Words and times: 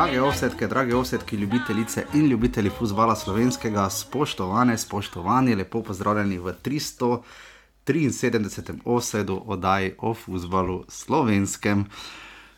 Drage 0.00 0.22
ovsetke, 0.22 0.66
drage 0.66 0.96
ovsetke, 0.96 1.36
ljubitelice 1.36 2.04
in 2.14 2.26
ljubitelji 2.26 2.70
futbola 2.70 3.16
slovenskega, 3.16 3.90
spoštovane, 3.90 4.78
spoštovani, 4.78 5.54
lepo 5.54 5.82
pozdravljeni 5.82 6.38
v 6.38 6.54
373. 6.64 8.78
osedu 8.84 9.42
oddaji 9.46 9.94
o 9.98 10.14
futbalu 10.14 10.84
slovenskem. 10.88 11.84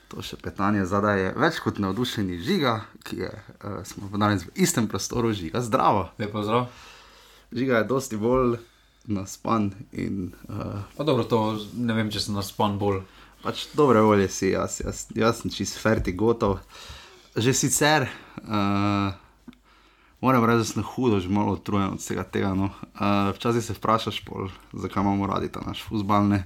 To 0.08 0.22
še 0.22 0.36
petanje 0.38 0.86
zadaj 0.86 1.20
je 1.20 1.34
več 1.42 1.58
kot 1.64 1.78
navdušeni 1.82 2.38
žiga, 2.38 2.86
ki 3.02 3.16
je, 3.24 3.32
uh, 3.34 3.82
smo 3.90 4.06
danes 4.14 4.46
v 4.46 4.54
istem 4.54 4.86
prostoru, 4.86 5.34
žiga 5.34 5.58
zdravo. 5.66 6.14
Lepo 6.22 6.46
zdrav. 6.46 6.70
Žiga 7.50 7.82
je 7.82 7.90
dosti 7.90 8.22
bolj 8.22 8.62
naspan 9.10 9.74
in 9.90 10.30
uh, 10.46 10.86
Pa 10.94 11.02
dobro, 11.02 11.26
to 11.26 11.58
ne 11.74 11.90
vem, 11.98 12.06
če 12.06 12.22
sem 12.22 12.38
naspan 12.38 12.78
bolj. 12.78 13.02
pač 13.42 13.66
dobre 13.74 13.98
volje 13.98 14.30
si, 14.30 14.54
jaz, 14.54 14.78
jaz, 14.86 15.10
jaz 15.10 15.42
sem 15.42 15.50
čist 15.50 15.82
ferti 15.82 16.14
gotov. 16.14 16.62
Že 17.32 17.52
sicer, 17.56 18.08
uh, 18.44 19.14
moram 20.20 20.44
reči, 20.44 20.58
da 20.58 20.64
sem 20.64 20.84
hudo, 20.84 21.16
že 21.16 21.32
malo 21.32 21.56
utrujen 21.56 21.96
od 21.96 22.00
vsega 22.00 22.24
tega. 22.28 22.52
No. 22.52 22.68
Uh, 22.92 23.32
včasih 23.32 23.64
se 23.64 23.72
vprašaš, 23.72 24.20
pol, 24.28 24.52
zakaj 24.76 25.00
imamo 25.00 25.26
radi 25.26 25.48
ta 25.48 25.64
naš 25.64 25.80
fusbal. 25.80 26.28
ne. 26.28 26.44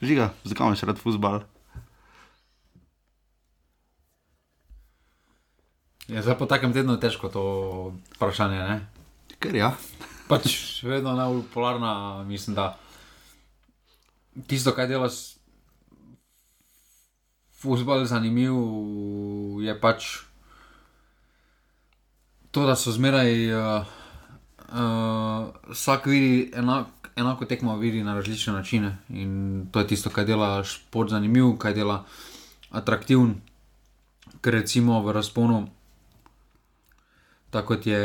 Žiga, 0.00 0.32
zakaj 0.44 0.66
imaš 0.66 0.82
rad 0.88 0.98
fusbal? 0.98 1.44
Ja, 6.08 6.22
zdaj 6.22 6.38
po 6.38 6.46
takem 6.46 6.72
tednu 6.72 6.94
je 6.96 7.02
težko 7.02 7.28
to 7.28 7.44
vprašanje. 8.16 8.58
Ne? 8.62 8.76
Ker 9.42 9.52
ja. 9.58 9.74
Pač 10.30 10.80
vedno 10.86 11.12
najbolj 11.12 11.42
popularna, 11.50 12.22
mislim, 12.24 12.54
da 12.54 12.78
tisto, 14.46 14.72
kar 14.72 14.88
delaš, 14.88 15.35
fusbal 17.66 18.04
zanimiv, 18.06 18.54
je 19.62 19.74
pač 19.80 20.06
to, 22.54 22.66
da 22.66 22.76
so 22.78 22.92
zmeraj 22.94 23.32
uh, 23.52 23.86
uh, 24.70 25.50
vsak 25.74 26.06
vidi 26.06 26.52
enak, 26.54 27.10
enako 27.16 27.44
tekmo 27.44 27.74
vidi 27.76 28.04
na 28.04 28.14
različne 28.14 28.52
načine. 28.52 28.96
In 29.10 29.66
to 29.72 29.82
je 29.82 29.90
tisto, 29.92 30.10
kar 30.10 30.24
dela 30.24 30.64
šport 30.64 31.10
zanimiv, 31.10 31.56
kaj 31.58 31.74
dela 31.74 32.04
atraktiven. 32.70 33.34
Ker 34.40 34.54
recimo 34.54 35.02
v 35.02 35.12
razponu, 35.16 35.66
tako 37.50 37.74
kot 37.74 37.86
je, 37.86 38.00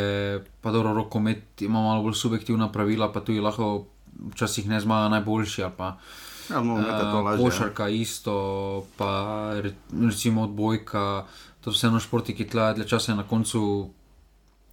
pa 0.61 0.71
dobro, 0.71 0.93
rokomet 0.97 1.61
ima 1.61 1.81
malo 1.81 2.03
bolj 2.03 2.17
subjektivna 2.17 2.71
pravila, 2.71 3.11
pa 3.13 3.21
tudi 3.21 3.39
lahko 3.39 3.85
včasih 4.33 4.69
ne 4.69 4.79
zmaga 4.81 5.09
najboljši. 5.09 5.63
ali 5.63 5.73
Pa, 5.77 5.87
uh, 5.87 6.30
uh, 6.49 7.25
lažje. 7.25 7.45
košarka 7.45 7.89
isto, 7.89 8.85
pa 8.97 9.51
re, 9.61 9.73
recimo 10.01 10.43
odbojka, 10.43 11.25
to 11.61 11.71
so 11.71 11.77
vseeno 11.77 11.99
športi, 11.99 12.35
ki 12.35 12.49
tlajo 12.49 12.73
dlje 12.73 12.87
časa 12.87 13.15
na 13.15 13.23
koncu. 13.23 13.89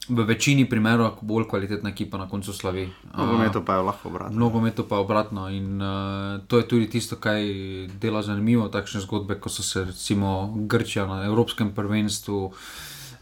V 0.08 0.24
večini 0.24 0.64
primerov, 0.64 1.18
bolj 1.20 1.44
kvalitetna 1.50 1.90
ekipa 1.90 2.16
na 2.16 2.24
koncu 2.28 2.52
slavi. 2.52 2.86
Nogometu 3.12 3.60
pa 3.60 3.74
je 3.76 3.82
lahko 3.82 4.08
obratno. 4.08 4.36
V 4.36 4.40
nogometu 4.40 4.84
pa 4.88 5.02
obratno. 5.04 5.50
In 5.52 5.82
uh, 5.82 6.40
to 6.48 6.56
je 6.58 6.68
tudi 6.68 6.86
tisto, 6.88 7.18
kar 7.20 7.36
dela 8.00 8.22
zanimivo, 8.24 8.70
takšne 8.72 9.04
zgodbe, 9.04 9.36
kot 9.36 9.52
so 9.52 9.62
se 9.62 9.84
recimo 9.84 10.54
Grčija 10.64 11.04
na 11.06 11.26
Evropskem 11.28 11.74
prvenstvu, 11.76 12.52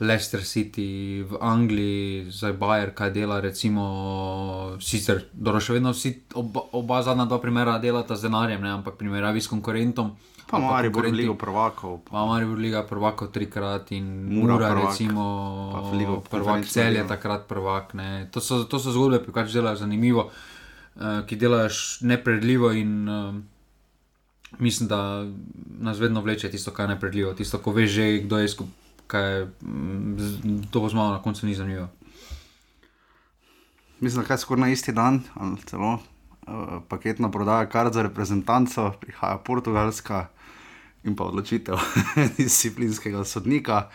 Leicester 0.00 0.44
City 0.44 1.22
v 1.24 1.38
Angliji, 1.40 2.30
zdaj 2.30 2.52
Bayer, 2.52 2.90
kaj 2.94 3.10
dela, 3.10 3.40
recimo 3.40 4.76
sicer, 4.80 5.24
dobro, 5.32 5.60
še 5.60 5.78
vedno 5.78 5.92
vsi, 5.96 6.12
oba, 6.36 6.66
oba 6.76 7.00
zadnja 7.02 7.24
dva 7.24 7.38
primera 7.40 7.78
delata 7.80 8.16
z 8.16 8.28
denarjem, 8.28 8.60
ne, 8.60 8.74
ampak 8.76 8.98
primerjavi 9.00 9.40
s 9.40 9.48
konkurentom. 9.48 10.12
Pa 10.46 10.60
ali 10.60 10.64
Mari 10.66 10.88
bo 10.88 11.00
konkurenti- 11.00 11.16
ligo 11.16 11.34
prvakov. 11.34 12.06
Pa 12.06 12.22
Marijo 12.22 12.54
Liga 12.54 12.82
prvako 12.86 13.26
trikrat 13.26 13.90
in 13.92 14.30
Mura 14.30 14.54
Mura, 14.54 14.68
prvak, 14.68 14.84
recimo, 14.86 15.24
pa 15.74 15.96
Ligo 15.96 16.22
prvak 16.22 16.66
cel 16.70 16.94
je 16.94 17.02
takrat 17.08 17.48
prvak. 17.48 17.94
Ne. 17.94 18.28
To 18.30 18.38
so, 18.40 18.62
to 18.64 18.78
so 18.78 18.94
zgodbe, 18.94 19.24
ki 19.26 19.34
pač 19.34 19.50
delajo 19.50 19.76
zanimivo, 19.82 20.30
uh, 20.30 21.26
ki 21.26 21.34
delajo 21.34 21.66
nepredljivo 22.06 22.70
in 22.78 23.08
uh, 23.08 23.34
mislim, 24.62 24.86
da 24.88 25.26
nas 25.82 25.98
vedno 25.98 26.20
vleče 26.20 26.50
tisto, 26.50 26.70
kar 26.70 26.86
je 26.86 26.94
nepredljivo. 26.94 27.34
Tisto, 27.34 27.58
ko 27.58 27.72
veš 27.74 27.90
že, 27.90 28.06
kdo 28.30 28.38
je 28.38 28.48
skupaj, 28.48 28.85
to 30.70 30.80
bo 30.80 30.88
zmagal, 30.88 31.12
na 31.12 31.22
koncu 31.22 31.46
ni 31.46 31.54
zanimivo. 31.54 31.88
Mislim, 34.00 34.24
da 34.24 34.34
je 34.34 34.38
skoraj 34.38 34.60
na 34.60 34.68
isti 34.68 34.92
dan, 34.92 35.22
ali 35.34 35.56
celo 35.66 35.98
uh, 36.46 36.82
paketna 36.88 37.30
prodaja 37.30 37.68
kar 37.68 37.92
za 37.92 38.02
reprezentanco, 38.02 38.92
prihaja 39.00 39.38
Portugalska 39.38 40.26
in 41.04 41.16
pa 41.16 41.24
odločitev 41.24 41.76
disciplinskega 42.38 43.24
sodnika. 43.24 43.88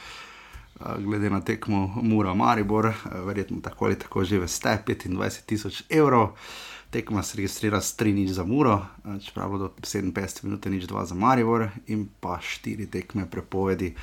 uh, 0.80 1.04
Glede 1.04 1.30
na 1.30 1.42
tekmo 1.42 1.94
Mura 2.02 2.34
Maribor, 2.34 2.86
uh, 2.86 2.96
verjetno 3.26 3.62
tako 3.62 3.86
ali 3.86 4.00
tako 4.00 4.24
že 4.24 4.40
veste, 4.40 4.84
25 4.88 5.46
tisoč 5.46 5.84
evrov. 5.90 6.30
Tekma 6.90 7.24
se 7.24 7.38
registrira 7.38 7.82
s 7.82 7.98
3 8.00 8.14
nič 8.14 8.30
za 8.30 8.44
Muro, 8.44 8.86
uh, 9.04 9.22
čeprav 9.22 9.50
bodo 9.50 9.74
57 9.82 10.44
minut 10.44 10.66
nič 10.66 10.88
2 10.88 11.06
za 11.06 11.16
Maribor 11.16 11.70
in 11.88 12.10
pa 12.20 12.40
4 12.42 12.90
tekme 12.90 13.30
prepovedi 13.30 13.96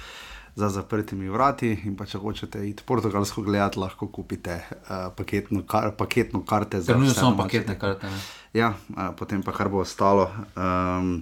za 0.58 0.68
zaprtimi 0.68 1.28
vrati. 1.30 1.70
In 1.86 1.94
pa 1.96 2.06
če 2.08 2.18
hočete 2.18 2.64
iti 2.66 2.82
portugalsko 2.86 3.44
gledati, 3.46 3.78
lahko 3.78 4.08
kupite 4.10 4.58
uh, 4.58 5.08
paketno, 5.16 5.62
kar, 5.62 5.92
paketno 5.96 6.42
karte 6.42 6.80
za 6.82 6.92
Ker 6.92 6.98
nujno 6.98 7.12
vse 7.14 7.20
samo 7.20 7.38
paketne 7.38 7.78
karte. 7.78 8.10
Ne. 8.10 8.22
Ja, 8.58 8.72
uh, 8.74 9.10
potem 9.18 9.44
pa 9.46 9.54
kar 9.54 9.70
bo 9.70 9.84
ostalo. 9.86 10.26
Um, 10.58 11.20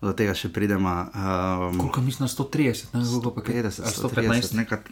do 0.00 0.12
tega 0.16 0.34
še 0.36 0.50
pridemo. 0.52 0.92
Um, 1.12 1.80
Koliko 1.86 2.04
mislim 2.04 2.26
na 2.26 2.30
130, 2.32 2.92
ne 2.92 3.04
koliko 3.08 3.32
pa 3.38 3.46
50, 3.48 3.88
115. 3.96 4.04
115, 4.04 4.54
nekaj, 4.60 4.84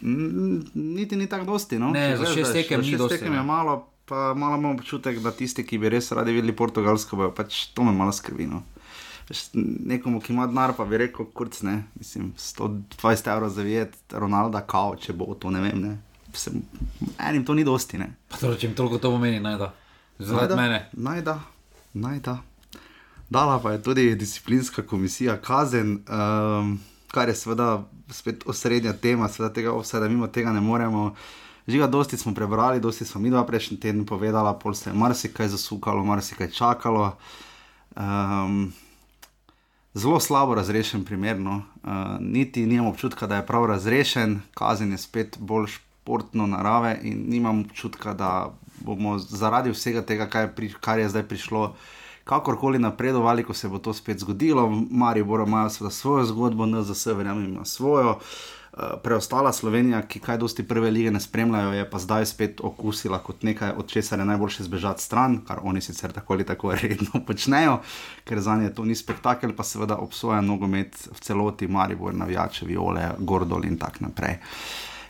niti 0.73 1.17
ni 1.17 1.29
tako 1.29 1.51
dosti. 1.53 1.79
No? 1.81 1.93
Ne, 1.93 2.11
za 2.17 2.33
šest 2.33 2.57
tekem 2.57 2.81
ni 2.81 2.97
dosti, 2.97 3.19
tekem 3.19 3.33
ne. 3.33 3.41
je 3.41 3.45
malo, 3.45 3.77
pa 4.09 4.33
malo 4.33 4.57
imamo 4.57 4.73
občutek, 4.77 5.21
da 5.21 5.33
tisti, 5.33 5.65
ki 5.65 5.81
bi 5.81 5.93
res 5.93 6.09
radi 6.17 6.33
videli 6.33 6.57
Portugalsko, 6.57 7.21
bojo 7.21 7.33
pač 7.37 7.67
to 7.77 7.85
me 7.85 7.93
malo 7.93 8.13
skrbi. 8.13 8.49
No. 8.49 8.65
Nekomu, 9.53 10.19
ki 10.21 10.33
ima 10.33 10.47
denar, 10.47 10.73
pa 10.77 10.85
bi 10.85 10.97
rekel, 10.97 11.27
kurc 11.33 11.61
ne, 11.61 11.83
mislim, 11.95 12.33
120 12.37 13.31
evrov 13.31 13.49
za 13.49 13.61
videti 13.61 13.97
Ronalda, 14.11 14.61
kao, 14.61 14.95
če 14.95 15.13
bo 15.13 15.35
to, 15.37 15.51
ne 15.53 15.61
vem, 15.61 15.81
ne. 15.81 15.97
Se, 16.33 16.51
enim 17.29 17.45
to 17.45 17.53
ni 17.53 17.63
dosti, 17.63 17.97
ne. 17.97 18.09
Pa 18.29 18.37
torej, 18.41 18.57
če 18.61 18.67
jim 18.67 18.75
toliko 18.77 18.97
to 18.97 19.11
pomeni, 19.13 19.41
naj 19.43 19.57
da. 19.61 19.73
Zaradi 20.19 20.57
mene. 20.57 20.89
Najda, 20.93 21.39
najda. 21.93 22.39
Dala 23.29 23.59
pa 23.61 23.71
je 23.71 23.83
tudi 23.83 24.15
disciplinska 24.15 24.81
komisija 24.81 25.37
kazen, 25.37 25.99
um, 26.09 26.79
kar 27.11 27.29
je 27.29 27.35
seveda 27.35 27.85
spet 28.09 28.43
osrednja 28.49 28.93
tema, 28.93 29.29
seveda 29.29 29.53
tega 29.53 29.77
vse, 29.77 29.99
da 29.99 30.09
mimo 30.09 30.27
tega 30.27 30.51
ne 30.51 30.61
moremo. 30.61 31.13
Žiga, 31.67 31.87
dosti 31.87 32.17
smo 32.17 32.33
prebrali, 32.33 32.81
dosti 32.81 33.05
smo 33.05 33.21
mi 33.21 33.29
dva 33.29 33.45
prejšnji 33.45 33.79
teden 33.79 34.05
povedala, 34.05 34.57
pol 34.59 34.73
se 34.73 34.89
je 34.89 34.93
marsikaj 34.93 35.47
zasukalo, 35.47 36.03
marsikaj 36.03 36.49
čakalo. 36.51 37.11
Um, 37.95 38.73
zelo 39.99 40.19
slabo 40.19 40.55
razrešen 40.55 41.05
primer, 41.05 41.39
no. 41.39 41.61
uh, 41.83 41.91
niti 42.19 42.65
nimam 42.65 42.87
občutka, 42.87 43.27
da 43.27 43.35
je 43.35 43.45
prav 43.45 43.65
razrešen, 43.65 44.39
kazen 44.53 44.91
je 44.91 44.97
spet 44.97 45.37
bolj 45.39 45.67
športno 45.67 46.47
narave 46.47 46.99
in 47.03 47.25
nimam 47.27 47.59
občutka, 47.59 48.13
da 48.13 48.53
bomo 48.79 49.17
zaradi 49.19 49.71
vsega 49.71 50.01
tega, 50.01 50.29
kar 50.29 50.47
je, 50.47 50.55
pri, 50.55 50.73
kar 50.81 50.99
je 50.99 51.09
zdaj 51.09 51.23
prišlo, 51.27 51.73
kakorkoli 52.23 52.79
napredovali, 52.79 53.43
ko 53.43 53.53
se 53.53 53.67
bo 53.67 53.79
to 53.79 53.93
spet 53.93 54.19
zgodilo. 54.19 54.69
Mari 54.91 55.23
Boro 55.23 55.45
imajo 55.47 55.69
seveda 55.69 55.91
svojo 55.91 56.25
zgodbo, 56.25 56.65
NZS 56.65 57.05
verjamem 57.05 57.45
ima 57.45 57.65
svojo. 57.65 58.09
Uh, 58.09 58.58
Preostala 59.03 59.49
Slovenija, 59.53 60.01
ki 60.07 60.19
kaj 60.21 60.37
dosti 60.37 60.63
prve 60.67 60.91
lige 60.91 61.11
ne 61.11 61.19
spremljajo, 61.19 61.71
je 61.73 61.89
pa 61.89 61.99
zdaj 61.99 62.25
spet 62.29 62.61
okusila 62.63 63.17
kot 63.19 63.43
nekaj, 63.43 63.73
od 63.77 63.87
česar 63.89 64.19
je 64.19 64.25
najboljše 64.25 64.63
zbežati 64.63 65.03
stran, 65.03 65.39
kar 65.47 65.59
oni 65.63 65.81
sicer 65.81 66.13
tako 66.13 66.33
ali 66.33 66.45
tako 66.45 66.73
redno 66.81 67.23
počnejo, 67.27 67.79
ker 68.23 68.39
za 68.39 68.55
nje 68.55 68.73
to 68.73 68.85
ni 68.85 68.95
spektakel, 68.95 69.55
pa 69.57 69.63
seveda 69.63 69.97
obsoja 69.97 70.41
nogomet 70.41 71.07
v 71.11 71.19
celoti, 71.19 71.67
Maribor, 71.67 72.13
navijače, 72.15 72.65
viole, 72.65 73.09
Gordol 73.19 73.65
in 73.65 73.77
tako 73.77 74.05
naprej. 74.05 74.37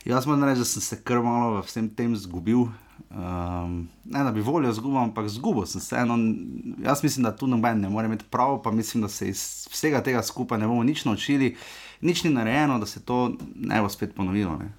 Jaz 0.05 0.25
moram 0.25 0.43
reči, 0.43 0.63
da 0.63 0.65
sem 0.65 0.81
se 0.81 1.01
kar 1.03 1.19
malo 1.21 1.57
v 1.57 1.65
vsem 1.67 1.89
tem 1.95 2.15
zgubil. 2.15 2.69
Um, 3.09 3.89
ne 4.05 4.23
da 4.23 4.31
bi 4.31 4.41
voljo 4.41 4.71
zgubil, 4.73 4.97
ampak 5.01 5.27
zgubil 5.27 5.65
sem 5.65 5.81
se. 5.81 5.95
Eno, 5.95 6.15
jaz 6.83 7.03
mislim, 7.03 7.23
da 7.23 7.35
tu 7.35 7.47
noben 7.47 7.81
ne 7.81 7.89
more 7.89 8.07
imeti 8.07 8.25
prav, 8.29 8.61
pa 8.63 8.71
mislim, 8.71 9.03
da 9.03 9.09
se 9.09 9.29
iz 9.29 9.67
vsega 9.71 10.01
tega 10.03 10.23
skupaj 10.23 10.59
ne 10.59 10.67
bomo 10.67 10.83
nič 10.83 11.05
naučili, 11.05 11.55
nič 12.01 12.23
ni 12.23 12.29
narejeno, 12.29 12.79
da 12.79 12.85
se 12.85 13.05
to 13.05 13.33
ne 13.55 13.81
bo 13.81 13.89
spet 13.89 14.15
ponovilo. 14.15 14.57
Ne. 14.57 14.71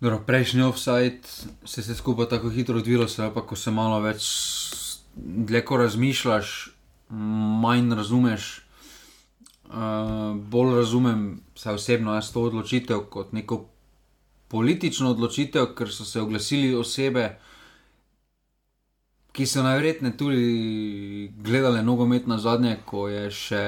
Dobro, 0.00 0.22
prejšnji 0.26 0.62
offside 0.62 1.20
se 1.64 1.80
je 1.80 1.94
skupaj 1.94 2.28
tako 2.28 2.50
hitro 2.50 2.78
odvilo, 2.78 3.08
se 3.08 3.30
pa 3.34 3.46
ko 3.46 3.56
se 3.56 3.70
malo 3.70 4.00
več 4.00 4.26
dlje 5.14 5.64
ko 5.64 5.76
razmišljaš, 5.76 6.70
manj 7.62 7.94
razumeš. 7.94 8.62
Uh, 9.72 10.36
bolj 10.36 10.74
razumem, 10.76 11.40
saj 11.54 11.74
osebno 11.74 12.14
jaz 12.14 12.32
to 12.32 12.42
odločitev 12.42 13.06
kot 13.10 13.32
neko 13.32 13.64
politično 14.48 15.10
odločitev, 15.10 15.70
ker 15.74 15.88
so 15.88 16.04
se 16.04 16.20
oglasili 16.20 16.74
osebe, 16.74 17.38
ki 19.32 19.46
so 19.46 19.62
najverjetneje 19.62 20.16
tudi 20.16 21.32
gledali 21.36 21.82
nogomet 21.82 22.26
na 22.26 22.38
zadnje, 22.38 22.76
ko 22.84 23.06
je 23.08 23.30
še. 23.30 23.62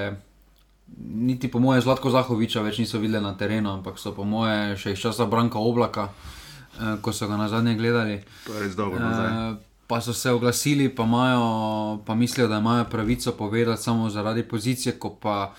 Niti 0.98 1.48
po 1.48 1.58
moje 1.58 1.80
Zlatko 1.80 2.10
Zahoviča 2.10 2.62
več 2.62 2.78
niso 2.78 2.98
videli 2.98 3.22
na 3.22 3.34
terenu, 3.36 3.70
ampak 3.70 3.98
so 3.98 4.14
po 4.14 4.24
moje 4.24 4.76
še 4.76 4.94
iz 4.94 5.02
časa 5.02 5.26
Branka 5.26 5.58
Oblaka, 5.58 6.08
eh, 6.08 6.96
ko 7.02 7.12
so 7.12 7.28
ga 7.28 7.36
na 7.36 7.48
zadnje 7.48 7.74
gledali. 7.74 8.20
To 8.46 8.54
je 8.54 8.60
res 8.62 8.76
dobro. 8.76 9.00
nazaj. 9.00 9.30
Eh, 9.30 9.54
pa 9.86 10.00
so 10.00 10.12
se 10.12 10.30
oglasili, 10.30 10.88
pa, 10.88 11.04
imajo, 11.04 12.02
pa 12.06 12.14
mislijo, 12.14 12.48
da 12.48 12.58
imajo 12.58 12.84
pravico 12.84 13.32
povedati 13.32 13.82
samo 13.82 14.10
zaradi 14.10 14.42
pozicije, 14.42 14.98
ko 14.98 15.10
pa 15.10 15.54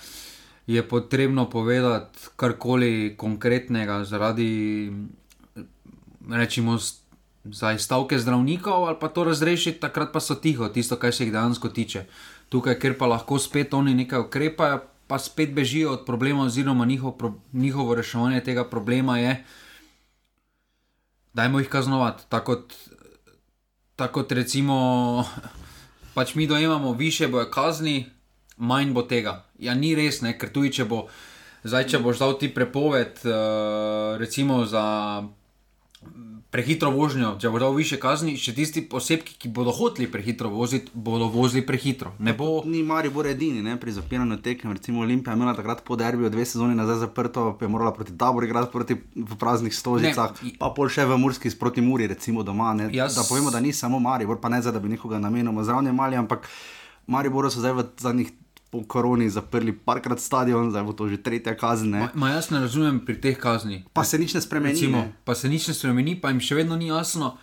je 0.67 0.87
potrebno 0.87 1.49
povedati 1.49 2.19
karkoli 2.35 3.13
konkretnega 3.17 4.03
zaradi, 4.03 4.91
rečemo, 6.29 6.77
zdaj 7.45 7.79
stavke 7.79 8.19
zdravnikov 8.19 8.87
ali 8.87 8.97
pa 8.99 9.07
to 9.07 9.23
razrešiti, 9.23 9.79
takrat 9.79 10.11
pa 10.11 10.19
so 10.19 10.35
tiho, 10.35 10.69
tisto, 10.69 10.95
kar 10.95 11.13
se 11.13 11.23
jih 11.23 11.31
dejansko 11.31 11.69
tiče. 11.69 12.05
Tukaj, 12.49 12.79
ker 12.79 12.97
pa 12.97 13.05
lahko 13.05 13.39
spet 13.39 13.73
oni 13.73 13.93
nekaj 13.93 14.19
ukrepajo, 14.19 14.79
pa 15.07 15.19
spet 15.19 15.53
bežijo 15.53 15.91
od 15.91 16.05
problema, 16.05 16.43
oziroma 16.43 16.85
njihov, 16.85 17.17
pro- 17.17 17.33
njihovo 17.53 17.95
reševanje 17.95 18.41
tega 18.43 18.69
problema 18.69 19.19
je, 19.19 19.43
dajmo 21.33 21.59
jih 21.59 21.69
kaznovati. 21.69 22.23
Tako 22.29 22.45
kot, 22.45 22.73
tako 23.95 24.13
kot 24.13 24.31
recimo, 24.31 25.25
pač 26.13 26.35
mi 26.35 26.47
dojemamo, 26.47 26.93
više 26.93 27.27
bojo 27.27 27.49
kazni, 27.51 28.05
manj 28.57 28.93
bo 28.93 29.01
tega. 29.01 29.43
Ja, 29.59 29.75
ni 29.75 29.95
res, 29.95 30.21
ne? 30.21 30.37
ker 30.39 30.51
tudi 30.51 30.71
če 30.73 30.85
bo, 30.85 31.07
zdaj, 31.63 31.87
če 31.91 31.99
boš 31.99 32.19
dal 32.19 32.37
ti 32.39 32.53
prepoved, 32.53 33.19
uh, 33.27 34.17
recimo 34.17 34.65
za 34.65 34.85
prehitro 36.55 36.87
vožnjo, 36.89 37.33
če 37.35 37.49
boš 37.49 37.61
dal 37.61 37.73
više 37.73 37.97
kazni, 37.99 38.37
še 38.37 38.53
tisti 38.53 38.85
osebki, 38.89 39.33
ki 39.35 39.49
bodo 39.49 39.71
hoteli 39.71 40.07
prehitro 40.07 40.47
voziti, 40.49 40.87
bodo 40.95 41.27
vozili 41.27 41.59
prehitro. 41.61 42.13
Ne 42.19 42.31
bo. 42.33 42.61
Ni 42.65 42.79
Maribor 42.81 43.27
edini 43.27 43.59
ne, 43.61 43.75
pri 43.75 43.91
zapiranju 43.91 44.37
tekem. 44.39 44.71
Recimo 44.71 45.01
Olimpija 45.01 45.33
je 45.33 45.37
imela 45.37 45.53
takrat 45.53 45.83
po 45.83 45.95
derbiju 45.95 46.29
dve 46.29 46.45
sezoni 46.45 46.75
nazaj 46.75 47.01
zaprto, 47.01 47.57
pa 47.59 47.65
je 47.65 47.69
morala 47.69 47.91
proti 47.91 48.15
taboru 48.15 48.47
igrati 48.47 48.71
proti 48.71 48.95
v 49.15 49.35
praznih 49.35 49.75
stožicah, 49.75 50.31
Ne, 50.41 50.55
pa 50.57 50.71
pol 50.71 50.87
še 50.89 51.03
v 51.03 51.17
Murski 51.17 51.51
proti 51.51 51.81
Muri, 51.81 52.07
recimo 52.07 52.43
doma. 52.43 52.71
Ne, 52.73 52.87
Jaz- 52.89 53.15
Da 53.15 53.23
povemo, 53.23 53.51
da 53.51 53.59
ni 53.59 53.73
samo 53.73 53.99
Maribor, 53.99 54.39
pa 54.39 54.47
ne 54.47 54.61
zdaj, 54.61 54.71
da 54.71 54.79
bi 54.79 54.89
nekoga 54.89 55.19
namenoma 55.19 55.63
zraven 55.63 55.91
mali, 55.91 56.15
ampak 56.15 56.47
Mariboru 57.07 57.51
so 57.51 57.59
zdaj 57.59 57.73
v 57.73 57.83
zadnjih 57.97 58.31
po 58.75 58.83
koroni 58.87 59.29
zaprli 59.29 59.71
parkrat 59.71 60.19
stadion, 60.19 60.67
zdaj 60.69 60.83
bo 60.83 60.93
to 60.93 61.07
že 61.07 61.23
tretja 61.23 61.55
kazen. 61.55 61.95
ne. 61.95 61.99
Ma, 61.99 62.09
ma 62.13 62.29
jaz 62.35 62.51
ne 62.51 62.59
razumem 62.59 62.99
pri 63.05 63.15
teh 63.21 63.37
kaznih. 63.39 63.87
Pa 63.93 64.03
se 64.03 64.19
nič 64.19 64.35
ne 64.35 64.41
spremeni. 64.41 64.75
Recimo, 64.75 64.97
ne. 64.97 65.13
pa 65.23 65.35
se 65.35 65.49
nič 65.49 65.67
ne 65.67 65.73
spremeni, 65.73 66.19
pa 66.19 66.29
jim 66.29 66.43
še 66.43 66.59
vedno 66.59 66.75
ni 66.75 66.91
jasno. 66.91 67.37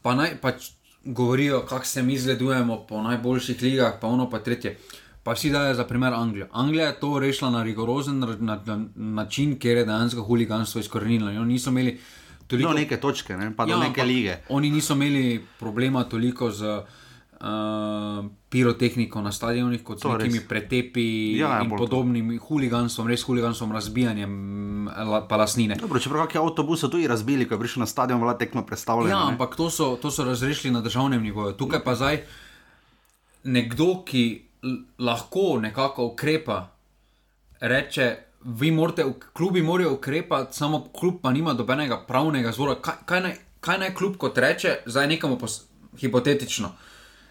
Pa 0.00 0.14
naj 0.16 0.38
pač 0.40 0.72
govorijo, 1.04 1.60
kako 1.68 1.84
se 1.84 2.02
mi 2.02 2.16
zgledujemo 2.18 2.86
po 2.88 3.02
najboljših 3.02 3.62
ligah, 3.62 3.98
pa 4.00 4.08
ono 4.08 4.30
pa 4.30 4.40
tretje. 4.40 4.78
Pa 5.22 5.34
vsi 5.36 5.50
dajo 5.52 5.74
za 5.74 5.84
primer 5.84 6.14
Anglijo. 6.16 6.48
Anglija 6.52 6.86
je 6.86 7.00
to 7.00 7.18
rešila 7.18 7.50
na 7.50 7.62
rigorozen 7.62 8.18
na, 8.18 8.36
na, 8.40 8.56
na, 8.64 8.76
način, 8.96 9.58
kjer 9.58 9.82
je 9.82 9.84
dejansko 9.84 10.24
huliganstvo 10.24 10.80
izkorenilo. 10.80 11.28
Oni 11.28 11.52
niso 11.52 11.70
imeli 11.70 11.98
toliko 12.46 12.72
Do 12.72 12.78
neke 12.78 12.96
točke, 12.96 13.36
ne, 13.36 13.50
pa 13.56 13.66
do 13.66 13.76
Ja, 13.76 13.78
neke 13.78 14.00
ampak 14.00 14.06
lige. 14.08 14.38
Oni 14.48 14.70
niso 14.70 14.96
imeli 14.96 15.42
problema 15.60 16.04
toliko 16.08 16.48
z 16.50 16.64
uh, 16.64 17.07
pirotehniko 18.48 19.20
na 19.20 19.32
stadionih, 19.32 19.82
kot 19.82 20.00
To 20.00 20.08
z 20.08 20.16
res. 20.16 20.22
nekimi 20.24 20.48
pretepi 20.48 21.04
Ja, 21.36 21.48
ja, 21.48 21.62
in 21.62 21.68
bolj 21.68 21.78
to. 21.78 21.86
podobnim 21.86 22.38
huliganstvom, 22.38 23.06
res 23.06 23.22
huliganstvom, 23.22 23.72
razbijanjem 23.72 24.32
la, 24.88 25.20
pa 25.22 25.36
lasnine. 25.36 25.76
Dobro, 25.76 26.00
čeprav 26.00 26.26
kakšen 26.26 26.42
avtobus 26.42 26.80
so 26.80 26.88
tudi 26.88 27.06
razbili, 27.06 27.44
ko 27.44 27.54
je 27.54 27.60
prišel 27.60 27.80
na 27.80 27.86
stadion, 27.86 28.20
vlada 28.20 28.38
tekmo 28.38 28.62
predstavljena. 28.62 29.10
Ja, 29.10 29.24
ne. 29.24 29.32
ampak 29.32 29.56
to 29.56 29.70
so, 29.70 29.96
to 29.96 30.10
so 30.10 30.24
razrešili 30.24 30.72
na 30.72 30.80
državnem 30.80 31.22
nivoju. 31.22 31.52
Tukaj 31.54 31.80
pa 31.80 31.94
zdaj 31.94 32.22
nekdo, 33.44 34.02
ki 34.02 34.42
lahko 34.98 35.58
nekako 35.60 36.06
ukrepa, 36.06 36.68
reče, 37.60 38.16
vi 38.42 38.70
morate, 38.70 39.04
klubi 39.32 39.62
morajo 39.62 39.94
ukrepati, 39.94 40.56
samo 40.56 40.88
klub 40.90 41.20
pa 41.22 41.30
nima 41.30 41.52
dobenega 41.54 42.00
pravnega 42.00 42.52
zvora. 42.52 42.74
Kaj, 42.74 42.94
kaj, 43.04 43.20
naj, 43.20 43.34
kaj 43.60 43.78
naj 43.78 43.94
klub 43.94 44.16
kot 44.16 44.38
reče, 44.38 44.78
zdaj 44.86 45.06
nekemu 45.08 45.38
pos, 45.38 45.60
hipotetično. 45.96 46.72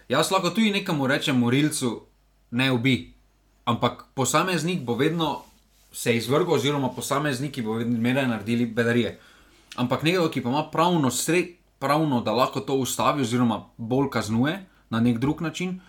Jaz 0.08 0.30
lahko 0.30 0.50
tudi 0.50 0.70
nekemu 0.70 1.06
rečem, 1.06 1.36
morilcu, 1.38 2.00
ne 2.50 2.70
ubi, 2.72 3.12
ampak 3.64 4.06
posameznik 4.14 4.80
bo 4.80 4.94
vedno 4.96 5.42
se 5.92 6.16
izvrgel, 6.16 6.54
oziroma 6.54 6.88
posamezniki 6.88 7.62
bo 7.62 7.72
vedno 7.72 8.00
meraj 8.00 8.28
naredili 8.28 8.66
bedarije. 8.66 9.18
Ampak 9.76 10.02
nekdo, 10.02 10.30
ki 10.30 10.42
pa 10.42 10.48
ima 10.48 10.64
pravno 10.72 11.10
sred, 11.10 11.46
pravno, 11.78 12.20
da 12.20 12.32
lahko 12.32 12.60
to 12.60 12.74
ustavi, 12.74 13.22
oziroma 13.22 13.64
bolj 13.76 14.10
kaznuje 14.10 14.64
na 14.90 15.00
nek 15.00 15.18
drug 15.18 15.42
način, 15.42 15.80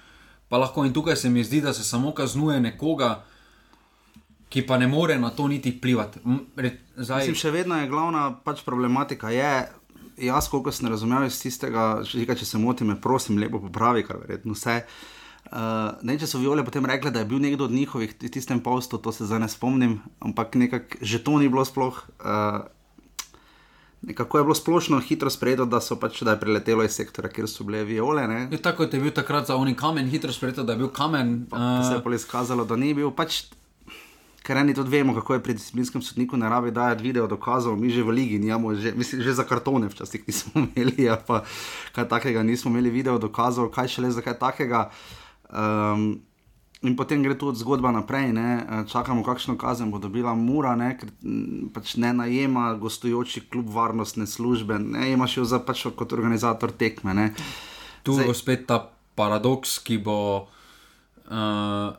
pa 0.49 0.57
lahko 0.57 0.85
in 0.85 0.93
tukaj 0.93 1.15
se 1.15 1.29
mi 1.29 1.43
zdi, 1.43 1.61
da 1.61 1.73
se 1.73 1.83
samo 1.83 2.11
kaznuje 2.11 2.59
nekoga, 2.59 3.23
ki 4.49 4.65
pa 4.67 4.77
ne 4.77 4.87
more 4.87 5.17
na 5.19 5.29
to 5.29 5.47
niti 5.47 5.79
re, 6.55 6.71
zdaj, 6.95 7.19
Mislim, 7.19 7.35
še 7.35 7.51
vedno 7.51 7.77
je 7.77 7.87
glavna 7.87 8.35
pač 8.43 8.61
problematika. 8.65 9.29
Je, 9.29 9.69
jaz, 10.21 10.49
koliko 10.49 10.71
sem 10.71 10.89
razumel 10.91 11.27
iz 11.27 11.39
tistega, 11.41 12.01
že 12.03 12.25
če 12.25 12.45
se 12.45 12.57
motim, 12.57 12.91
me 12.91 12.99
prosim, 13.01 13.39
lepo 13.39 13.61
popravi, 13.63 14.05
kar 14.07 14.21
verjetno 14.21 14.57
vse. 14.57 14.81
Uh, 15.49 15.95
ne, 16.05 16.17
če 16.19 16.27
so 16.29 16.41
viole 16.41 16.65
potem 16.67 16.85
rekli, 16.85 17.11
da 17.11 17.23
je 17.23 17.29
bil 17.29 17.39
nekdo 17.41 17.65
od 17.65 17.73
njihovih 17.73 18.11
v 18.21 18.29
tistem 18.29 18.59
postu, 18.61 18.99
to 19.01 19.11
se 19.15 19.25
zdaj 19.25 19.39
ne 19.39 19.47
spomnim, 19.49 19.95
ampak 20.19 20.59
nekako 20.59 20.99
že 21.01 21.23
to 21.23 21.39
ni 21.39 21.49
bilo 21.49 21.65
sploh. 21.65 22.03
Uh, 22.19 22.67
Nekako 24.01 24.37
je 24.37 24.43
bilo 24.43 24.55
splošno 24.55 24.99
hitro 25.03 25.29
sprejeto, 25.29 25.65
da 25.65 25.81
so 25.83 25.97
pač 25.99 26.21
da 26.23 26.31
je 26.31 26.39
preletelo 26.39 26.83
iz 26.87 26.95
sektora, 26.95 27.27
kjer 27.27 27.49
so 27.51 27.65
bile 27.67 27.83
viole. 27.83 28.27
Ne? 28.27 28.47
je 28.51 28.57
tako 28.61 28.85
kot 28.85 28.93
je 28.93 28.99
bil 28.99 29.11
takrat 29.11 29.47
za 29.47 29.57
oni 29.59 29.75
kamen, 29.75 30.07
hitro 30.07 30.31
sprejeto, 30.31 30.63
da 30.63 30.73
je 30.73 30.79
bil 30.79 30.87
kamen. 30.87 31.45
Pa 31.51 31.83
se 31.83 31.93
je 31.93 31.97
Uh, 31.97 32.03
pol 32.03 32.15
izkazalo, 32.15 32.63
da 32.65 32.77
ni 32.79 32.93
bil. 32.93 33.11
Pač, 33.11 33.51
ker 34.49 34.57
eni 34.57 34.73
tudi 34.73 34.89
vemo, 34.89 35.13
kako 35.13 35.35
je 35.35 35.43
pri 35.45 35.53
disciplinskem 35.53 36.01
sodniku 36.01 36.37
na 36.37 36.49
rabi 36.49 36.71
dajati 36.73 37.03
video 37.05 37.27
dokazov, 37.29 37.75
mi 37.77 37.91
že 37.93 38.01
v 38.01 38.15
ligi 38.17 38.39
nimamo, 38.41 38.73
že, 38.73 38.95
mislim, 38.97 39.21
že 39.21 39.35
za 39.37 39.45
kartone 39.45 39.91
včasih 39.93 40.25
nismo 40.25 40.51
imeli, 40.65 41.05
ali 41.05 41.21
pa 41.27 41.43
kaj 41.93 42.09
takega 42.09 42.41
nismo 42.43 42.73
imeli 42.73 42.89
video 42.89 43.19
dokazov, 43.21 43.69
kaj 43.69 43.93
šele 43.93 44.09
za 44.09 44.25
kaj 44.25 44.39
takega. 44.41 44.89
Um, 45.53 46.25
In 46.79 46.95
potem 46.95 47.19
gre 47.19 47.35
tudi 47.35 47.59
zgodba 47.59 47.91
naprej, 47.91 48.31
ne? 48.31 48.63
Eh, 48.63 48.83
čakamo, 48.87 49.19
kakšno 49.19 49.57
kazen 49.59 49.91
bo 49.91 49.99
dobila 49.99 50.31
Mura, 50.31 50.77
ne? 50.79 50.93
ker 50.95 51.11
mm, 51.11 51.73
pač 51.75 51.97
ne 51.99 52.13
najema 52.15 52.71
gostujoči 52.79 53.43
klub 53.51 53.67
varnostne 53.67 54.23
službe, 54.23 54.77
ne 54.79 55.11
imaš 55.11 55.37
jo 55.37 55.43
za 55.43 55.59
pač 55.59 55.83
kot 55.91 56.15
organizator 56.15 56.71
tekme. 56.71 57.11
Ne? 57.11 57.25
tu 58.07 58.15
bo 58.15 58.31
spet 58.31 58.63
ta 58.63 58.79
paradoks, 59.19 59.75
ki 59.83 59.99
bo. 59.99 60.15
Uh, 60.47 60.58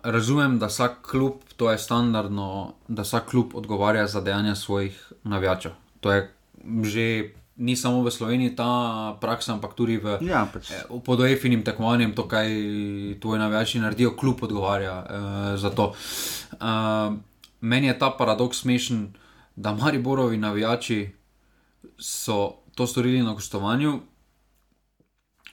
razumem, 0.03 0.59
da 0.59 0.67
vsak 0.67 1.07
klub, 1.11 1.33
to 1.57 1.71
je 1.71 1.79
standardno, 1.79 2.75
da 2.89 3.03
vsak 3.03 3.31
klub 3.31 3.55
odgovarja 3.55 4.07
za 4.07 4.21
dejanja 4.21 4.55
svojih 4.55 5.13
navijačev. 5.25 5.73
To 6.01 6.13
je 6.13 6.35
že 6.83 7.31
ni 7.57 7.77
samo 7.77 8.01
v 8.03 8.11
Sloveniji 8.11 8.57
ta 8.57 8.69
praksa, 9.21 9.53
ampak 9.53 9.77
tudi 9.77 9.97
v, 9.97 10.17
Ja, 10.25 10.49
pač. 10.49 10.73
eh, 10.73 10.85
pod 11.05 11.21
OEF-inim 11.21 11.61
tekmovanjem, 11.63 12.17
to, 12.17 12.25
kaj 12.29 12.49
tvoji 13.21 13.39
navijači 13.39 13.81
naredijo, 13.81 14.17
klub 14.17 14.43
odgovarja 14.43 14.97
uh, 14.97 15.07
za 15.61 15.71
to. 15.71 15.93
Uh, 16.57 17.17
meni 17.61 17.87
je 17.87 17.99
ta 17.99 18.11
paradoks 18.11 18.65
smešen, 18.65 19.13
da 19.57 19.75
Mariborovi 19.75 20.37
navijači 20.37 21.13
so 21.99 22.65
to 22.75 22.87
storili 22.87 23.23
na 23.23 23.33
gostovanju, 23.33 24.01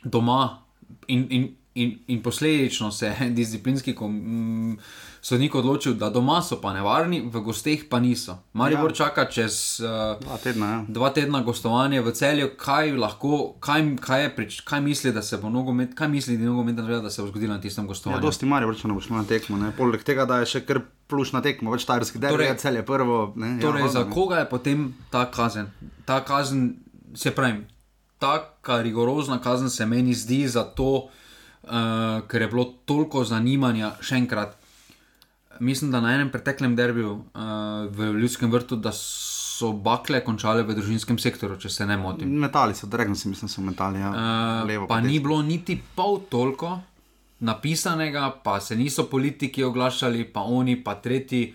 doma 0.04 0.64
in, 1.08 1.28
in, 1.30 1.56
in, 1.78 1.98
in 2.08 2.22
posledično 2.22 2.92
se 2.92 3.06
je 3.10 3.30
disciplinski 3.40 3.96
kom, 3.96 4.12
mm, 4.12 4.78
sodnik 5.22 5.56
odločil, 5.56 5.94
da 5.94 6.10
doma 6.10 6.42
so 6.42 6.60
pa 6.62 6.74
nevarni, 6.74 7.22
v 7.24 7.42
gosteh 7.42 7.86
pa 7.90 8.00
niso. 8.00 8.38
Maribor 8.54 8.92
ja. 8.92 8.96
čaka 8.96 9.26
čez 9.26 9.58
uh, 9.80 10.20
Dva 10.22 10.38
tedna, 10.38 10.68
ja. 10.68 10.80
dva 10.88 11.10
tedna 11.10 11.42
gostovanje 11.42 12.02
v 12.02 12.12
celju, 12.12 12.50
kaj 12.56 12.94
lahko, 12.94 13.34
kaj, 13.60 13.96
kaj, 14.00 14.24
je, 14.24 14.30
prič- 14.36 14.62
kaj 14.62 14.82
misli, 14.82 15.12
da 15.12 15.22
se 15.22 15.38
bo 15.38 15.50
nogomet, 15.50 15.94
kaj 15.94 16.08
misli, 16.08 16.38
zveza, 16.38 17.02
da 17.02 17.10
se 17.10 17.22
bo 17.22 17.28
zgodilo 17.28 17.54
na 17.54 17.62
tistem 17.62 17.84
Ja, 17.84 17.88
gostovanju. 17.88 18.22
dosti 18.22 18.46
mari, 18.46 18.66
vrčeno 18.66 18.94
boš 18.94 19.10
imel 19.10 19.22
na 19.22 19.28
tekmo. 19.28 19.58
Ne? 19.58 19.72
Poleg 19.72 20.04
tega, 20.04 20.26
da 20.26 20.40
je 20.40 20.46
še 20.48 20.62
kar 20.62 20.80
plušna 21.08 21.42
tekma, 21.42 21.72
več 21.72 21.86
tajrski 21.86 22.20
del, 22.20 22.32
Torej- 22.32 22.48
torej, 22.48 22.60
cel 22.60 22.76
je 22.76 22.86
prvo. 22.86 23.34
Ne? 23.36 23.60
Torej, 23.60 23.82
ja, 23.82 23.88
za 23.90 24.04
ne. 24.04 24.12
koga 24.12 24.38
je 24.38 24.50
potem 24.50 24.94
ta 25.10 25.26
kazen? 25.26 25.68
Ta 26.06 26.22
kazen, 26.22 26.78
se 27.16 27.32
pravi, 27.32 27.66
taka 28.20 28.82
rigorozna 28.82 29.42
kazen 29.42 29.70
se 29.70 29.86
meni 29.86 30.14
zdi 30.14 30.48
zato, 30.48 31.10
uh, 31.68 32.24
ker 32.28 32.42
je 32.42 32.48
bilo 32.48 32.66
toliko 32.86 33.24
zanimanja, 33.28 33.94
še 34.02 34.16
enkrat. 34.16 34.58
Mislim, 35.60 35.92
da 35.92 36.02
na 36.02 36.14
enem 36.14 36.30
preteklem 36.30 36.76
derbiju 36.78 37.14
uh, 37.14 37.88
v 37.92 38.12
Ljudskem 38.22 38.52
vrtu, 38.54 38.78
da 38.78 38.92
so 38.94 39.72
bakle 39.74 40.22
končale 40.26 40.64
v 40.64 40.76
družinskem 40.78 41.18
sektorju, 41.18 41.58
če 41.62 41.70
se 41.74 41.88
ne 41.90 41.98
motim. 41.98 42.30
Metali 42.42 42.78
so, 42.78 42.90
direktno 42.90 43.18
si 43.18 43.32
mislim, 43.32 43.50
so 43.50 43.64
metali. 43.66 44.04
Ja. 44.04 44.12
Uh, 44.14 44.68
Levo 44.70 44.90
pa 44.90 45.02
desno. 45.02 45.12
ni 45.12 45.20
bilo 45.20 45.42
niti 45.42 45.80
pol 45.96 46.22
toliko 46.30 46.78
napisanega, 47.40 48.30
pa 48.44 48.60
se 48.60 48.76
niso 48.76 49.06
politiki 49.10 49.64
oglašali, 49.64 50.26
pa 50.34 50.42
oni, 50.42 50.78
pa 50.84 50.96
tretji. 51.02 51.54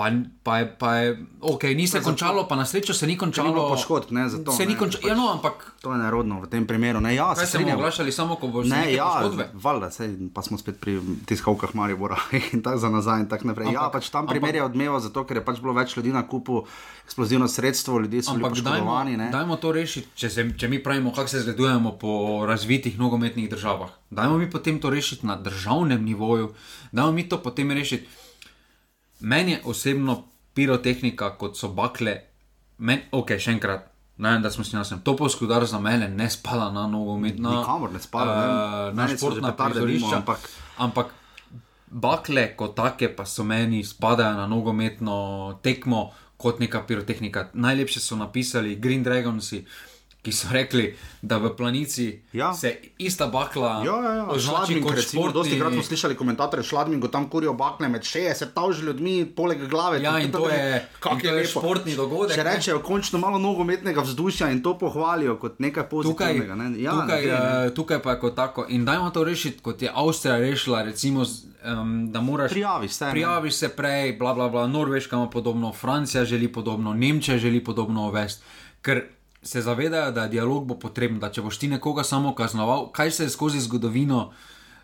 Pa, 0.00 0.08
pa, 0.42 0.64
pa 0.78 0.90
je, 0.94 1.08
ok, 1.42 1.62
ni 1.76 1.84
se 1.84 2.00
končalo, 2.00 2.48
pa 2.48 2.56
na 2.56 2.64
srečo 2.64 2.94
se 2.94 3.04
ni 3.04 3.18
končalo. 3.18 3.68
Poškodb, 3.68 4.08
ne, 4.10 4.28
zato. 4.28 4.48
Se 4.50 4.64
ni 4.64 4.72
ne, 4.72 4.78
končalo, 4.78 5.04
ja, 5.04 5.14
no, 5.14 5.28
ampak 5.28 5.76
To 5.80 5.92
je 5.92 5.98
nerodno 5.98 6.40
v 6.40 6.46
tem 6.46 6.64
primeru. 6.64 7.00
Ne, 7.00 7.12
ja, 7.12 7.34
se 7.34 7.44
strinjam. 7.46 7.76
oglašali 7.76 8.08
samo, 8.10 8.36
ko 8.36 8.48
bo 8.48 8.62
Ne, 8.62 8.92
ja, 8.92 9.20
valjda, 9.52 9.90
sej, 9.90 10.32
pa 10.32 10.40
smo 10.40 10.56
spet 10.56 10.80
pri 10.80 10.96
tiskavkah 11.26 11.74
Maribora 11.74 12.16
in 12.52 12.62
tako 12.62 12.78
za 12.78 12.88
nazaj 12.88 13.20
in 13.20 13.28
tako 13.28 13.44
naprej. 13.46 13.66
Ampak, 13.66 13.74
ja, 13.74 13.80
Ampak- 13.82 13.92
pač 13.94 14.08
tam 14.08 14.24
ampak- 14.24 14.32
primer 14.32 14.54
je 14.54 14.62
odmeval, 14.62 15.00
zato 15.00 15.20
ker 15.22 15.36
je 15.36 15.44
pač 15.44 15.60
bilo 15.60 15.72
več 15.72 15.92
ljudi 15.92 16.08
na 16.10 16.24
kupu, 16.24 16.64
eksplozivno 17.04 17.44
sredstvo, 17.46 17.98
ljudje 17.98 18.22
so 18.22 18.32
bili 18.32 18.40
Ampak 18.42 18.56
dajmo, 18.56 18.72
poškodovani. 18.72 19.16
ne. 19.16 19.28
dajmo 19.28 19.56
to 19.56 19.68
rešiti, 19.70 20.08
če, 20.14 20.30
se, 20.30 20.50
če 20.56 20.68
mi 20.68 20.78
pravimo, 20.78 21.12
kako 21.12 21.28
se 21.28 21.40
zgledujemo 21.40 21.92
po 21.92 22.12
razvitih 22.46 22.96
nogometnih 22.96 23.50
državah. 23.50 23.92
Dajmo 24.10 24.38
mi 24.38 24.48
potem 24.48 24.80
to 24.80 24.88
rešiti 24.88 25.26
na 25.26 25.36
državnem 25.36 26.00
nivoju, 26.00 26.52
dajmo 26.88 27.12
mi 27.12 27.28
to 27.28 27.36
potem 27.38 27.70
rešiti. 27.70 28.08
Meni 29.20 29.52
je 29.52 29.60
osebno 29.64 30.24
pirotehnika, 30.54 31.30
kot 31.32 31.56
so 31.56 31.68
bakle, 31.68 32.16
men, 32.78 33.00
ok, 33.12 33.36
še 33.38 33.50
enkrat. 33.52 33.86
Ne, 34.18 34.38
da 34.38 34.50
smo 34.50 34.64
si 34.64 34.76
jasni. 34.76 34.98
To 35.00 35.14
poskudar 35.16 35.64
za 35.64 35.78
mene 35.78 36.08
ne 36.10 36.30
spada 36.30 36.70
na 36.70 36.86
nogometno. 36.86 37.50
Nikamor 37.54 37.92
ne 37.92 37.98
spada, 37.98 38.32
ne. 38.32 38.44
Uh, 38.44 38.54
na 38.90 39.04
Meni 39.04 39.16
športna 39.16 39.52
prizorišča. 39.54 40.16
ampak- 40.16 40.48
ampak 40.78 41.06
bakle 41.90 42.56
kot 42.56 42.76
take 42.76 43.08
pa 43.08 43.24
so 43.24 43.44
meni 43.44 43.80
spadajo 43.82 44.36
na 44.36 44.46
nogometno 44.46 45.16
tekmo 45.62 46.10
kot 46.36 46.60
neka 46.60 46.82
pirotehnika. 46.82 47.48
Najlepše 47.54 48.00
so 48.00 48.16
napisali 48.16 48.76
Green 48.76 49.02
Dragonsi, 49.02 49.64
ki 50.22 50.32
so 50.32 50.48
rekli, 50.50 50.90
da 51.22 51.38
v 51.38 51.50
planici 51.50 52.20
Ja. 52.32 52.52
se 52.54 52.68
ista 52.98 53.26
bakla 53.28 53.80
Ja, 53.80 53.94
ja, 53.96 54.12
ja. 54.14 54.24
označi 54.26 54.46
Šladming, 54.46 54.84
kot 54.84 54.94
recimo, 54.94 55.30
dosti 55.30 55.58
krat 55.58 55.72
smo 55.72 55.82
slišali 55.82 56.14
komentarje, 56.14 56.62
šladmingo 56.62 57.08
tam 57.08 57.24
kurijo 57.26 57.52
bakle 57.54 57.88
med 57.88 58.02
60 58.02 58.52
tavž 58.52 58.82
ljudmi, 58.82 59.26
poleg 59.26 59.66
glave. 59.66 60.02
Ja, 60.02 60.18
in 60.18 60.30
to 60.30 60.48
je, 60.48 60.86
to 61.00 61.28
je 61.30 61.46
športni 61.46 61.94
dogodek. 61.94 62.36
Če 62.36 62.42
rečejo 62.44 62.80
končno 62.80 63.18
malo 63.18 63.38
nogometnega 63.38 64.00
vzdušja 64.02 64.50
in 64.50 64.62
to 64.62 64.74
pohvalijo 64.74 65.36
kot 65.36 65.58
nekaj 65.58 65.84
Tukaj, 65.84 65.88
pozitivnega. 65.90 66.54
ne. 66.54 66.68
Ja, 66.78 66.92
tukaj, 66.92 67.22
ne 67.22 67.32
ne. 67.32 67.66
eh, 67.66 67.70
tukaj 67.72 67.98
pa 67.98 68.10
je 68.10 68.20
kot 68.20 68.36
tako. 68.36 68.66
In 68.68 68.84
dajmo 68.84 69.10
to 69.10 69.24
rešiti, 69.24 69.58
kot 69.60 69.82
je 69.82 69.90
Avstrija 69.94 70.36
rešila, 70.38 70.82
recimo, 70.82 71.24
um, 71.64 72.12
da 72.12 72.20
moraš. 72.20 72.50
Prijaviš 72.50 72.90
se. 72.92 73.04
ne. 73.04 73.10
Prijaviš 73.10 73.54
se 73.54 73.68
prej, 73.70 74.12
bla, 74.14 74.34
bla, 74.34 74.48
bla, 74.48 74.66
Norveška 74.66 75.16
ima 75.16 75.28
podobno, 75.28 75.72
Francija 75.72 76.24
želi 76.24 76.48
podobno, 76.48 76.94
Nemčija 76.94 77.38
želi 77.38 77.64
podobno 77.64 78.08
uvesti, 78.08 78.44
ker 78.82 79.02
se 79.42 79.60
zavedajo, 79.60 80.10
da 80.10 80.26
dialog 80.26 80.66
bo 80.66 80.74
potreben, 80.76 81.18
da 81.18 81.30
če 81.30 81.42
boš 81.42 81.58
ti 81.58 81.68
nekoga 81.68 82.02
samo 82.04 82.34
kaznoval, 82.34 82.90
kaj 82.90 83.10
se 83.10 83.22
je 83.22 83.30
skozi 83.30 83.60
zgodovino 83.60 84.32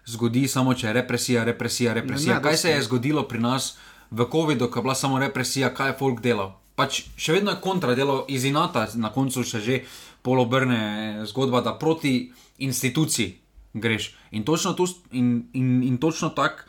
zgodi, 0.07 0.49
samo 0.49 0.75
če 0.75 0.87
je 0.87 0.93
represija, 0.95 1.45
represija, 1.45 1.93
represija. 1.95 2.35
Ne, 2.35 2.41
ne, 2.41 2.43
kaj 2.43 2.57
se 2.57 2.71
je 2.71 2.83
zgodilo 2.83 3.23
pri 3.25 3.39
nas 3.41 3.77
v 4.11 4.25
COVID-u, 4.27 4.69
ko 4.69 4.79
je 4.79 4.83
bila 4.83 4.95
samo 4.97 5.19
represija, 5.19 5.69
kaj 5.71 5.89
je 5.89 5.99
folk 5.99 6.21
delal. 6.21 6.53
Pač 6.75 7.03
še 7.17 7.33
vedno 7.33 7.51
je 7.51 7.61
kontra 7.61 7.95
delo 7.95 8.25
iz 8.29 8.45
inata, 8.45 8.87
na 8.97 9.11
koncu 9.11 9.43
še 9.43 9.61
že 9.61 9.77
polobrne 10.23 10.81
zgodba, 11.25 11.61
da 11.61 11.73
proti 11.75 12.33
instituciji 12.59 13.39
greš. 13.75 14.11
In 14.31 14.43
točno, 14.43 14.73
tu, 14.73 14.87
s- 14.87 14.97
in, 15.13 15.29
in, 15.53 15.83
in 15.85 15.99
točno 15.99 16.29
tako 16.31 16.63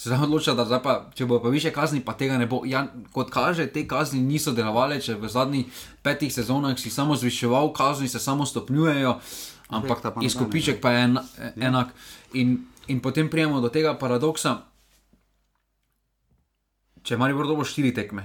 se 0.00 0.08
zdaj 0.08 0.22
odloča, 0.24 0.54
da 0.56 0.64
zdaj 0.64 0.78
pa, 0.82 0.92
če 1.14 1.26
bo 1.28 1.42
pa 1.44 1.50
više 1.52 1.70
kazni, 1.76 2.00
pa 2.00 2.14
tega 2.16 2.38
ne 2.40 2.46
bo. 2.48 2.62
Ja, 2.64 2.86
kot 3.12 3.28
kaže, 3.30 3.66
te 3.68 3.82
kazni 3.88 4.22
niso 4.24 4.54
delovale, 4.56 4.96
če 4.96 5.18
v 5.20 5.28
zadnjih 5.28 5.82
petih 6.02 6.32
sezonah 6.32 6.72
si 6.80 6.88
samo 6.90 7.16
zviševal, 7.20 7.68
kazni 7.76 8.08
se 8.08 8.16
samo 8.18 8.46
stopnjujejo, 8.48 9.18
ampak 9.68 10.00
pa 10.00 10.14
izkupiček 10.24 10.80
pa 10.80 10.94
je 10.94 11.02
en, 11.04 11.18
enak. 11.60 11.92
In, 12.32 12.54
in 12.88 13.02
potem 13.04 13.28
prijemo 13.28 13.60
do 13.60 13.68
tega 13.68 13.92
paradoksa, 13.92 14.54
če 17.02 17.20
imaš 17.20 17.36
vrdo 17.36 17.58
bo 17.60 17.68
štiri 17.68 17.92
tekme, 17.92 18.24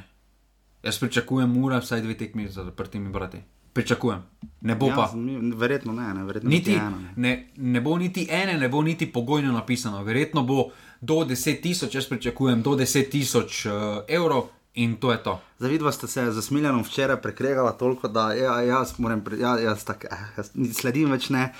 jaz 0.79 1.01
pričakujem, 1.03 1.59
mora 1.59 1.83
vsaj 1.83 2.05
dve 2.07 2.15
tekmi 2.15 2.47
za 2.47 2.63
zaprtimi 2.63 3.11
brati. 3.11 3.43
Pričakujem, 3.75 4.23
ne 4.61 4.75
bo 4.79 4.87
Ja, 4.87 4.95
pa. 4.95 5.11
verjetno 5.59 5.91
ne, 5.91 6.13
ne 6.13 6.23
verjetno 6.23 6.49
Niti, 6.49 6.79
eno, 6.79 6.95
ne. 7.03 7.11
ne, 7.17 7.47
ne 7.57 7.81
bo 7.81 7.97
niti 7.99 8.27
ene, 8.31 8.55
ne 8.57 8.69
bo 8.69 8.79
niti 8.81 9.11
pogojno 9.11 9.51
napisano. 9.51 10.03
Verjetno 10.03 10.43
bo 10.47 10.69
do 11.01 11.23
10 11.25 11.61
tisoč, 11.61 11.95
jaz 11.95 12.09
pričakujem 12.09 12.61
do 12.61 12.75
10 12.75 13.09
tisoč 13.09 13.65
uh, 13.65 13.73
evrov 14.07 14.49
in 14.75 14.95
to 14.95 15.11
je 15.11 15.23
to. 15.23 15.39
Zavidva 15.59 15.91
ste 15.91 16.07
se 16.07 16.31
z 16.31 16.51
Miljanom 16.51 16.83
včeraj 16.83 17.21
prekregala 17.21 17.71
toliko, 17.71 18.07
da 18.07 18.33
ja, 18.33 18.61
jaz 18.61 18.99
moram, 18.99 19.23
ja, 19.39 19.57
jaz 19.59 19.83
tak, 19.83 20.05
eh, 20.05 20.25
jaz 20.37 20.51
sledim 20.73 21.11
več 21.11 21.29
ne. 21.29 21.53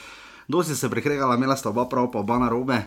Dosti 0.48 0.75
se 0.75 0.89
prekregala, 0.89 1.36
imela 1.36 1.56
sta 1.56 1.70
oba 1.70 1.88
prav, 1.89 2.12
pa 2.12 2.20
oba 2.20 2.39
na 2.39 2.50
robe. 2.50 2.82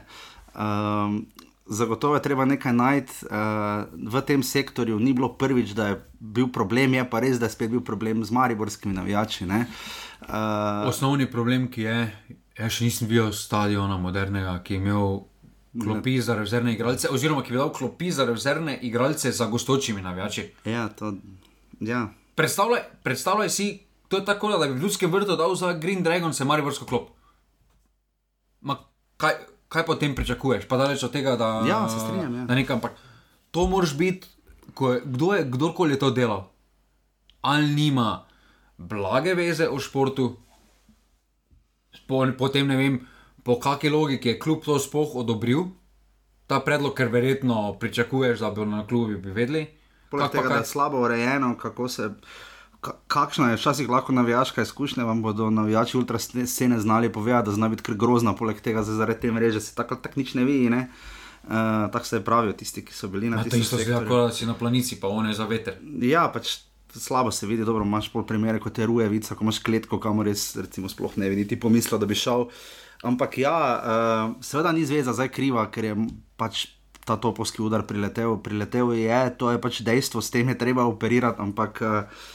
Um, 0.55 1.27
zagotovo 1.67 2.15
je 2.15 2.23
treba 2.23 2.45
nekaj 2.45 2.73
najti 2.73 3.13
uh, 3.27 3.89
v 4.13 4.21
tem 4.27 4.43
sektorju. 4.43 4.99
Ni 5.01 5.13
bilo 5.13 5.33
prvič, 5.35 5.73
da 5.75 5.89
je 5.89 5.97
bil 6.21 6.53
problem, 6.53 6.95
je 6.95 7.05
pa 7.11 7.21
res, 7.21 7.39
da 7.39 7.47
je 7.47 7.57
spet 7.57 7.71
bil 7.71 7.81
problem 7.81 8.25
z 8.25 8.31
mariborskimi 8.31 8.95
navijači. 8.95 9.47
ne. 9.47 9.67
Uh, 10.21 10.89
Osnovni 10.89 11.31
problem, 11.31 11.69
ki 11.71 11.83
je, 11.83 11.99
jaz 12.59 12.73
še 12.73 12.85
nisem 12.85 13.09
videl 13.09 13.33
stadiona 13.33 13.99
modernega, 13.99 14.59
ki 14.63 14.75
je 14.75 14.81
imel 14.83 15.21
klopi 15.85 16.21
za 16.21 16.35
rezervne 16.35 16.73
igralce, 16.73 17.09
oziroma 17.11 17.43
ki 17.43 17.53
bi 17.53 17.59
dal 17.59 17.73
klopi 17.73 18.11
za 18.11 18.25
rezervne 18.25 18.79
igralce 18.83 19.33
za 19.33 19.47
gostočimi 19.47 20.03
navijači. 20.03 20.51
ja, 20.65 20.89
to, 20.89 21.15
ja. 21.81 22.09
Predstavljaj, 22.35 22.81
predstavljaj 23.03 23.51
si, 23.51 23.79
to 24.09 24.17
je 24.17 24.25
tako, 24.25 24.49
da 24.49 24.67
bi 24.67 24.73
v 24.73 24.83
Ljudskem 24.83 25.13
vrtu 25.13 25.37
dal 25.37 25.55
za 25.55 25.73
Green 25.73 26.03
Dragon 26.03 26.35
se 26.35 26.45
mariborsko 26.45 26.85
klop. 26.85 27.09
Ma, 28.61 28.77
kaj, 29.17 29.35
kaj 29.69 29.87
potem 29.87 30.15
pričakuješ? 30.15 30.69
Pa 30.69 30.77
daleč 30.77 31.03
od 31.03 31.13
tega, 31.13 31.37
da, 31.37 31.63
Ja, 31.69 31.89
strinjam, 31.89 32.35
ja. 32.35 32.45
da 32.45 32.55
nekam, 32.55 32.77
ampak 32.77 32.93
to 33.51 33.67
moraš 33.67 33.97
biti, 33.97 34.29
je, 34.81 35.03
kdo 35.05 35.35
je, 35.35 35.45
kdorkoli 35.45 35.93
je 35.93 35.99
to 35.99 36.11
delal. 36.11 36.45
Ali 37.41 37.67
nima 37.75 38.27
blage 38.79 39.35
veze 39.35 39.69
o 39.69 39.79
športu, 39.79 40.37
po, 42.07 42.27
potem 42.39 42.67
ne 42.67 42.77
vem, 42.77 43.01
po 43.49 43.57
kakšni 43.59 43.91
logiki 43.91 44.29
je 44.29 44.39
kljub 44.39 44.61
to 44.63 44.77
sploh 44.79 45.17
odobril 45.17 45.71
ta 46.47 46.61
predlog, 46.61 46.93
ker 46.93 47.09
verjetno 47.09 47.57
pričakuješ, 47.75 48.41
da 48.41 48.51
bi 48.51 48.67
na 48.67 48.83
klubi 48.85 49.17
bi 49.17 49.31
vedeli. 49.33 49.67
Poleg 50.09 50.31
tega, 50.31 50.43
da 50.45 50.55
kaj- 50.55 50.61
je 50.61 50.67
slabo 50.67 51.01
urejeno, 51.01 51.55
kako 51.57 51.89
se. 51.89 52.11
ka- 52.81 52.95
Kakšna 53.07 53.51
je 53.51 53.57
včasih 53.57 53.89
lahko 53.89 54.13
navijaška 54.13 54.63
izkušnja, 54.63 55.05
vam 55.05 55.23
bodo 55.23 55.51
navijači 55.51 55.97
ultra 55.97 56.19
scene 56.19 56.79
znali 56.79 57.09
povedati, 57.11 57.47
da 57.47 57.53
zna 57.53 57.69
biti 57.69 57.83
kar 57.83 57.95
grozna, 57.97 58.35
poleg 58.35 58.61
tega 58.61 58.83
zaradi 58.83 59.21
te 59.21 59.33
mreže 59.33 59.61
se 59.61 59.75
tako 59.75 59.97
tako 59.97 60.15
nič 60.17 60.35
ne 60.35 60.45
vidi. 60.45 60.71
Ne? 60.71 60.89
Uh, 61.45 61.51
tako 61.93 62.05
se 62.05 62.21
pravijo 62.21 62.53
tisti, 62.53 62.85
ki 62.85 62.93
so 62.93 63.09
bili 63.09 63.31
na 63.31 63.43
tem 63.45 63.61
isto 63.61 63.77
zgleda, 63.77 64.01
kot 64.01 64.09
da 64.23 64.33
si 64.33 64.47
na 64.47 64.55
planici, 64.55 64.97
pa 64.97 65.09
one 65.09 65.33
za 65.35 65.45
veter. 65.47 65.77
Ja, 66.01 66.29
pač 66.29 66.59
slabo 66.91 67.31
se 67.31 67.47
vidi, 67.47 67.65
dobro 67.65 67.85
imaš 67.85 68.09
pol 68.09 68.25
primere, 68.25 68.59
kot 68.59 68.79
je 68.79 68.87
Rujevica, 68.87 69.35
ko 69.35 69.45
imaš 69.45 69.59
kletko, 69.61 69.99
kamor 69.99 70.27
res 70.27 70.57
recimo 70.57 70.89
sploh 70.89 71.17
ne 71.17 71.29
bi 71.29 71.37
niti 71.37 71.57
pomislil, 71.57 71.99
da 71.99 72.07
bi 72.07 72.15
šel. 72.15 72.49
Ampak 73.07 73.39
ja, 73.39 73.55
uh, 73.55 74.43
seveda 74.43 74.73
ni 74.75 74.83
zveza 74.83 75.15
zdaj 75.15 75.31
kriva, 75.31 75.69
ker 75.71 75.85
je 75.85 75.95
pač 76.35 76.67
ta 77.07 77.17
topovski 77.17 77.63
udar 77.63 77.87
priletel. 77.87 78.37
Priletel 78.43 78.93
je, 78.99 79.21
to 79.39 79.55
je 79.55 79.63
pač 79.63 79.81
dejstvo, 79.87 80.21
s 80.21 80.35
tem 80.35 80.49
je 80.51 80.59
treba 80.59 80.85
operirati, 80.89 81.39
ampak 81.39 81.83
uh, 81.87 82.27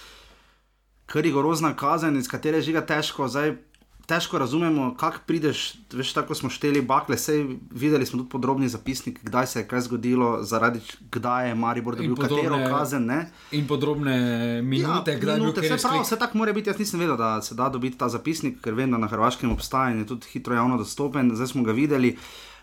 kar 1.05 1.21
rigorozna 1.21 1.75
kazen, 1.75 2.15
iz 2.17 2.31
katere 2.31 2.63
je 2.63 2.71
žiga 2.71 2.81
težko. 2.87 3.27
Zdaj, 3.27 3.57
Težko 4.05 4.37
razumemo, 4.37 4.95
kako 4.99 5.17
prideš, 5.25 5.73
veš, 5.93 6.13
tako 6.13 6.35
smo 6.35 6.49
šteli 6.49 6.81
bakle, 6.81 7.17
sej 7.17 7.45
videli 7.71 8.05
smo 8.05 8.19
tudi 8.19 8.29
podrobni 8.29 8.67
zapisnik, 8.67 9.19
kdaj 9.23 9.47
se 9.47 9.59
je 9.59 9.67
kaj 9.67 9.81
zgodilo, 9.81 10.43
zaradi 10.43 10.79
kdaj 11.11 11.47
je 11.47 11.55
Maribor 11.55 11.95
dobil 11.95 12.15
katero 12.15 12.41
podobne- 12.43 12.69
kazen. 12.69 13.05
Ne? 13.05 13.31
In 13.51 13.67
podrobne 13.67 14.15
minute, 14.61 15.11
ja, 15.11 15.19
kdaj 15.19 15.35
je 15.35 15.39
minute, 15.39 15.55
kateri 15.55 15.75
vse 15.75 15.87
prav, 15.87 16.01
vse 16.01 16.19
tako 16.19 16.37
mora 16.37 16.53
biti. 16.53 16.69
Jaz 16.69 16.79
nisem 16.79 16.99
vedel, 16.99 17.17
da 17.17 17.41
se 17.41 17.55
da 17.55 17.69
dobiti 17.69 17.97
ta 17.97 18.09
zapisnik, 18.09 18.61
ker 18.61 18.73
vem, 18.73 18.91
da 18.91 18.97
na 18.97 19.07
Hrvaškem 19.07 19.51
obstaja 19.51 19.91
in 19.91 19.99
je 19.99 20.07
tudi 20.07 20.27
hitro 20.27 20.55
javno 20.55 20.77
dostopen, 20.77 21.31
zdaj 21.35 21.47
smo 21.47 21.63
ga 21.63 21.71
videli. 21.71 22.17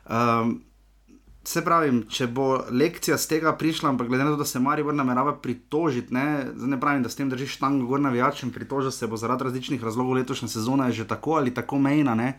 Um, 0.06 0.60
se 1.44 1.62
pravi, 1.64 1.92
če 2.12 2.26
bo 2.28 2.46
lekcija 2.70 3.16
z 3.18 3.28
tega 3.30 3.52
prišla, 3.56 3.90
ampak 3.94 4.10
glede 4.10 4.26
na 4.26 4.34
to, 4.34 4.42
da 4.42 4.44
se 4.44 4.60
Maribor 4.60 4.94
namerava 4.94 5.32
pritožiti, 5.40 6.14
ne, 6.14 6.46
ne 6.54 6.80
pravim, 6.80 7.02
da 7.02 7.08
s 7.08 7.16
tem 7.16 7.30
držiš 7.30 7.56
tango 7.62 7.86
gor 7.88 8.00
navijačem, 8.00 8.52
pritoža 8.52 8.90
se 8.90 9.08
bo 9.08 9.16
zaradi 9.16 9.48
različnih 9.48 9.82
razlogov 9.84 10.20
letošnja 10.20 10.48
sezona 10.48 10.90
že 10.90 11.08
tako 11.08 11.38
ali 11.40 11.54
tako 11.54 11.78
mejna. 11.78 12.14
Ne. 12.14 12.38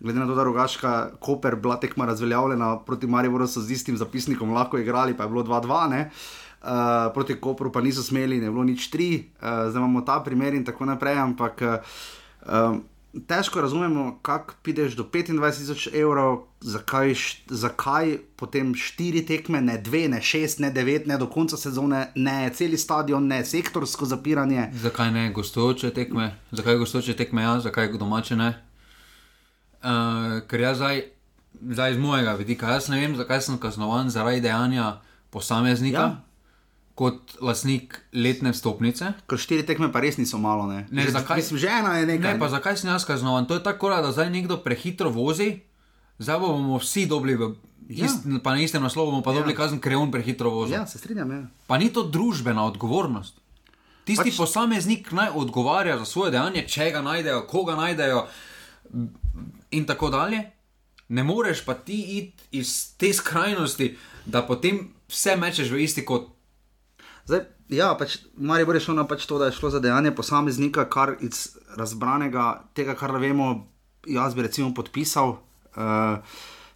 Glede 0.00 0.18
na 0.18 0.26
to, 0.26 0.34
da 0.34 0.42
Rogaška 0.44 1.10
Koper 1.20 1.56
bila 1.56 1.76
tekma 1.80 2.06
razveljavljena 2.06 2.78
proti 2.86 3.06
Mariboru, 3.06 3.46
so 3.46 3.60
z 3.60 3.70
istim 3.70 3.96
zapisnikom 3.96 4.50
lahko 4.52 4.78
igrali, 4.78 5.16
pa 5.16 5.22
je 5.22 5.28
bilo 5.30 5.42
2-2, 5.42 5.88
ne. 5.90 6.10
Uh, 6.62 6.68
proti 7.14 7.34
Kopru 7.40 7.72
pa 7.72 7.80
niso 7.80 8.02
smeli, 8.02 8.40
ne 8.40 8.50
bilo 8.50 8.64
nič 8.64 8.86
tri, 8.90 9.24
uh, 9.42 9.70
zdaj 9.70 9.80
imamo 9.80 10.00
ta 10.06 10.20
primer 10.22 10.54
in 10.54 10.64
tako 10.64 10.86
naprej, 10.86 11.18
ampak 11.18 11.62
uh, 11.62 12.76
težko 13.28 13.60
razumemo, 13.60 14.18
kako 14.22 14.54
prideš 14.62 14.92
do 14.96 15.04
25.000 15.04 16.00
evrov, 16.00 16.44
zakaj, 16.60 17.14
zakaj 17.46 18.18
potem 18.36 18.74
štiri 18.74 19.26
tekme, 19.26 19.60
ne 19.60 19.78
dve, 19.78 20.08
ne 20.08 20.22
šest, 20.22 20.58
ne 20.58 20.70
devet, 20.70 21.06
ne 21.06 21.18
do 21.18 21.26
konca 21.26 21.56
sezone, 21.56 22.12
ne 22.14 22.50
celi 22.54 22.78
stadion, 22.78 23.26
ne 23.26 23.44
sektorsko 23.44 24.06
zapiranje. 24.06 24.70
Zakaj 24.72 25.10
ne 25.10 25.30
gostujoče 25.32 25.90
tekme, 25.90 26.34
zakaj 26.50 26.76
gostujoče 26.76 27.16
tekme, 27.16 27.42
ja, 27.42 27.60
zakaj 27.60 27.92
domače 27.98 28.36
ne? 28.36 28.52
Uh, 29.82 30.40
ker 30.48 30.60
jaz 30.60 30.76
zdaj, 30.76 31.02
zdaj 31.60 31.92
iz 31.92 31.98
mojega 31.98 32.32
vidika, 32.38 32.70
jaz 32.70 32.88
ne 32.88 33.00
vem, 33.00 33.16
zakaj 33.16 33.40
sem 33.40 33.58
kaznovan 33.58 34.10
zaradi 34.10 34.40
dejanja 34.40 35.00
posameznika. 35.30 35.98
Ja. 35.98 36.31
Kot 36.94 37.36
lasnik 37.40 37.96
letne 38.12 38.50
vstopnice. 38.50 39.12
Ker 39.24 39.38
štiri 39.38 39.62
tekme 39.62 39.88
pa 39.88 39.98
res 39.98 40.16
niso 40.16 40.36
malo. 40.36 40.66
Ne, 40.66 40.84
Ne, 40.90 41.02
že, 41.02 41.12
zakaj- 41.12 41.36
Mislim, 41.38 41.58
že 41.58 41.68
ena 41.68 41.96
je 41.96 42.06
nekaj. 42.06 42.34
Ne, 42.34 42.38
pa 42.38 42.48
zakaj 42.48 42.76
sem 42.76 42.88
jaz 42.88 43.02
kaznovan? 43.02 43.44
To 43.44 43.54
je 43.54 43.62
tako, 43.62 43.88
da 43.90 44.10
zdaj 44.10 44.28
nekdo 44.28 44.56
prehitro 44.58 45.08
vozi, 45.08 45.60
zdaj 46.18 46.38
bomo 46.38 46.76
vsi 46.76 47.06
dobili, 47.06 47.34
v, 47.34 47.54
Ja. 47.88 48.06
ist, 48.06 48.22
pa 48.40 48.50
na 48.50 48.60
istem 48.60 48.80
naslovu 48.80 49.10
bomo 49.10 49.22
pa 49.22 49.30
Ja. 49.30 49.38
dobili 49.38 49.54
kazen, 49.54 49.76
ker 49.76 49.92
je 49.92 49.98
on 49.98 50.10
prehitro 50.10 50.50
vozil. 50.50 50.74
Ja, 50.74 50.86
se 50.86 50.98
strinjam. 50.98 51.30
Ja. 51.30 51.42
Pa 51.66 51.76
ni 51.76 51.88
to 51.88 52.02
družbena 52.02 52.64
odgovornost. 52.64 53.40
Tisti 54.04 54.28
pač... 54.28 54.36
posameznik 54.36 55.10
naj 55.10 55.30
odgovarja 55.32 55.96
za 55.96 56.04
svoje 56.04 56.30
dejanje, 56.30 56.64
če 56.64 56.90
ga 56.90 57.00
najdejo, 57.00 57.44
koga 57.44 57.74
najdejo 57.74 58.26
in 59.70 59.84
tako 59.84 60.10
dalje. 60.10 60.42
Ne 61.08 61.22
moreš 61.22 61.64
pa 61.64 61.74
ti 61.74 61.98
iti 62.18 62.32
iz 62.52 62.70
te 62.96 63.12
skrajnosti, 63.12 63.96
da 64.26 64.42
potem 64.42 64.78
vse 65.06 65.36
mečeš 65.36 65.70
v 65.70 65.80
isti 65.80 66.04
kot. 66.04 66.28
Zdaj, 67.26 67.44
ja, 67.70 67.92
pač, 67.98 68.18
Marijo 68.36 68.66
bo 68.66 68.74
rešil 68.74 68.96
na 68.98 69.04
pač 69.06 69.26
to, 69.30 69.38
da 69.38 69.48
je 69.48 69.56
šlo 69.56 69.70
za 69.70 69.80
dejanje 69.80 70.10
posameznika, 70.16 70.88
kar 70.90 71.14
iz 71.20 71.52
razbranega 71.78 72.64
tega, 72.74 72.96
kar 72.98 73.14
vemo, 73.22 73.68
jaz 74.06 74.34
bi 74.34 74.42
recimo 74.42 74.72
podpisal. 74.74 75.38
Uh, 75.72 76.18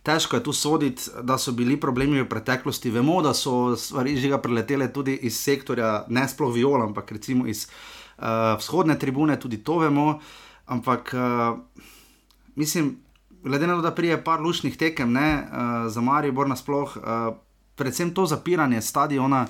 težko 0.06 0.38
je 0.38 0.44
tu 0.46 0.52
soditi, 0.54 1.10
da 1.26 1.38
so 1.38 1.52
bili 1.52 1.76
problemi 1.80 2.22
v 2.22 2.28
preteklosti. 2.30 2.94
Vemo, 2.94 3.18
da 3.22 3.34
so 3.34 3.74
stvari 3.76 4.16
že 4.16 4.38
preletele 4.42 4.92
tudi 4.92 5.18
iz 5.26 5.40
sektorja, 5.42 6.06
ne 6.08 6.28
sploh 6.28 6.54
viola, 6.54 6.86
ampak 6.86 7.12
recimo 7.18 7.46
iz 7.46 7.66
uh, 7.66 8.54
vzhodne 8.58 8.98
tribune, 8.98 9.36
tudi 9.40 9.64
to 9.64 9.78
vemo. 9.82 10.20
Ampak 10.66 11.14
uh, 11.14 11.58
mislim, 12.54 12.96
glede 13.42 13.66
na 13.66 13.74
to, 13.74 13.82
da 13.82 13.94
prije 13.94 14.22
par 14.24 14.40
lušnih 14.40 14.76
tekem 14.76 15.12
ne, 15.12 15.42
uh, 15.42 15.90
za 15.90 16.00
Maribor 16.00 16.48
nasploh, 16.48 16.96
uh, 16.96 17.34
predvsem 17.74 18.14
to 18.14 18.26
zapiranje 18.26 18.80
stadiona. 18.80 19.46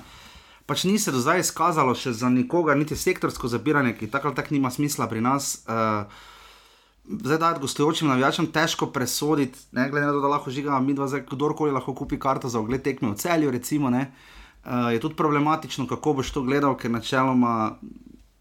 Pač 0.67 0.83
ni 0.83 0.99
se 0.99 1.13
do 1.15 1.21
zdaj 1.23 1.39
izkazalo 1.45 1.93
še 1.95 2.11
za 2.11 2.27
nikogar, 2.29 2.75
niti 2.75 2.95
sektorsko 2.99 3.47
zapiranje, 3.47 3.93
ki 3.95 4.09
tako 4.11 4.29
ali 4.29 4.35
tako 4.35 4.51
nima 4.51 4.71
smisla 4.71 5.07
pri 5.07 5.21
nas. 5.23 5.63
Uh, 5.63 6.03
zdaj, 7.07 7.37
da 7.39 7.51
je 7.53 7.61
gostujočim 7.63 8.11
navijačem 8.11 8.49
težko 8.51 8.89
presoditi, 8.91 9.59
ne 9.71 9.87
glede 9.89 10.09
na 10.09 10.17
to, 10.17 10.19
da 10.25 10.33
lahko 10.33 10.51
žiga, 10.51 10.75
mi 10.83 10.93
dva, 10.97 11.07
zdaj, 11.07 11.23
kdorkoli 11.31 11.71
lahko 11.71 11.95
kupi 11.95 12.19
karto 12.19 12.51
za 12.51 12.59
ogled 12.59 12.83
tekme 12.83 13.13
v 13.13 13.15
celju, 13.15 13.53
recimo. 13.55 13.89
Ne, 13.89 14.11
uh, 14.65 14.91
je 14.91 14.99
tudi 14.99 15.15
problematično, 15.15 15.87
kako 15.87 16.17
boš 16.19 16.35
to 16.35 16.43
gledal, 16.43 16.75
ker 16.75 16.91
načeloma. 16.91 17.77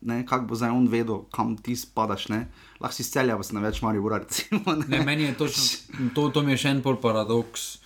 Kako 0.07 0.45
bo 0.47 0.55
zdaj 0.55 0.71
on 0.71 0.85
vedel, 0.87 1.25
kam 1.35 1.57
ti 1.59 1.75
spadaš. 1.79 2.29
ne. 2.29 2.47
Lahko 2.83 2.95
si 2.95 3.07
celja, 3.07 3.39
pa 3.39 3.43
si 3.43 3.55
na 3.55 3.63
več 3.63 3.81
mari 3.83 3.99
ura. 3.99 4.19
Recimo, 4.23 4.75
ne. 4.75 4.87
Ne, 4.87 5.01
meni 5.07 5.31
je 5.31 5.35
točno, 5.35 6.11
to, 6.15 6.29
to 6.31 6.43
mi 6.43 6.55
je 6.55 6.63
še 6.63 6.75
en 6.75 6.83
pol 6.83 6.99
paradoks. 7.03 7.86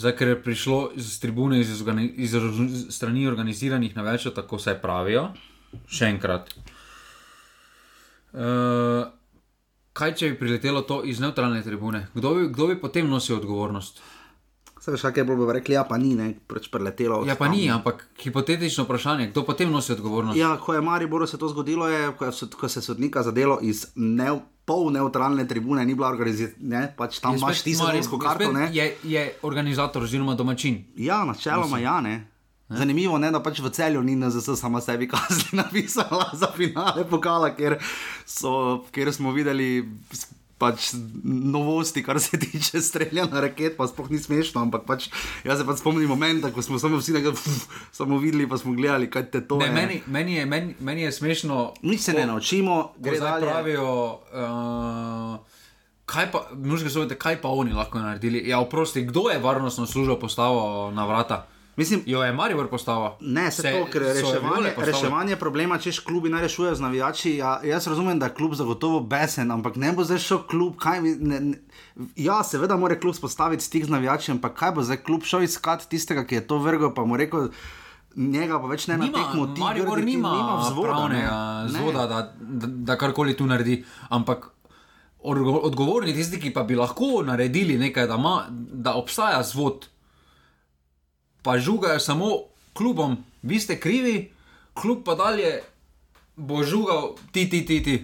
Zdaj, 0.00 0.14
ker 0.16 0.28
je 0.32 0.42
prišlo 0.42 0.78
iz 0.96 1.18
tribune, 1.20 1.58
iz, 1.60 1.82
organi, 1.82 2.06
iz 2.16 2.32
strani 2.88 3.26
organiziranih 3.28 3.96
na 3.96 4.04
več, 4.06 4.24
tako 4.32 4.56
se 4.58 4.72
pravijo, 4.80 5.26
še 5.92 6.08
enkrat. 6.08 6.54
Uh, 8.32 9.10
kaj 9.92 10.14
če 10.16 10.30
bi 10.30 10.38
priletelo 10.40 10.80
to 10.88 11.02
iz 11.04 11.20
neutralne 11.20 11.60
tribune? 11.66 12.06
Kdo 12.14 12.32
bi, 12.38 12.48
kdo 12.48 12.70
bi 12.70 12.78
potem 12.80 13.10
nosil 13.12 13.36
odgovornost? 13.42 14.00
Saj 14.80 14.94
veš, 14.94 15.02
kaj 15.12 15.24
bilo, 15.24 15.36
bi 15.38 15.52
rekli, 15.52 15.74
ja, 15.74 15.84
pa 15.84 15.96
ni, 15.96 16.14
ne, 16.14 16.34
preč 16.46 16.70
preletelo. 16.70 17.18
Ja, 17.22 17.34
pa 17.34 17.44
tam. 17.44 17.52
ni, 17.52 17.70
ampak 17.70 18.06
hipotetično 18.16 18.84
vprašanje, 18.84 19.26
kdo 19.26 19.44
potem 19.44 19.68
nosi 19.68 19.92
odgovornost? 19.92 20.38
Ja, 20.38 20.56
ko 20.56 20.72
je 20.72 20.80
Mariboru 20.80 21.26
se 21.26 21.36
to 21.36 21.48
zgodilo, 21.48 21.84
je, 21.86 22.12
ko, 22.12 22.24
je, 22.24 22.32
sod- 22.32 22.54
ko 22.54 22.68
se 22.68 22.80
sodnika 22.80 23.22
zadelo 23.22 23.58
iz 23.60 23.86
ne, 23.94 24.30
pol 24.64 24.88
neutralne 24.88 25.44
tribune, 25.44 25.84
ni 25.84 25.94
bila 25.94 26.08
organizirana, 26.08 26.88
pač 26.96 27.18
tam 27.18 27.34
Je 27.34 27.38
imaš 27.38 27.56
spet 27.56 27.64
ti 27.64 27.70
Maribor- 27.72 27.90
sezonsko 27.90 28.16
je 28.16 28.20
karto. 28.20 28.52
Ne? 28.52 28.70
Je, 28.72 28.86
je 29.04 29.32
organizator 29.42 30.02
oziroma 30.02 30.34
domačin. 30.34 30.84
Ja, 30.96 31.24
načeloma 31.24 31.78
ja, 31.78 32.00
ne. 32.00 32.26
Zanimivo 32.70 33.18
je, 33.18 33.30
da 33.30 33.42
pač 33.42 33.58
v 33.58 33.68
celju 33.68 34.00
ni 34.00 34.14
NZS 34.16 34.54
sama 34.54 34.80
sebi 34.80 35.08
kazni 35.08 35.58
napisala 35.60 36.30
za 36.32 36.46
finale 36.56 37.04
pokala, 37.04 37.50
ker, 37.50 37.76
so, 38.24 38.52
ker 38.90 39.12
smo 39.12 39.32
videli 39.32 39.82
pač 40.60 40.90
novosti, 41.24 42.02
kar 42.02 42.20
se 42.20 42.36
tiče 42.42 42.80
streljanja 42.80 43.40
raket, 43.40 43.74
pa 43.74 43.86
sploh 43.86 44.10
ni 44.10 44.18
smešno, 44.18 44.60
ampak 44.60 44.84
pač 44.84 45.08
jaz 45.42 45.56
se 45.56 45.64
pač 45.64 45.78
spomnim 45.78 46.04
momenta, 46.06 46.50
ko 46.50 46.60
smo 46.60 46.78
samo 46.78 46.98
vsi 46.98 47.12
nekaj 47.12 47.32
samo 47.90 48.18
videli, 48.18 48.44
pa 48.46 48.56
smo 48.56 48.72
gledali, 48.72 49.08
kaj 49.08 49.30
te 49.30 49.40
to 49.42 49.56
Ne, 49.56 49.66
je. 49.66 49.72
meni, 49.72 49.96
meni, 50.08 50.34
je, 50.34 50.44
meni, 50.46 50.74
meni 50.80 51.02
je 51.02 51.12
smešno. 51.12 51.56
Nič 51.82 52.00
se 52.02 52.12
ne 52.12 52.20
ko- 52.20 52.26
naučimo, 52.28 52.74
ko 52.84 53.00
gre 53.00 53.18
dalje. 53.18 53.46
pravijo. 53.46 53.88
Uh, 54.30 55.40
Kaj 56.06 56.26
pa, 56.28 56.40
možete 56.56 56.90
povedati, 56.90 57.14
kaj 57.16 57.36
pa 57.38 57.48
oni 57.50 57.72
lahko 57.72 58.00
naredili? 58.00 58.42
Ja, 58.44 58.58
oprosti, 58.58 59.04
kdo 59.04 59.30
je 59.30 59.38
varnostno 59.38 59.86
službo 59.86 60.18
postavil 60.18 60.58
na 60.90 61.06
vrata? 61.06 61.46
Mislim, 61.76 62.02
Jo 62.06 62.22
je 62.22 62.32
Maribor 62.32 62.68
postavil. 62.68 63.10
Ne, 63.20 63.50
se, 63.50 63.62
Se- 63.62 63.72
to, 63.72 63.86
ker 63.92 64.02
reševanje, 64.02 64.72
reševanje 64.76 65.36
problema, 65.36 65.78
češ 65.78 65.98
klubi 65.98 66.28
ne 66.28 66.40
rešujejo 66.40 66.74
z 66.74 66.80
navijači. 66.80 67.36
Ja, 67.36 67.60
jaz 67.64 67.86
razumem, 67.86 68.18
da 68.18 68.26
je 68.26 68.34
klub 68.34 68.54
zagotovo 68.54 69.00
besen, 69.00 69.50
ampak 69.50 69.76
ne 69.76 69.92
bo 69.92 70.04
zdaj 70.04 70.18
šel 70.18 70.42
klub. 70.50 70.76
Kaj, 70.76 71.00
ne, 71.00 71.40
ne, 71.40 71.58
ja, 72.16 72.42
seveda 72.44 72.76
mora 72.76 72.98
klub 73.00 73.14
spostaviti 73.14 73.64
stik 73.64 73.84
z 73.84 73.88
navijači, 73.88 74.32
ampak 74.32 74.54
kaj 74.58 74.72
bo 74.72 74.82
zdaj 74.82 75.02
klub 75.06 75.24
šel 75.24 75.42
iskat 75.42 75.86
tistega, 75.88 76.26
ki 76.26 76.34
je 76.34 76.46
to 76.46 76.58
vrgel, 76.58 76.94
pa 76.94 77.04
mu 77.04 77.16
rekel. 77.16 77.48
Njega 78.16 78.58
pa 78.58 78.66
več 78.66 78.88
ne 78.90 78.96
na 78.98 79.06
tekmo, 79.06 79.46
ti 79.54 79.60
Maribor 79.62 80.00
grdi, 80.00 80.16
nima, 80.16 80.32
nima 80.34 80.56
vzvoda, 80.64 80.88
pravnega 80.88 81.34
ne. 81.62 81.72
Ne. 81.72 81.78
zvoda, 81.78 82.06
da, 82.06 82.34
da, 82.40 82.66
da 82.66 82.96
karkoli 82.98 83.36
tu 83.38 83.46
naredi. 83.46 83.84
Ampak 84.08 84.48
odgovorni 85.22 86.14
tisti, 86.14 86.40
ki 86.40 86.50
pa 86.52 86.64
bi 86.66 86.74
lahko 86.74 87.22
naredili 87.22 87.78
nekaj, 87.78 88.08
da, 88.10 88.16
ma, 88.16 88.46
da 88.50 88.96
obstaja 88.98 89.42
zvod, 89.46 89.86
pa 91.42 91.58
žugajo 91.58 92.00
samo 92.00 92.30
klubom, 92.72 93.16
vi 93.42 93.60
ste 93.60 93.80
krivi, 93.80 94.30
klub 94.74 95.04
pa 95.04 95.14
dalje 95.14 95.60
bo 96.36 96.62
žugal 96.64 97.14
ti, 97.32 97.50
ti, 97.50 97.66
ti. 97.66 97.82
ti. 97.82 97.98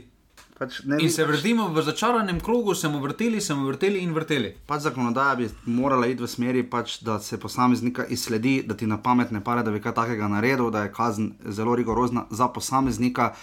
Pač 0.56 0.80
ne, 0.88 0.96
In 1.04 1.10
se 1.12 1.24
vrtimo 1.24 1.68
v 1.68 1.82
začaranem 1.84 2.40
krogu, 2.40 2.74
se 2.74 2.88
bomo 2.88 3.02
vrteli, 3.04 3.40
se 3.40 3.54
bomo 3.54 3.68
vrteli 3.68 4.00
in 4.00 4.14
vrteli. 4.16 4.54
Pač 4.66 4.86
zakonodaja 4.88 5.34
bi 5.36 5.48
morala 5.68 6.08
iti 6.08 6.24
v 6.24 6.28
smeri, 6.32 6.62
pač, 6.64 7.02
da 7.04 7.18
se 7.20 7.36
posameznika 7.36 8.06
izsledi, 8.08 8.62
da 8.64 8.72
ti 8.72 8.88
na 8.88 8.96
pamet 8.96 9.34
ne 9.36 9.42
pade, 9.44 9.66
da 9.68 9.74
bi 9.74 9.82
kaj 9.84 9.92
takega 9.98 10.30
naredil, 10.32 10.70
da 10.72 10.86
je 10.86 10.94
kazen 10.96 11.34
zelo 11.52 11.76
rigorozna 11.76 12.24
za 12.30 12.48
posameznika, 12.48 13.34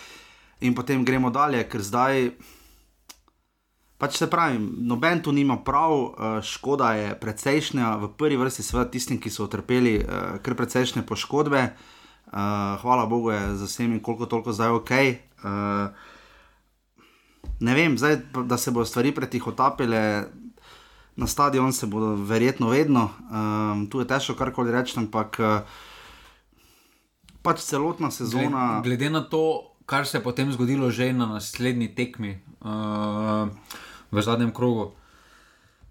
in 0.62 0.74
potem 0.74 1.06
gremo 1.06 1.30
dalje, 1.30 1.62
ker 1.70 1.86
zdaj. 1.86 2.32
Pač 4.04 4.18
se 4.20 4.28
pravi, 4.28 4.58
noben 4.84 5.22
tu 5.24 5.32
nima 5.32 5.56
prav, 5.64 5.94
eh, 5.96 6.42
škoda 6.44 6.92
je 6.92 7.16
precejšnja, 7.16 7.96
v 8.04 8.10
prvi 8.20 8.36
vrsti 8.36 8.64
seveda 8.64 8.92
tistim, 8.92 9.16
ki 9.16 9.32
so 9.32 9.46
utrpeli 9.48 9.94
eh, 9.96 10.04
kar 10.44 10.56
precejšnje 10.60 11.06
poškodbe. 11.08 11.62
Eh, 11.64 12.34
Hvala 12.84 13.06
Bogu 13.08 13.32
je 13.32 13.56
za 13.56 13.66
vsemi, 13.66 14.02
koliko 14.04 14.26
toliko 14.26 14.52
zdaj 14.52 14.70
ok. 14.76 14.92
Ne 17.64 17.74
vem, 17.76 17.96
zdaj, 17.98 18.18
da 18.44 18.58
se 18.58 18.72
bodo 18.72 18.86
stvari 18.86 19.16
pretihotapile, 19.16 20.28
na 21.16 21.28
stadion 21.28 21.72
se 21.74 21.88
bodo 21.88 22.16
verjetno 22.16 22.70
vedno, 22.70 23.08
um, 23.08 23.88
tu 23.88 24.00
je 24.00 24.08
težko 24.08 24.36
karkoli 24.36 24.72
reči, 24.72 24.98
ampak 25.00 25.40
pač 27.42 27.64
celotna 27.64 28.12
sezona. 28.12 28.82
Glede 28.84 29.10
na 29.10 29.24
to, 29.24 29.76
kar 29.86 30.08
se 30.08 30.18
je 30.18 30.24
potem 30.24 30.52
zgodilo 30.52 30.92
že 30.92 31.14
na 31.14 31.26
naslednji 31.26 31.96
tekmi 31.96 32.40
uh, 32.64 33.52
v 34.14 34.22
zadnjem 34.22 34.54
krogu, 34.54 34.92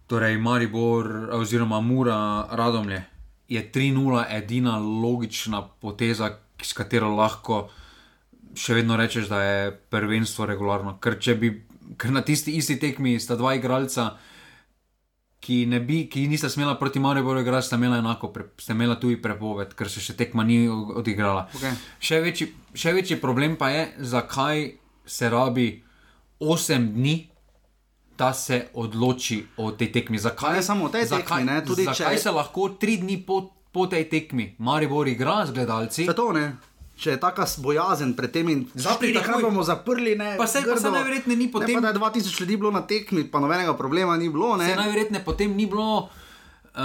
torej 0.06 0.38
Maribor 0.38 1.34
oziroma 1.34 1.80
Mura 1.82 2.46
Radomlje, 2.54 3.02
je 3.48 3.62
3-0 3.74 4.24
edina 4.30 4.78
logična 4.78 5.62
poteza, 5.80 6.30
s 6.62 6.72
katero 6.72 7.10
lahko 7.10 7.66
še 8.56 8.76
vedno 8.76 8.96
rečeš, 8.96 9.28
da 9.28 9.40
je 9.42 9.72
prvenstvo 9.90 10.46
regularno. 10.46 10.96
Ker, 11.02 11.16
če 11.20 11.34
bi, 11.40 11.50
ker 11.98 12.12
na 12.14 12.22
tisti 12.24 12.54
isti 12.58 12.78
tekmi 12.80 13.16
sta 13.20 13.36
dva 13.40 13.56
igralca. 13.58 14.12
Ki, 15.42 15.64
bi, 15.66 16.04
ki 16.06 16.28
nista 16.30 16.46
smela 16.52 16.76
proti 16.78 17.00
Mariboru 17.02 17.40
igrati, 17.42 17.66
sta 17.66 17.76
imela 17.80 17.98
enako, 17.98 18.28
pre, 18.30 18.44
sta 18.62 18.76
imela 18.76 18.94
tudi 19.02 19.16
prepoved, 19.18 19.72
ker 19.74 19.90
se 19.90 19.98
še 20.04 20.14
tekma 20.14 20.44
ni 20.46 20.68
odigrala. 20.70 21.48
Okej. 21.50 21.72
Še, 21.98 22.20
večji, 22.22 22.46
še 22.78 22.92
večji 22.94 23.18
problem 23.18 23.56
pa 23.58 23.72
je, 23.72 23.88
zakaj 24.12 24.68
se 25.02 25.30
rabi 25.32 25.66
8 26.38 26.92
dni, 26.94 27.16
da 28.22 28.32
se 28.32 28.56
odloči 28.76 29.36
o 29.58 29.70
tej 29.72 29.90
tekmi. 29.90 30.18
Zakaj, 30.20 30.54
ne 30.54 30.62
samo 30.64 30.84
o 30.84 30.90
tej 30.90 31.04
tekmi, 31.04 31.18
zakaj, 31.20 31.44
ne, 31.44 31.56
tudi 31.62 31.84
zakaj 31.84 32.14
če- 32.14 32.22
se 32.22 32.30
lahko 32.32 32.68
3 32.76 32.98
dni 32.98 33.18
po, 33.20 33.40
po 33.72 33.86
tej 33.86 34.06
tekmi 34.06 34.54
Maribor 34.60 35.08
igra 35.08 35.42
z 35.44 35.52
gledalci? 35.52 36.04
Če 36.04 36.14
to 36.14 36.32
ne, 36.32 36.44
če 36.94 37.10
je 37.10 37.18
taka 37.18 37.46
bojazen 37.58 38.14
pred 38.14 38.30
tem 38.30 38.48
in 38.48 38.60
Zapri 38.76 39.10
takoj. 39.12 39.42
bomo 39.42 39.62
zaprli, 39.64 40.14
ne. 40.14 40.36
Pa 40.36 40.46
saj 40.46 40.62
grdo. 40.62 40.90
najverjetneje 40.92 41.36
ni 41.36 41.48
potem- 41.48 41.68
Ne, 41.68 41.74
pa 41.74 41.80
da 41.82 41.88
je 41.88 41.94
2000 41.96 42.40
ljudi 42.40 42.56
bilo 42.56 42.70
na 42.70 42.82
tekmi, 42.84 43.24
pa 43.24 43.40
nobenega 43.40 43.74
problema 43.74 44.16
ni 44.16 44.28
bilo, 44.28 44.56
ne. 44.56 44.66
Se 44.66 44.76
najverjetneje 44.76 45.24
potem 45.24 45.50
ni 45.52 45.66
bilo, 45.66 46.08
uh, 46.74 46.80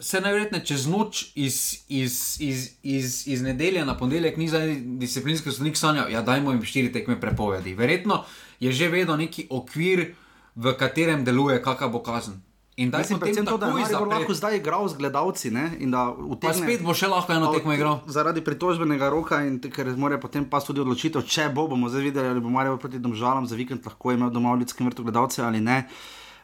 se 0.00 0.20
najverjetneje 0.20 0.64
čez 0.64 0.86
noč 0.86 1.26
iz, 1.34 1.56
iz, 1.90 2.14
iz, 2.40 2.58
iz, 2.84 3.26
iz 3.26 3.42
nedelje 3.42 3.82
na 3.82 3.94
ponedeljek 3.94 4.36
ni 4.36 4.46
zdaj 4.46 4.68
disciplinski 4.98 5.50
sodnik 5.50 5.76
sanjal, 5.76 6.06
ja, 6.08 6.22
dajmo 6.22 6.52
jim 6.52 6.62
štiri 6.62 6.92
tekme 6.92 7.18
prepovedi. 7.18 7.74
Verjetno 7.74 8.24
je 8.60 8.72
že 8.72 8.88
vedel 8.88 9.16
neki 9.16 9.46
okvir, 9.50 10.14
v 10.60 10.76
katerem 10.76 11.24
deluje, 11.24 11.56
kakšna 11.58 11.88
bo 11.88 12.02
kazen. 12.02 12.36
In 12.76 12.88
da 12.88 12.98
je 12.98 13.16
predvsem 13.18 13.44
to, 13.44 13.58
da 13.58 13.66
je 13.66 13.72
Maribor 13.74 14.08
lahko 14.08 14.32
zdaj 14.32 14.56
igral 14.56 14.88
z 14.88 14.96
gledalci. 14.96 15.50
Ne, 15.50 15.76
in 15.80 15.90
da 15.90 16.06
Pa 16.06 16.22
utegne- 16.24 16.64
spet 16.64 16.80
bo 16.80 16.94
še 16.94 17.08
lahko 17.08 17.32
eno 17.32 17.52
tekmo 17.52 17.72
igral. 17.72 18.00
Zaradi 18.06 18.40
pritožbenega 18.40 19.10
roka 19.10 19.42
in 19.44 19.58
ker 19.60 19.84
mora 19.96 20.16
potem 20.16 20.44
pa 20.44 20.60
tudi 20.60 20.80
odločitev, 20.80 21.20
če 21.22 21.50
bo, 21.50 21.66
bomo 21.68 21.88
zdaj 21.88 22.02
videli, 22.02 22.28
ali 22.28 22.40
bo 22.40 22.48
Marijo 22.48 22.78
proti 22.78 22.98
domžalam 22.98 23.44
za 23.44 23.56
vikend 23.56 23.84
lahko 23.84 24.12
imel 24.12 24.30
doma 24.30 24.54
v 24.54 24.62
ljudskem 24.62 24.86
vrtu 24.86 25.04
gledalce 25.04 25.42
ali 25.42 25.60
ne. 25.60 25.88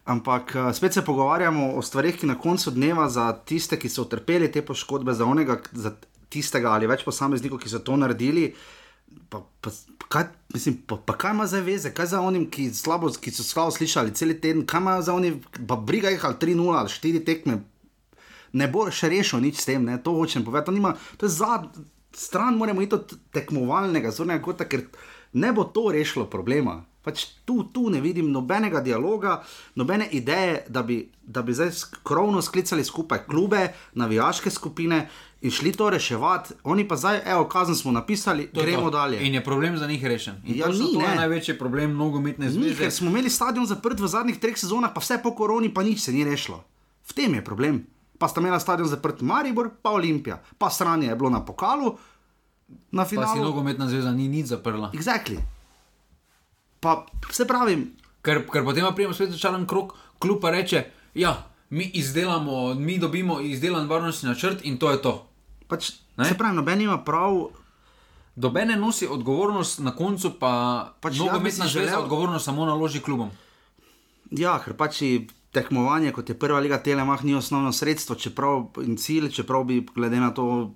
Ampak 0.05 0.53
eh, 0.57 0.73
spet 0.73 0.93
se 0.93 1.05
pogovarjamo 1.05 1.73
o 1.73 1.83
stvarih, 1.83 2.19
ki 2.19 2.27
na 2.27 2.37
koncu 2.37 2.71
dneva 2.71 3.09
za 3.09 3.33
tiste, 3.33 3.79
ki 3.79 3.89
so 3.89 4.05
utrpeli 4.05 4.53
te 4.53 4.63
poškodbe, 4.63 5.15
za 5.15 5.25
onega, 5.25 5.57
za 5.73 5.95
tistega 6.29 6.71
ali 6.71 6.87
več 6.87 7.05
posameznikov, 7.05 7.59
ki 7.59 7.69
so 7.69 7.79
to 7.79 7.97
naredili. 7.97 8.53
Pa, 9.29 9.41
pa, 9.61 9.71
kaj, 10.09 10.25
mislim, 10.55 10.77
pa, 10.87 10.97
pa 10.97 11.17
kaj 11.19 11.35
ima 11.35 11.47
za 11.47 11.61
veze, 11.61 11.91
kaj 11.95 12.07
za 12.07 12.21
onim, 12.23 12.45
ki, 12.51 12.69
slabo, 12.75 13.11
ki 13.21 13.33
so 13.35 13.43
slabo 13.43 13.75
slišali 13.75 14.15
cel 14.15 14.35
teden, 14.35 14.67
kaj 14.67 14.81
ima 14.81 15.01
za 15.03 15.15
onim, 15.15 15.41
pa 15.69 15.77
briga 15.77 16.13
jih 16.15 16.25
ali 16.25 16.39
3-0 16.43 16.79
ali 16.79 16.95
4 16.95 17.25
tekme, 17.27 17.59
ne 18.53 18.69
bo 18.71 18.87
še 18.91 19.11
rešil 19.13 19.43
nič 19.43 19.61
s 19.61 19.69
tem, 19.69 19.85
ne? 19.85 19.99
to 20.03 20.15
hočem 20.17 20.45
povedati. 20.47 20.71
To, 20.71 20.77
nima, 20.77 20.95
to 21.19 21.27
je 21.27 21.35
za 21.37 21.63
stran, 22.17 22.57
moramo 22.57 22.83
iti 22.83 22.95
od 22.95 23.17
tekmovalnega 23.35 24.11
zornega 24.11 24.45
kota, 24.45 24.65
ker 24.69 24.87
ne 25.37 25.53
bo 25.53 25.65
to 25.65 25.91
rešilo 25.93 26.27
problema. 26.31 26.81
Pač 27.07 27.27
tu, 27.47 27.61
tu 27.71 27.87
ne 27.91 28.01
vidim 28.03 28.33
nobenega 28.35 28.81
dialoga, 28.83 29.37
nobene 29.79 30.09
ideje, 30.19 30.65
da 30.69 30.83
bi, 30.83 31.05
da 31.23 31.43
bi 31.47 31.55
zdaj 31.55 31.71
krovno 32.03 32.43
sklicali 32.43 32.85
skupaj 32.85 33.27
klube, 33.29 33.69
navijaške 33.95 34.51
skupine 34.51 35.05
in 35.39 35.51
šli 35.51 35.73
to 35.73 35.91
reševati. 35.91 36.55
Oni 36.65 36.83
pa 36.83 36.97
zdaj, 36.97 37.21
evo, 37.25 37.45
kazen 37.45 37.75
smo 37.75 37.93
napisali, 37.93 38.47
To 38.49 38.61
gremo 38.61 38.83
to. 38.83 38.91
dalje. 38.93 39.21
In 39.21 39.35
je 39.35 39.43
problem 39.43 39.77
za 39.77 39.87
njih 39.87 40.05
rešen. 40.05 40.41
In 40.45 40.57
Ja, 40.57 40.67
to, 40.67 40.73
ni, 40.73 40.93
to 40.95 41.01
je 41.01 41.15
največji 41.17 41.55
problem 41.55 41.93
nogometne 41.93 42.47
Ni, 42.47 42.53
zveze. 42.53 42.77
ker 42.79 42.93
smo 42.93 43.11
imeli 43.11 43.31
stadion 43.31 43.67
zaprt 43.67 43.97
v 43.97 44.07
zadnjih 44.07 44.39
treh 44.39 44.55
sezonah, 44.55 44.91
pa 44.91 45.01
vse 45.01 45.19
po 45.19 45.33
koroni, 45.33 45.69
pa 45.69 45.83
nič 45.83 46.01
se 46.01 46.13
ni 46.13 46.25
rešilo. 46.25 46.65
V 47.03 47.13
tem 47.13 47.31
je 47.31 47.43
problem. 47.43 47.87
Pa 48.17 48.27
sta 48.27 48.41
imela 48.41 48.57
stadion 48.57 48.89
zaprt 48.89 49.21
Maribor, 49.21 49.71
pa 49.77 49.91
Olimpija, 49.91 50.39
pa 50.55 50.71
sranje 50.71 51.07
je 51.07 51.15
bilo 51.15 51.29
na 51.29 51.41
pokalu, 51.41 51.93
na 52.91 53.03
Pa 53.03 53.05
si 53.05 53.15
finalu. 53.15 53.45
nogometna 53.45 53.87
zveza 53.87 54.11
ni 54.11 54.27
nič 54.27 54.47
zaprla. 54.49 54.91
Exactly. 54.91 55.37
Pa 56.81 57.05
se 57.31 57.45
pravim, 57.45 57.93
Ker, 58.23 58.43
ker 58.43 58.65
potem 58.65 58.83
pa 58.83 58.91
pridemo 58.91 59.15
spet 59.15 59.31
začaran 59.31 59.63
krok, 59.65 59.93
klub 60.19 60.41
pa 60.41 60.51
reče, 60.51 60.81
ja, 61.15 61.47
mi 61.71 61.85
izdelamo, 61.87 62.75
mi 62.75 62.99
dobimo 62.99 63.41
izdelan 63.41 63.89
varnostni 63.89 64.29
načrt 64.29 64.65
in 64.65 64.79
to 64.79 64.91
je 64.91 65.03
to. 65.03 65.27
pač, 65.69 65.91
Ne? 66.17 66.25
se 66.25 66.35
pravi, 66.35 66.57
noben 66.57 66.81
ima 66.81 66.99
prav. 66.99 67.49
Dobene 68.37 68.77
nosi 68.77 69.07
odgovornost, 69.07 69.79
na 69.79 69.91
koncu 69.93 70.31
pa 70.39 70.53
Pač 71.01 71.17
nogometna 71.17 71.65
si 71.65 71.71
zveza 71.71 71.91
želel- 71.91 72.03
odgovornost 72.03 72.45
samo 72.45 72.65
naloži 72.65 73.01
klubom. 73.01 73.31
Ja, 74.31 74.59
ker 74.59 74.75
pač 74.75 75.03
tekmovanje, 75.53 76.13
kot 76.13 76.29
je 76.29 76.35
prva 76.35 76.59
liga 76.59 76.79
Telemach, 76.79 77.23
ni 77.23 77.35
osnovno 77.35 77.73
sredstvo 77.73 78.15
čeprav, 78.15 78.67
in 78.79 78.97
cilj, 78.97 79.31
čeprav 79.31 79.65
bi 79.65 79.87
glede 79.95 80.21
na 80.21 80.31
to, 80.31 80.75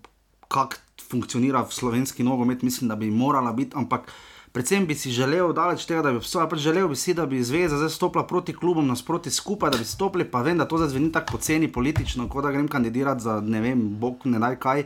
kako 0.48 0.76
funkcionira 1.02 1.66
slovenski 1.70 2.22
nogomet, 2.22 2.62
mislim, 2.62 2.88
da 2.88 2.96
bi 2.96 3.10
morala 3.10 3.52
biti, 3.52 3.72
ampak 3.74 4.12
predvsem 4.52 4.86
bi 4.86 4.94
si 4.94 5.10
želel, 5.10 5.52
daleč 5.52 5.84
tega, 5.86 6.02
da 6.02 6.10
bi 6.10 6.20
obstajal, 6.20 6.48
pač 6.50 6.58
želel 6.64 6.88
bi 6.88 6.96
si, 6.96 7.14
da 7.14 7.26
bi 7.26 7.42
zveza 7.44 7.78
zdaj 7.78 7.90
stopila 7.94 8.26
proti 8.26 8.54
klubom, 8.56 8.86
nasproti 8.86 9.30
skupaj, 9.30 9.70
da 9.70 9.78
bi 9.78 9.84
stopili, 9.84 10.26
pa 10.30 10.42
vem, 10.42 10.58
da 10.58 10.68
to 10.68 10.78
zdaj 10.78 10.92
zveni 10.94 11.12
tako 11.12 11.38
poceni 11.38 11.72
politično, 11.72 12.28
kot 12.28 12.44
da 12.44 12.52
grem 12.52 12.68
kandidirati 12.68 13.22
za 13.22 13.40
ne 13.40 13.60
vem, 13.60 13.88
bog 14.00 14.26
ne 14.26 14.38
daj 14.38 14.58
kaj. 14.60 14.84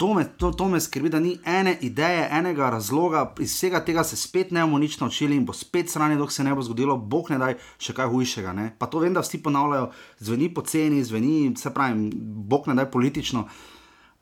To 0.00 0.14
me, 0.14 0.24
to, 0.24 0.48
to 0.56 0.68
me 0.68 0.78
skrbi, 0.80 1.10
da 1.12 1.18
ni 1.20 1.34
ene 1.44 1.74
ideje, 1.80 2.28
enega 2.32 2.70
razloga, 2.70 3.34
iz 3.38 3.52
vsega 3.52 3.82
tega 3.84 4.04
se 4.04 4.16
spet 4.16 4.50
ne 4.50 4.62
bomo 4.64 4.78
nič 4.78 4.96
naučili 5.00 5.36
in 5.36 5.44
bo 5.44 5.52
spet 5.52 5.90
sranje, 5.90 6.16
dok 6.16 6.32
se 6.32 6.44
ne 6.44 6.54
bo 6.54 6.62
zgodilo, 6.64 6.96
bog 6.96 7.28
ne 7.30 7.36
daj 7.38 7.58
še 7.76 7.92
kaj 7.98 8.08
hujšega. 8.08 8.54
Ne? 8.56 8.70
Pa 8.78 8.88
to 8.88 9.02
vem, 9.02 9.12
da 9.12 9.20
vsi 9.20 9.42
ponavljajo, 9.44 9.90
zveni 10.24 10.48
poceni, 10.54 11.02
zveni, 11.04 11.34
se 11.60 11.74
pravi, 11.74 12.08
bog 12.16 12.70
ne 12.70 12.78
daj 12.80 12.88
politično. 12.94 13.44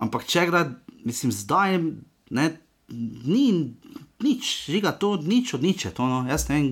Ampak 0.03 0.27
če 0.27 0.49
kdaj, 0.51 0.67
mislim, 1.07 1.31
zdaj 1.37 1.79
ne, 2.35 2.49
ni 3.31 3.47
nič, 4.23 4.71
žiga 4.71 4.93
to, 4.93 5.17
nič 5.17 5.55
od 5.55 5.63
niče. 5.63 5.95
To, 5.95 6.07
no. 6.07 6.23
Ne 6.27 6.37
vem, 6.49 6.71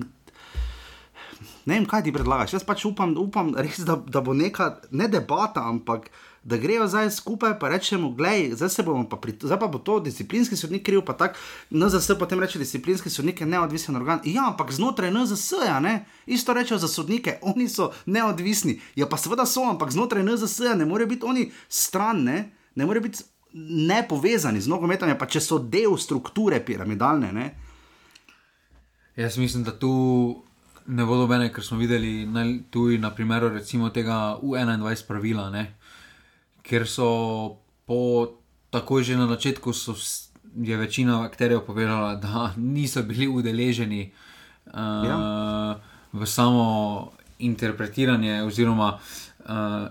ne 1.65 1.73
vem, 1.79 1.85
kaj 1.85 2.07
ti 2.07 2.15
predlagaš. 2.15 2.55
Jaz 2.57 2.65
pač 2.67 2.85
upam, 2.87 3.15
upam 3.19 3.53
res, 3.55 3.83
da, 3.87 3.99
da 3.99 4.23
bo 4.23 4.35
neka, 4.35 4.81
ne 4.91 5.07
debata, 5.11 5.63
ampak 5.67 6.11
da 6.47 6.57
grejo 6.57 6.87
zdaj 6.87 7.11
skupaj 7.11 7.51
in 7.51 7.71
rečemo, 7.71 8.09
gledaj, 8.15 8.55
zdaj, 8.55 8.69
se 8.69 8.83
bomo 8.83 9.03
pa 9.09 9.17
pri, 9.17 9.35
zdaj 9.41 9.59
pa 9.59 9.67
bo 9.67 9.79
to 9.79 9.99
disciplinski 9.99 10.55
sodnik 10.55 10.85
kriv, 10.85 11.01
pa 11.03 11.13
tako, 11.13 11.35
NZS 11.71 12.15
potem 12.19 12.39
reče, 12.39 12.59
disciplinski 12.59 13.09
sodnik 13.09 13.41
je 13.41 13.47
neodvisen 13.47 13.95
organ. 13.95 14.19
Ja, 14.23 14.47
ampak 14.47 14.71
znotraj 14.71 15.11
NZS-ja, 15.11 15.79
ne, 15.79 16.05
isto 16.25 16.53
rečejo 16.53 16.79
za 16.79 16.87
sodnike, 16.87 17.39
oni 17.41 17.67
so 17.69 17.91
neodvisni. 18.05 18.79
Ja, 18.95 19.05
pa 19.11 19.17
seveda 19.17 19.45
so, 19.45 19.67
ampak 19.67 19.91
znotraj 19.91 20.23
NZS-ja 20.23 20.75
ne 20.75 20.85
morejo 20.85 21.07
biti 21.07 21.25
oni 21.25 21.51
stran, 21.69 22.23
ne, 22.23 22.51
ne 22.75 22.85
morejo 22.85 23.03
biti 23.11 23.27
nepovezani 23.53 24.61
z 24.61 24.67
nogometom, 24.67 25.13
pa 25.17 25.25
če 25.25 25.41
so 25.41 25.59
del 25.59 25.97
strukture 25.97 26.59
piramidalne. 26.65 27.31
Ne. 27.33 27.47
Jaz 29.17 29.37
mislim, 29.37 29.63
da 29.63 29.73
tu 29.73 29.91
ne 30.87 31.05
bo 31.05 31.17
dobene, 31.17 31.49
ker 31.53 31.63
smo 31.63 31.77
videli 31.77 32.25
na, 32.25 32.45
tu 32.69 32.87
na 32.97 33.11
primeru 33.11 33.49
recimo 33.49 33.89
tega 33.89 34.37
U21 34.43 35.07
pravila, 35.07 35.49
ne, 35.49 35.65
ker 36.63 36.87
so 36.87 37.09
po 37.87 37.99
takoj 38.71 39.03
že 39.03 39.17
na 39.17 39.27
začetku 39.27 39.73
so, 39.73 39.95
je 40.55 40.77
večina 40.77 41.23
akterjev 41.23 41.65
povedala, 41.65 42.15
da 42.15 42.53
niso 42.55 43.03
bili 43.03 43.27
udeleženi 43.27 44.11
uh, 44.65 44.73
Ja. 45.07 45.79
v 46.13 46.25
samo 46.25 47.11
interpretiranje 47.39 48.43
oziroma 48.43 48.97
uh, 48.97 49.87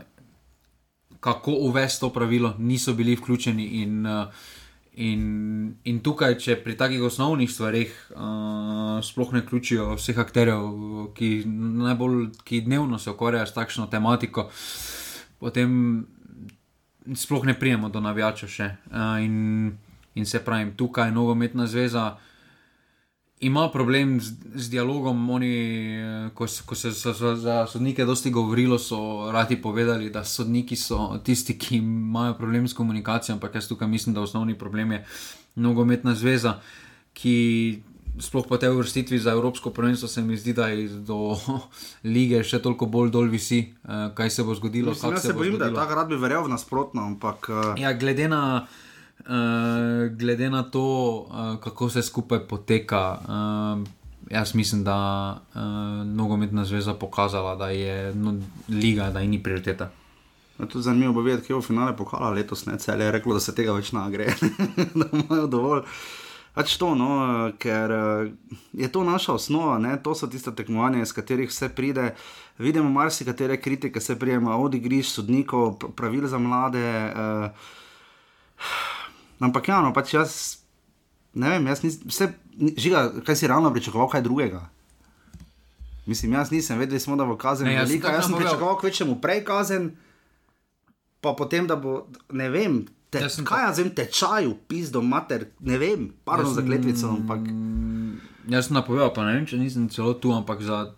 kako 1.27 1.51
uvesti 1.51 2.01
to 2.01 2.13
pravilo, 2.15 2.55
niso 2.59 2.95
bili 2.95 3.17
vključeni. 3.17 3.65
In, 3.65 4.07
uh, 4.07 4.27
in, 4.95 5.23
in 5.85 5.99
tukaj, 6.01 6.37
če 6.39 6.55
pri 6.63 6.77
takih 6.79 7.03
osnovnih 7.03 7.51
stvarih 7.51 7.97
uh, 8.15 9.01
sploh 9.03 9.33
ne 9.35 9.43
vključijo 9.43 9.97
vseh 9.99 10.21
akterjev, 10.23 10.69
ki, 11.19 11.31
najbolj, 11.83 12.29
ki 12.47 12.61
dnevno 12.69 13.01
se 13.03 13.11
ukvarjajo 13.11 13.49
s 13.51 13.57
takšno 13.59 13.89
tematiko, 13.91 14.47
potem 15.43 16.07
sploh 17.15 17.51
ne 17.51 17.57
prijemo 17.59 17.91
do 17.91 18.01
navijačev 18.07 18.55
še. 18.55 18.71
Uh, 18.87 19.19
in, 19.27 19.75
in 20.15 20.31
se 20.31 20.45
pravim, 20.47 20.77
tukaj 20.79 21.11
nogometna 21.11 21.67
zveza. 21.67 22.13
Ima 23.41 23.69
problem 23.69 24.21
z, 24.21 24.33
z 24.55 24.71
dialogom. 24.71 25.31
Oni, 25.31 25.53
eh, 25.97 26.31
ko, 26.35 26.47
ko 26.67 26.75
se 26.75 26.93
so, 26.93 27.13
so, 27.15 27.35
za 27.37 27.67
sodnike 27.67 28.05
dosti 28.05 28.31
govorilo, 28.31 28.79
so 28.79 29.29
radi 29.33 29.61
povedali, 29.63 30.11
da 30.11 30.25
sodniki 30.25 30.77
so 30.77 31.19
tisti, 31.25 31.59
ki 31.59 31.77
imajo 31.77 32.35
problem 32.35 32.69
s 32.69 32.73
komunikacijo, 32.73 33.35
ampak 33.35 33.55
jaz 33.55 33.69
tukaj 33.69 33.89
mislim, 33.89 34.15
da 34.15 34.21
osnovni 34.21 34.59
problem 34.59 34.93
je 34.93 35.05
nogometna 35.55 36.15
zveza, 36.15 36.61
ki 37.13 37.83
sploh 38.21 38.47
po 38.49 38.57
tej 38.57 38.73
uvrstitvi 38.73 39.19
za 39.19 39.31
Evropsko 39.37 39.71
prvenstvo 39.71 40.09
se 40.09 40.23
mi 40.23 40.37
zdi, 40.37 40.53
da 40.53 40.69
je 40.69 40.89
do 40.89 41.37
lige 42.17 42.41
še 42.41 42.63
toliko 42.65 42.87
bolj 42.89 43.13
dol 43.13 43.29
visi, 43.29 43.61
eh, 43.85 44.09
kaj 44.17 44.31
se 44.31 44.49
bo 44.49 44.57
zgodilo. 44.57 44.97
Mislim, 44.97 45.13
jaz 45.13 45.29
se 45.29 45.37
bo 45.37 45.45
bojim, 45.45 45.59
da 45.59 45.69
zgodilo. 45.69 45.85
ta 45.85 45.93
grad 45.93 46.09
bi 46.09 46.17
verjel 46.17 46.49
v 46.49 46.57
nasprotno, 46.57 47.05
ampak. 47.05 47.53
Uh, 47.53 47.77
Ja, 47.77 47.93
glede 47.93 48.33
na, 48.33 48.65
uh, 48.65 48.86
glede 50.11 50.51
na 50.51 50.63
to, 50.63 51.27
uh, 51.29 51.61
kako 51.61 51.91
se 51.91 52.03
skupaj 52.03 52.39
poteka, 52.49 53.19
uh, 53.21 53.87
jaz 54.31 54.55
mislim, 54.55 54.85
da 54.85 54.97
je 55.55 55.61
uh, 55.61 56.07
nogometna 56.07 56.65
zveza 56.65 56.95
pokazala, 56.95 57.57
da 57.57 57.69
je 57.69 58.15
no, 58.15 58.35
liga, 58.69 59.11
da 59.11 59.21
je 59.21 59.29
ni 59.29 59.43
prioriteta. 59.43 59.91
Je 60.59 60.69
tudi 60.69 60.83
zanimivo 60.83 61.13
bo 61.13 61.21
videti, 61.21 61.47
kje 61.47 61.55
bo 61.55 61.63
finale 61.63 61.97
pokala 61.97 62.31
letos. 62.31 62.67
Ne, 62.67 62.79
cel 62.79 63.01
je 63.01 63.13
reklo, 63.13 63.35
da 63.35 63.41
se 63.41 63.55
tega 63.55 63.73
več 63.77 63.93
ne 63.93 64.07
gre, 64.11 64.31
da 65.01 65.09
imajo 65.13 65.47
dovolj. 65.47 65.83
Pač 66.57 66.79
to, 66.81 66.95
no, 66.97 67.09
ker 67.61 67.93
eh, 67.93 68.29
je 68.81 68.89
to 68.89 69.03
naša 69.05 69.35
osnova, 69.37 69.75
ne? 69.79 69.99
to 70.01 70.15
so 70.17 70.25
tiste 70.27 70.55
tekmovanja, 70.57 71.03
iz 71.05 71.13
katerih 71.13 71.51
vse 71.53 71.69
pride. 71.69 72.15
Vidimo 72.59 72.89
marsikatere 72.89 73.59
kritike, 73.61 74.01
se 74.01 74.17
prijema 74.19 74.57
od 74.57 74.75
igrišč, 74.75 75.19
sodnikov, 75.19 75.75
pr- 75.77 75.93
pravil 75.93 76.25
za 76.27 76.41
mlade. 76.41 76.87
Uh, 77.13 77.67
ampak 79.41 79.69
ja, 79.69 79.81
no, 79.85 79.93
pač 79.93 80.15
jaz 80.15 80.33
ne 81.37 81.51
vem, 81.51 81.67
jaz 81.69 81.83
nisem, 81.85 82.09
vse, 82.09 82.31
žiga, 82.81 83.11
kaj 83.27 83.37
si 83.37 83.47
ravno 83.51 83.73
pričakoval, 83.73 84.09
kaj 84.09 84.25
drugega. 84.25 84.63
Mislim, 86.07 86.33
jaz 86.33 86.51
nisem, 86.51 86.79
vedeli 86.79 87.01
smo, 87.01 87.17
da 87.17 87.25
bo 87.27 87.37
kazen 87.37 87.67
Ne, 87.67 87.75
jaz 87.75 87.89
sem 87.89 87.97
velika, 87.97 88.13
jaz 88.15 88.25
sem 88.25 88.33
napovedal. 88.33 88.53
pričakoval 88.53 88.79
kvečemu 88.81 89.17
prej 89.21 89.45
kazen, 89.45 89.91
pa 91.21 91.35
potem, 91.35 91.67
da 91.67 91.77
bo, 91.77 92.07
ne 92.33 92.49
vem, 92.51 92.85
te, 93.11 93.21
Jaz 93.27 93.41
kaj 93.45 93.65
jaz 93.69 93.81
vem, 93.83 93.91
tečaj, 93.91 94.47
upis 94.47 94.93
do 94.95 95.03
mater, 95.03 95.49
ne 95.61 95.79
vem, 95.79 96.09
pardon 96.25 96.55
za 96.55 96.63
kletvico, 96.63 97.11
ampak 97.11 97.51
Jaz 98.47 98.69
sem 98.69 98.79
napovedal, 98.79 99.11
pa 99.11 99.25
ne 99.27 99.35
vem, 99.35 99.47
če 99.47 99.59
nisem 99.59 99.89
celo 99.91 100.15
tu, 100.15 100.31
ampak 100.31 100.63
za 100.63 100.95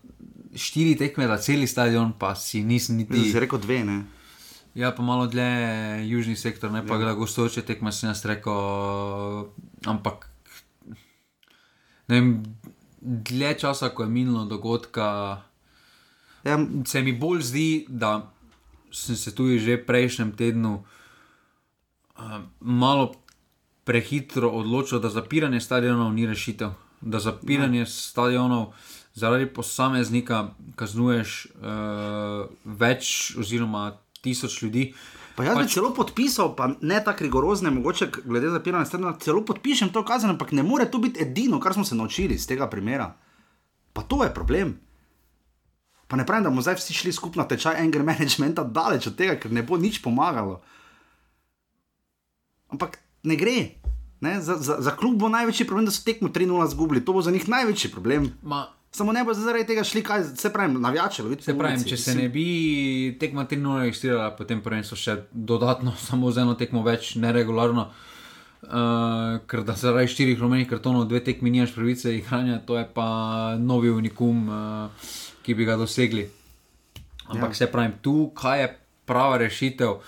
štiri 0.52 0.98
tekme 1.00 1.24
za 1.26 1.38
cel 1.40 1.64
stadion, 1.66 2.12
pa 2.12 2.34
si 2.36 2.60
nisem 2.60 3.00
niti. 3.00 3.32
rekel 3.40 3.58
dve, 3.58 3.80
ne. 3.84 4.04
Ja, 4.74 4.92
pa 4.94 5.02
malo 5.02 5.26
dlje 5.26 6.08
južni 6.08 6.36
sektor, 6.36 6.70
ne 6.72 6.86
pa 6.86 6.94
ja. 6.94 7.10
da 7.10 7.14
gostujoče 7.14 7.62
tekme 7.62 7.92
sem 7.92 8.10
jaz 8.10 8.24
rekel, 8.24 9.48
ampak 9.86 10.28
ne 12.08 12.20
vem, 12.20 12.30
dlje 13.00 13.54
časa, 13.58 13.88
ko 13.88 14.02
je 14.02 14.08
minilo 14.08 14.44
dogodka. 14.44 15.42
Ja, 16.44 16.58
se 16.86 17.02
mi 17.02 17.12
bolj 17.12 17.42
zdi, 17.42 17.86
da 17.88 18.30
sem 18.92 19.16
se 19.16 19.34
tudi 19.34 19.58
že 19.58 19.76
prejšnjem 19.86 20.32
tednu 20.32 20.84
uh, 22.16 22.22
malo 22.60 23.12
prehitro 23.84 24.50
odločil, 24.50 25.00
da 25.00 25.08
zapiranje 25.08 25.60
stadionov 25.60 26.12
ni 26.12 26.26
rešitev. 26.26 26.70
Da 27.00 27.18
zapiranje 27.18 27.80
ja. 27.80 27.86
stadionov 27.86 28.72
zaradi 29.14 29.46
posameznika 29.46 30.48
kaznuješ 30.76 31.46
uh, 31.46 32.46
več 32.64 33.34
oziroma 33.38 33.96
tisoč 34.22 34.62
ljudi. 34.62 34.92
Pa 35.38 35.44
jaz 35.46 35.54
pač... 35.54 35.66
bi 35.66 35.72
celo 35.76 35.92
podpisal, 35.94 36.52
pa 36.58 36.72
ne 36.80 36.98
tako 37.04 37.24
rigorozne, 37.24 37.70
mogoče 37.70 38.10
glede 38.24 38.50
zapiranja 38.50 38.88
stadionov, 38.90 39.20
celo 39.22 39.44
podpišem 39.46 39.92
to 39.94 40.02
kazen, 40.04 40.34
ampak 40.34 40.52
ne 40.52 40.64
more 40.66 40.88
to 40.90 40.98
biti 40.98 41.22
edino, 41.22 41.60
kar 41.62 41.76
smo 41.76 41.84
se 41.84 41.94
naučili 41.94 42.34
iz 42.34 42.46
tega 42.46 42.66
primera. 42.70 43.12
Pa 43.92 44.02
to 44.02 44.24
je 44.24 44.34
problem. 44.34 44.74
Pa 46.08 46.16
ne 46.16 46.26
pravim, 46.26 46.44
da 46.44 46.50
bomo 46.50 46.64
zdaj 46.64 46.78
vsi 46.80 46.94
šli 46.94 47.12
skupaj 47.12 47.42
na 47.42 47.48
tečaj 47.48 47.78
enega 47.78 48.02
managementa, 48.02 48.64
daleč 48.64 49.06
od 49.10 49.16
tega, 49.16 49.36
ker 49.38 49.52
ne 49.52 49.62
bo 49.62 49.76
nič 49.76 50.00
pomagalo. 50.02 50.62
Ampak 52.72 52.98
ne 53.22 53.36
gre. 53.36 53.58
Ne? 54.20 54.40
Za, 54.42 54.56
za, 54.56 54.80
za 54.82 54.96
klub 54.96 55.20
bo 55.20 55.28
največji 55.28 55.66
problem, 55.68 55.86
da 55.86 55.94
so 55.94 56.02
tekmo 56.02 56.32
3-0 56.34 56.66
zgubili, 56.72 57.04
to 57.04 57.12
bo 57.12 57.22
za 57.22 57.30
njih 57.30 57.46
največji 57.48 57.92
problem. 57.92 58.32
Ma. 58.42 58.66
Samo 58.90 59.12
ne 59.12 59.24
bo 59.24 59.34
zaradi 59.36 59.66
tega 59.68 59.84
šli, 59.84 60.02
kaj 60.02 60.24
se 60.40 60.50
pravi, 60.52 60.72
navijačev. 60.80 61.28
Se 61.44 61.54
pravi, 61.58 61.84
če 61.90 61.96
se 62.00 62.14
ne 62.16 62.28
bi 62.32 62.44
tekmo 63.20 63.44
3-0 63.44 63.82
registrirala, 63.84 64.30
potem 64.36 64.62
prven 64.64 64.84
so 64.84 64.96
še 64.96 65.18
dodatno, 65.32 65.92
samo 66.08 66.32
z 66.32 66.44
eno 66.46 66.56
tekmo 66.58 66.82
več, 66.86 67.14
neregularno. 67.20 67.90
Uh, 68.58 69.38
ker 69.46 69.62
da 69.62 69.76
zaradi 69.78 70.10
štirih 70.10 70.40
rumenih 70.40 70.66
kartonov, 70.66 71.04
dve 71.06 71.20
tekmi 71.22 71.52
nimaš 71.54 71.76
pravice 71.76 72.10
igranja, 72.16 72.58
to 72.66 72.74
je 72.74 72.88
pa 72.90 73.06
novi 73.60 73.92
unikum, 73.94 74.48
uh, 74.50 75.12
ki 75.46 75.54
bi 75.54 75.68
ga 75.68 75.76
dosegli. 75.78 76.24
Ampak 77.28 77.54
ja. 77.54 77.60
se 77.60 77.68
pravi, 77.70 78.00
tu 78.02 78.32
kaj 78.34 78.64
je 78.64 78.72
prava 79.06 79.38
rešitev. 79.44 80.00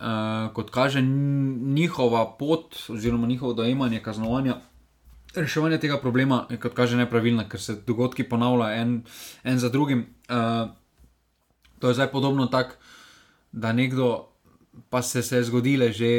Uh, 0.00 0.48
kot 0.56 0.70
kaže 0.72 1.02
njihova 1.02 2.24
pot, 2.38 2.78
oziroma 2.88 3.26
njihovo 3.28 3.52
dojemanje 3.58 4.00
kaznovanja, 4.00 4.56
reševanje 5.34 5.78
tega 5.78 5.98
problema 6.00 6.46
je, 6.50 6.58
kot 6.60 6.74
kaže, 6.74 6.96
nepravilno, 6.96 7.44
ker 7.48 7.60
se 7.60 7.76
dogodki 7.86 8.24
ponavljajo 8.28 8.82
en, 8.82 9.02
en 9.44 9.58
za 9.58 9.68
drugim. 9.68 10.06
Uh, 10.28 10.70
to 11.78 11.88
je 11.88 11.94
zdaj 11.94 12.10
podobno 12.12 12.46
tako, 12.46 12.74
da 13.52 13.72
nekdo 13.72 14.26
pa 14.90 15.02
se, 15.02 15.22
se 15.22 15.36
je 15.36 15.44
zgodile 15.44 15.92
že, 15.92 16.10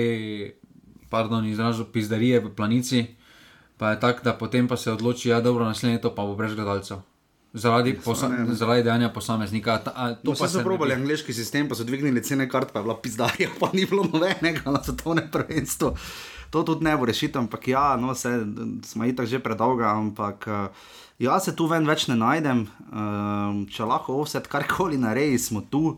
pardon, 1.09 1.45
izražal 1.45 1.85
pizdarije 1.85 2.39
v 2.39 2.55
planici, 2.55 3.05
pa 3.77 3.91
je 3.91 3.99
tako, 3.99 4.23
da 4.23 4.33
potem 4.33 4.67
pa 4.67 4.77
se 4.77 4.91
odloči, 4.91 5.29
da 5.29 5.35
ja, 5.35 5.41
dobro, 5.41 5.65
naslednje 5.65 6.01
to 6.01 6.15
pa 6.15 6.25
bo 6.25 6.35
brez 6.35 6.55
gledalcev. 6.55 6.97
Zaradi, 7.53 7.93
posa, 7.99 8.29
zaradi 8.55 8.83
dejanja 8.83 9.09
posameznika. 9.11 9.77
Ta, 9.83 9.91
a, 9.95 10.13
to 10.15 10.31
pa 10.39 10.47
so 10.47 10.63
probali 10.63 10.93
angliški 10.95 11.33
sistem, 11.33 11.67
pa 11.67 11.75
so 11.75 11.83
dvignili 11.83 12.23
cene 12.23 12.47
kart, 12.49 12.71
pa 12.71 12.79
je 12.79 12.83
bila 12.83 12.95
pizdarija, 12.95 13.49
pa 13.59 13.69
ni 13.73 13.85
bilo 13.85 14.07
nobenega 14.07 14.71
na 14.71 14.83
svetovnem 14.83 15.27
prvenstvu 15.31 15.95
to 16.51 16.63
tudi 16.67 16.83
ne 16.85 16.97
bo 16.97 17.07
rešitev, 17.07 17.41
ampak 17.41 17.67
ja, 17.67 17.95
no, 17.97 18.15
se, 18.15 18.29
smo 18.83 19.07
itak 19.07 19.25
že 19.25 19.39
predolga, 19.39 19.95
ampak 19.95 20.47
uh, 20.47 20.89
jaz 21.21 21.45
se 21.45 21.55
tu 21.55 21.67
ven 21.71 21.85
več 21.87 22.07
ne 22.09 22.17
najdem. 22.19 22.65
Um, 22.91 23.63
če 23.71 23.87
lahko 23.87 24.17
vse 24.25 24.41
karkoli 24.51 24.99
naredi, 24.99 25.39
smo 25.39 25.63
tu. 25.63 25.95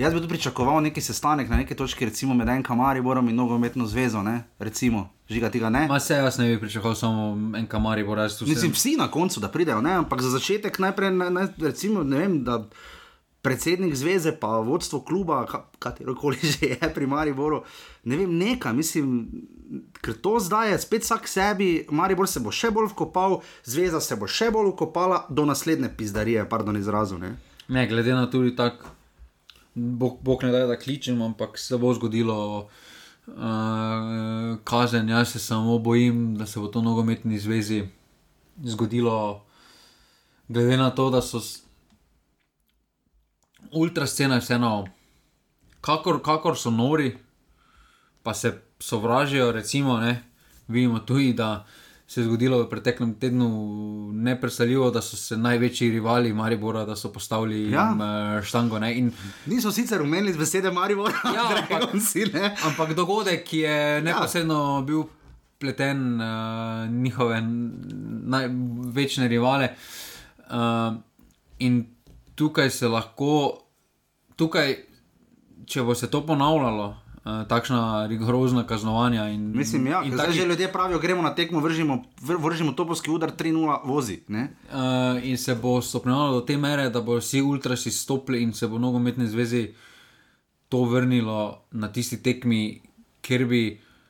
Jaz 0.00 0.14
bi 0.14 0.22
tu 0.24 0.30
pričakoval 0.30 0.80
neki 0.88 1.04
sestanek 1.04 1.50
na 1.52 1.60
neki 1.62 1.76
točki, 1.78 2.08
recimo 2.08 2.34
med 2.34 2.48
enim 2.48 2.64
kamariborom 2.66 3.28
in 3.30 3.38
nogometno 3.38 3.86
zvezo, 3.86 4.24
ne? 4.26 4.42
recimo. 4.58 5.08
Žiga 5.30 5.52
tega 5.54 5.70
ne. 5.72 5.86
Ma 5.88 6.00
se 6.02 6.18
jaz 6.18 6.38
ne 6.40 6.48
bi 6.50 6.58
pričakoval 6.60 6.96
samo 6.98 7.28
en 7.58 7.68
kamaribor, 7.70 8.18
jaz 8.18 8.40
tu. 8.40 8.48
Mislim, 8.48 8.72
vsi 8.72 8.96
na 8.98 9.06
koncu, 9.10 9.40
da 9.40 9.52
pridejo, 9.52 9.80
ne? 9.80 9.94
ampak 10.02 10.24
za 10.24 10.34
začetek 10.34 10.82
najprej, 10.82 11.14
ne, 11.14 11.30
ne, 11.30 11.46
recimo, 11.62 12.02
ne 12.02 12.24
vem, 12.24 12.42
da 12.44 12.64
predsednik 13.42 13.94
zveze, 13.94 14.32
pa 14.40 14.46
vodstvo 14.62 15.00
kluba, 15.00 15.46
katero 15.78 16.14
koli 16.14 16.38
že 16.52 16.66
je 16.66 16.94
pri 16.94 17.06
Mariboru, 17.06 17.62
ne 18.04 18.16
vem, 18.16 18.38
neka, 18.38 18.72
mislim, 18.72 19.26
ker 20.00 20.14
to 20.14 20.38
zdaj 20.40 20.72
je 20.72 20.78
spet 20.78 21.02
vsak 21.02 21.28
sebi, 21.28 21.86
Maribor 21.90 22.28
se 22.30 22.40
bo 22.40 22.54
še 22.54 22.70
bolj 22.70 22.92
vkopal, 22.94 23.40
zveza 23.64 24.00
se 24.00 24.16
bo 24.16 24.30
še 24.30 24.52
bolj 24.54 24.72
vkopala 24.72 25.24
do 25.28 25.44
naslednje 25.44 25.90
pizdarije, 25.98 26.46
pardon, 26.48 26.78
izrazu. 26.78 27.18
Ne, 27.18 27.34
ne 27.68 27.86
glede 27.90 28.14
na 28.14 28.30
tudi 28.30 28.54
tak, 28.56 28.86
bog, 29.74 30.22
bog 30.22 30.46
ne 30.46 30.54
da, 30.54 30.66
da 30.70 30.78
kličem, 30.78 31.20
ampak 31.22 31.58
se 31.58 31.78
bo 31.78 31.94
zgodilo. 31.94 32.38
Uh, 33.22 34.58
kazen, 34.66 35.06
jaz 35.08 35.30
se 35.30 35.38
samo 35.38 35.76
bojim, 35.78 36.32
da 36.34 36.42
se 36.46 36.58
bo 36.58 36.66
to 36.66 36.80
nogometni 36.82 37.38
zvezi 37.38 37.84
zgodilo, 38.66 39.44
glede 40.48 40.76
na 40.76 40.88
to, 40.90 41.06
da 41.10 41.20
so 41.22 41.38
ultrascena 43.72 44.38
vseeno, 44.40 44.86
kakor, 45.80 46.22
kakor 46.22 46.58
so 46.58 46.70
nori, 46.70 47.12
pa 48.22 48.34
se 48.34 48.52
sovražijo. 48.80 49.52
Recimo, 49.52 49.98
ne, 50.00 50.22
vidimo 50.68 50.98
tudi, 50.98 51.32
da 51.32 51.64
se 52.06 52.20
je 52.20 52.24
zgodilo 52.24 52.58
v 52.62 52.68
preteklem 52.68 53.14
tednu 53.14 53.48
nepresaljivo, 54.12 54.90
da 54.90 55.00
so 55.02 55.16
se 55.16 55.36
največji 55.36 55.90
rivali 55.90 56.32
Maribora, 56.32 56.84
da 56.84 56.96
so 56.96 57.12
postavili 57.12 57.70
ja. 57.70 57.86
Eh, 57.92 58.42
štango. 58.44 58.78
Ne, 58.78 58.98
in, 58.98 59.12
Niso 59.46 59.72
sicer 59.72 60.02
umenili 60.02 60.36
besede 60.38 60.70
Maribora, 60.70 61.14
ja, 61.24 61.48
ampak, 61.62 61.96
si, 62.00 62.26
ampak 62.66 62.94
dogodek, 62.94 63.44
ki 63.44 63.58
je 63.58 63.78
ja. 63.94 64.00
neposredno 64.00 64.78
ja. 64.78 64.86
bil. 64.86 65.04
Pleten 65.62 66.18
uh, 66.18 66.90
njihove 66.90 67.36
največje 68.26 69.28
rivale. 69.28 69.68
Uh, 70.50 70.96
in 71.58 71.84
tukaj 72.42 72.70
se 72.74 72.88
lahko, 72.90 73.62
tukaj, 74.36 74.74
če 75.70 75.82
bo 75.86 75.94
se 75.94 76.08
to 76.10 76.24
ponavljalo, 76.26 76.86
uh, 76.90 77.44
takšna 77.48 78.08
rigorozna 78.10 78.64
kaznovanja. 78.66 79.28
In, 79.30 79.44
Mislim, 79.54 79.86
ja, 79.86 80.00
in 80.02 80.16
tako 80.18 80.34
že 80.34 80.46
ljudje 80.50 80.72
pravijo, 80.72 80.98
gremo 80.98 81.22
na 81.22 81.30
tekmo, 81.38 81.60
vržimo, 81.62 82.00
vržimo 82.20 82.72
topovski 82.72 83.12
udar 83.14 83.30
3-0 83.38 83.76
vozi. 83.86 84.18
Uh, 84.26 85.22
in 85.22 85.38
se 85.38 85.54
bo 85.54 85.76
stopnjevalo 85.82 86.40
do 86.40 86.42
te 86.48 86.56
mere, 86.58 86.88
da 86.90 87.00
bo 87.00 87.20
vsi 87.20 87.44
ultrasi 87.46 87.94
stopili 87.94 88.42
in 88.42 88.52
se 88.58 88.66
bo 88.66 88.82
nogometni 88.82 89.28
zvezi 89.30 89.68
to 90.68 90.82
vrnilo 90.90 91.62
na 91.70 91.92
tisti 91.92 92.18
tekmi, 92.22 92.80
kjer 93.22 93.46
bi. 93.46 93.62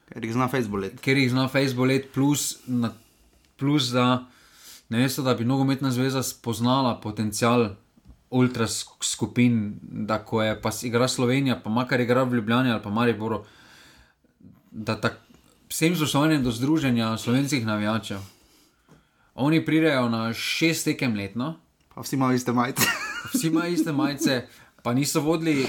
Ker 0.08 0.24
jih 0.24 0.32
zna 0.38 0.48
Facebook. 0.48 0.96
Ker 1.04 1.20
jih 1.20 1.30
zna 1.36 1.50
Facebook, 1.52 2.08
plus, 2.14 2.48
plus 3.60 3.92
da, 3.92 4.24
ne 4.88 5.04
veste, 5.04 5.20
da 5.20 5.36
bi 5.36 5.44
nogometna 5.44 5.92
zveza 5.92 6.22
spoznala 6.24 6.96
potencial 7.00 7.74
ultra 8.32 8.66
skupin, 9.00 9.78
da 9.82 10.18
ko 10.24 10.42
je 10.42 10.60
pa 10.62 10.70
igra 10.82 11.08
Slovenija, 11.08 11.60
pa 11.64 11.70
makar 11.70 12.00
igra 12.00 12.22
v 12.22 12.34
Ljubljani 12.34 12.72
ali 12.72 12.82
pa 12.82 12.90
Mariboru, 12.90 13.44
da 14.70 14.96
tak, 15.00 15.18
vsem 15.68 15.94
zaustavljanjem 15.96 16.44
do 16.44 16.50
združenja 16.50 17.16
slovenskih 17.16 17.66
navijačev. 17.66 18.18
Oni 19.34 19.64
pridejo 19.64 20.08
na 20.08 20.32
šest 20.32 20.84
tekem 20.84 21.14
letno. 21.16 21.54
Pa 21.94 22.00
vsi 22.00 22.16
imajo 22.16 22.36
iste 22.36 22.52
majice. 22.52 22.82
vsi 23.34 23.46
imajo 23.46 23.72
iste 23.72 23.92
majice, 23.92 24.46
pa 24.82 24.94
niso 24.94 25.20
vodili 25.20 25.66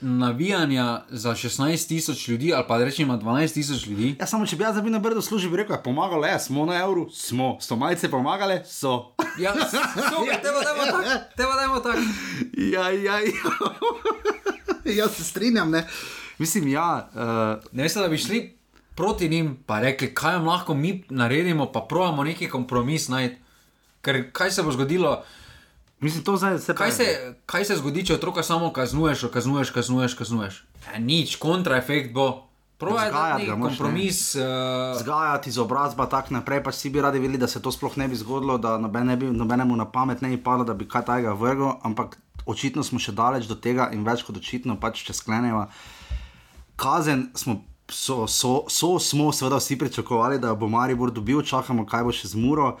navijanja 0.00 1.02
za 1.08 1.30
16 1.30 1.88
tisoč 1.88 2.28
ljudi, 2.28 2.52
ali 2.54 2.64
pa 2.68 2.78
rečemo 2.78 3.16
12 3.16 3.54
tisoč 3.54 3.86
ljudi. 3.86 4.16
Ja, 4.20 4.26
samo 4.26 4.46
če 4.46 4.56
bi 4.56 4.62
jaz 4.62 4.74
za 4.74 4.82
Bino 4.82 5.00
Brdo 5.00 5.22
služil, 5.22 5.50
bi 5.50 5.56
rekel, 5.56 5.76
je 5.76 5.82
pomagalo, 5.82 6.26
ja, 6.26 6.38
smo 6.38 6.66
na 6.66 6.78
evru, 6.82 7.08
smo, 7.10 7.58
so 7.60 7.76
majice 7.76 8.10
pomagale, 8.10 8.62
so. 8.64 9.14
Ja, 9.38 9.54
so, 9.70 9.76
ja, 10.30 10.40
te 10.42 10.50
vodemo 10.50 10.86
tako, 10.86 11.18
te 11.36 11.46
vodemo 11.46 11.80
tako. 11.80 11.98
Ja, 12.72 12.90
ja, 12.90 13.18
ja. 13.18 14.94
jaz 15.02 15.16
se 15.16 15.24
strinjam, 15.24 15.70
ne. 15.70 15.86
Mislim, 16.38 16.68
ja. 16.68 17.08
Uh... 17.14 17.64
Ne 17.72 17.82
veste, 17.82 18.00
da 18.00 18.08
bi 18.08 18.18
šli 18.18 18.58
proti 18.94 19.28
njim, 19.28 19.56
pa 19.66 19.80
rekli, 19.80 20.14
kaj 20.14 20.34
jim 20.34 20.46
lahko 20.46 20.74
mi 20.74 21.04
naredimo, 21.10 21.72
pa 21.72 21.80
pravimo 21.80 22.24
neki 22.24 22.48
kompromis 22.48 23.08
najti. 23.08 23.36
Ker 24.02 24.30
kaj 24.32 24.50
se 24.50 24.62
bo 24.62 24.72
zgodilo? 24.72 25.22
Mislim, 26.00 26.24
to 26.24 26.36
zdaj 26.36 26.58
se 26.58 26.74
kaj, 26.74 26.92
se 26.92 27.34
kaj 27.46 27.64
se 27.64 27.76
zgodi, 27.76 28.04
če 28.06 28.14
otroka 28.14 28.42
samo 28.42 28.72
kaznuješ, 28.72 29.26
kaznuješ, 29.34 29.70
kaznuješ? 29.74 30.14
kaznuješ? 30.14 30.64
Ja, 30.86 30.98
nič, 30.98 31.36
kontraefekt 31.36 32.14
bo. 32.14 32.44
Zgajati, 32.78 33.50
kompromis. 33.60 34.34
Uh... 34.34 34.42
Zgajati 35.00 35.50
izobrazba, 35.50 36.06
tako 36.06 36.36
naprej. 36.36 36.62
Pač 36.62 36.78
si 36.78 36.90
bi 36.94 37.02
radi 37.02 37.18
videli, 37.18 37.38
da 37.38 37.48
se 37.50 37.58
to 37.62 37.72
sploh 37.74 37.96
ne 37.98 38.06
bi 38.08 38.14
zgodilo, 38.14 38.54
da 38.58 38.76
noben 38.78 39.10
bi, 39.18 39.26
nobenemu 39.26 39.76
na 39.76 39.84
pamet 39.90 40.22
ne 40.22 40.30
bi 40.30 40.38
padlo, 40.42 40.64
da 40.64 40.76
bi 40.78 40.86
kaj 40.88 41.08
tajega 41.08 41.32
vrgel, 41.34 41.72
ampak 41.82 42.14
očitno 42.46 42.84
smo 42.86 43.02
še 43.02 43.12
daleč 43.12 43.48
do 43.50 43.58
tega 43.58 43.88
in 43.92 44.04
več 44.06 44.22
kot 44.22 44.38
očitno, 44.38 44.78
pač 44.78 45.02
če 45.08 45.16
sklenemo. 45.18 45.64
Kazen 46.78 47.32
smo, 47.34 47.58
so, 47.90 48.28
so, 48.30 48.52
so, 48.70 48.94
smo 49.02 49.32
seveda 49.34 49.58
vsi 49.58 49.74
pričakovali, 49.82 50.38
da 50.38 50.54
bo 50.54 50.70
Maribor 50.70 51.10
dobil, 51.10 51.42
čakamo, 51.42 51.82
kaj 51.82 52.06
bo 52.06 52.14
še 52.14 52.30
z 52.30 52.38
Muro. 52.38 52.76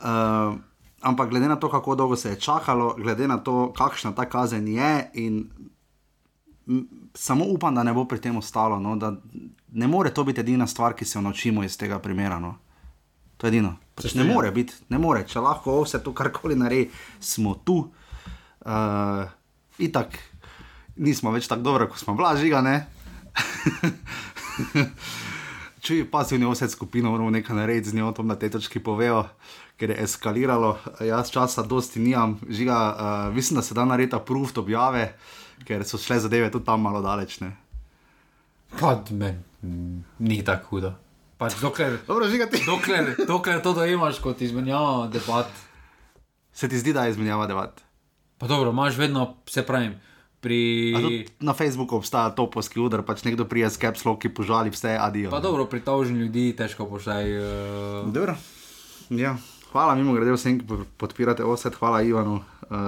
Uh, 0.00 0.58
ampak 1.00 1.30
glede 1.30 1.48
na 1.48 1.56
to, 1.56 1.70
kako 1.70 1.94
dolgo 1.94 2.16
se 2.16 2.30
je 2.30 2.40
čakalo, 2.40 2.94
glede 2.98 3.28
na 3.28 3.38
to, 3.38 3.72
kakšna 3.76 4.12
ta 4.12 4.28
kazen 4.28 4.68
je, 4.68 5.10
in 5.14 5.44
samo 7.14 7.44
upam, 7.44 7.74
da 7.74 7.82
ne 7.82 7.92
bo 7.92 8.04
pri 8.04 8.20
tem 8.20 8.36
ostalo. 8.36 8.80
No, 8.80 8.98
ne 9.72 9.86
more 9.86 10.14
to 10.14 10.24
biti 10.24 10.40
edina 10.40 10.66
stvar, 10.66 10.94
ki 10.94 11.04
se 11.04 11.18
jo 11.18 11.22
naučimo 11.22 11.64
iz 11.64 11.78
tega 11.78 11.98
primera. 11.98 12.38
No. 12.38 12.54
To 13.36 13.46
je 13.46 13.48
edino. 13.48 13.76
Pač 13.94 14.14
ne 14.14 14.24
more 14.24 14.50
biti, 14.50 14.74
ne 14.88 14.98
more. 14.98 15.24
Če 15.26 15.40
lahko 15.40 15.80
vse 15.82 16.02
to 16.04 16.12
karkoli 16.14 16.56
naredi, 16.56 16.90
smo 17.20 17.54
tu. 17.64 17.90
Uh, 18.60 19.24
itak, 19.78 20.18
nismo 20.96 21.32
več 21.32 21.48
tako 21.48 21.62
dobro, 21.62 21.88
kot 21.88 21.98
smo 21.98 22.14
bila, 22.14 22.36
žiga. 22.36 22.60
Če 25.80 26.02
je 26.02 26.10
pasivni 26.10 26.44
osed 26.44 26.70
skupino, 26.70 27.10
moramo 27.10 27.30
nekaj 27.32 27.56
narediti 27.56 27.90
z 27.90 27.96
njo, 27.96 28.12
to 28.12 28.22
na 28.22 28.36
tej 28.36 28.52
točki 28.52 28.82
povejo, 28.84 29.24
ker 29.80 29.94
je 29.94 30.02
eskaliralo. 30.04 30.74
Jaz 31.00 31.32
časa 31.32 31.64
dosti 31.64 32.02
nimam, 32.04 32.36
žiga, 32.48 32.78
uh, 32.92 33.34
mislim, 33.34 33.56
da 33.56 33.62
se 33.64 33.74
da 33.74 33.84
narediti 33.88 34.20
proof 34.26 34.52
objave, 34.60 35.14
ker 35.64 35.84
so 35.88 35.98
šle 35.98 36.18
zadeve 36.20 36.50
tudi 36.52 36.68
tam 36.68 36.84
malo 36.84 37.00
daleč. 37.00 37.40
Ne? 37.40 37.54
Pa 38.76 38.98
meni 39.10 39.40
ni 40.18 40.42
tako 40.44 40.76
hudo. 40.76 40.92
Pač 41.40 41.56
dokler, 41.60 41.96
Dobro, 42.10 42.28
žiga 42.28 42.46
ti. 42.52 42.60
dokler, 42.66 43.14
dokler 43.24 43.62
to 43.64 43.72
dojemaš 43.72 44.20
kot 44.20 44.42
izmenjavo 44.44 45.08
debat. 45.08 45.48
Se 46.52 46.68
ti 46.68 46.78
zdi, 46.78 46.92
da 46.92 47.06
je 47.08 47.16
izmenjava 47.16 47.46
debat? 47.48 47.80
Pa 48.38 48.46
dobro, 48.46 48.70
imaš 48.70 48.96
vedno, 49.00 49.36
se 49.48 49.64
pravim, 49.66 49.94
pri. 50.40 51.26
Na 51.40 51.52
Facebooku 51.56 51.96
obstaja 51.96 52.34
topovski 52.36 52.80
udar, 52.80 53.02
pač 53.02 53.24
nekdo 53.24 53.44
prije 53.48 53.70
s 53.70 53.80
capslow, 53.80 54.18
ki 54.20 54.32
požali 54.34 54.72
vse, 54.72 54.96
adijo. 55.00 55.32
Pa 55.32 55.40
dobro, 55.40 55.64
pri 55.64 55.80
tožni 55.80 56.20
ljudi 56.20 56.52
težko 56.56 56.88
poštaj. 56.88 57.32
Uh, 57.38 58.12
Dobro. 58.12 58.36
Ja. 59.10 59.36
Hvala, 59.70 59.94
mimo 59.94 60.12
grede 60.12 60.32
vsem, 60.34 60.58
ki 60.58 60.66
po- 60.66 60.84
podpirate 60.98 61.44
osed, 61.46 61.74
hvala 61.78 62.02
Ivanu 62.02 62.40
uh, 62.40 62.44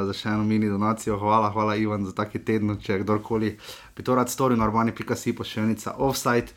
za 0.09 0.13
še 0.13 0.29
eno 0.35 0.45
mini 0.45 0.71
donacijo, 0.71 1.19
hvala, 1.19 1.53
hvala 1.55 1.77
Ivan 1.79 2.07
za 2.07 2.13
taki 2.13 2.43
teden, 2.43 2.75
če 2.83 3.03
kdorkoli 3.05 3.57
bi 3.97 4.03
to 4.03 4.17
rad 4.19 4.31
storil, 4.31 4.59
na 4.59 4.67
urbani.si 4.67 5.37
pošiljnica 5.39 5.95
offside. 5.99 6.51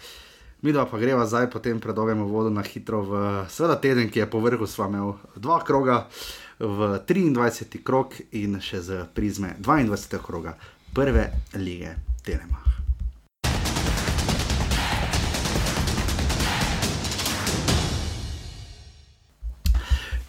Mi 0.65 0.73
dva 0.73 0.88
pa 0.89 0.97
greva 0.97 1.27
zdaj 1.29 1.51
po 1.53 1.59
tem 1.61 1.77
predolgem 1.79 2.23
uvodu 2.25 2.49
na 2.49 2.63
hitro 2.65 3.03
v 3.05 3.21
seveda 3.53 3.77
teden, 3.77 4.09
ki 4.09 4.23
je 4.23 4.29
po 4.29 4.41
vrhu 4.41 4.65
s 4.65 4.79
vami 4.81 4.97
imel 4.97 5.13
dva 5.38 5.59
kroga, 5.61 6.07
v 6.59 6.99
23. 7.03 7.83
krog 7.83 8.15
in 8.31 8.59
še 8.63 8.79
z 8.81 9.03
prizme 9.13 9.55
22. 9.59 10.23
kroga 10.23 10.55
prve 10.95 11.27
lige 11.59 11.95
Telemach. 12.23 12.74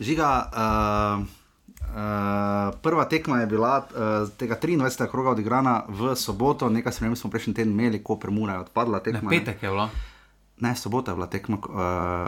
Žiga, 0.00 0.30
uh, 0.52 1.24
uh, 1.24 2.74
prva 2.82 3.04
tekma 3.04 3.40
je 3.40 3.46
bila 3.46 3.78
uh, 3.78 4.28
tega 4.36 4.58
23. 4.62 5.10
kroga 5.10 5.30
odigrana 5.30 5.84
v 5.88 6.16
soboto, 6.16 6.68
nekaj 6.68 6.92
sprememb 6.92 7.16
smo 7.16 7.30
prejšnji 7.30 7.54
teden 7.54 7.72
imeli, 7.72 8.02
ko 8.04 8.18
premura 8.20 8.58
je 8.58 8.66
odpadla 8.68 9.00
tekma. 9.00 9.30
ne? 9.30 9.38
petek 9.38 9.62
je 9.62 9.70
bilo. 9.70 9.88
Ne, 10.58 10.76
sobota 10.76 11.10
je 11.10 11.14
bila 11.14 11.26
tekma 11.26 11.56
uh, 11.56 11.74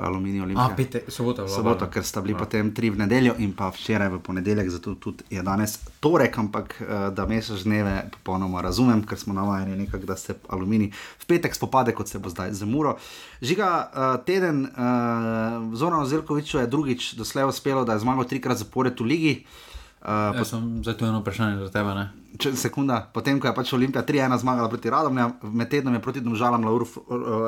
Aluminij 0.06 0.40
A, 0.40 0.44
Olimpija. 0.44 0.74
petek, 0.76 1.04
sobota 1.08 1.42
je 1.42 1.46
bilo. 1.46 1.56
Soboto, 1.56 1.74
dobro. 1.74 1.92
ker 1.92 2.04
sta 2.04 2.20
bili 2.20 2.34
potem 2.38 2.74
tri 2.74 2.90
v 2.90 2.98
nedeljo 3.00 3.34
in 3.38 3.54
pa 3.56 3.70
včeraj 3.72 4.08
v 4.08 4.18
ponedeljek, 4.20 4.68
zato 4.68 4.94
tudi 4.94 5.24
je 5.30 5.42
danes 5.42 5.78
torek, 6.00 6.38
ampak 6.38 6.76
uh, 6.80 7.08
da 7.14 7.26
mesec 7.26 7.64
dneve 7.64 8.10
popolnoma 8.12 8.60
razumem, 8.60 9.00
ker 9.06 9.18
smo 9.18 9.32
navajeni 9.34 9.76
nekako, 9.76 10.06
da 10.06 10.16
se 10.16 10.36
aluminij 10.48 10.90
v 10.92 11.26
petek 11.26 11.54
spopade, 11.54 11.94
kot 11.96 12.08
se 12.08 12.18
bo 12.18 12.28
zdaj 12.28 12.52
z 12.52 12.68
Muro. 12.68 12.98
Žiga 13.40 13.70
uh, 13.72 14.24
teden, 14.24 14.66
uh, 14.66 15.72
Zoran 15.72 16.06
Zelkovič 16.06 16.54
je 16.54 16.66
drugič 16.66 17.14
doslej 17.16 17.48
uspelo, 17.48 17.84
da 17.84 17.96
je 17.96 18.04
zmagal 18.04 18.28
trikrat 18.28 18.60
zapored 18.60 19.00
v 19.00 19.04
ligi. 19.08 19.34
Uh, 19.40 19.77
Jaz 20.04 20.52
sem 20.52 20.66
zdaj 20.82 20.94
tu 20.98 21.06
eno 21.06 21.20
vprašanje 21.20 21.58
za 21.64 21.72
tebe. 21.74 21.94
Ne? 21.94 22.04
Če 22.38 22.52
sekunda, 22.56 23.00
potem 23.12 23.40
ko 23.40 23.48
je 23.48 23.54
pač 23.56 23.72
Olimpija 23.74 24.04
3-1 24.06 24.38
zmagala 24.38 24.70
proti 24.70 24.92
Radomlju, 24.92 25.26
med 25.58 25.70
tednom 25.72 25.96
je 25.96 26.02
proti 26.04 26.22
Domžalam 26.22 26.64
Raul 26.64 26.86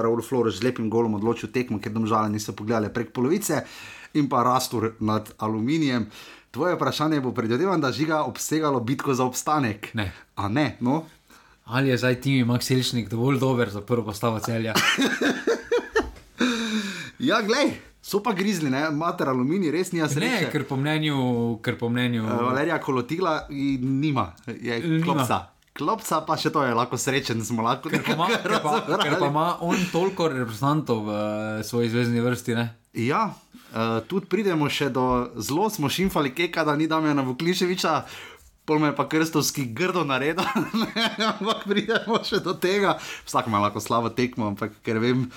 Raul 0.02 0.22
Flores 0.26 0.58
z 0.58 0.66
lepim 0.66 0.90
golom 0.90 1.14
odločil 1.20 1.52
tekmo, 1.54 1.78
ker 1.78 1.94
Domžale 1.94 2.32
niso 2.32 2.56
pogledali 2.58 2.90
prek 2.90 3.14
polovice 3.14 3.62
in 4.18 4.26
pa 4.28 4.42
Rastur 4.42 4.96
nad 5.00 5.30
Aluminijem. 5.38 6.08
Tvoje 6.50 6.74
vprašanje 6.74 7.20
bo 7.22 7.30
predvidevam, 7.30 7.78
da 7.80 7.92
žiga 7.94 8.24
obsegalo 8.26 8.80
bitko 8.82 9.14
za 9.14 9.24
obstanek. 9.24 9.92
Ne. 9.94 10.10
A 10.34 10.48
ne, 10.50 10.74
no. 10.80 11.04
Ali 11.70 11.94
je 11.94 12.00
zdaj 12.02 12.20
Timi 12.24 12.42
Makselšnik 12.44 13.06
dovolj 13.08 13.38
dober 13.38 13.70
za 13.70 13.80
prvo 13.86 14.10
postavo 14.10 14.40
celja? 14.42 14.74
Ja, 17.20 17.42
glej, 17.44 17.74
so 18.02 18.22
pa 18.24 18.32
grizli, 18.32 18.70
ne, 18.72 18.86
mater 18.96 19.28
aluminij, 19.28 19.70
res 19.74 19.92
nija 19.92 20.08
ne, 20.08 20.14
sreče. 20.14 20.50
ker 20.52 20.64
po 20.68 20.76
mnenju, 20.80 21.16
ker 21.62 21.78
po 21.78 21.88
mnenju 21.92 22.24
Uh, 22.24 22.42
Valerija 22.48 22.78
Kolotila 22.80 23.46
nima, 23.50 24.32
je 24.46 24.80
Nima. 24.80 25.04
klopca. 25.04 25.40
Klopca 25.76 26.20
pa 26.26 26.36
še 26.36 26.50
to 26.50 26.64
je 26.66 26.74
lahko 26.74 26.98
srečen, 26.98 27.44
smo 27.46 27.62
lahko 27.62 27.88
ker 27.92 28.02
pa, 28.02 28.26
ker, 28.42 28.56
pa, 28.60 28.72
ker 29.00 29.14
pa 29.20 29.28
ima 29.30 29.46
on 29.64 29.78
toliko 29.92 30.26
reprezentantov 30.28 31.06
v 31.06 31.14
eh, 31.14 31.62
svoji 31.64 31.92
zvezdni 31.92 32.20
vrsti. 32.20 32.56
Ne? 32.58 32.66
Ja, 33.06 33.30
uh, 33.30 34.00
tudi 34.10 34.26
pridemo 34.26 34.66
še 34.68 34.90
do 34.90 35.30
zelo 35.38 35.70
smo 35.70 35.88
šimfali, 35.88 36.34
keka, 36.34 36.66
da 36.66 36.74
ni 36.76 36.90
Damjana 36.90 37.22
Vukliševiča. 37.22 37.94
Pol 38.66 38.78
me 38.82 38.90
je 38.90 38.96
pa 38.98 39.06
krstovski 39.08 39.64
grdo 39.74 40.02
naredil, 40.04 40.44
ampak 41.30 41.64
pridemo 41.70 42.18
še 42.26 42.42
do 42.44 42.54
tega. 42.58 42.98
Vsak 43.26 43.48
ima 43.48 43.62
lahko 43.62 43.80
slabo 43.80 44.10
tekmo, 44.14 44.50
ampak 44.52 44.76
ker, 44.84 45.00
vem, 45.02 45.30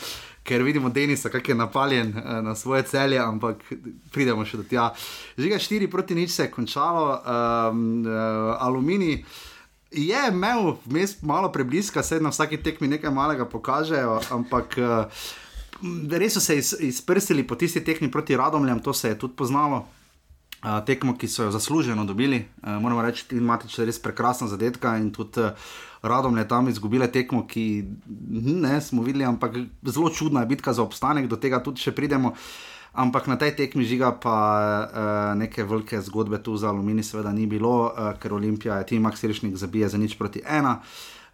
ker 0.44 0.64
vidimo 0.64 0.90
Denisa, 0.90 1.30
kako 1.30 1.52
je 1.52 1.56
napaljen 1.56 2.14
eh, 2.18 2.42
na 2.42 2.56
svoje 2.56 2.84
celje, 2.84 3.20
ampak 3.20 3.64
pridemo 4.12 4.46
še 4.46 4.60
do 4.60 4.68
tja. 4.68 4.92
Žiga 5.38 5.60
4 5.60 5.90
proti 5.92 6.16
nič 6.16 6.36
se 6.36 6.48
je 6.48 6.52
končalo, 6.52 7.08
um, 7.16 8.04
uh, 8.04 8.56
aluminij. 8.60 9.24
Je 9.94 10.20
imel 10.30 10.76
vmes 10.86 11.22
malo 11.22 11.52
prebliska, 11.52 12.04
se 12.04 12.20
na 12.20 12.34
vsaki 12.34 12.58
tekmi 12.58 12.88
nekaj 12.88 13.14
malega 13.14 13.46
pokažejo, 13.46 14.20
ampak 14.34 14.78
uh, 14.82 15.26
res 16.12 16.34
so 16.34 16.42
se 16.42 16.58
iz, 16.58 16.74
izprsili 16.80 17.48
po 17.48 17.56
tisti 17.56 17.84
tekmi 17.84 18.12
proti 18.12 18.38
Radomljam, 18.38 18.82
to 18.82 18.94
se 18.94 19.14
je 19.14 19.20
tudi 19.20 19.36
poznalo. 19.38 19.86
Uh, 20.64 20.80
tekmo, 20.88 21.18
ki 21.20 21.28
so 21.28 21.44
jo 21.44 21.52
zasluženo 21.52 22.06
dobili, 22.08 22.46
uh, 22.64 22.80
moramo 22.80 23.02
reči, 23.04 23.26
imate 23.36 23.68
res 23.84 24.00
prekrasna 24.00 24.48
zadetka 24.48 24.96
in 24.96 25.10
tudi 25.12 25.44
uh, 25.44 25.52
Radom 26.04 26.38
je 26.38 26.48
tam 26.48 26.68
izgubile 26.68 27.08
tekmo, 27.08 27.46
ki 27.48 27.86
hm, 28.08 28.60
ne 28.62 28.82
smo 28.82 29.04
videli, 29.04 29.24
ampak 29.24 29.56
zelo 29.88 30.10
čudna 30.10 30.44
je 30.44 30.52
bitka 30.52 30.74
za 30.74 30.84
obstanek, 30.84 31.30
do 31.32 31.40
tega 31.40 31.64
tudi 31.64 31.80
še 31.80 31.96
pridemo. 31.96 32.34
Ampak 32.94 33.26
na 33.26 33.40
tej 33.40 33.56
tekmi 33.58 33.88
žiga 33.88 34.12
pa 34.12 34.38
uh, 34.86 35.00
neke 35.40 35.64
velike 35.66 35.98
zgodbe 36.04 36.38
tu 36.44 36.54
za 36.60 36.70
Aluminij, 36.70 37.08
seveda 37.08 37.32
ni 37.34 37.48
bilo, 37.50 37.88
uh, 37.90 38.12
ker 38.22 38.36
Olimpija 38.36 38.78
je 38.82 38.92
tim 38.92 39.02
Maksirišnik 39.02 39.56
zabija 39.58 39.90
za 39.90 39.98
nič 39.98 40.14
proti 40.20 40.44
ena. 40.46 40.82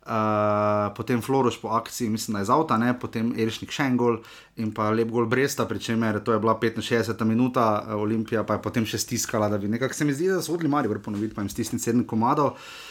Uh, 0.10 0.94
potem 0.96 1.20
Floroš 1.22 1.58
po 1.62 1.74
akciji, 1.76 2.10
mislim, 2.10 2.38
da 2.38 2.40
je 2.40 2.48
z 2.48 2.54
avta, 2.56 2.78
ne? 2.78 2.94
potem 2.94 3.34
Erišnik 3.36 3.74
še 3.74 3.90
en 3.90 3.98
gol 3.98 4.22
in 4.58 4.70
pa 4.74 4.88
lep 4.94 5.12
gol 5.12 5.28
Bresta, 5.30 5.66
pri 5.68 5.82
čemer 5.82 6.22
to 6.24 6.32
je 6.32 6.40
bila 6.40 6.56
65 6.56 7.26
minuta, 7.26 7.90
Olimpija 7.98 8.46
pa 8.46 8.56
je 8.56 8.64
potem 8.64 8.86
še 8.86 9.02
stiskala, 9.02 9.50
da 9.50 9.58
bi 9.58 9.68
nekako 9.68 9.94
se 9.94 10.06
mi 10.06 10.14
zdi, 10.14 10.30
da 10.32 10.42
so 10.42 10.54
odli 10.54 10.72
mari, 10.72 10.88
vrpo 10.88 11.12
ponoviti, 11.12 11.36
pa 11.36 11.42
jim 11.42 11.52
stisniti 11.52 11.84
sedem 11.84 12.08
komadov. 12.08 12.56
Uh, 12.56 12.89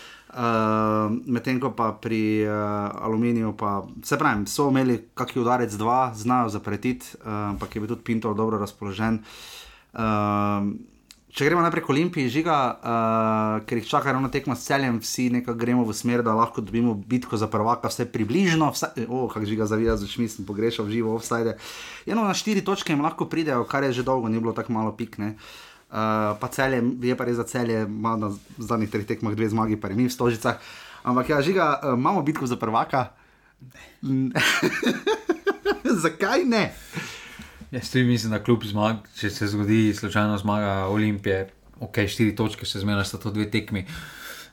Medtem 1.25 1.57
ko 1.57 1.73
pa 1.73 1.97
pri 1.97 2.45
uh, 2.45 2.53
aluminiju, 3.01 3.57
pa, 3.57 3.81
se 4.05 4.19
pravi, 4.21 4.45
so 4.45 4.69
imeli 4.69 5.01
kakšen 5.17 5.41
udarec, 5.41 5.73
dva, 5.81 6.13
znajo 6.13 6.53
zapretiti, 6.53 7.17
uh, 7.25 7.57
ampak 7.57 7.75
je 7.75 7.81
bil 7.81 7.89
tudi 7.89 8.05
Pinto 8.05 8.35
dobro 8.37 8.61
razpoložen. 8.61 9.23
Uh, 9.97 10.69
če 11.33 11.49
gremo 11.49 11.65
naprej 11.65 11.87
k 11.87 11.93
Olimpiji, 11.95 12.29
žiga, 12.29 12.59
uh, 12.77 13.65
ker 13.65 13.81
jih 13.81 13.89
čaka 13.89 14.13
ravno 14.13 14.29
tekmo 14.29 14.53
s 14.53 14.69
celjem, 14.69 15.01
vsi 15.01 15.31
nekako 15.33 15.57
gremo 15.57 15.87
v 15.89 15.97
smer, 15.97 16.21
da 16.21 16.37
lahko 16.37 16.61
dobimo 16.61 16.93
bitko 16.93 17.41
za 17.41 17.49
prvaka, 17.49 17.89
vse 17.89 18.05
približno, 18.13 18.69
vse, 18.77 19.09
oh, 19.09 19.33
kako 19.33 19.49
žiga 19.49 19.65
zavija 19.65 19.97
z 19.97 20.11
očmi, 20.11 20.29
sem 20.29 20.45
pogrešal 20.45 20.93
živo 20.93 21.17
offside. 21.17 21.57
Eno 22.05 22.29
na 22.29 22.37
štiri 22.37 22.61
točke 22.61 22.93
jim 22.93 23.01
lahko 23.01 23.31
pridejo, 23.33 23.65
kar 23.65 23.89
je 23.89 23.97
že 23.97 24.05
dolgo, 24.05 24.29
ni 24.29 24.45
bilo 24.45 24.53
tako 24.53 24.77
malo 24.77 24.93
pikne. 24.93 25.41
Uh, 25.41 25.68
pa 25.89 26.49
celje, 26.53 26.83
je 27.01 27.17
pa 27.17 27.25
res 27.25 27.37
za 27.37 27.45
celje, 27.49 27.87
ima 27.87 28.17
na 28.17 28.31
zadnjih 28.59 28.91
treh 28.91 29.07
tekmah 29.07 29.35
dve 29.35 29.49
zmagi, 29.49 29.81
pa 29.81 29.89
mi 29.89 30.09
v 30.09 30.13
Stožicah. 30.13 30.61
Ampak 31.03 31.29
ja, 31.29 31.43
žiga, 31.43 31.81
uh, 31.83 31.99
imamo 31.99 32.23
bitko 32.23 32.47
za 32.47 32.57
prvaka. 32.57 33.09
Zakaj 36.05 36.45
ne? 36.45 36.75
Jaz 37.71 37.91
tudi 37.91 38.05
mislim, 38.05 38.33
da 38.33 38.43
kljub 38.43 38.65
zmag, 38.65 38.97
če 39.19 39.31
se 39.31 39.47
zgodi 39.47 39.95
slučajno 39.95 40.39
zmaga 40.39 40.87
Olimpije, 40.89 41.51
ok, 41.81 41.99
štiri 42.09 42.37
točke 42.37 42.67
se 42.67 42.81
zmena, 42.81 43.05
sta 43.05 43.19
to 43.19 43.31
dve 43.31 43.51
tekmi. 43.51 43.87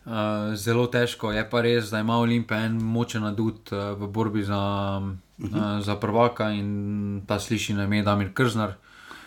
Uh, 0.06 0.54
zelo 0.56 0.86
težko 0.88 1.32
je 1.34 1.42
pa 1.50 1.62
res, 1.66 1.90
da 1.90 2.00
ima 2.00 2.20
Olimpija 2.22 2.60
en 2.68 2.78
močen 2.78 3.26
adut 3.26 3.72
uh, 3.74 3.96
v 3.98 4.08
borbi 4.08 4.44
za, 4.46 4.62
uh, 5.02 5.82
za 5.82 5.96
prvaka 6.00 6.52
in 6.54 7.24
ta 7.28 7.40
sliši 7.40 7.74
na 7.74 7.90
ime 7.90 8.04
Damir 8.04 8.30
Krznar. 8.34 8.76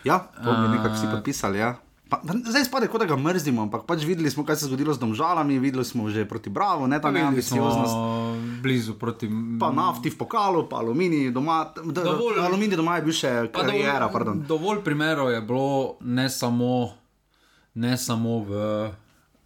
Ja, 0.03 0.19
to 0.43 0.53
bi 0.53 0.77
nekako 0.77 0.95
vsi 0.95 1.11
podpisali. 1.11 1.59
Ja. 1.59 1.75
Pa, 2.09 2.17
zdaj 2.25 2.63
spade, 2.63 2.87
kot 2.87 2.99
da 2.99 3.05
ga 3.05 3.15
mrzimo, 3.15 3.61
ampak 3.61 3.83
pač 3.83 4.01
videli 4.01 4.29
smo, 4.29 4.41
kaj 4.41 4.55
se 4.55 4.65
je 4.65 4.67
zgodilo 4.67 4.93
z 4.93 4.97
domžalami, 4.97 5.59
videli 5.59 5.85
smo 5.85 6.09
že 6.09 6.25
proti 6.25 6.49
Bravo, 6.49 6.87
ne 6.87 6.97
ta 6.97 7.07
Videli 7.07 7.21
smo 7.41 7.55
neambicioznost. 7.55 7.95
blizu 8.61 8.93
proti. 8.93 9.29
Pa 9.59 9.69
nafti 9.71 10.09
v 10.09 10.17
pokalu, 10.17 10.65
pa 10.65 10.77
aluminij 10.77 11.29
doma. 11.29 11.69
Dovolj- 11.75 12.41
aluminij 12.41 12.75
doma 12.75 12.95
je 12.95 13.01
bil 13.03 13.13
še 13.13 13.51
karijera, 13.51 13.99
dovolj, 13.99 14.13
pardon. 14.13 14.43
dovolj 14.43 14.81
primerov 14.81 15.29
je 15.29 15.41
bilo, 15.41 15.69
ne 16.01 16.29
samo, 16.29 16.91
ne 17.75 17.97
samo 17.97 18.39
v, 18.39 18.51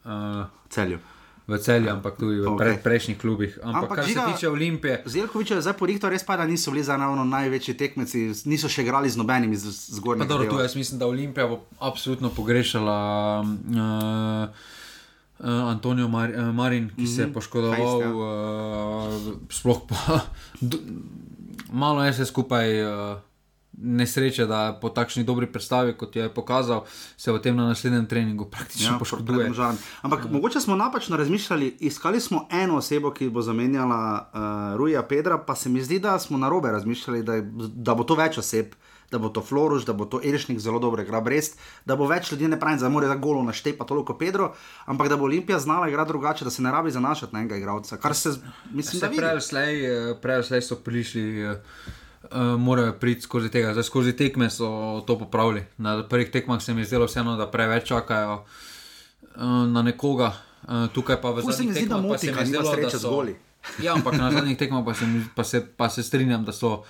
uh, 0.06 0.46
Celju. 0.70 1.00
V 1.46 1.58
celju, 1.58 1.90
ampak 1.90 2.16
tudi 2.16 2.36
v 2.38 2.46
Ok. 2.46 2.56
okay. 2.56 2.78
prejšnjih 2.80 3.18
klubih. 3.18 3.52
Ampak, 3.58 3.82
Ampak 3.82 3.96
kar 3.96 4.06
žiga- 4.06 4.26
se 4.26 4.34
tiče 4.34 4.50
Olimpije, 4.50 5.04
Zelkovič 5.06 5.52
je 5.52 5.62
zdaj 5.62 5.74
porihto, 5.76 6.08
res 6.08 6.24
pa 6.24 6.36
da 6.36 6.46
niso 6.46 6.72
bili 6.72 6.84
za 6.84 6.96
ravno 6.96 7.24
največji 7.26 7.74
tekmeci, 7.76 8.20
niso 8.46 8.68
še 8.68 8.82
igrali 8.82 9.08
z 9.08 9.18
nobenim 9.18 9.52
iz 9.52 9.64
Pa 9.64 9.72
zgornjega. 9.92 10.28
dobro, 10.28 10.48
tu 10.48 10.58
jaz 10.58 10.74
mislim, 10.74 11.00
da 11.00 11.06
Olimpija 11.06 11.46
bo 11.46 11.60
absolutno 11.82 12.30
pogrešala 12.32 12.98
uh, 13.44 14.50
Uh, 15.36 15.50
Antonijo 15.68 16.08
Mar 16.08 16.30
uh, 16.32 16.54
Marin, 16.54 16.88
ki 16.88 16.94
mm 16.94 17.06
-hmm. 17.06 17.10
se 17.10 17.22
je 17.22 17.26
Mhm. 17.26 17.34
poškodoval, 17.34 18.00
Fejst, 18.00 19.26
uh, 19.28 19.52
sploh 19.52 19.80
pa 19.84 20.20
d- 20.62 20.78
malo 21.70 22.00
je 22.00 22.12
vse 22.12 22.26
skupaj 22.26 22.68
uh, 22.84 23.18
nesreče, 23.78 24.46
da 24.46 24.78
po 24.82 24.90
takšni 24.90 25.24
dobri 25.24 25.48
predstavi, 25.52 25.94
kot 25.98 26.16
je 26.16 26.30
pokazal, 26.34 26.86
se 27.18 27.32
v 27.32 27.42
tem 27.42 27.56
na 27.56 27.68
naslednjem 27.72 28.06
treningu 28.06 28.46
praktično 28.46 28.94
ja, 28.94 29.00
poškoduje. 29.00 29.52
Ampak 30.02 30.26
ja. 30.26 30.32
mogoče 30.32 30.60
smo 30.60 30.76
napačno 30.76 31.18
razmišljali, 31.18 31.78
iskali 31.80 32.22
smo 32.22 32.48
eno 32.52 32.78
osebo, 32.78 33.12
ki 33.12 33.30
bo 33.30 33.42
zamenjala 33.42 34.30
uh, 34.34 34.78
Ruja 34.78 35.04
Pedra, 35.04 35.38
pa 35.38 35.56
se 35.56 35.70
mi 35.70 35.82
zdi, 35.82 36.00
da 36.00 36.20
smo 36.20 36.38
na 36.38 36.50
robe 36.50 36.72
razmišljali, 36.72 37.24
da, 37.24 37.34
je, 37.34 37.50
da 37.74 37.96
bo 37.96 38.04
to 38.04 38.16
več 38.16 38.38
oseb. 38.38 38.76
Da 39.14 39.20
bo 39.22 39.30
to 39.30 39.44
Floruš, 39.46 39.84
da 39.86 39.94
bo 39.94 40.08
to 40.10 40.18
Elšnik 40.26 40.58
zelo 40.60 40.80
dobro 40.82 41.04
igra, 41.04 41.20
brez 41.22 41.52
da 41.86 41.94
bo 41.96 42.08
več 42.10 42.32
ljudi 42.32 42.48
ne 42.50 42.58
pravi, 42.60 42.80
da 42.82 42.90
mora 42.90 43.08
da 43.08 43.16
golo 43.16 43.44
našteje, 43.46 43.76
pa 43.78 43.86
toliko 43.86 44.16
Pedro, 44.18 44.56
ampak 44.90 45.10
da 45.12 45.18
bo 45.22 45.28
Olimpija 45.30 45.60
znala 45.60 45.90
igrati 45.90 46.10
drugače, 46.10 46.46
da 46.46 46.50
se 46.50 46.64
ne 46.66 46.72
rabi 46.72 46.92
zanašati 46.92 47.36
na 47.36 47.44
enega 47.44 47.60
igralca. 47.62 47.98
Kar 48.02 48.16
se, 48.16 48.30
mislim, 48.72 49.00
da 49.00 49.06
Se 49.06 49.12
vidi. 49.12 49.22
prej 50.22 50.40
eh, 50.40 50.44
slej 50.44 50.62
so 50.66 50.80
prišli, 50.82 51.46
uh, 51.46 51.62
uh, 52.32 52.60
morajo 52.60 52.94
priti 52.94 53.22
skozi 53.22 53.50
tega. 53.50 53.74
Zdaj, 53.74 53.84
skozi 53.84 54.14
tekme 54.18 54.50
so 54.50 55.04
to 55.08 55.20
popravili. 55.20 55.64
Na 55.78 56.04
prvih 56.08 56.32
tekmah 56.32 56.62
se 56.62 56.74
mi 56.74 56.82
je 56.82 56.86
zdelo 56.86 57.06
vseeno, 57.06 57.38
da 57.38 57.48
preveč 57.52 57.88
čakajo 57.88 58.44
uh, 59.36 59.42
na 59.68 59.82
nekoga. 59.82 60.34
Uh, 60.64 60.88
tukaj 60.94 61.22
pa 61.22 61.32
v 61.32 61.42
zadnjih 61.42 61.74
tekmah 61.74 62.02
pa 62.02 62.08
moti, 62.08 62.28
se 62.28 62.34
mi 62.34 62.40
je 62.40 62.46
zdelo, 62.46 62.76
da 62.76 62.90
so. 62.90 63.10
goli. 63.10 63.36
Ja, 63.84 63.94
ampak 63.94 64.18
na 64.18 64.32
zadnjih 64.36 64.58
tekmah 64.58 64.86
pa 64.86 64.94
se, 64.94 65.06
pa 65.36 65.44
se, 65.44 65.66
pa 65.78 65.90
se 65.90 66.04
strinjam, 66.04 66.46
da 66.46 66.52
so. 66.52 66.84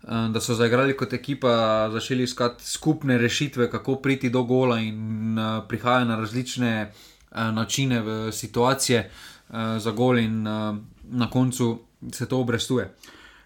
Da 0.00 0.40
so 0.40 0.54
zaigrali 0.56 0.94
kot 0.96 1.12
ekipa, 1.12 1.90
začeli 1.92 2.24
iskati 2.24 2.64
skupne 2.64 3.18
rešitve, 3.18 3.66
kako 3.70 3.98
priti 4.00 4.30
do 4.30 4.42
gola, 4.48 4.78
in 4.80 5.36
uh, 5.38 5.60
prihajajo 5.68 6.06
na 6.08 6.16
različne 6.16 6.70
uh, 6.88 7.52
načine, 7.52 8.00
v 8.00 8.32
situacije 8.32 9.02
uh, 9.04 9.76
za 9.76 9.90
gol, 9.90 10.18
in 10.18 10.46
uh, 10.46 10.76
na 11.04 11.30
koncu 11.30 11.78
se 12.12 12.28
to 12.28 12.40
obrestuje. 12.40 12.88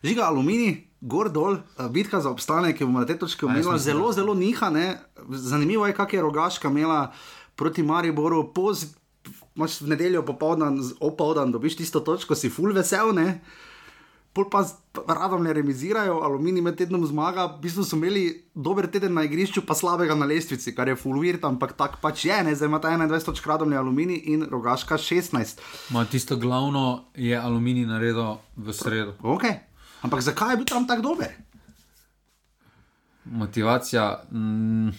Žiga 0.05 0.23
aluminij, 0.23 0.77
gor 1.05 1.29
dol, 1.31 1.55
eh, 1.55 1.89
bitka 1.89 2.21
za 2.21 2.31
obstanek, 2.31 2.79
ki 2.79 2.85
bomo 2.85 3.01
na 3.01 3.07
jaz 3.09 3.37
omenili, 3.43 3.59
mislim, 3.59 3.79
zelo, 3.79 4.13
zelo 4.13 4.35
niha. 4.35 4.71
Ne? 4.71 5.01
Zanimivo 5.31 5.87
je, 5.87 5.93
kak 5.93 6.13
je 6.13 6.23
rogaška 6.23 6.69
imela 6.69 7.13
proti 7.57 7.83
Mariboru, 7.83 8.53
poz, 8.55 8.87
imaš 9.57 9.81
v 9.81 9.89
nedeljo 9.89 10.25
popoldan, 10.25 10.81
opoldan, 11.01 11.53
dobiš 11.53 11.77
tisto 11.77 12.01
točko, 12.01 12.35
si 12.35 12.51
full 12.51 12.73
vesel. 12.73 13.13
Ne? 13.13 13.41
Pol 14.35 14.49
pa 14.51 14.65
radom 15.07 15.45
ne 15.45 15.53
remizirajo, 15.53 16.17
aluminij 16.27 16.63
med 16.63 16.77
tednom 16.77 17.05
zmaga, 17.07 17.45
v 17.47 17.61
bistvu 17.63 17.85
so 17.87 17.97
imeli 17.97 18.25
dober 18.55 18.89
teden 18.91 19.15
na 19.15 19.23
igrišču, 19.29 19.63
pa 19.63 19.77
slabega 19.79 20.17
na 20.19 20.27
lestvici, 20.27 20.73
kar 20.75 20.89
je 20.91 20.97
fulvirt, 20.99 21.45
ampak 21.45 21.77
tako 21.79 22.01
pač 22.03 22.25
je, 22.25 22.41
ne? 22.43 22.55
zdaj 22.57 22.67
ima 22.73 22.81
ta 22.83 22.91
21 22.91 23.29
točk 23.29 23.47
radom 23.47 23.73
je 23.73 23.79
aluminij 23.79 24.23
in 24.35 24.43
rogaška 24.51 24.99
16. 24.99 25.63
Ma 25.95 26.03
tisto 26.05 26.37
glavno 26.37 27.05
je 27.15 27.39
aluminij 27.39 27.87
naredil 27.87 28.41
v 28.57 28.75
sredo. 28.75 29.15
Okay. 29.23 29.74
Ampak 30.05 30.21
zakaj 30.21 30.53
je 30.53 30.61
bil 30.61 30.69
tam 30.69 30.87
tako 30.87 31.03
dober? 31.03 31.33
Motivacija. 33.25 34.25
Mm, 34.33 34.93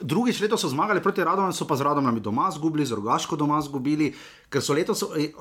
Drugič 0.00 0.40
leto 0.40 0.58
so 0.58 0.70
zmagali 0.70 1.02
proti 1.02 1.24
Radom, 1.24 1.50
so 1.52 1.66
pa 1.66 1.76
z 1.76 1.82
Radom 1.82 2.06
doma 2.22 2.48
izgubili, 2.52 2.86
z 2.86 2.94
Rogaško 2.94 3.36
doma 3.36 3.58
izgubili, 3.58 4.14
ker 4.48 4.62
so 4.62 4.74
letos. 4.74 5.02
eh, 5.02 5.34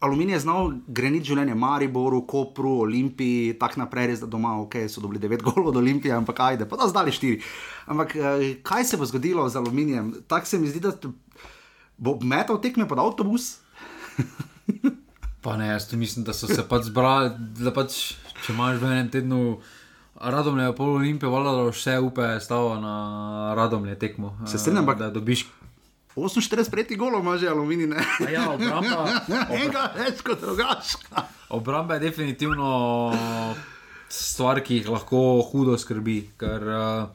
Aluminij 0.00 0.34
je 0.34 0.40
znal 0.40 0.72
greniti 0.86 1.30
življenje 1.30 1.54
Mariboru, 1.54 2.20
Kopru, 2.28 2.82
Olimpiji, 2.84 3.54
tako 3.58 3.80
naprej, 3.80 4.06
res 4.06 4.20
da 4.20 4.26
doma, 4.26 4.52
ok, 4.60 4.74
so 4.92 5.00
dobili 5.00 5.18
9 5.18 5.42
golov 5.42 5.70
od 5.72 5.76
Olimpije, 5.80 6.12
ampak 6.12 6.40
ajde, 6.40 6.66
pa 6.68 6.76
da 6.76 6.86
zdali 6.86 7.10
4. 7.10 7.40
Ampak 7.86 8.16
eh, 8.16 8.44
kaj 8.62 8.84
se 8.84 8.96
bo 9.00 9.08
zgodilo 9.08 9.48
z 9.48 9.56
aluminijem? 9.56 10.12
Tako 10.28 10.46
se 10.46 10.58
mi 10.58 10.68
zdi, 10.68 10.80
da 10.84 10.92
bo 11.96 12.18
metal 12.20 12.60
tekme 12.60 12.86
pod 12.88 12.98
avtobus. 12.98 13.56
pa 15.46 15.56
ne, 15.56 15.68
jaz 15.68 15.92
mislim, 15.94 16.24
da 16.24 16.34
so 16.34 16.48
se 16.50 16.64
pač 16.68 16.88
zbrali, 16.88 17.30
da 17.62 17.70
pač, 17.70 18.16
če 18.42 18.50
imaš 18.50 18.80
v 18.82 18.88
enem 18.90 19.10
tednu. 19.10 19.40
Radom 20.16 20.58
je 20.58 20.72
pol 20.74 20.96
olimpije, 20.96 21.28
valjda 21.30 21.52
da 21.52 21.66
vse 21.68 21.98
upe 22.00 22.24
stava 22.40 22.80
na 22.80 22.94
radom 23.54 23.84
je 23.86 23.94
tekmo. 23.98 24.32
Se 24.48 24.58
strinjam, 24.58 24.82
ampak- 24.82 24.98
da 24.98 25.10
dobiš. 25.10 25.44
48 26.16 26.70
preti 26.72 26.96
golov 26.96 27.20
ima 27.20 27.36
že 27.36 27.46
aluminij, 27.48 27.86
ne? 27.86 28.00
Ja, 28.32 28.48
obramba, 28.50 29.04
Enega 29.54 29.92
več 29.94 30.22
kot 30.24 30.40
drugačka. 30.40 31.26
obramba 31.52 31.94
je 31.94 32.00
definitivno 32.00 33.12
stvar, 34.08 34.62
ki 34.64 34.80
jih 34.80 34.88
lahko 34.88 35.44
hudo 35.52 35.76
skrbi. 35.78 36.30
Ker 36.40 36.64
uh, 36.64 37.08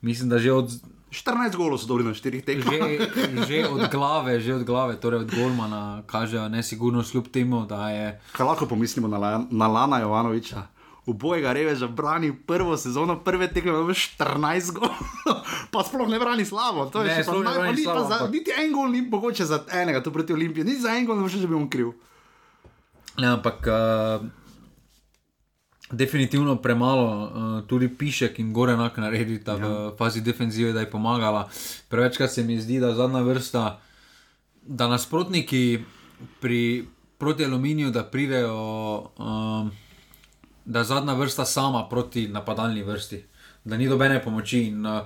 mislim, 0.00 0.28
da 0.28 0.38
že 0.38 0.52
od, 0.52 0.70
14 1.10 1.56
golov 1.56 1.74
so 1.76 1.86
dobili 1.86 2.06
na 2.06 2.14
4 2.14 2.38
tekmah. 2.40 2.74
že, 3.40 3.58
že 3.60 3.66
od 3.66 3.88
glave, 3.88 4.38
že 4.38 4.54
od 4.54 4.62
glave, 4.62 4.94
torej 4.96 5.20
od 5.20 5.28
Golmana, 5.28 5.80
kažejo 6.04 6.48
nesigurnost, 6.48 7.10
kljub 7.10 7.26
temu, 7.28 7.66
da 7.66 7.90
je. 7.90 8.06
Kaj 8.30 8.46
lahko 8.46 8.66
pomislimo 8.66 9.08
na, 9.08 9.18
La- 9.18 9.46
na 9.50 9.66
Lana 9.66 9.98
Jovanoviča? 9.98 10.62
Ubojega 11.02 11.50
reveža 11.50 11.88
brani 11.88 12.30
prvo 12.36 12.76
sezono, 12.76 13.16
prve 13.18 13.48
tekme 13.48 13.70
ima 13.72 13.90
14 13.90 14.70
golov, 14.70 14.94
pa 15.72 15.82
sploh 15.82 16.06
ne 16.06 16.18
brani 16.18 16.44
slabo. 16.44 16.86
To 16.86 17.00
je 17.00 17.08
Ne, 17.08 17.14
še 17.14 17.20
pa 17.20 17.26
sploh 17.26 17.40
ne 17.40 17.48
naj- 17.48 17.58
brani 17.58 17.74
ni 17.74 17.82
slabo, 17.82 18.04
za, 18.06 18.18
niti 18.28 18.50
en 18.52 18.70
gol 18.70 18.88
ni 18.88 19.00
mogoče 19.02 19.44
za 19.44 19.58
enega, 19.72 19.98
tu 19.98 20.12
proti 20.12 20.30
Olimpiji, 20.30 20.64
niti 20.64 20.80
za 20.80 20.92
en 20.92 21.02
gol 21.04 21.16
ne 21.16 21.22
boš 21.22 21.34
že 21.34 21.46
bil 21.46 21.58
on 21.58 21.66
kriv. 21.66 21.90
Ne, 23.16 23.26
ampak 23.28 23.66
uh, 23.66 24.22
definitivno 25.92 26.56
premalo, 26.56 27.06
uh, 27.06 27.66
tudi 27.66 27.88
Pišek 27.88 28.38
in 28.38 28.52
Gorenak 28.52 28.96
naredita 28.96 29.52
ja. 29.52 29.58
v 29.58 29.96
fazi 29.98 30.20
defenzive, 30.20 30.72
da 30.72 30.80
je 30.80 30.90
pomagala. 30.90 31.48
Prevečkrat 31.88 32.30
se 32.30 32.44
mi 32.44 32.60
zdi, 32.60 32.80
da 32.80 32.94
zadnja 32.94 33.20
vrsta, 33.20 33.80
da 34.62 34.88
nasprotniki 34.88 35.80
pri, 36.40 36.86
proti 37.18 37.44
aluminiju, 37.44 37.90
da 37.90 38.04
pridejo, 38.04 39.10
um, 39.18 39.70
da 40.64 40.84
zadnja 40.84 41.14
vrsta 41.14 41.44
sama 41.44 41.88
proti 41.88 42.28
napadalni 42.28 42.82
vrsti, 42.82 43.24
da 43.64 43.76
ni 43.76 43.88
dobene 43.88 44.22
pomoči. 44.22 44.62
In, 44.70 44.86
uh, 44.86 45.00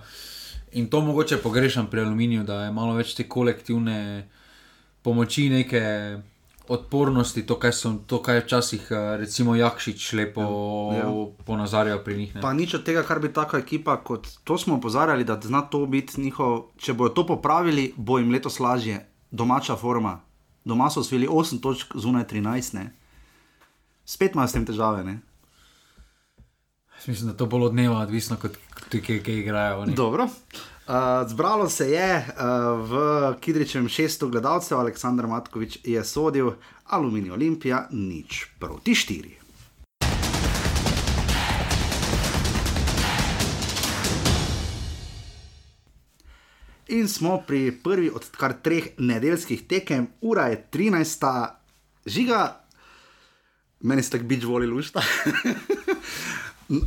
in 0.72 0.90
to 0.90 1.00
mogoče 1.00 1.36
pogrešam 1.36 1.86
pri 1.90 2.00
aluminiju, 2.00 2.44
da 2.44 2.64
je 2.64 2.72
malo 2.72 2.94
več 2.94 3.14
te 3.14 3.28
kolektivne 3.28 4.28
pomoči, 5.02 5.48
neke 5.48 5.82
odpornosti, 6.68 7.46
to, 7.46 7.58
kaj, 7.58 7.72
so, 7.72 7.92
to, 8.06 8.22
kaj 8.22 8.34
je 8.34 8.40
včasih, 8.40 8.86
eh, 8.90 9.16
recimo, 9.16 9.54
Jakšič 9.56 10.12
lepo 10.12 10.40
Ja, 10.40 10.98
ja, 10.98 11.04
ja. 11.04 11.08
ja. 11.08 11.26
ponazarjal 11.44 12.04
pri 12.04 12.16
njih. 12.16 12.34
Ne. 12.34 12.40
Pa 12.40 12.52
nič 12.52 12.74
od 12.74 12.84
tega, 12.84 13.02
kar 13.02 13.20
bi 13.20 13.32
taka 13.32 13.58
ekipa, 13.58 13.96
kot 14.04 14.28
to 14.44 14.58
smo 14.58 14.74
opozarjali, 14.76 15.24
da 15.24 15.40
zna 15.42 15.62
to 15.62 15.86
biti 15.86 16.20
njihov. 16.20 16.72
Če 16.76 16.92
bodo 16.92 17.14
to 17.14 17.26
popravili, 17.26 17.92
bo 17.96 18.18
jim 18.18 18.32
letos 18.32 18.60
lažje, 18.60 19.06
domača 19.30 19.76
forma. 19.76 20.20
Doma 20.64 20.90
so 20.90 21.00
osvojili 21.00 21.28
8 21.28 21.60
točk, 21.60 21.96
zunaj 21.96 22.24
13, 22.24 22.74
ne. 22.74 22.96
Spet 24.04 24.32
imajo 24.34 24.48
s 24.48 24.52
tem 24.52 24.66
težave, 24.66 25.04
ne. 25.04 25.20
Mislim, 27.06 27.30
da 27.30 27.36
to 27.36 27.46
bolj 27.46 27.62
od 27.68 27.72
dneva 27.72 27.98
odvisno, 28.00 28.36
kot 28.40 28.56
ti, 28.88 29.02
ki, 29.02 29.20
igrajo. 29.26 29.80
oni. 29.80 29.94
Dobro. 29.94 30.28
Uh, 30.88 30.94
zbralo 31.28 31.68
se 31.68 31.90
je 31.90 32.16
uh, 32.16 32.34
v 32.90 32.92
Kidričem 33.40 33.88
šesto 33.88 34.28
gledalcev, 34.28 34.78
Aleksandr 34.78 35.26
Matkovič 35.26 35.78
je 35.84 36.04
sodil, 36.04 36.52
Aluminij 36.84 37.32
Olimpija 37.32 37.86
nič 37.90 38.52
proti 38.60 38.94
štiri. 38.94 39.32
In 46.88 47.08
smo 47.08 47.40
pri 47.46 47.72
prvi 47.72 48.10
od 48.12 48.28
kar 48.36 48.52
treh 48.52 48.92
nedeljskih 48.98 49.64
tekem, 49.64 50.12
ura 50.20 50.52
je 50.52 50.66
13. 50.72 51.48
žiga, 52.06 52.60
meni 53.80 54.02
ste 54.02 54.18
tako 54.18 54.28
bič 54.28 54.44
volili 54.44 54.76
ušta. 54.76 55.00
Uh, 56.64 56.78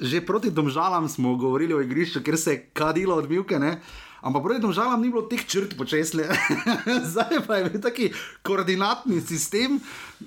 že 0.00 0.20
proti 0.20 0.50
domžalam 0.50 1.08
smo 1.08 1.36
govorili 1.36 1.74
o 1.74 1.80
igrišču, 1.82 2.22
ker 2.22 2.38
se 2.38 2.52
je 2.52 2.70
kadilo 2.72 3.16
od 3.16 3.30
Milke, 3.30 3.58
ne? 3.58 3.80
ampak 4.22 4.42
proti 4.42 4.58
domžalam 4.58 4.98
ni 4.98 5.10
bilo 5.10 5.22
teh 5.22 5.38
črt 5.46 5.76
počesle. 5.78 6.24
Zdaj 7.14 7.46
pa 7.46 7.56
je 7.56 7.70
bil 7.70 7.80
taki 7.80 8.10
koordinatni 8.42 9.20
sistem. 9.20 9.78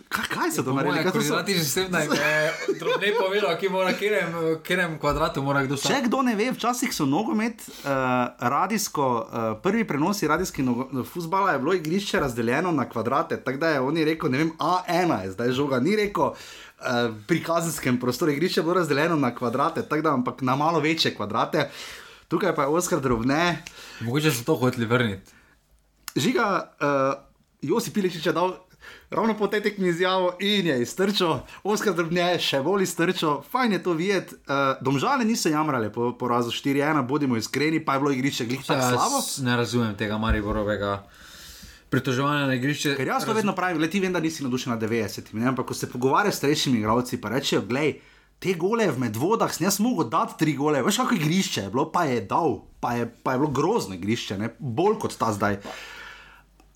Kaj, 0.07 0.25
kaj 0.29 0.51
so 0.51 0.63
to 0.63 0.71
naredili? 0.71 1.03
To 1.03 1.09
so- 1.09 1.11
koordinatni 1.19 1.55
sistem, 1.59 1.91
da 1.91 1.99
je 1.99 2.53
drobne 2.79 3.11
povedal, 3.19 3.57
ki 3.59 3.69
mora, 3.69 3.91
kjerem, 3.93 4.31
kjerem 4.63 4.95
kvadratu 4.99 5.43
mora 5.43 5.63
kdo 5.63 5.75
Če 5.75 5.81
stati. 5.81 6.07
kdo 6.07 6.21
ne 6.21 6.35
ve, 6.35 6.51
včasih 6.51 6.95
so 6.95 7.03
nogomet, 7.05 7.59
uh, 7.59 7.91
radijsko, 8.39 9.03
uh, 9.03 9.59
prvi 9.59 9.83
prenosi 9.83 10.27
radijskega 10.27 11.03
futbola 11.03 11.51
je 11.51 11.59
bilo 11.59 11.73
igrišče 11.73 12.19
razdeljeno 12.19 12.71
na 12.71 12.87
kvadrate. 12.89 13.35
Tako 13.37 13.57
da 13.57 13.69
je 13.69 13.79
on 13.79 13.95
rekel, 13.95 14.31
ne 14.31 14.37
vem, 14.37 14.51
A1 14.59 15.23
je 15.23 15.31
zdaj 15.31 15.51
žoga, 15.51 15.79
ni 15.79 15.95
rekel. 15.95 16.31
Uh, 16.79 17.11
pri 17.27 17.43
kazenskem 17.43 17.99
prostoru 17.99 18.31
igrišče 18.31 18.59
je 18.59 18.63
bilo 18.63 18.73
razdeljeno 18.73 19.15
na 19.15 19.33
kvadrate, 19.35 19.81
tako 19.81 20.01
da 20.01 20.13
ampak 20.13 20.41
na 20.41 20.55
malo 20.55 20.79
večje 20.79 21.15
kvadrate. 21.15 21.69
Tukaj 22.27 22.55
pa 22.55 22.61
je 22.61 22.67
Oskar 22.67 23.01
drobne. 23.01 23.63
Mogoče 23.99 24.31
so 24.31 24.43
to 24.43 24.55
hoteli 24.55 24.85
vrniti. 24.85 25.31
Žiga, 26.15 26.73
uh, 26.81 27.19
Josip 27.61 27.93
Piličič 27.93 28.25
je 28.25 28.33
dal 28.33 28.53
ravno 29.09 29.37
po 29.37 29.47
tej 29.47 29.61
tekmi 29.61 29.87
izjavo 29.87 30.37
in 30.39 30.67
je 30.67 30.81
iztrčil, 30.81 31.39
Oskar 31.63 31.93
Drbnje 31.93 32.21
je 32.21 32.39
še 32.39 32.61
bolj 32.63 32.83
iztrčil, 32.83 33.41
fajn 33.51 33.71
je 33.71 33.83
to 33.83 33.93
videti. 33.93 34.35
Uh, 34.35 34.77
domžale 34.81 35.25
niso 35.25 35.49
jamrali 35.49 35.91
po 35.93 36.13
porazu 36.17 36.51
4-1, 36.51 37.07
bodimo 37.07 37.37
iskreni, 37.37 37.83
pa 37.85 37.93
je 37.93 37.99
bilo 37.99 38.11
igrišče 38.11 38.45
glih 38.45 38.65
tako 38.65 38.93
slabo. 38.93 39.23
Ne 39.45 39.57
razumem 39.57 39.95
tega 39.97 40.17
Mariborovega 40.17 41.03
pritoževanja 41.89 42.47
na 42.47 42.55
igrišče. 42.55 42.95
Ker 42.97 43.07
jaz 43.07 43.25
to 43.25 43.33
vedno 43.33 43.55
pravim, 43.57 43.81
le 43.81 43.89
ti 43.89 43.99
vem, 43.99 44.13
da 44.13 44.21
nisi 44.21 44.43
navdušen 44.45 44.73
na 44.73 44.79
90, 44.79 45.33
ne, 45.33 45.47
ampak 45.49 45.67
ko 45.67 45.73
se 45.73 45.89
pogovarjaš 45.89 46.33
s 46.33 46.41
starejšimi 46.43 46.79
igralci, 46.79 47.21
pa 47.21 47.33
rečejo, 47.33 47.65
glej. 47.67 47.97
Te 48.39 48.53
gole 48.55 48.85
v 48.87 49.01
medvodah, 49.01 49.51
jaz 49.59 49.81
mogel 49.83 50.07
dati 50.07 50.37
tri 50.39 50.53
gole, 50.55 50.79
veš, 50.85 51.01
kako 51.01 51.17
igrišče 51.17 51.65
je 51.65 51.71
bilo, 51.73 51.89
pa 51.91 52.05
je 52.07 52.21
dal, 52.23 52.61
pa 52.79 52.93
je, 52.95 53.09
pa 53.23 53.33
je 53.35 53.41
bilo 53.41 53.51
grozno 53.51 53.97
igrišče, 53.97 54.37
ne? 54.39 54.53
bolj 54.59 54.95
kot 55.01 55.17
ta 55.19 55.33
zdaj. 55.35 55.57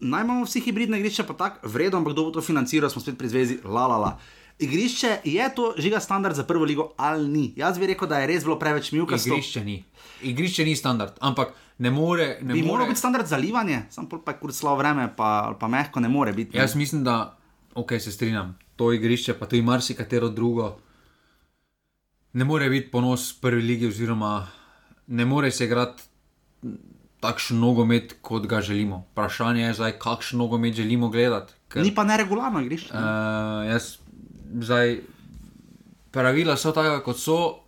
Naj 0.04 0.26
imamo 0.26 0.44
vsi 0.44 0.60
hibridne 0.66 1.00
igrišča, 1.00 1.24
pa 1.24 1.38
tako, 1.40 1.70
vredno, 1.72 2.02
ampak 2.02 2.18
kdo 2.18 2.26
bo 2.28 2.34
to 2.36 2.44
financiral, 2.44 2.92
smo 2.92 3.02
spet 3.02 3.16
pri 3.18 3.32
zvezi, 3.32 3.62
la 3.64 3.88
la 3.88 4.02
la. 4.02 4.12
Igrišče 4.60 5.18
je 5.24 5.56
to 5.56 5.74
žiga 5.78 6.00
standard 6.00 6.36
za 6.36 6.44
prvo 6.44 6.66
ligo 6.66 6.92
ali 6.98 7.28
ni. 7.28 7.54
Jaz 7.56 7.80
bi 7.80 7.88
rekel, 7.88 8.08
da 8.08 8.20
je 8.20 8.28
res 8.28 8.44
bilo 8.44 8.60
preveč 8.60 8.92
milka. 8.92 9.16
Igrišče 9.16 9.64
ni. 9.66 9.84
Igrišče 10.22 10.66
ni 10.66 10.76
standard, 10.76 11.18
ampak 11.20 11.54
ne 11.78 11.92
more. 11.92 12.38
Ne 12.42 12.54
bi 12.54 12.62
more... 12.62 12.72
moral 12.72 12.88
biti 12.88 13.00
standard 13.00 13.28
za 13.28 13.38
livanje, 13.38 13.82
sam 13.90 14.10
pa 14.10 14.34
kur 14.40 14.54
slabo 14.54 14.78
vreme, 14.78 15.10
pa, 15.18 15.56
pa 15.60 15.68
mehko 15.68 16.00
ne 16.00 16.10
more 16.10 16.34
biti. 16.34 16.58
Jaz 16.58 16.76
mislim, 16.76 17.04
da, 17.04 17.38
ok, 17.76 17.92
se 18.00 18.12
strinjam, 18.12 18.58
to 18.76 18.94
igrišče, 18.94 19.34
pa 19.34 19.46
tudi 19.46 19.62
marsikatero 19.62 20.30
drugo 20.30 20.78
ne 22.34 22.44
more 22.46 22.70
biti 22.70 22.92
ponos 22.92 23.34
prvi 23.42 23.62
ligi, 23.62 23.88
oziroma 23.88 24.48
ne 25.08 25.26
more 25.26 25.52
se 25.52 25.66
igrati 25.66 26.04
takšen 27.20 27.60
nogomet, 27.60 28.16
kot 28.22 28.48
ga 28.48 28.62
želimo. 28.62 29.06
Vprašanje 29.12 29.62
je 29.64 29.74
zdaj, 29.74 29.92
kakšen 30.00 30.40
nogomet 30.40 30.74
želimo 30.74 31.10
gledati. 31.10 31.54
Ker, 31.70 31.84
Ni 31.84 31.96
pa 31.96 32.04
neregularno 32.04 32.62
igrišče. 32.62 32.94
Uh, 32.94 33.00
jaz, 33.72 33.98
zdaj, 34.62 34.98
pravila 36.12 36.58
so 36.58 36.72
taka, 36.72 37.02
kot 37.04 37.20
so. 37.20 37.60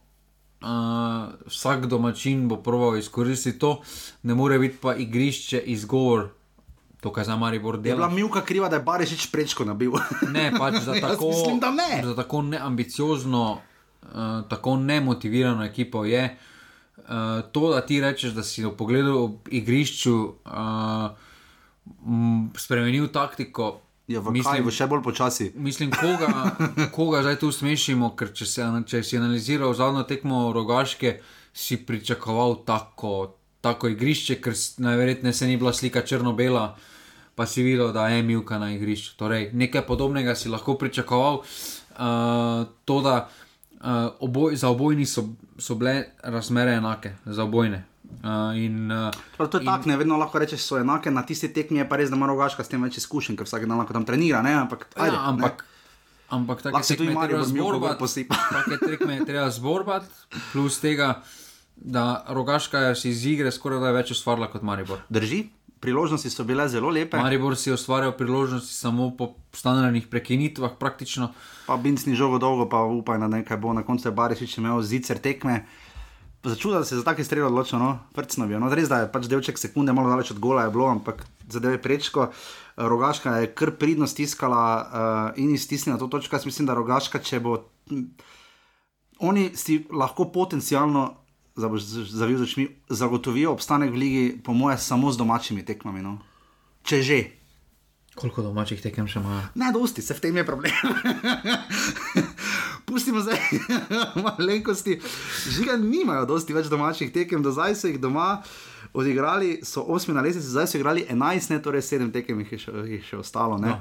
Uh, 0.65 1.35
vsak 1.51 1.85
domačin 1.85 2.47
bo 2.49 2.57
proval 2.57 2.95
izkoristiti 2.97 3.59
to, 3.59 3.81
ne 4.23 4.33
more 4.33 4.57
biti 4.59 4.79
pa 4.81 4.95
igrišče 4.95 5.59
izgovor, 5.59 6.29
to, 7.01 7.11
kar 7.13 7.25
za 7.25 7.35
Maribor 7.35 7.77
dela. 7.77 7.91
Je 7.91 7.95
bila 7.95 8.09
Milka 8.09 8.41
kriva, 8.41 8.69
da 8.69 8.79
je 8.79 8.83
Barišič 8.87 9.27
prečko 9.31 9.65
nabil? 9.65 9.93
ne, 10.35 10.49
pač 10.57 10.79
za 10.81 10.95
tako, 11.01 11.27
mislim, 11.27 11.61
ne. 11.75 12.01
za 12.07 12.15
tako 12.15 12.41
neambiciozno 12.41 13.61
uh, 14.13 14.49
tako 14.49 14.77
nemotivirano 14.77 15.63
ekipo 15.65 16.05
je. 16.05 16.37
Uh, 16.97 17.05
to, 17.51 17.73
da 17.73 17.81
ti 17.85 18.01
rečeš, 18.01 18.31
da 18.31 18.43
si 18.43 18.65
v 18.65 18.71
pogledu 18.77 19.27
v 19.27 19.59
igrišču 19.61 20.15
uh, 20.15 21.09
spremenil 22.57 23.07
taktiko. 23.07 23.81
Ja, 24.07 24.21
v 24.21 24.35
mislim, 24.35 24.67
kaj, 24.67 24.73
še 24.77 24.85
bolj 24.89 25.01
počasi. 25.01 25.47
Mislim, 25.57 25.89
koga, 25.89 26.29
koga 26.97 27.23
zdaj 27.25 27.39
tu 27.41 27.49
smešimo, 27.51 28.11
ker 28.17 28.29
če, 28.37 28.45
se, 28.45 28.67
če 28.85 29.01
si 29.01 29.17
analiziral 29.17 29.73
zadnjo 29.73 30.03
tekmo 30.05 30.51
rogaške, 30.53 31.17
si 31.55 31.79
pričakoval 31.87 32.59
tako, 32.67 33.37
tako 33.65 33.89
igrišče, 33.95 34.37
ker 34.43 34.53
najverjetneje 34.85 35.33
se 35.33 35.49
ni 35.49 35.57
bila 35.57 35.73
slika 35.73 36.05
črno-bela, 36.05 36.75
pa 37.35 37.47
si 37.49 37.65
videl, 37.65 37.89
da 37.95 38.05
je 38.13 38.21
Milka 38.23 38.59
na 38.61 38.69
igrišču. 38.75 39.15
Torej, 39.17 39.49
nekaj 39.57 39.87
podobnega 39.89 40.35
si 40.37 40.53
lahko 40.53 40.77
pričakoval. 40.77 41.41
Uh, 41.41 42.67
to, 42.85 43.01
da 43.01 43.15
uh, 43.25 44.13
oboj, 44.19 44.55
za 44.55 44.69
obojni 44.69 45.07
so, 45.09 45.31
so 45.57 45.79
bile 45.79 46.11
razmere 46.21 46.77
enake, 46.77 47.15
za 47.25 47.43
obojne. 47.43 47.85
Uh, 48.23 48.57
in, 48.57 48.91
uh, 48.91 49.11
to 49.37 49.59
je 49.59 49.65
tako, 49.65 49.89
ne 49.89 49.97
vedno 49.97 50.17
lahko 50.17 50.39
rečeš, 50.39 50.63
so 50.63 50.79
enake, 50.79 51.11
na 51.11 51.25
tisti 51.25 51.51
tekmi 51.53 51.81
je 51.81 51.87
pa 51.89 51.99
res, 51.99 52.09
da 52.09 52.19
ima 52.19 52.29
rogaška 52.29 52.63
s 52.63 52.71
tem 52.71 52.83
več 52.83 52.99
izkušenj, 53.01 53.37
ker 53.39 53.49
vsak 53.49 53.67
dan 53.67 53.79
lahko 53.81 53.95
tam 53.97 54.05
trenira. 54.07 54.43
Ne? 54.45 54.53
Ampak, 54.59 54.87
ja, 54.95 55.07
ajde, 55.07 55.17
ampak, 55.31 55.65
ne? 55.65 56.21
ampak 56.37 56.63
tako 56.65 56.83
se 56.83 56.99
tudi 56.99 57.15
Marijo 57.15 57.43
zborbat. 57.43 57.99
Take 58.55 58.79
tekme 58.85 59.19
je 59.19 59.27
treba 59.27 59.49
zborbat, 59.53 60.07
plus 60.53 60.79
tega, 60.83 61.19
da 61.75 62.23
rogaška 62.29 62.89
je 62.89 62.95
si 62.95 63.11
iz 63.11 63.25
igre 63.35 63.51
skoraj 63.51 63.83
da 63.83 63.93
več 63.95 64.15
ustvarila 64.15 64.51
kot 64.53 64.63
Maribor. 64.63 65.03
Drži? 65.09 65.45
priložnosti 65.85 66.29
so 66.29 66.43
bile 66.43 66.65
zelo 66.69 66.89
lepe. 66.89 67.17
Maribor 67.17 67.55
si 67.57 67.69
je 67.69 67.73
ustvarjal 67.73 68.15
priložnosti 68.17 68.73
samo 68.73 69.11
po 69.17 69.35
standardnih 69.53 70.07
prekinitvah, 70.07 70.79
praktično. 70.79 71.29
Pa 71.67 71.77
Binc 71.77 72.05
ni 72.05 72.15
žogo 72.15 72.39
dolgo, 72.41 72.65
pa 72.69 72.81
upaj 72.89 73.19
na 73.21 73.27
nekaj 73.27 73.57
bo, 73.61 73.73
na 73.73 73.85
koncu 73.85 74.07
je 74.07 74.13
Barišič 74.15 74.57
imel 74.57 74.81
zicer 74.81 75.21
tekme. 75.21 75.65
Začuda, 76.45 76.77
da 76.77 76.85
se 76.85 76.95
je 76.95 76.99
za 76.99 77.03
take 77.03 77.23
strele 77.23 77.47
odločil, 77.47 77.79
no, 77.81 77.99
prcno 78.13 78.45
je. 78.45 78.59
No, 78.61 78.69
res 78.69 78.89
da 78.89 79.01
je 79.01 79.09
pač 79.11 79.25
delček 79.25 79.57
sekunde, 79.57 79.93
malo 79.97 80.11
daleč 80.13 80.29
od 80.35 80.39
gola 80.39 80.67
je 80.67 80.73
bilo, 80.75 80.85
ampak 80.93 81.25
zadeve 81.49 81.81
prečko. 81.81 82.29
Rogaška 82.77 83.39
je 83.41 83.49
kar 83.57 83.71
pridno 83.79 84.05
stiskala 84.07 84.61
uh, 84.77 85.41
in 85.41 85.55
iztisnila 85.55 85.97
to 85.97 86.07
točko. 86.07 86.35
Jaz 86.35 86.45
mislim, 86.45 86.69
da 86.69 86.77
Rogaška, 86.77 87.19
če 87.19 87.39
bo. 87.41 87.57
Hm, 87.89 88.05
oni 89.25 89.49
si 89.57 89.85
lahko 89.89 90.29
potencialno 90.29 91.15
zavil 91.55 92.37
z 92.37 92.43
očmi, 92.43 92.67
zagotovijo 92.89 93.51
obstanek 93.55 93.91
v 93.91 93.95
ligi, 93.95 94.25
po 94.43 94.53
mojem, 94.53 94.77
samo 94.77 95.11
z 95.11 95.17
domačimi 95.17 95.65
tekmami. 95.65 96.03
No? 96.03 96.19
Če 96.83 97.01
že. 97.01 97.19
Koliko 98.15 98.45
domačih 98.45 98.79
tekem 98.79 99.07
še 99.11 99.19
imajo? 99.19 99.41
Ne, 99.59 99.73
dosti, 99.75 100.01
se 100.01 100.15
v 100.15 100.23
tem 100.23 100.37
je 100.39 100.45
problem. 100.47 100.71
Pustimo 102.87 103.19
zdaj 103.19 103.41
malenkosti. 104.23 105.01
Žiga 105.57 105.75
nimajo 105.81 106.23
dosti 106.29 106.55
več 106.55 106.69
domačih 106.71 107.11
tekem, 107.11 107.43
do 107.43 107.51
zdaj 107.51 107.75
so 107.75 107.91
jih 107.91 107.99
doma 107.99 108.39
odigrali, 108.95 109.59
so 109.67 109.83
8 109.83 110.15
na 110.15 110.23
lesici, 110.23 110.47
zdaj 110.47 110.71
so 110.71 110.79
igrali 110.79 111.03
11, 111.09 111.51
ne, 111.51 111.59
torej 111.59 111.83
7 111.83 112.13
tekem 112.15 112.39
jih 112.45 112.55
je 112.55 112.61
še, 112.63 112.75
jih 112.95 113.03
še 113.03 113.19
ostalo. 113.19 113.59
No. 113.59 113.75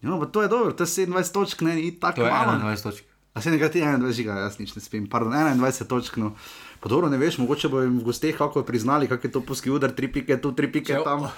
No, 0.00 0.16
to 0.24 0.42
je 0.42 0.48
dobro, 0.48 0.72
to 0.72 0.88
je 0.88 1.04
27 1.04 1.32
točk, 1.36 1.60
ne, 1.68 1.76
ni 1.76 1.92
tako 2.00 2.24
malo. 2.24 2.56
21 2.56 2.88
točk. 2.88 3.04
A 3.36 3.44
se 3.44 3.52
nekaj 3.52 3.70
ti 3.76 3.84
21 3.84 4.16
žiga, 4.16 4.40
jaz 4.48 4.56
nič 4.58 4.72
ne 4.74 4.80
spim, 4.82 5.04
pardon, 5.12 5.36
21 5.36 5.84
točk. 5.86 6.16
No. 6.16 6.32
Pa 6.80 6.88
dobro, 6.88 7.12
ne 7.12 7.20
veš, 7.20 7.36
mogoče 7.38 7.68
bo 7.68 7.84
jim 7.84 8.00
v 8.00 8.08
gosteh 8.08 8.32
kako 8.32 8.64
priznali, 8.64 9.12
kak 9.12 9.28
je 9.28 9.36
to 9.36 9.44
puski 9.44 9.70
udar, 9.70 9.92
tri 9.92 10.08
pike 10.08 10.40
tu, 10.40 10.56
tri 10.56 10.72
pike 10.72 10.96
Če, 10.96 11.04
tam. 11.04 11.28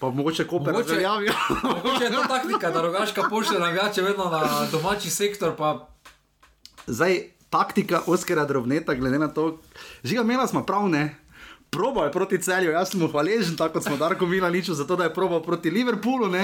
Pa 0.00 0.10
mogoče 0.10 0.46
koper 0.46 0.74
razveljavijo. 0.74 1.32
Mogoče 1.62 2.04
je 2.04 2.10
to 2.10 2.22
taktika, 2.28 2.70
da 2.70 2.82
rogaška 2.82 3.22
pošlje 3.30 3.58
navijače 3.58 4.02
vedno 4.02 4.24
na 4.24 4.66
domači 4.72 5.10
sektor. 5.10 5.56
Pa... 5.56 5.88
Zdaj, 6.86 7.20
taktika 7.50 8.00
Oskara 8.06 8.44
Drobneta, 8.44 8.94
glede 8.94 9.18
na 9.18 9.28
to, 9.28 9.58
žiga 10.04 10.22
imela 10.22 10.46
smo 10.46 10.62
prav 10.66 10.88
ne. 10.88 11.16
Probo 11.70 12.04
je 12.04 12.12
proti 12.12 12.42
celju, 12.42 12.70
jaz 12.70 12.90
sem 12.90 13.00
mu 13.00 13.08
hvaležen, 13.08 13.56
tako 13.56 13.72
kot 13.78 13.84
smo 13.84 13.96
Darko 13.96 14.26
Milaniču, 14.26 14.74
za 14.74 14.86
to, 14.86 14.96
da 14.96 15.04
je 15.04 15.14
probo 15.14 15.40
proti 15.40 15.70
Liverpoolu, 15.70 16.26
uh, 16.26 16.34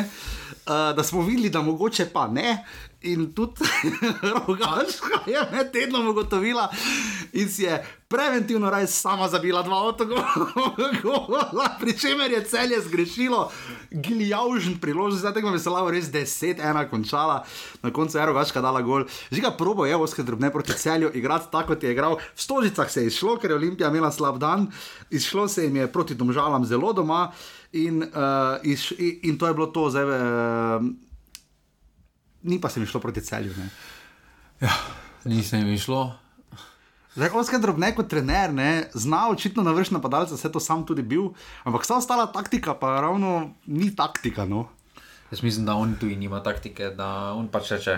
da 0.66 1.02
smo 1.02 1.22
videli, 1.22 1.50
da 1.50 1.62
mogoče 1.62 2.06
pa 2.12 2.28
ne. 2.28 2.64
In 3.02 3.32
tudi 3.34 3.60
rogaška 4.32 5.20
je 5.26 5.40
med 5.52 5.72
tednom 5.72 6.08
ugotovila 6.08 6.70
in 7.32 7.48
si 7.48 7.62
je 7.62 7.84
preventivno 8.08 8.70
raj 8.70 8.86
sama 8.86 9.28
zabila 9.28 9.62
dva 9.62 9.76
avtogola, 9.88 11.68
pri 11.80 11.98
čemer 11.98 12.30
je 12.30 12.44
celje 12.44 12.80
zgrešilo, 12.80 13.50
giljavžen 13.90 14.78
priložnost, 14.80 15.20
zdaj 15.20 15.34
tega 15.34 15.50
bi 15.50 15.58
se 15.58 15.70
lahko 15.70 15.90
res 15.90 16.10
deset, 16.10 16.60
ena 16.60 16.86
končala, 16.88 17.42
na 17.82 17.92
koncu 17.92 18.18
je 18.18 18.26
rogaška 18.26 18.62
dala 18.62 18.82
gol. 18.82 19.04
Žiga 19.30 19.50
probo 19.58 19.86
je, 19.86 19.96
oske 19.96 20.22
drobne 20.22 20.52
proti 20.52 20.72
celju, 20.72 21.10
igrati 21.14 21.50
tako, 21.52 21.74
kot 21.74 21.82
je 21.82 21.92
igral. 21.92 22.16
V 22.16 22.42
stožicah 22.42 22.90
se 22.90 23.02
je 23.02 23.12
išlo, 23.12 23.36
ker 23.36 23.50
je 23.50 23.56
Olimpija 23.56 23.90
imela 23.90 24.12
slab 24.12 24.38
dan, 24.38 24.70
išlo 25.10 25.48
se 25.48 25.64
jim 25.64 25.76
je 25.76 25.92
proti 25.92 26.14
domžalam 26.14 26.64
zelo 26.64 26.92
doma 26.92 27.32
in, 27.72 28.02
uh, 28.02 28.62
iš, 28.62 28.92
in, 28.98 29.18
in 29.22 29.38
to 29.38 29.46
je 29.50 29.54
bilo 29.54 29.66
to 29.66 29.90
zdaj. 29.90 30.04
Uh, 30.04 31.05
ni 32.46 32.60
pa 32.60 32.70
se 32.70 32.80
mi 32.80 32.86
šlo 32.86 33.00
proti 33.00 33.20
celju. 33.20 33.52
Ne? 33.58 33.68
Ja, 34.60 34.72
ni 35.24 35.42
se 35.42 35.60
mi 35.60 35.78
šlo. 35.78 36.14
Zdaj, 37.16 37.30
Oskar 37.32 37.60
drobne 37.60 37.94
kot 37.96 38.10
trener, 38.12 38.52
ne, 38.52 38.90
zna 38.92 39.30
očitno 39.32 39.62
na 39.64 39.72
vršne 39.72 40.02
padalce, 40.04 40.36
vse 40.36 40.50
to 40.52 40.60
sam 40.60 40.84
tudi 40.84 41.00
bil, 41.00 41.30
ampak 41.64 41.86
vsa 41.86 41.96
ostala 41.96 42.26
taktika 42.28 42.74
pa 42.76 43.00
ravno 43.00 43.56
ni 43.66 43.88
taktika. 43.96 44.44
No. 44.44 44.66
Jaz 45.30 45.42
mislim, 45.42 45.64
da 45.66 45.74
on 45.74 45.94
tu 46.00 46.06
nima 46.06 46.42
taktike, 46.44 46.90
da 46.92 47.32
on 47.32 47.48
pač 47.48 47.72
reče 47.72 47.96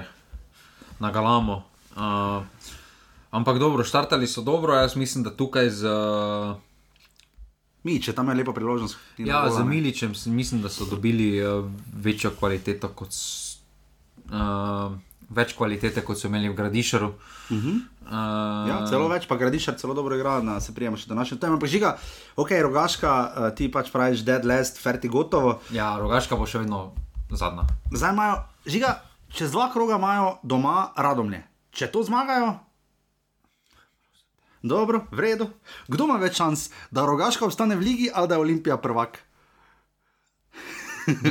na 1.03 1.11
galamo. 1.11 1.65
Uh, 1.99 2.47
ampak 3.31 3.59
dobro, 3.59 3.85
štartali 3.85 4.27
so 4.27 4.43
dobro, 4.43 4.79
jaz 4.79 4.97
mislim, 4.97 5.27
da 5.27 5.35
tukaj 5.35 5.71
z. 5.71 5.85
Uh, 5.91 6.57
Mi, 7.87 8.01
če 8.03 8.13
tam 8.13 8.29
je 8.29 8.35
lepa 8.35 8.53
priložnost. 8.53 8.99
Ja, 9.23 9.45
z 9.51 9.63
Miličem 9.65 10.15
mislim, 10.27 10.63
da 10.63 10.69
so 10.69 10.85
dobili 10.91 11.39
uh, 11.43 11.67
večjo 11.95 12.33
kvaliteto 12.39 12.89
kot 12.89 13.15
uh, 14.33 14.97
več 15.29 15.53
kvalitete, 15.57 16.03
kot 16.05 16.19
so 16.19 16.29
imeli 16.29 16.49
v 16.49 16.57
Gradišaru. 16.57 17.09
Uh 17.09 17.57
-huh. 17.57 17.81
uh, 18.07 18.69
ja, 18.69 18.87
celo 18.89 19.09
več, 19.09 19.27
pa 19.29 19.37
Gradišar 19.37 19.77
celo 19.79 19.95
dobro 19.95 20.17
igra, 20.17 20.41
da 20.41 20.61
se 20.61 20.75
prijema 20.75 20.97
še 20.97 21.09
do 21.09 21.15
naše 21.15 21.39
teme. 21.41 21.53
Ampak 21.53 21.69
žiga, 21.69 21.99
ok, 22.37 22.51
rogaška, 22.63 23.33
uh, 23.37 23.55
ti 23.55 23.71
pač 23.73 23.91
praviš, 23.91 24.25
dead 24.25 24.45
last, 24.45 24.79
ferti 24.83 25.09
gotovo. 25.09 25.61
Ja, 25.71 25.97
rogaška 25.99 26.37
bo 26.37 26.47
še 26.47 26.59
vedno 26.59 26.93
zadnja. 27.31 27.67
Zdaj 27.93 28.13
imajo, 28.13 28.43
žiga, 28.67 29.03
čez 29.29 29.51
dva 29.51 29.73
kroga 29.73 29.97
imajo 29.97 30.39
doma 30.43 30.93
radomlje. 30.97 31.45
Če 31.71 31.91
to 31.93 32.03
zmagajo. 32.03 32.59
Dobro, 34.63 35.07
v 35.11 35.21
redu. 35.21 35.47
Kdo 35.87 36.05
ima 36.05 36.17
več 36.19 36.37
šans, 36.37 36.71
da 36.91 37.07
rogaška 37.07 37.47
obstane 37.47 37.77
v 37.77 37.81
ligi 37.81 38.11
ali 38.15 38.29
da 38.29 38.35
je 38.35 38.41
Olimpija 38.41 38.77
prvak? 38.77 39.19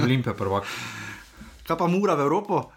Olimpija 0.04 0.34
prvak. 0.34 0.64
Kaj 1.68 1.78
pa 1.78 1.88
mura 1.88 2.16
v 2.16 2.24
Evropo? 2.24 2.72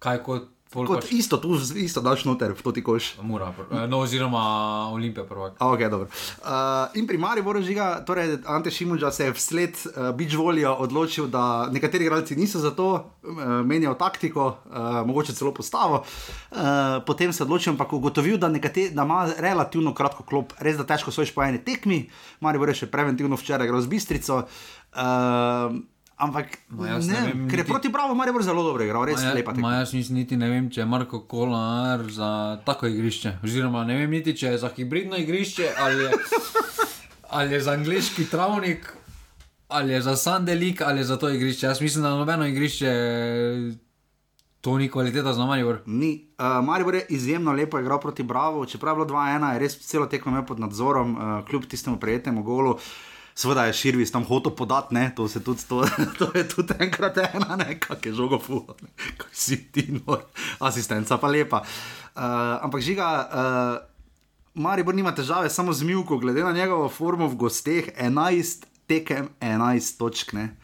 Kaj 0.00 0.24
kot 0.24 0.48
Kot 0.70 1.02
pač 1.02 1.10
isto, 1.10 1.34
tu 1.42 1.58
isto 1.82 1.98
daš 1.98 2.22
noter, 2.30 2.54
v 2.54 2.62
to 2.62 2.70
ti 2.70 2.78
koš. 2.78 3.18
Mura, 3.26 3.50
pr- 3.50 3.66
eh, 3.74 3.86
no, 3.90 4.06
oziroma 4.06 4.38
Olimpija 4.94 5.26
prvak. 5.26 5.58
A, 5.58 5.74
Okay, 5.74 5.90
dobro. 5.90 6.06
uh, 6.06 6.86
in 6.94 7.10
pri 7.10 7.18
Mariboru 7.18 7.58
žiga, 7.58 7.98
torej 8.06 8.38
Ante 8.46 8.70
Šimunča 8.70 9.10
se 9.10 9.24
je 9.24 9.34
vsled 9.34 9.74
uh, 9.74 10.14
bič 10.14 10.38
voljo 10.38 10.70
odločil, 10.78 11.26
da 11.26 11.66
nekateri 11.66 12.06
igralci 12.06 12.38
niso 12.38 12.62
za 12.62 12.70
to, 12.70 13.02
uh, 13.02 13.66
menjajo 13.66 13.98
taktiko, 13.98 14.62
uh, 14.70 15.02
mogoče 15.02 15.34
celo 15.34 15.50
postavo. 15.50 16.04
Uh, 16.54 17.02
potem 17.02 17.34
se 17.34 17.42
odločil, 17.42 17.74
ampak 17.74 17.90
ugotovil, 17.90 18.38
da, 18.38 18.46
nekate, 18.46 18.94
da 18.94 19.02
ima 19.02 19.26
relativno 19.42 19.90
kratko 19.90 20.22
klop, 20.22 20.54
res 20.62 20.78
da 20.78 20.86
težko 20.86 21.10
svojiš 21.10 21.34
po 21.34 21.42
eni 21.42 21.58
tekmi. 21.58 22.06
Maribor 22.38 22.70
je 22.70 22.86
še 22.86 22.86
preventivno 22.86 23.34
včeraj 23.34 23.66
igral 23.66 23.82
z 23.82 23.90
Bistrico. 23.90 24.46
Uh, 24.94 25.82
Ampak, 26.20 26.46
jaz 26.86 27.06
ne, 27.06 27.14
ne 27.14 27.20
vem, 27.22 27.48
ker 27.48 27.58
je 27.58 27.64
niti- 27.64 27.66
proti 27.66 27.88
Bravo 27.88 28.14
Maribor 28.14 28.42
zelo 28.42 28.62
dobro 28.62 28.84
igral, 28.84 29.04
res 29.04 29.16
Ma 29.16 29.28
ja- 29.28 29.34
lepa. 29.34 29.54
Ma 29.54 29.74
jaz 29.74 29.92
nisi 29.92 30.12
niti 30.12 30.36
ne 30.36 30.48
vem, 30.48 30.68
če 30.68 30.80
je 30.80 30.86
Marko 30.86 31.20
Kolar 31.22 32.04
za 32.10 32.28
tako 32.60 32.86
igrišče. 32.86 33.38
Oziroma 33.42 33.84
ne 33.84 33.96
vem 33.96 34.10
niti, 34.10 34.34
če 34.34 34.46
je 34.48 34.58
za 34.58 34.68
hibridno 34.68 35.16
igrišče 35.16 35.70
ali 35.78 36.04
je, 36.04 36.10
ali 37.30 37.52
je 37.52 37.60
za 37.60 37.72
angliški 37.72 38.26
travnik. 38.26 38.92
Ali 39.70 39.92
je 39.92 40.00
za 40.02 40.16
Sandelik, 40.16 40.80
ali 40.82 40.98
je 40.98 41.04
za 41.04 41.16
to 41.16 41.28
igrišče. 41.30 41.66
Jaz 41.66 41.80
mislim, 41.80 42.02
da 42.02 42.10
nobeno 42.10 42.46
igrišče 42.46 42.90
to 44.60 44.78
ni 44.78 44.88
kvaliteta 44.88 45.32
za 45.32 45.46
Maribor. 45.46 45.78
Ni. 45.86 46.26
Uh, 46.36 46.64
Maribor 46.64 46.94
je 46.94 47.06
izjemno 47.08 47.52
lepo 47.52 47.78
igral 47.78 48.00
proti 48.00 48.22
Bravo, 48.22 48.66
čeprav 48.66 48.92
je 48.92 48.96
bilo 48.96 49.08
2-1, 49.10 49.52
je 49.52 49.58
res 49.58 49.78
celo 49.80 50.06
tekmo 50.06 50.32
imel 50.32 50.44
pod 50.44 50.60
nadzorom, 50.60 51.14
uh, 51.14 51.46
kljub 51.46 51.64
tistemu 51.64 51.96
prijetnemu 51.96 52.42
golu. 52.42 52.76
Seveda 53.34 53.64
je 53.68 53.72
Širvis 53.72 54.12
tam 54.12 54.24
hotel 54.24 54.52
podati, 54.56 54.94
ne, 54.94 55.12
to, 55.16 55.28
se 55.28 55.42
tudi, 55.44 55.62
to, 55.68 55.84
to 56.18 56.30
je 56.34 56.48
tudi 56.48 56.74
enkrat 56.78 57.18
ena, 57.18 57.56
ne, 57.56 57.78
kak 57.80 58.06
je 58.06 58.12
žogo 58.12 58.40
ne, 58.82 58.90
kaj 59.16 59.30
si 59.32 59.56
ti, 59.72 59.86
no, 59.96 60.18
asistenca 60.58 61.18
pa 61.18 61.28
lepa. 61.28 61.62
Uh, 61.62 62.58
ampak 62.66 62.82
žiga, 62.82 63.06
uh, 63.28 63.90
Maribor 64.54 64.94
nima 64.94 65.14
težave 65.14 65.50
samo 65.50 65.72
z 65.72 65.86
Milko, 65.86 66.18
glede 66.18 66.44
na 66.44 66.52
njegovo 66.52 66.88
formo 66.88 67.28
v 67.28 67.36
gosteh, 67.36 67.92
11 67.96 68.66
tekem, 68.86 69.28
11 69.40 69.98
točk, 69.98 70.32
ne. 70.32 70.56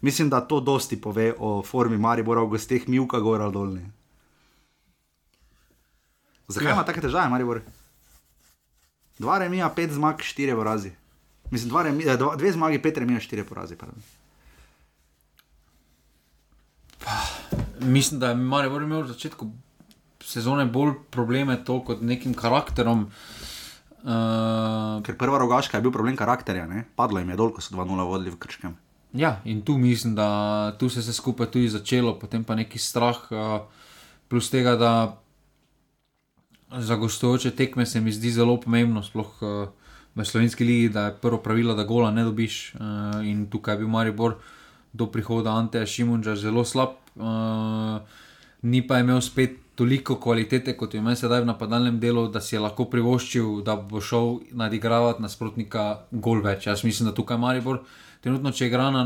Mislim, 0.00 0.30
da 0.30 0.40
to 0.40 0.60
dosti 0.60 1.00
pove 1.00 1.32
o 1.38 1.62
formi 1.62 1.98
Maribora 1.98 2.42
v 2.42 2.54
gosteh, 2.54 2.88
Milka 2.88 3.20
gora 3.20 3.50
dolne. 3.50 3.90
Zakaj 6.48 6.66
Ja. 6.66 6.70
ja. 6.70 6.74
ima 6.74 6.84
take 6.84 7.00
težave, 7.00 7.28
Maribor? 7.28 7.62
Dva 9.18 9.38
remija, 9.38 9.68
pet 9.74 9.90
zmag, 9.92 10.22
štiri 10.22 10.54
porazi. 10.54 10.92
Mislim, 11.50 11.68
dva 11.68 11.82
remi, 11.82 12.04
eh, 12.04 12.16
dva, 12.16 12.36
dve 12.36 12.52
zmagi, 12.52 12.82
pet 12.82 12.98
remija, 12.98 13.20
štiri 13.20 13.44
porazi. 13.44 13.76
pardon. 13.76 14.02
Mislim, 17.80 18.20
da 18.20 18.28
je 18.28 18.34
Maribor 18.34 18.82
imel 18.82 19.02
v 19.02 19.08
začetku 19.08 19.50
sezone 20.20 20.66
bolj 20.66 20.92
probleme 21.10 21.56
to 21.64 21.80
kot 21.84 22.02
nekim 22.02 22.34
karakterom. 22.34 23.06
Uh, 23.98 25.02
Ker 25.02 25.16
prva 25.18 25.38
rogaška 25.38 25.78
je 25.78 25.82
bil 25.82 25.92
problem 25.92 26.16
karakterja, 26.16 26.66
ne? 26.66 26.84
padlo 26.96 27.18
jim 27.18 27.30
je 27.30 27.36
dol, 27.36 27.50
ko 27.52 27.60
so 27.60 27.74
2-0 27.74 28.04
vodili 28.06 28.30
v 28.30 28.38
Krškem. 28.38 28.76
Ja, 29.12 29.40
in 29.44 29.62
tu 29.62 29.78
mislim, 29.78 30.14
da 30.14 30.76
tu 30.78 30.88
se 30.88 31.00
je 31.00 31.12
skupaj 31.12 31.50
tudi 31.50 31.68
začelo, 31.68 32.14
potem 32.18 32.44
pa 32.44 32.54
neki 32.54 32.78
strah, 32.78 33.18
uh, 33.32 33.64
plus 34.28 34.50
tega, 34.50 34.76
da 34.76 34.92
za 36.78 36.96
gostujoče 36.96 37.50
tekme 37.56 37.86
se 37.86 38.00
mi 38.00 38.12
zdi 38.12 38.30
zelo 38.30 38.60
pomembno, 38.60 39.02
sploh 39.02 39.42
uh, 39.42 39.68
v 40.18 40.26
slovenski 40.26 40.64
ligi, 40.64 40.88
da 40.88 41.06
je 41.06 41.16
prvo 41.22 41.38
pravilo, 41.38 41.74
da 41.74 41.84
gola 41.84 42.10
ne 42.10 42.24
dobiš. 42.24 42.74
Uh, 42.74 43.26
in 43.26 43.46
tukaj 43.50 43.74
je 43.74 43.78
bil 43.78 43.88
Maribor 43.88 44.38
do 44.92 45.06
prihoda 45.06 45.54
Anteja 45.54 45.86
Šimunča 45.86 46.36
zelo 46.36 46.64
slab, 46.64 46.98
uh, 47.16 48.00
ni 48.62 48.82
pa 48.86 48.98
imel 48.98 49.20
spet 49.20 49.58
toliko 49.78 50.16
kvalitete, 50.18 50.74
kot 50.76 50.94
jo 50.94 50.98
ima 50.98 51.14
sedaj 51.14 51.44
v 51.44 51.50
napadalnem 51.52 52.00
delu, 52.00 52.26
da 52.28 52.40
si 52.40 52.56
je 52.56 52.60
lahko 52.60 52.88
privoščil, 52.90 53.60
da 53.62 53.76
bo 53.76 54.00
šel 54.02 54.40
nadigravati 54.58 55.22
nasprotnika 55.22 55.84
gol 56.10 56.42
več. 56.42 56.66
Jaz 56.66 56.82
mislim, 56.84 57.10
da 57.10 57.14
tukaj 57.14 57.38
Maribor, 57.38 57.84
trenutno, 58.24 58.50
če 58.50 58.66
igra 58.66 58.90
na 58.90 59.04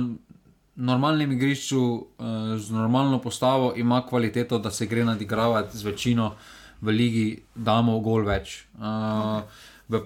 normalnem 0.77 1.37
igrišču, 1.37 1.83
uh, 1.83 2.57
z 2.57 2.73
normalno 2.73 3.21
postavo, 3.21 3.75
ima 3.77 4.01
kvaliteto, 4.09 4.59
da 4.59 4.71
se 4.71 4.89
gre 4.89 5.05
nadigravati 5.05 5.77
z 5.77 5.91
večino 5.91 6.33
v 6.81 6.97
ligi, 6.97 7.27
damo 7.55 8.01
gol 8.01 8.25
več. 8.25 8.63
Uh, 8.81 9.45
v 9.93 10.01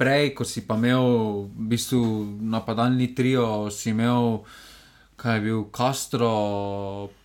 Prej, 0.00 0.32
ko 0.32 0.48
si 0.48 0.64
pa 0.64 0.80
imel 0.80 1.04
v 1.52 1.68
bistvu 1.68 2.00
napadalni 2.40 3.10
trio, 3.12 3.68
si 3.68 3.92
imel, 3.92 4.40
kaj 5.20 5.36
je 5.36 5.44
bil 5.44 5.60
Castro, 5.76 6.32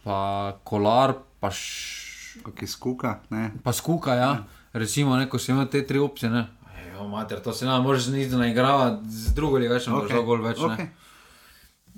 pa 0.04 0.60
Kolar, 0.68 1.16
pa, 1.40 1.48
š, 1.48 2.44
Kaj 2.44 2.68
skuka, 2.68 3.24
ne. 3.32 3.56
pa 3.64 3.72
Skuka. 3.72 4.20
Ja. 4.20 4.32
Recimo, 4.76 5.16
ne, 5.16 5.30
ko 5.32 5.40
si 5.40 5.56
imel 5.56 5.72
te 5.72 5.88
tri 5.88 6.04
opcije. 6.04 6.28
Ne. 6.28 6.52
Jo, 6.92 7.08
mater, 7.08 7.40
to 7.40 7.56
se 7.56 7.64
ne 7.64 7.80
moreš 7.80 8.12
niti 8.12 8.36
naigravati, 8.36 9.08
z 9.08 9.32
drugo 9.32 9.56
še 9.56 9.92
ne 9.92 9.96
boš 9.96 10.12
dal 10.12 10.28
gol 10.28 10.44
več. 10.44 10.60
Okay. 10.60 10.92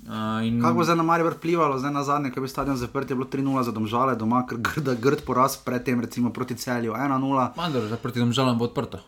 Uh, 0.08 0.46
in 0.46 0.62
Kako 0.62 0.78
bo 0.78 0.84
zdaj 0.86 0.96
na 0.96 1.02
Maribor 1.02 1.34
vplivalo, 1.34 1.76
zdaj 1.82 1.90
na 1.92 2.06
zadnje, 2.06 2.30
ko 2.30 2.38
je 2.38 2.46
bil 2.46 2.50
stadion 2.50 2.78
zaprt, 2.78 3.10
je 3.10 3.18
bilo 3.18 3.26
3-0 3.26 3.66
za 3.66 3.74
domžale 3.74 4.14
doma, 4.16 4.46
ker 4.46 4.62
grd, 4.62 4.94
grd 5.02 5.26
poraz 5.26 5.58
predtem, 5.58 6.00
recimo 6.00 6.30
proti 6.30 6.54
celju 6.54 6.94
1-0. 6.94 7.50
Mandor, 7.58 7.90
zdaj 7.90 8.00
proti 8.00 8.22
domžalam 8.22 8.56
bo 8.58 8.70
odprto. 8.70 9.02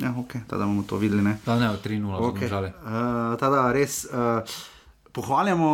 Ja, 0.00 0.12
ok, 0.18 0.44
tada 0.48 0.66
bomo 0.66 0.82
to 0.82 0.96
videli. 1.00 1.22
Ne? 1.22 1.38
Da 1.46 1.56
ne, 1.58 1.68
3-0 1.72 1.76
okay. 1.80 2.28
Okay. 2.28 2.40
domžale. 2.40 2.72
Uh, 2.84 3.36
tada 3.40 3.72
res 3.72 4.04
uh, 4.10 4.44
pohvaljamo. 5.12 5.70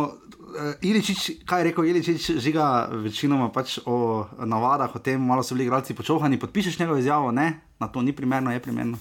Uh, 0.53 0.85
Iličič, 0.85 1.43
kaj 1.49 1.59
je 1.59 1.67
rekel 1.69 1.89
Iličič, 1.89 2.29
žiga 2.39 2.87
večinoma 2.91 3.49
pač 3.51 3.79
o 3.85 4.27
navadah, 4.45 4.95
o 4.95 5.01
tem, 5.01 5.19
malo 5.19 5.43
so 5.43 5.57
bili 5.57 5.67
igralci 5.67 5.97
počohani. 5.97 6.39
Podpišeš 6.39 6.79
njegovo 6.79 7.01
izjavo, 7.01 7.31
ne, 7.31 7.59
na 7.79 7.87
to 7.87 8.01
ni 8.01 8.13
primerno, 8.15 8.53
je 8.53 8.61
primerno. 8.63 8.97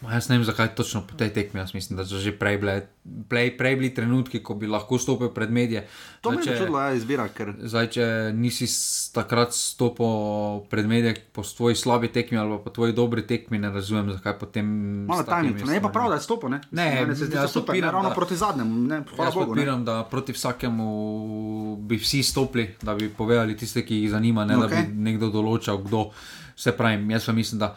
Ma 0.00 0.14
Jaz 0.16 0.28
ne 0.28 0.38
vem, 0.38 0.44
zakaj 0.44 0.70
točno 0.74 1.02
po 1.04 1.12
tej 1.14 1.28
tekmi. 1.28 1.60
Jaz 1.60 1.74
mislim, 1.74 1.96
da 1.96 2.06
so 2.08 2.16
že 2.16 2.32
prej 2.32 2.56
bili, 2.58 2.80
prej, 3.28 3.50
prej 3.56 3.76
bili 3.76 3.90
trenutki, 3.94 4.40
ko 4.40 4.54
bi 4.56 4.66
lahko 4.66 4.96
stopil 4.98 5.28
pred 5.28 5.50
medije. 5.52 5.84
To 6.24 6.30
me 6.30 6.40
Zdaj, 6.42 6.54
je 6.54 6.58
čudila 6.58 6.84
izbira, 6.96 7.28
ker 7.28 7.52
Zdaj, 7.60 7.86
če 7.92 8.06
nisi 8.32 8.64
takrat 9.12 9.52
stopil 9.52 10.64
pred 10.72 10.88
medije 10.88 11.20
po 11.32 11.44
tvoji 11.44 11.76
slabi 11.76 12.08
tekmi 12.08 12.40
ali 12.40 12.56
po 12.64 12.72
tvoji 12.72 12.96
dobri 12.96 13.26
tekmi, 13.26 13.58
ne 13.58 13.68
razumem, 13.68 14.08
zakaj 14.16 14.38
potem. 14.38 14.64
malo 15.04 15.22
tajnico. 15.22 15.66
Ne 15.68 15.76
je 15.76 15.84
pa 15.84 15.92
prav, 15.92 16.08
da 16.08 16.16
je 16.16 16.24
stopil, 16.24 16.48
ne? 16.48 16.60
Ne, 16.70 17.04
Meni 17.04 17.16
se 17.16 17.28
zdi 17.28 17.36
jaz 17.36 17.52
to 17.52 17.60
super, 17.60 17.74
ne, 17.74 17.80
podpiram, 17.80 17.92
ravno 17.92 18.08
da- 18.08 18.14
proti 18.14 18.36
zadnjemu, 18.36 18.80
ne, 18.88 18.96
Jaz 18.96 19.34
Bogu. 19.34 19.40
Ne? 19.40 19.46
podpiram, 19.46 19.84
da 19.84 20.04
proti 20.04 20.32
vsakemu 20.32 21.76
bi 21.76 21.96
vsi 22.00 22.22
stopili, 22.22 22.74
da 22.82 22.94
bi 22.94 23.08
povedali 23.08 23.56
tiste, 23.56 23.84
ki 23.86 23.96
jih 23.96 24.10
zanima, 24.10 24.44
ne 24.44 24.56
okay. 24.56 24.68
da 24.68 24.76
bi 24.88 24.96
nekdo 24.96 25.28
določal, 25.28 25.84
kdo. 25.84 26.10
Vse 26.56 26.72
pravim, 26.76 27.10
jaz 27.10 27.24
pa 27.24 27.32
mislim, 27.32 27.58
da 27.58 27.76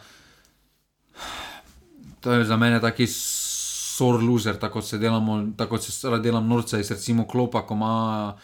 to 2.24 2.32
je 2.32 2.44
za 2.48 2.56
mene 2.56 2.80
taki 2.80 3.06
sor 3.06 4.22
loser, 4.24 4.56
tako 4.56 4.82
se 4.82 4.98
delamo, 4.98 5.52
tako 5.56 5.78
se 5.78 6.10
rad 6.10 6.22
delam 6.22 6.48
norca 6.48 6.78
iz 6.80 6.90
recimo 6.90 7.28
klopa, 7.28 7.66
ko 7.66 7.74
ima. 7.74 8.36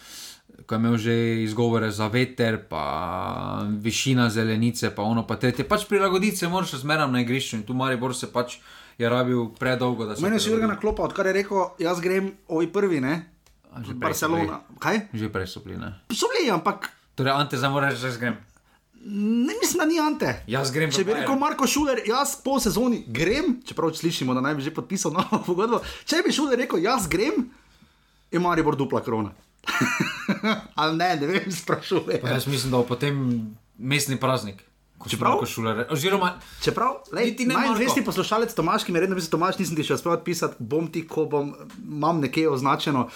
Ko 0.67 0.75
je 0.75 0.79
imel 0.79 0.97
že 1.01 1.15
izgovore 1.43 1.89
za 1.91 2.07
veter, 2.13 2.59
pa 2.69 3.65
višina 3.81 4.29
zelenice, 4.31 4.91
pa 4.95 5.03
ono, 5.03 5.25
pa 5.27 5.37
tretje. 5.41 5.65
Pač 5.65 5.87
prilagoditi 5.89 6.37
se 6.37 6.49
moraš 6.49 6.75
zmeraj 6.83 7.09
na 7.09 7.23
igrišču 7.25 7.57
in 7.57 7.63
tu 7.63 7.75
Maribor 7.75 8.15
se 8.15 8.29
pač 8.33 8.59
je 8.99 9.09
rabil 9.09 9.49
predolgo, 9.59 10.05
se 10.15 10.23
Meni 10.23 10.37
je 10.37 10.45
prilagodi. 10.45 10.51
Jurgen 10.51 10.81
klopa, 10.81 11.03
odkar 11.03 11.27
je 11.27 11.33
rekel, 11.33 11.65
jaz 11.79 12.01
grem 12.01 12.35
oj 12.49 12.69
prvi, 12.73 13.01
ne? 13.01 13.23
Že 13.73 13.97
prej 13.97 14.15
so 14.15 14.29
Barcelona. 14.29 14.61
Kaj? 14.79 15.01
Že 15.15 15.33
prej 15.33 15.47
so 15.47 15.65
bili, 15.65 15.81
ne. 15.81 15.95
So 16.13 16.29
bili, 16.29 16.51
ampak 16.53 16.91
Torej, 17.15 17.33
Ante, 17.33 17.57
zdaj 17.57 17.71
moraš 17.71 18.01
da 18.01 18.09
jaz 18.09 18.19
grem. 18.19 18.37
Ne 19.03 19.55
mislim, 19.55 19.79
da 19.79 19.85
ni 19.85 20.01
Ante. 20.01 20.43
Jaz 20.47 20.71
grem. 20.71 20.91
Če 20.93 21.05
bi 21.05 21.15
rekel 21.15 21.37
Marko 21.37 21.67
Šuler, 21.67 22.03
jaz 22.07 22.37
po 22.37 22.61
sezoni 22.61 23.05
grem, 23.09 23.61
čeprav 23.65 23.93
slišimo, 23.93 24.35
da 24.35 24.41
naj 24.41 24.55
bi 24.55 24.63
že 24.63 24.71
podpisal 24.71 25.13
novo 25.13 25.43
pogodbo. 25.47 25.81
Če 26.05 26.23
bi 26.23 26.33
Šuler 26.33 26.59
rekel, 26.59 26.79
jaz 26.79 27.09
grem, 27.09 27.47
je 28.31 28.39
Maribor 28.39 28.77
dupla 28.77 29.01
krona. 29.01 29.33
Ali 30.75 30.97
ne, 30.97 31.17
ne 31.17 31.27
vem, 31.27 31.53
sprašujem. 31.53 32.21
Pa 32.21 32.29
jaz 32.31 32.47
mislim, 32.47 32.71
da 32.71 32.77
bo 32.77 32.85
potem 32.87 33.17
mestni 33.79 34.17
praznik. 34.17 34.61
Čeprav- 35.01 35.41
Šuler, 35.49 35.87
oziroma, 35.89 36.35
Čeprav, 36.61 36.99
lej, 37.13 37.25
Niti 37.25 37.47
ne 37.47 37.55
Marko. 37.55 38.05
poslušalec 38.05 38.53
Tomaš, 38.55 38.85
ki 38.85 38.93
mi 38.93 39.01
redno 39.01 39.17
pisal, 39.17 39.31
Tomaš, 39.31 39.57
nisem 39.57 39.77
ti 39.77 39.83
še 39.83 39.97
uspel 39.97 40.13
odpisati, 40.13 40.61
bom 40.61 40.93
ti, 40.93 41.07
ko 41.09 41.25
bom, 41.25 41.55
imam 41.81 42.21
nekje 42.21 42.51
označeno. 42.51 43.09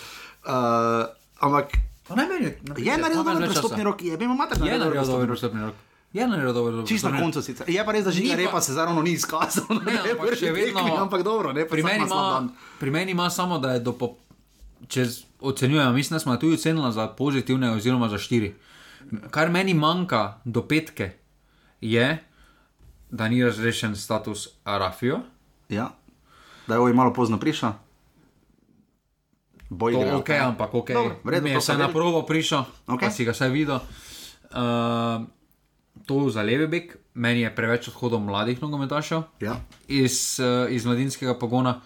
Uh, 0.44 1.04
ampak 1.38 1.76
pa 2.04 2.14
ne 2.14 2.26
meni. 2.26 2.50
je 2.78 2.92
naredil 2.94 3.24
dober 3.24 3.44
prestopni 3.44 3.82
rok, 3.82 4.02
je 4.02 4.16
bil 4.16 4.28
mater 4.30 4.58
Je 4.58 4.78
naredil 4.78 5.04
dober 5.04 5.28
prestopni 5.28 5.60
rok. 5.62 5.74
Je 6.12 6.22
naredil 6.22 6.52
dober 6.52 6.72
prestopni 6.72 6.80
rok. 6.80 6.88
Čist 6.90 7.04
na 7.04 7.18
koncu 7.18 7.42
sicer. 7.42 7.64
Je 7.68 7.80
pa 7.80 7.92
res, 7.92 8.04
da 8.04 8.10
žiga 8.12 8.30
pa- 8.30 8.36
repa 8.38 8.60
se 8.60 8.72
zaravno 8.72 9.02
ni 9.02 9.12
izkazal. 9.12 9.64
Ne, 9.78 9.92
na 9.92 10.00
ampak 10.12 10.34
še 10.34 10.48
vedno- 10.48 10.80
tekmi, 10.80 10.98
Ampak 10.98 11.22
dobro, 11.22 11.52
ne, 11.52 11.64
Pri 11.64 11.82
meni, 11.82 12.04
ima 12.04 12.48
pri 12.78 12.90
meni 12.90 13.10
ima 13.10 13.30
samo, 13.30 13.58
da 13.58 13.70
je 13.70 13.80
do 13.80 13.92
po, 13.92 14.14
čez 14.86 15.08
ocenjujem, 15.40 15.90
mislim, 15.90 16.14
da 16.14 16.20
smo 16.20 16.36
tudi 16.36 16.54
ocenili 16.54 16.92
za 16.92 17.08
pozitivne, 17.08 17.70
oziroma 17.72 18.08
za 18.08 18.18
štiri. 18.18 18.54
Kar 19.30 19.50
meni 19.50 19.74
manjka 19.74 20.20
do 20.44 20.62
petke, 20.62 21.12
je, 21.82 22.24
da 23.10 23.28
ni 23.28 23.40
razrešen 23.40 23.96
status 23.96 24.48
Arafijo. 24.64 25.20
Ja, 25.68 25.90
da 26.66 26.74
je 26.74 26.80
oj 26.80 26.92
malo 26.92 27.12
pozno 27.12 27.36
prišel. 27.36 27.72
Bo 29.74 29.86
To 29.86 29.98
igral, 29.98 30.16
ok, 30.16 30.30
ampak 30.30 30.70
ok. 30.72 30.90
Dobro, 30.90 31.14
v 31.18 31.28
redu, 31.28 31.44
Mi 31.44 31.50
to 31.50 31.56
je 31.56 31.60
so 31.60 31.64
vsaj 31.66 31.78
na 31.78 31.88
provo 31.90 32.22
prišel, 32.22 32.62
Ok. 32.86 32.94
okay. 32.94 33.00
pa 33.02 33.10
si 33.10 33.22
ga 33.22 33.32
vsaj 33.32 33.50
videl. 33.50 33.78
Uh, 34.48 35.26
to 36.02 36.28
za 36.28 36.40
levi 36.40 36.66
bek, 36.66 36.86
meni 37.14 37.40
je 37.40 37.50
preveč 37.50 37.88
odhodov 37.88 38.20
mladih 38.20 38.56
nogometašev 38.56 39.22
Ja. 39.40 39.58
iz, 39.86 40.38
uh, 40.38 40.66
iz 40.68 40.84
mladinskega 40.84 41.34
pogona. 41.34 41.80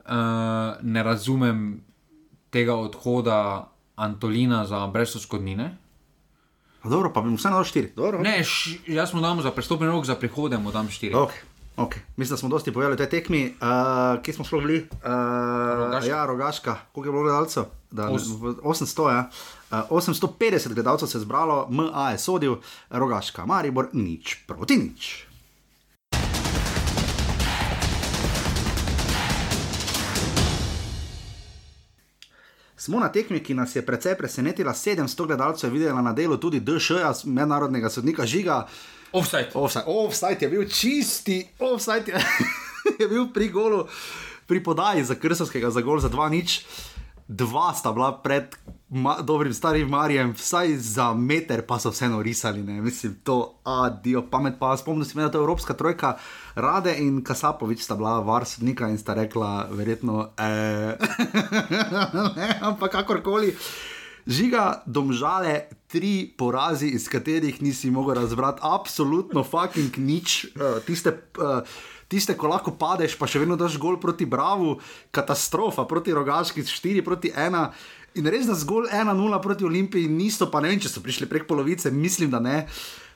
Uh, 0.00 0.12
ne 0.82 1.00
razumem 1.00 1.80
tega 2.50 2.74
odhoda 2.74 3.68
Antolina 3.94 4.64
za 4.64 4.86
brez 4.86 5.16
odškodnine. 5.16 5.76
A 6.78 6.88
Dobro, 6.88 7.08
pa 7.08 7.20
bi 7.20 7.28
mu 7.28 7.36
vse 7.36 7.48
dal 7.48 7.64
štiri. 7.64 7.92
Dobro. 7.96 8.20
Ne, 8.20 8.44
š, 8.44 8.84
jaz 8.86 9.14
mu 9.14 9.20
dam 9.20 9.40
za 9.40 9.50
prestopni 9.50 9.86
rok, 9.86 10.04
za 10.04 10.14
prihode 10.14 10.58
mu 10.58 10.68
dam 10.68 10.84
štiri. 10.86 11.14
Okay. 11.14 11.40
Okay. 11.76 11.98
Mislim, 12.16 12.34
da 12.34 12.38
smo 12.38 12.48
dosti 12.48 12.72
povedali 12.72 12.94
o 12.94 12.96
tej 12.96 13.08
tekmi. 13.08 13.54
Uh, 13.56 13.66
kje 14.22 14.34
smo 14.34 14.44
sploh 14.44 14.62
bili? 14.62 14.78
Uh, 14.92 15.10
Rogaška. 15.76 16.08
ja, 16.08 16.26
rogaška. 16.26 16.76
Koliko 16.92 17.08
je 17.08 17.12
bilo 17.12 17.22
gledalcev? 17.22 17.62
Da, 17.90 18.10
Os- 18.10 18.30
v- 18.30 18.54
800, 18.62 19.10
ja. 19.10 19.30
Uh, 19.70 19.90
850 19.90 20.74
gledalcev 20.74 21.08
se 21.08 21.18
je 21.18 21.22
zbralo, 21.22 21.66
MA 21.70 22.10
je 22.10 22.18
sodil, 22.18 22.56
rogaška, 22.90 23.46
Maribor, 23.46 23.88
nič 23.92 24.38
proti 24.46 24.76
nič. 24.76 25.26
Smo 32.76 33.00
na 33.00 33.08
tekmi, 33.08 33.40
ki 33.40 33.54
nas 33.54 33.76
je 33.76 33.82
precej 33.82 34.14
presenetila. 34.14 34.72
700 34.72 35.26
gledalcev 35.26 35.68
je 35.68 35.78
videla 35.78 36.02
na 36.02 36.12
delu 36.12 36.36
tudi 36.36 36.60
DŠ, 36.60 36.90
mednarodnega 37.24 37.88
sodnika 37.88 38.26
Žiga. 38.26 38.66
Offside. 39.14 39.54
Offside, 39.54 39.84
offside 39.86 40.42
je 40.42 40.48
bil 40.50 40.68
čisti, 40.68 41.38
offside 41.58 42.10
je, 42.10 42.18
je 43.00 43.08
bil 43.08 43.30
pri 43.30 43.48
golu, 43.48 43.86
pri 44.46 44.58
podaji 44.58 45.04
za 45.04 45.14
Krsovskega 45.14 45.70
za 45.70 45.80
gol 45.80 46.02
za 46.02 46.10
2 46.10 46.30
nič. 46.30 46.66
Dva 47.24 47.72
sta 47.72 47.94
bila 47.94 48.10
pred 48.20 48.52
ma, 48.90 49.16
dobrim 49.22 49.54
starim 49.54 49.88
Marijem, 49.88 50.34
vsaj 50.34 50.76
za 50.76 51.14
meter, 51.14 51.62
pa 51.66 51.78
so 51.78 51.90
vseeno 51.90 52.22
risali. 52.22 52.62
Ne? 52.62 52.82
Mislim, 52.82 53.14
to, 53.24 53.54
adijo, 53.64 54.26
pamet 54.30 54.54
pa. 54.58 54.76
Spomnim 54.76 55.04
se, 55.04 55.14
da 55.14 55.22
je 55.22 55.32
to 55.32 55.38
Evropska 55.38 55.74
trojka, 55.74 56.16
Rade 56.54 56.94
in 56.98 57.24
Kasapovič 57.24 57.82
sta 57.82 57.94
bila 57.94 58.18
varsodnika 58.20 58.88
in 58.88 58.98
sta 58.98 59.14
rekla, 59.14 59.68
verjetno, 59.70 60.28
eh, 60.38 60.98
ne, 62.36 62.58
ampak 62.60 62.92
kakorkoli. 62.92 63.56
Žiga, 64.24 64.82
domžale, 64.88 65.68
tri 65.92 66.24
porazi, 66.38 66.88
iz 66.96 67.08
katerih 67.12 67.60
nisi 67.62 67.90
mogel 67.92 68.16
razbrati, 68.16 68.64
absolutno 68.64 69.44
fucking 69.44 69.98
nič. 70.00 70.46
Uh, 70.56 70.80
tiste, 70.86 71.12
uh, 71.36 71.60
tiste, 72.08 72.32
ko 72.32 72.48
lahko 72.48 72.72
padeš, 72.80 73.18
pa 73.20 73.28
še 73.28 73.42
vedno 73.42 73.58
daš 73.60 73.76
gol 73.80 74.00
proti 74.00 74.24
Bravu, 74.24 74.78
katastrofa 75.12 75.84
proti 75.84 76.16
Rogaški, 76.16 76.64
4 76.64 77.04
proti 77.04 77.34
1. 77.36 77.60
In 78.16 78.30
res, 78.30 78.48
da 78.48 78.56
zgolj 78.56 78.88
1-0 78.88 79.42
proti 79.44 79.68
Olimpiji, 79.68 80.08
niso 80.08 80.48
pa 80.48 80.62
ne 80.64 80.72
vem, 80.72 80.80
če 80.80 80.88
so 80.88 81.04
prišli 81.04 81.28
prek 81.28 81.44
polovice, 81.50 81.92
mislim, 81.92 82.32
da 82.32 82.40
ne. 82.40 82.64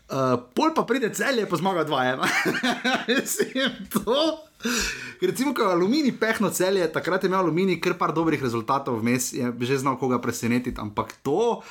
Uh, 0.08 0.36
pol 0.56 0.72
pa 0.76 0.84
pride 0.88 1.08
celje, 1.16 1.48
pa 1.48 1.56
zmaga 1.60 1.84
2-1. 1.88 2.20
Mislim, 3.12 3.80
to. 3.92 4.47
Recimo, 5.28 5.54
ko 5.54 5.62
je 5.62 5.72
aluminij 5.72 6.14
pehno 6.20 6.50
celje, 6.50 6.86
takrat 6.92 7.22
je 7.22 7.30
imel 7.30 7.40
aluminij 7.40 7.78
kar 7.82 7.94
par 7.98 8.12
dobrih 8.14 8.42
rezultatov 8.42 9.00
vmes, 9.00 9.32
je 9.32 9.52
že 9.60 9.78
znal 9.78 9.98
koga 9.98 10.18
presenetiti, 10.18 10.80
ampak 10.80 11.14
to 11.22 11.62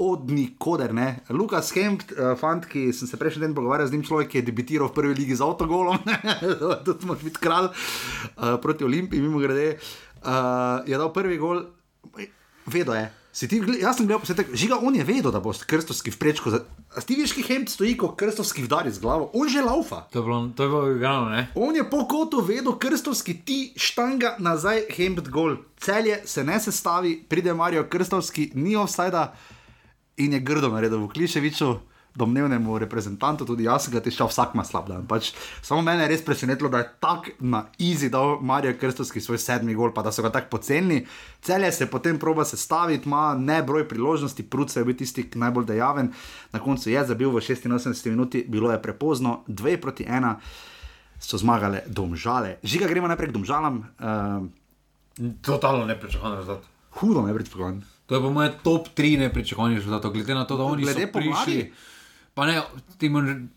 od 0.00 0.30
nikoder 0.30 0.94
ne. 0.94 1.20
Lukas 1.28 1.72
Hempt, 1.76 2.12
uh, 2.16 2.32
fant, 2.40 2.64
ki 2.64 2.88
sem 2.96 3.08
se 3.08 3.20
prejšnji 3.20 3.42
teden 3.42 3.54
pogovarjal 3.54 3.90
z 3.90 3.92
njim, 3.92 4.06
človek, 4.08 4.32
ki 4.32 4.40
je 4.40 4.48
debitiral 4.48 4.88
v 4.88 4.96
prvi 4.96 5.14
ligi 5.14 5.36
z 5.36 5.44
avtogolom, 5.44 6.00
tudi 6.88 7.04
moraš 7.04 7.24
biti 7.28 7.42
kralj 7.42 7.68
uh, 7.68 8.56
proti 8.62 8.88
Olimpiji, 8.88 9.20
mimo 9.20 9.42
grede, 9.42 9.76
uh, 10.24 10.80
je 10.88 10.96
dal 10.96 11.12
prvi 11.12 11.36
gol, 11.36 11.66
vedo 12.64 12.96
je. 12.96 13.19
Si 13.32 13.46
ti, 13.46 13.60
jaz 13.78 13.94
sem 13.94 14.04
gledal 14.04 14.18
posnetek, 14.18 14.48
žiga, 14.52 14.74
on 14.76 14.90
je 14.90 15.04
vedel, 15.04 15.30
da 15.30 15.38
bo 15.38 15.52
krstovski 15.52 16.10
v 16.10 16.18
prečku. 16.18 16.50
za- 16.50 16.64
A 16.90 17.00
ti 17.00 17.14
veš, 17.14 17.30
ki 17.30 17.42
Hempt 17.44 17.70
stoji, 17.70 17.94
ko 17.94 18.08
krstovski 18.10 18.62
vdari 18.62 18.90
z 18.90 18.98
glavo, 18.98 19.30
on 19.32 19.46
že 19.46 19.60
laufa. 19.60 20.10
To 20.10 20.18
je 20.18 20.24
bilo, 20.24 20.50
to 20.50 20.62
je 20.62 20.68
bilo 20.68 20.90
igrano, 20.90 21.28
ne? 21.28 21.46
On 21.54 21.70
je 21.70 21.84
po 21.84 22.02
kotu 22.04 22.40
vedel, 22.40 22.72
krstovski 22.72 23.34
ti 23.40 23.72
štanga 23.76 24.34
nazaj, 24.38 24.90
hempt 24.90 25.28
gol. 25.28 25.56
Celje 25.76 26.20
se 26.24 26.42
ne 26.42 26.58
sestavi, 26.58 27.22
pride 27.22 27.54
Marijo 27.54 27.84
Krstovski, 27.84 28.50
ni 28.52 28.74
offsajda 28.74 29.30
in 30.16 30.32
je 30.32 30.40
grdo 30.40 30.68
naredil 30.68 30.98
v 30.98 31.08
Kliševiču. 31.08 31.78
Domnevnemu 32.14 32.78
reprezentantu, 32.78 33.46
tudi 33.46 33.64
jaz 33.64 33.84
sem 33.86 33.94
ga 33.94 34.00
tišal, 34.02 34.28
vsak 34.28 34.54
ima 34.54 34.64
slab 34.66 34.88
dan. 34.90 35.06
Pač, 35.06 35.30
samo 35.62 35.82
mene 35.86 36.02
je 36.04 36.10
res 36.10 36.24
presenetilo, 36.26 36.68
da 36.68 36.82
je 36.82 36.88
tako 37.00 37.34
na 37.40 37.64
izi 37.78 38.10
dal 38.10 38.40
Marijo 38.42 38.74
Krstovski 38.80 39.20
svoj 39.20 39.38
sedmi 39.38 39.74
gol, 39.78 39.92
pa 39.94 40.02
da 40.02 40.12
so 40.12 40.22
ga 40.22 40.32
tako 40.34 40.56
pocenili. 40.56 41.04
Celje 41.42 41.72
se 41.72 41.86
potem 41.90 42.18
proba 42.18 42.44
sestaviti, 42.44 43.06
ima 43.08 43.34
ne 43.38 43.62
broj 43.62 43.88
priložnosti, 43.88 44.42
Pruce 44.42 44.80
je 44.80 44.84
bil 44.84 44.96
tisti 44.98 45.28
ki 45.30 45.38
najbolj 45.38 45.70
dejaven, 45.70 46.10
na 46.52 46.58
koncu 46.58 46.90
je 46.90 47.04
zabil 47.06 47.30
v 47.30 47.40
86 47.40 48.10
minuti, 48.10 48.44
bilo 48.48 48.72
je 48.72 48.82
prepozno, 48.82 49.44
2 49.46 49.76
proti 49.80 50.04
1 50.04 50.34
so 51.20 51.38
zmagale 51.38 51.84
domžale. 51.86 52.58
Žiga, 52.64 52.88
gremo 52.88 53.08
najprej 53.08 53.30
k 53.30 53.36
domžalam, 53.36 53.84
uh, 54.00 54.48
Totalno 55.42 55.84
nepričakovan 55.86 56.36
rezultat. 56.38 56.64
hudo 56.90 57.22
ne 57.22 57.34
pričakovan. 57.34 57.82
To 58.06 58.14
je 58.14 58.20
po 58.20 58.30
mojem 58.30 58.52
top 58.62 58.88
3 58.96 59.18
nepričakovanih 59.18 59.78
rezultatov, 59.78 60.12
glede 60.12 60.34
na 60.34 60.44
to, 60.44 60.56
da 60.56 60.64
oni 60.64 60.82
Glede 60.82 61.06
so 61.06 61.12
pomladi? 61.12 61.72
Pa 62.40 62.46
ne, 62.46 62.62
ti 62.98 63.10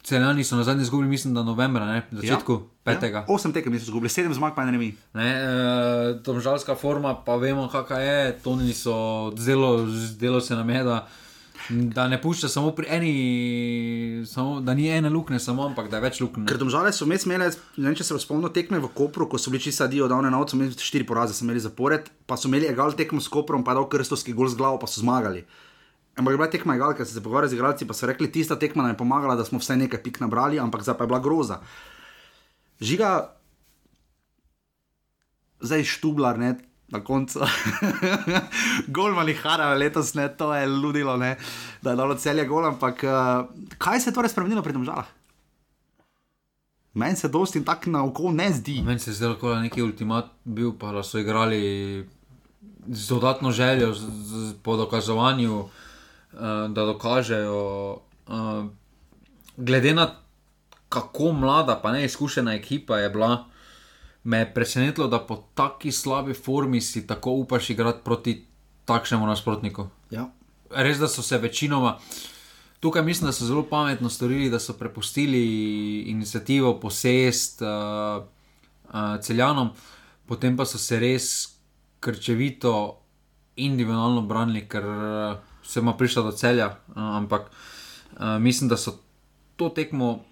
celjani 0.04 0.44
so 0.44 0.56
na 0.56 0.64
zadnje 0.64 0.84
izgubili, 0.84 1.10
mislim, 1.10 1.34
da 1.34 1.44
novembra, 1.44 1.86
ne, 1.86 2.02
na 2.12 2.22
začetku 2.22 2.54
ja. 2.54 2.60
petega. 2.84 3.18
Ja, 3.18 3.26
osem 3.28 3.54
tekem 3.54 3.72
niso 3.72 3.84
izgubili, 3.84 4.10
sedem 4.10 4.34
zmag 4.34 4.56
pa 4.56 4.66
ne 4.66 4.78
mi. 4.78 4.90
Ne, 5.14 5.28
e, 5.30 6.14
domžalska 6.26 6.76
forma, 6.76 7.14
pa 7.16 7.38
vemo, 7.40 7.70
kakšna 7.72 8.00
je. 8.00 8.34
Toni 8.44 8.74
so 8.76 9.32
zelo, 9.40 9.88
zdelo 9.88 10.42
se 10.42 10.56
nam 10.60 10.70
je, 10.70 10.84
da, 10.84 11.08
da 11.70 12.10
ne 12.12 12.20
pušča 12.22 12.50
samo 12.52 12.74
pri 12.76 12.90
eni, 12.90 14.26
samo, 14.28 14.60
da 14.60 14.76
ni 14.76 14.90
ene 14.92 15.10
luknje, 15.10 15.40
samo, 15.40 15.64
ampak 15.72 15.88
da 15.88 16.02
je 16.02 16.08
več 16.10 16.20
luknje. 16.20 16.44
Ker 16.52 16.60
domžale 16.60 16.92
so 16.92 17.08
mes 17.08 17.24
imele, 17.24 17.54
ne 17.78 17.88
vem 17.88 17.96
če 17.96 18.04
se 18.04 18.20
spomnim, 18.20 18.52
tekme 18.52 18.84
v 18.84 18.92
Kopru, 18.92 19.32
ko 19.32 19.40
so 19.40 19.54
bili 19.54 19.64
čisto 19.64 19.88
dio, 19.88 20.12
da 20.12 20.20
one 20.20 20.28
na 20.28 20.44
ocu, 20.44 20.60
imeli 20.60 20.76
štiri 20.76 21.08
poraze, 21.08 21.40
so 21.40 21.48
imeli 21.48 21.64
zapored, 21.64 22.12
pa 22.28 22.36
so 22.36 22.52
imeli 22.52 22.68
egal 22.68 22.92
tekmo 23.00 23.24
s 23.24 23.32
Koprom, 23.32 23.64
pa 23.64 23.80
dal 23.80 23.88
krstovski 23.88 24.36
gol 24.36 24.52
z 24.52 24.60
glavo, 24.60 24.84
pa 24.84 24.92
so 24.92 25.00
zmagali. 25.00 25.48
Ampak 26.14 26.32
je 26.32 26.38
bila 26.38 26.50
tekma 26.50 26.76
egal, 26.78 26.94
ker 26.94 27.08
se 27.10 27.22
pogovarjali 27.24 27.50
z 27.50 27.58
igralci, 27.58 27.88
pa 27.90 27.94
so 27.98 28.06
rekli, 28.06 28.30
tista 28.30 28.56
tekma 28.60 28.86
nam 28.86 28.94
je 28.94 29.02
pomagala, 29.02 29.36
da 29.36 29.46
smo 29.46 29.58
vsaj 29.58 29.80
nekaj 29.82 30.04
pik 30.04 30.20
nabrali, 30.22 30.60
ampak 30.62 30.86
zdaj 30.86 30.98
pa 30.98 31.08
je 31.08 31.10
bila 31.10 31.20
groza. 31.20 31.58
Žiga, 32.78 33.10
zdaj 35.66 35.90
štublar, 35.90 36.38
ne. 36.38 36.54
Na 36.94 37.00
koncu, 37.02 37.42
golmani 38.96 39.34
harajo 39.34 39.80
letos, 39.80 40.12
ne, 40.14 40.28
to 40.30 40.52
je 40.54 40.68
ludilo, 40.70 41.16
ne, 41.18 41.32
da 41.82 41.96
je 41.96 41.98
dalo 41.98 42.14
celje 42.22 42.44
gol, 42.46 42.68
ampak 42.70 43.02
uh, 43.08 43.48
kaj 43.82 44.04
se 44.04 44.12
je 44.12 44.14
torej 44.14 44.30
spremenilo 44.30 44.62
pri 44.62 44.76
domžalah? 44.76 45.08
Meni 46.94 47.18
se 47.18 47.32
dosti 47.34 47.64
tako 47.66 47.90
na 47.90 48.04
oko 48.06 48.30
ne 48.30 48.52
zdi. 48.54 48.84
Meni 48.86 49.02
se 49.02 49.10
je 49.10 49.16
zdelo, 49.16 49.40
da 49.42 49.56
je 49.56 49.64
neki 49.72 49.82
ultimat 49.82 50.30
bil, 50.44 50.76
pa 50.78 50.92
da 50.94 51.02
so 51.02 51.18
igrali 51.18 52.06
z 52.86 53.10
dodatno 53.10 53.52
željo, 53.52 53.94
z, 53.94 54.06
z, 54.30 54.54
po 54.62 54.78
dokazovanju, 54.78 55.60
uh, 55.60 55.83
da 56.70 56.86
dokažejo. 56.86 57.98
Uh, 58.28 58.66
glede 59.58 59.94
na 59.94 60.16
kako 60.90 61.32
mlada, 61.32 61.80
pa 61.84 61.92
neizkušena 61.92 62.54
ekipa 62.54 62.98
je 62.98 63.10
bila, 63.10 63.46
me 64.24 64.38
je 64.38 64.54
presenetilo, 64.54 65.08
da 65.08 65.20
po 65.20 65.44
taki 65.54 65.92
slabi 65.92 66.34
formi 66.34 66.82
si 66.82 67.08
tako 67.08 67.32
upaš 67.32 67.70
igrati 67.70 68.00
proti 68.04 68.46
takšnemu 68.86 69.28
nasprotniku. 69.28 69.88
Ja. 70.12 70.30
Res, 70.70 70.98
da 70.98 71.08
so 71.08 71.22
se 71.22 71.38
večinoma. 71.38 71.98
Tukaj 72.80 73.02
mislim, 73.04 73.28
da 73.28 73.32
so 73.32 73.46
zelo 73.46 73.64
pametno 73.64 74.10
storili, 74.10 74.50
da 74.50 74.60
so 74.60 74.74
prepustili 74.74 75.44
inicijativo 76.02 76.80
posest 76.80 77.62
uh, 77.62 78.24
uh, 78.94 79.22
celjanom, 79.22 79.70
potem 80.26 80.58
pa 80.58 80.66
so 80.66 80.78
se 80.78 81.00
res 81.00 81.56
krčevito, 82.00 83.00
individualno 83.56 84.22
branili, 84.22 84.68
ker 84.70 84.86
uh, 84.86 85.53
se 85.64 85.80
ima 85.80 85.98
prišla 85.98 86.24
do 86.24 86.32
celja. 86.32 86.68
Uh, 86.88 86.94
ampak 86.96 87.50
uh, 87.52 88.38
mislim, 88.40 88.70
da 88.70 88.78
so 88.78 88.98
to 89.56 89.70
tekmo 89.70 90.24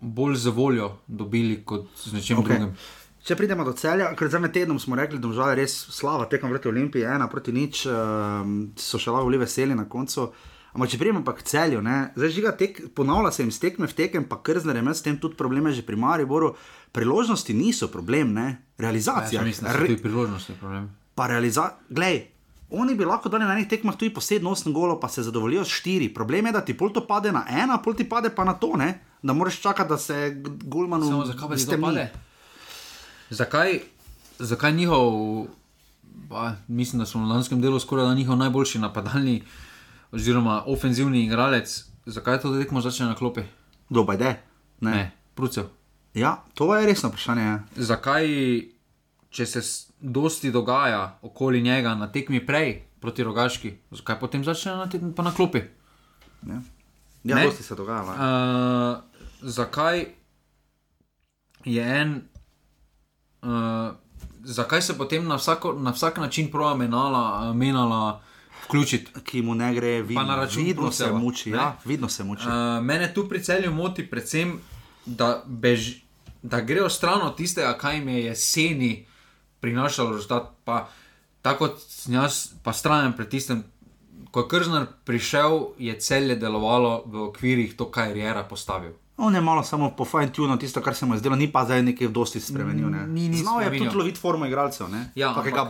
bolj 0.00 0.34
za 0.34 0.50
voljo 0.50 0.96
dobili 1.06 1.62
kot 1.64 1.86
z 1.96 2.12
nečim 2.12 2.36
okay. 2.36 2.58
Drugim. 2.58 2.76
Če 3.20 3.36
pridemo 3.36 3.64
do 3.68 3.74
celja, 3.76 4.14
ker 4.16 4.30
za 4.32 4.40
tednom 4.48 4.78
smo 4.80 4.96
rekli, 4.96 5.18
da 5.20 5.50
je 5.50 5.56
res 5.58 5.74
slava 5.92 6.24
tekom 6.24 6.50
proti 6.50 6.70
Olimpiji, 6.70 7.04
ena 7.04 7.28
proti 7.28 7.52
nič, 7.52 7.84
um, 7.86 8.54
so 8.80 8.98
še 8.98 9.12
lahko 9.12 9.28
bili 9.28 9.42
veseli 9.42 9.76
na 9.76 9.84
koncu. 9.84 10.30
Ampak 10.70 10.92
če 10.92 11.00
pridemo 11.02 11.20
pa 11.26 11.34
k 11.36 11.44
celju, 11.50 11.82
ne, 11.84 11.98
zdaj 12.16 12.32
žiga 12.32 12.54
tek, 12.56 12.78
ponavlja 12.96 13.32
se 13.34 13.42
jim 13.42 13.50
stekme 13.52 13.90
v 13.90 13.96
tekem, 13.98 14.24
pa 14.30 14.38
krzner 14.40 14.78
je 14.78 14.84
imel 14.84 14.96
s 14.96 15.04
tem 15.04 15.18
tudi 15.20 15.36
probleme 15.36 15.74
že 15.74 15.84
pri 15.84 15.98
Mariboru. 16.00 16.54
Priložnosti 16.96 17.52
niso 17.54 17.90
problem, 17.92 18.32
ne, 18.32 18.46
realizacija. 18.78 19.42
Ja, 19.42 19.46
mislim, 19.46 19.68
da 19.68 19.76
so 19.76 19.84
tudi 19.84 20.00
priložnosti 20.00 20.56
problem. 20.62 20.88
pa 21.14 21.26
realizacija. 21.28 21.90
Glej, 21.90 22.29
oni 22.70 22.94
bi 22.94 23.04
lahko 23.04 23.28
dali 23.28 23.44
na 23.44 23.52
enih 23.52 23.68
tekmah 23.68 23.96
tudi 23.96 24.14
po 24.14 24.20
7-8 24.20 24.72
golov, 24.72 25.00
pa 25.00 25.08
se 25.08 25.22
zadovoljijo 25.22 25.64
s 25.64 25.68
4. 25.68 26.14
Problem 26.14 26.46
je, 26.46 26.52
da 26.52 26.64
ti 26.64 26.76
pol 26.76 26.92
to 26.92 27.06
pade 27.06 27.32
na 27.32 27.44
ena, 27.48 27.78
pol 27.78 27.94
ti 27.94 28.08
pade 28.08 28.30
pa 28.30 28.44
na 28.44 28.54
to, 28.54 28.76
ne? 28.76 29.00
da 29.22 29.32
moraš 29.32 29.60
čakati, 29.60 29.88
da 29.88 29.98
se 29.98 30.36
Gulmanu 30.64 31.06
Samo 31.06 31.26
zakaj 31.26 31.48
pa 31.48 31.58
stemni. 31.58 31.86
pade? 31.86 32.12
Zakaj, 33.30 33.80
zakaj 34.38 34.72
njihov 34.72 35.12
pa, 36.28 36.52
mislim, 36.68 37.00
da 37.00 37.06
so 37.06 37.18
v 37.18 37.28
lanskem 37.28 37.60
delu 37.60 37.80
skoraj 37.80 38.06
da 38.06 38.14
njihov 38.14 38.36
najboljši 38.36 38.78
napadalni 38.78 39.42
oziroma 40.12 40.62
ofenzivni 40.66 41.24
igralec. 41.24 41.84
Zakaj 42.06 42.40
to 42.40 42.58
tekmo 42.58 42.80
začne 42.80 43.06
na 43.06 43.14
klopi? 43.14 43.40
Pa 44.06 44.12
je? 44.12 44.42
Ne. 44.80 44.90
Ne, 44.90 45.10
Prucev. 45.34 45.64
Ja, 46.14 46.42
to 46.54 46.76
je 46.76 46.86
resno 46.86 47.08
vprašanje. 47.08 47.42
ja. 47.42 47.58
Zakaj, 47.76 48.26
če 49.30 49.46
se 49.46 49.60
dosti 50.00 50.50
dogaja 50.50 51.00
okoli 51.22 51.62
njega 51.62 51.94
na 51.94 52.06
tekmi 52.08 52.40
prej 52.40 52.70
proti 53.00 53.22
rogaški, 53.22 53.70
zakaj 53.92 54.18
potem 54.18 54.44
začne 54.44 54.72
na, 54.74 54.86
te- 54.86 55.00
pa 55.12 55.22
na 55.22 55.32
klopi? 55.32 55.58
Ja, 56.42 56.60
ja 57.24 57.36
Ne. 57.36 57.44
dosti 57.44 57.62
se 57.62 57.74
dogaja. 57.74 58.02
Uh, 58.02 58.10
Uh, 58.10 58.98
zakaj 59.42 60.04
je 61.64 61.82
en, 61.92 62.22
uh, 63.42 63.94
zakaj 64.42 64.82
se 64.82 64.94
potem 64.94 65.24
na, 65.24 65.36
vsako, 65.36 65.72
na 65.74 65.90
vsak 65.90 66.16
način 66.16 66.50
prova 66.50 66.74
menala, 66.76 67.22
menala 67.54 68.22
vključiti? 68.64 69.20
ki 69.22 69.42
mu 69.42 69.54
ne 69.54 69.74
gre, 69.74 70.02
vidno, 70.02 70.22
na 70.24 70.36
račun 70.36 70.64
vidno 70.64 70.92
se 70.92 71.04
Bruceva, 71.04 71.18
muči. 71.18 71.50
ne? 71.50 71.56
Ja, 71.56 71.76
vidno 71.84 72.08
se 72.08 72.24
muči. 72.24 72.42
Uh, 72.42 72.52
mene 72.82 73.14
tu 73.14 73.28
pri 73.28 73.40
celju 73.40 73.72
moti 73.72 74.06
predvsem, 74.06 74.58
da, 75.06 75.42
bež, 75.46 75.94
da 76.42 76.60
grejo 76.60 76.88
stran 76.88 77.22
od 77.22 77.36
tistega, 77.36 77.72
kaj 77.74 77.96
jim 77.96 78.08
je 78.08 78.24
jeseni 78.24 79.06
prinašalo 79.60 80.10
rezultat. 80.10 80.50
Pa 80.64 80.88
tako 81.42 81.68
kot 81.68 81.78
jaz, 82.06 82.34
pa 82.62 82.72
stranem 82.72 83.12
pred 83.12 83.28
tistem. 83.28 83.64
Ko 84.30 84.40
je 84.40 84.48
Krznar 84.48 84.86
prišel, 85.04 85.52
je 85.76 85.94
celje 85.96 86.36
delovalo 86.36 87.02
v 87.04 87.14
okvirih 87.24 87.74
to, 87.74 87.86
kar 87.86 88.08
je 88.08 88.22
Jera 88.22 88.44
postavil. 88.44 88.92
On 89.16 89.28
je 89.28 89.40
malo 89.40 89.62
samo 89.62 89.90
po 89.90 90.04
fine 90.04 90.30
tune 90.30 90.56
tisto, 90.56 90.80
kar 90.80 90.94
se 90.94 91.04
mu 91.04 91.12
je 91.12 91.18
zdelo, 91.18 91.36
ni 91.36 91.44
pa 91.46 91.64
zdaj 91.64 91.82
nekaj 91.82 92.08
dosti 92.08 92.40
spremenil. 92.40 92.88
Ne. 92.88 93.04
Ni 93.06 93.28
nič 93.28 93.38
Znal 93.38 93.60
je 93.60 93.66
spremenil. 93.66 93.84
tudi 93.84 93.98
loviti 93.98 94.18
formo 94.18 94.46
igralcev, 94.46 94.88
ne? 94.88 95.10
Ja, 95.14 95.34
Kakega 95.34 95.56
ampak- 95.58 95.68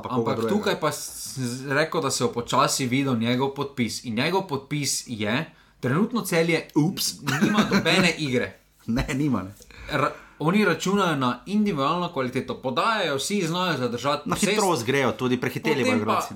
pa 0.00 0.08
koga 0.08 0.14
Ampak 0.14 0.36
drugega. 0.38 0.48
tukaj 0.50 0.76
pa 0.78 0.92
sem 0.92 1.44
rekel, 1.68 2.00
da 2.00 2.10
se 2.10 2.24
je 2.24 2.30
počasi 2.30 2.86
videl 2.86 3.16
njegov 3.16 3.50
podpis. 3.50 4.04
In 4.04 4.14
njegov 4.14 4.46
podpis 4.46 5.04
je, 5.06 5.44
trenutno 5.80 6.20
celje, 6.22 6.68
ups, 6.74 7.20
nima 7.42 7.66
nobene 7.66 8.14
igre. 8.18 8.52
Ne, 8.88 9.04
nima. 9.10 9.42
Ne. 9.42 9.52
Oni 10.38 10.64
računajo 10.64 11.16
na 11.16 11.42
individualno 11.46 12.08
kvaliteto, 12.08 12.54
podajajo, 12.56 13.16
vsi 13.16 13.42
znajo 13.42 13.78
zadržati. 13.78 14.28
Na 14.28 14.34
posest, 14.34 14.50
hitrost 14.50 14.84
grejo, 14.84 15.12
tudi 15.12 15.38
prehiteli 15.38 15.84
bojo 15.84 15.96
igralci. 15.96 16.34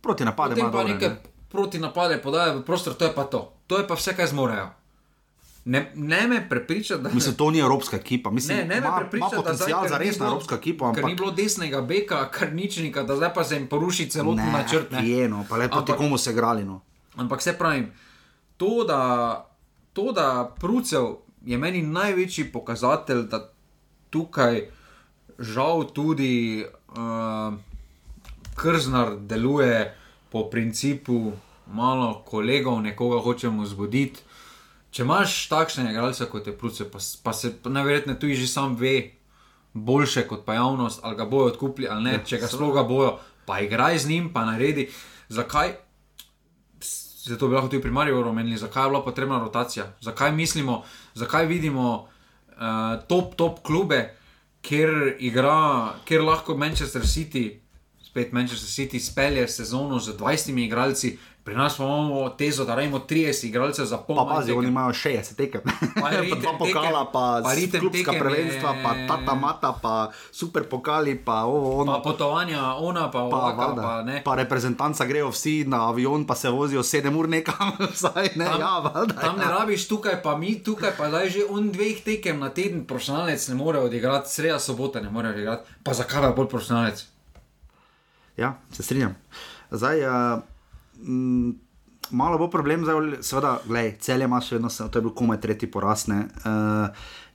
Proti 0.00 0.24
napade 0.24 0.50
Potem 0.50 0.60
ima 0.60 0.72
pa 0.72 0.78
dobre, 0.78 0.92
neke 0.94 1.08
ne. 1.08 1.16
proti 1.48 1.78
napade 1.78 2.18
podajajo 2.18 2.58
v 2.58 2.62
prostor, 2.62 2.94
to 2.94 3.04
je 3.04 3.12
pa 3.12 3.24
to. 3.24 3.52
To 3.66 3.78
je 3.78 3.86
pa 3.86 3.94
vse, 3.94 4.12
kar 4.12 4.26
zmorejo. 4.26 4.68
Ne, 5.64 5.92
ne 5.94 6.26
me 6.26 6.48
prepriča, 6.48 6.96
da 6.96 7.10
Mislim, 7.10 7.34
to 7.34 7.50
ni 7.50 7.58
evropska 7.58 7.96
ekipa. 7.96 8.30
Mislim, 8.30 8.56
Ne, 8.58 8.64
ne 8.64 8.74
me 8.74 8.86
ima, 8.86 8.96
prepriča, 8.98 9.24
da 9.26 9.30
zdaj, 9.30 9.42
potencial 9.44 9.88
za 9.88 9.98
resno 9.98 10.18
bilo- 10.18 10.28
evropsko 10.28 10.54
ekipo, 10.54 10.84
Ker 10.86 10.96
ni 10.96 11.02
ampak 11.04 11.18
bilo 11.18 11.30
desnega 11.32 11.80
beka, 11.82 12.30
kar 12.30 12.52
ničnika, 12.52 13.02
da 13.02 13.16
zdaj 13.16 13.34
pa 13.34 13.44
se 13.44 13.54
jim 13.54 13.66
poruši 13.68 14.08
celotni 14.08 14.42
ne, 14.42 14.52
načrt. 14.52 14.90
ne. 14.90 15.08
je, 15.08 15.28
no, 15.28 15.44
pa 15.48 15.56
le 15.56 15.68
proti 15.68 15.82
Ampak- 15.84 15.96
komu 15.98 16.18
se 16.18 16.30
igrali. 16.30 16.64
No. 16.64 16.80
Ampak 17.16 17.42
se 17.42 17.52
pravim, 17.52 17.92
to, 18.56 18.84
da, 18.84 19.00
to, 19.92 20.12
da 20.12 20.26
Prucev 20.58 21.06
je 21.46 21.58
meni 21.58 21.82
največji 21.82 22.52
pokazatelj, 22.52 23.22
da 23.30 23.50
tukaj 24.10 24.66
žal 25.38 25.86
tudi 25.94 26.64
uh, 26.64 27.54
Krznar 28.54 29.16
deluje 29.16 29.94
po 30.30 30.50
principu 30.50 31.32
malo 31.66 32.22
kolegov, 32.26 32.82
nekoga 32.82 33.20
hočemo 33.24 33.66
zbuditi. 33.66 34.20
Če 34.92 35.06
imaš 35.06 35.48
takšne 35.48 35.88
igralce 35.90 36.28
kot 36.28 36.46
je 36.46 36.52
Prucev, 36.56 36.90
pa, 36.92 37.00
pa 37.00 37.32
se 37.32 37.54
najverjetneje 37.64 38.18
tudi 38.20 38.36
že 38.36 38.46
sam 38.46 38.76
ve, 38.76 39.14
boljše 39.72 40.26
kot 40.28 40.44
pa 40.44 40.54
javnost, 40.54 41.00
ali 41.02 41.16
ga 41.16 41.24
bojo 41.24 41.46
odkupili 41.54 41.88
ali 41.88 42.04
ne, 42.04 42.18
če 42.24 42.38
ga 42.38 42.48
sploh 42.48 42.74
ga 42.76 42.84
bojo, 42.84 43.16
pa 43.46 43.60
igraj 43.64 43.98
z 43.98 44.08
njim, 44.08 44.28
pa 44.32 44.44
naredi. 44.44 44.90
Zakaj? 45.28 45.72
Zato 47.22 47.48
bi 47.48 47.54
lahko 47.54 47.70
tudi 47.70 47.82
pri 47.82 47.90
Mariju 47.90 48.20
omenili, 48.28 48.58
zakaj 48.58 48.84
je 48.84 48.90
bila 48.90 49.04
potrebna 49.04 49.38
rotacija, 49.38 49.86
zakaj 50.00 50.32
mislimo, 50.32 50.82
zakaj 51.14 51.46
vidimo 51.46 52.08
uh, 52.56 53.02
top, 53.08 53.34
top 53.36 53.62
klube, 53.66 54.14
kjer, 54.62 55.16
igra, 55.18 55.94
kjer 56.04 56.22
lahko 56.22 56.56
Manchester 56.56 57.06
City, 57.06 57.60
spet 58.02 58.32
Manchester 58.32 58.68
City, 58.68 59.00
spelje 59.00 59.48
sezono 59.48 59.98
z 59.98 60.16
20 60.18 60.64
igralci, 60.64 61.18
pri 61.44 61.54
nas 61.54 61.74
pa 61.74 61.82
imamo 61.82 62.28
tezo, 62.30 62.64
da 62.64 62.74
rajmo 62.74 62.98
30 63.00 63.46
igralcev 63.46 63.84
za 63.84 63.98
pol. 63.98 64.16
Pa 64.16 64.24
pazi, 64.26 64.52
oni 64.52 64.68
imajo 64.68 64.88
60 64.90 65.34
tekem. 65.34 65.60
Pa 65.60 65.72
Pa 66.02 66.10
ritem 66.12 66.38
dva 66.38 66.52
pokala, 66.54 67.04
pa, 67.06 67.42
pa 67.42 67.50
klubska 67.80 68.12
prvenstva, 68.12 68.70
je- 68.70 68.80
pa 68.80 68.90
tata 69.06 69.34
mata, 69.34 69.72
pa 69.74 69.94
super 70.30 70.62
pokali, 70.64 71.16
pa 71.16 71.42
ovo, 71.42 71.80
ono. 71.80 71.92
Pa 71.92 72.00
potovanja, 72.00 72.74
ona 72.74 73.04
pa, 73.04 73.18
Pa, 73.20 73.36
ovaka, 73.36 73.56
valjda. 73.58 73.82
pa 73.82 74.02
ne. 74.02 74.22
pa 74.22 74.34
reprezentanca 74.34 75.04
grejo 75.04 75.28
vsi 75.28 75.64
na 75.64 75.88
avion, 75.88 76.22
pa 76.24 76.34
se 76.34 76.48
vozijo 76.48 76.80
7 76.80 77.10
ur 77.12 77.28
nekam, 77.28 77.72
vsaj 77.92 78.28
ne, 78.36 78.44
Tam, 78.44 78.60
ja, 78.60 78.78
valjda. 78.80 79.14
tam 79.16 79.36
ne 79.36 79.44
ja. 79.44 79.50
rabiš 79.52 79.88
tukaj, 79.88 80.22
pa 80.22 80.36
mi 80.36 80.54
tukaj, 80.56 80.94
pa 80.94 81.08
zdaj 81.08 81.28
že 81.28 81.40
on 81.48 81.70
dveh 81.70 82.00
tekem 82.00 82.38
na 82.38 82.50
teden 82.50 82.84
profesionalec 82.84 83.48
ne 83.48 83.54
more 83.56 83.78
odigrati, 83.80 84.30
sreda 84.30 84.58
sobota 84.58 85.00
ne 85.00 85.10
more 85.10 85.28
odigrati. 85.28 85.66
Pa 85.82 85.90
zakaj 85.92 86.22
je 86.22 86.32
bolj 86.32 86.48
profesionalec? 86.48 87.02
Ja, 88.36 88.54
se 88.70 88.82
strinjam. 88.82 89.16
Zdaj, 89.70 89.98
uh, 90.00 90.42
m, 90.98 91.54
malo 92.10 92.38
bo 92.38 92.48
problem, 92.48 92.82
zdaj, 92.82 92.94
seveda, 93.22 93.60
gledaj, 93.64 93.96
celje 93.98 94.24
ima 94.24 94.40
še 94.40 94.54
vedno, 94.54 94.70
se- 94.70 94.84
to 94.84 94.98
je 94.98 95.02
bil 95.02 95.12
komaj 95.12 95.40
tretji 95.40 95.68
poraz. 95.68 96.06
ne. 96.06 96.18
Uh, 96.38 96.88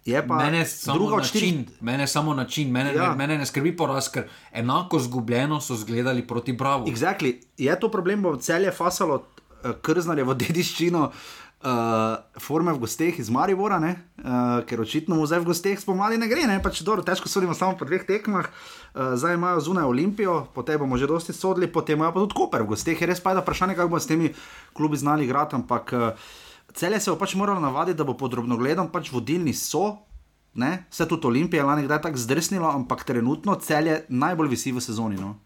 je 0.06 0.22
pa 0.24 0.36
Mene 0.38 0.62
druga 0.86 1.14
od 1.14 1.20
način, 1.20 1.40
štirih. 1.40 1.82
mene 1.82 2.08
samo 2.08 2.34
način, 2.34 2.72
mene, 2.72 2.94
Ja. 2.94 3.04
ja. 3.04 3.16
mene 3.16 3.38
ne 3.38 3.46
skrbi 3.46 3.74
poraz, 3.74 4.08
ker 4.10 4.24
enako 4.54 5.00
zgubljeno 5.00 5.62
so 5.62 5.76
zgledali 5.76 6.22
proti 6.24 6.54
Bravo. 6.54 6.86
Exactly. 6.86 7.34
Je 7.58 7.80
to 7.80 7.90
problem, 7.90 8.22
bo 8.22 8.36
celje 8.38 8.72
fasalo 8.72 9.16
uh, 9.16 9.72
krznarjevo 9.82 10.34
dediščino. 10.36 11.12
Uh, 11.58 12.22
forme 12.38 12.70
v 12.70 12.86
gosteh 12.86 13.18
iz 13.18 13.34
Maribora, 13.34 13.80
ne? 13.82 13.98
uh, 14.22 14.62
ker 14.70 14.78
očitno 14.78 15.18
mu 15.18 15.26
zdaj 15.26 15.42
v 15.42 15.50
gosteh 15.50 15.80
spomladi 15.82 16.22
ne 16.22 16.30
gre, 16.30 16.46
ne? 16.46 16.62
pač 16.62 16.86
dobro, 16.86 17.02
težko 17.02 17.26
sodimo 17.26 17.58
samo 17.58 17.74
po 17.74 17.82
dveh 17.82 18.06
tekmah. 18.06 18.46
Uh, 18.94 19.18
zdaj 19.18 19.34
imajo 19.34 19.64
zunaj 19.66 19.90
Olimpijo, 19.90 20.54
potem 20.54 20.78
bomo 20.78 21.02
že 21.02 21.10
dosti 21.10 21.34
sodili, 21.34 21.66
potem 21.66 21.98
imajo 21.98 22.14
pa 22.14 22.20
tudi 22.22 22.38
Koper 22.38 22.62
v 22.62 22.78
gosteh. 22.78 22.94
Je 22.94 23.10
res 23.10 23.18
pa 23.18 23.34
je 23.34 23.42
vprašanje, 23.42 23.74
kako 23.74 23.90
bo 23.90 23.98
s 23.98 24.06
temi 24.06 24.30
klubi 24.78 25.02
znali 25.02 25.26
igrati, 25.26 25.58
ampak 25.58 25.86
uh, 25.98 26.14
celje 26.78 27.02
se 27.02 27.10
bo 27.10 27.18
pač 27.18 27.34
moralo 27.34 27.58
navaditi, 27.58 27.98
da 27.98 28.06
bo 28.06 28.14
podrobno 28.14 28.54
gledam, 28.54 28.94
pač 28.94 29.10
vodilni 29.10 29.58
so. 29.58 29.98
Ne? 30.54 30.86
Vse 30.94 31.10
tudi 31.10 31.26
Olimpija 31.26 31.66
je 31.66 31.70
lani 31.74 31.88
kdaj 31.90 32.06
tako 32.06 32.22
zdrsnilo, 32.22 32.70
ampak 32.70 33.02
trenutno 33.02 33.58
celje 33.58 34.06
najbolj 34.14 34.54
visi 34.54 34.70
v 34.70 34.78
sezoni. 34.78 35.18
No? 35.18 35.42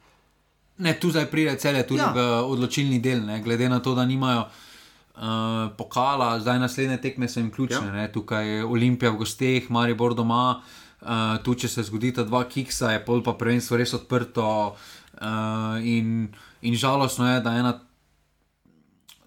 Ne, 0.76 0.92
tu 1.00 1.08
zdaj 1.08 1.32
pride 1.32 1.56
celje 1.56 1.88
tudi 1.88 2.04
Ja. 2.04 2.12
ja. 2.12 2.44
v 2.44 2.52
odločilni 2.52 3.00
del, 3.00 3.24
ne, 3.24 3.40
glede 3.40 3.72
na 3.72 3.80
to, 3.80 3.96
da 3.96 4.04
nimajo 4.04 4.44
uh, 4.44 4.68
pokala, 5.78 6.40
zdaj 6.40 6.60
naslednje 6.60 6.98
tekme 7.02 7.30
so 7.30 7.40
jim 7.40 7.52
ključne. 7.52 7.88
Ja. 7.88 7.96
Ja. 7.96 8.12
Tukaj 8.12 8.48
je 8.48 8.66
Olimpija 8.66 9.12
v 9.12 9.18
gosteh, 9.18 9.70
Maribor 9.70 10.16
doma, 10.16 10.62
uh, 11.02 11.08
tu 11.44 11.56
če 11.56 11.68
se 11.68 11.84
zgodita 11.84 12.24
dva 12.24 12.44
kiksa, 12.50 12.92
je 12.92 13.06
pol 13.06 13.24
pa 13.24 13.34
prvenstvo 13.34 13.78
res 13.78 13.94
odprto. 13.94 14.76
Uh, 15.22 15.78
in, 15.84 16.32
in 16.62 16.76
žalostno 16.76 17.28
je, 17.28 17.42
da 17.42 17.54
ena 17.60 17.76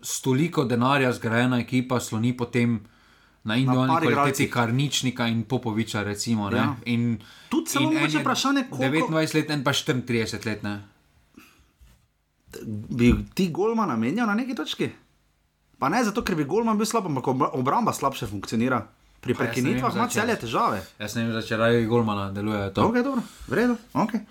s 0.02 0.20
toliko 0.20 0.64
denarja 0.64 1.12
zgrajena 1.12 1.60
ekipa 1.60 2.00
sloni 2.00 2.36
potem. 2.36 2.80
Na 3.44 3.58
individualni 3.60 4.08
kvaliteti. 4.08 4.46
Karničnika 4.50 5.26
in 5.28 5.42
Popoviča, 5.44 6.00
recimo. 6.02 6.48
Ja. 6.48 6.56
Ja. 6.56 6.76
In, 6.88 7.18
Tudi 7.52 7.76
en 7.76 7.82
mogoče 7.82 8.16
je 8.16 8.20
vprašanje, 8.22 8.62
koliko- 8.70 9.12
29 9.12 9.34
let, 9.34 9.50
en 9.50 9.64
pa 9.64 9.72
34 9.72 10.46
let. 10.46 10.62
Ne? 10.62 10.80
bi 12.88 13.14
ti 13.34 13.50
golma 13.50 13.86
namenjal 13.86 14.26
na 14.26 14.34
neki 14.34 14.54
točki? 14.54 14.88
Pa 15.84 15.90
ne 15.92 16.00
zato, 16.00 16.22
ker 16.24 16.32
bi 16.32 16.46
golman 16.48 16.78
bil 16.80 16.88
slab, 16.88 17.04
ampak 17.10 17.26
obra- 17.28 17.50
obramba 17.52 17.92
slabše 17.92 18.24
funkcionira. 18.24 18.86
Pri 19.20 19.34
prekinitvah 19.36 19.96
ima 19.96 20.06
celje 20.08 20.36
težave. 20.40 20.78
Jaz 20.96 21.16
ne 21.16 21.26
vem, 21.28 21.42
če 21.44 21.58
raje 21.60 21.82
Golmana 21.88 22.30
deluje 22.32 22.70
to. 22.72 22.86
Ok, 22.88 22.96
dobro, 23.04 23.20
v 23.48 23.58
redu. 23.58 23.76
Okay. 23.92 24.22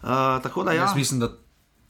Uh, 0.00 0.40
tako 0.40 0.64
da 0.64 0.72
ja. 0.72 0.86
Jaz 0.86 0.96
mislim, 0.96 1.20
da 1.20 1.28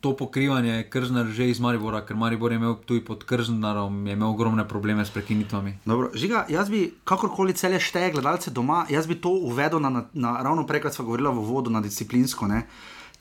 to 0.02 0.16
pokrivanje 0.18 0.82
Krznar 0.90 1.30
že 1.30 1.46
iz 1.50 1.60
Maribora, 1.62 2.02
ker 2.02 2.18
Maribor 2.18 2.52
je 2.52 2.58
imel 2.58 2.74
tudi 2.82 3.04
pod 3.06 3.22
Krznarom, 3.22 4.02
je 4.06 4.18
imel 4.18 4.34
ogromne 4.34 4.66
probleme 4.68 5.06
s 5.06 5.14
prekinitvami. 5.14 5.78
Dobro, 5.86 6.10
žiga, 6.14 6.42
jaz 6.50 6.68
bi 6.70 6.90
kakorkoli 7.04 7.54
celje 7.54 7.80
šteje 7.80 8.10
gledalce 8.18 8.50
doma, 8.50 8.82
jaz 8.90 9.06
bi 9.06 9.14
to 9.14 9.30
uvedel 9.30 9.78
na, 9.78 9.90
na, 9.90 10.04
na 10.12 10.36
ravno 10.42 10.66
prej, 10.66 10.82
kot 10.82 10.98
smo 10.98 11.06
govorili 11.06 11.30
v 11.30 11.46
vodu, 11.46 11.70
na 11.70 11.80
disciplinsko. 11.80 12.50
Ne. 12.50 12.66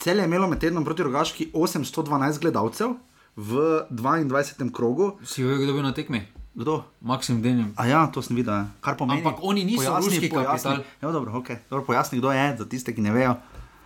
Celje 0.01 0.25
je 0.25 0.25
imelo 0.25 0.49
med 0.49 0.59
tednom 0.59 0.85
proti 0.85 1.05
rogaški 1.05 1.51
812 1.53 2.41
gledalcev 2.41 2.97
v 3.35 3.85
22. 3.89 4.69
krogu. 4.71 5.17
Si 5.25 5.43
vedel, 5.43 5.65
kdo 5.65 5.71
je 5.71 5.77
bil 5.77 5.85
na 5.85 5.93
tekmi? 5.93 6.21
Kdo? 6.53 6.85
Maksim 7.01 7.41
Denim. 7.41 7.73
A 7.77 7.89
ja, 7.89 8.05
to 8.13 8.21
sem 8.21 8.37
videl. 8.37 8.53
ja. 8.53 8.65
Kar 8.81 8.93
pomeni, 8.93 9.25
Ampak 9.25 9.41
oni 9.41 9.65
niso 9.65 9.89
ruski 9.89 10.29
kapital. 10.29 10.85
Ja, 11.01 11.09
dobro, 11.09 11.33
okay. 11.33 11.65
dobro, 11.69 11.85
pojasni, 11.85 12.21
kdo 12.21 12.29
je, 12.29 12.45
za 12.57 12.65
tiste, 12.69 12.93
ki 12.93 13.01
ne 13.01 13.11
vejo. 13.11 13.33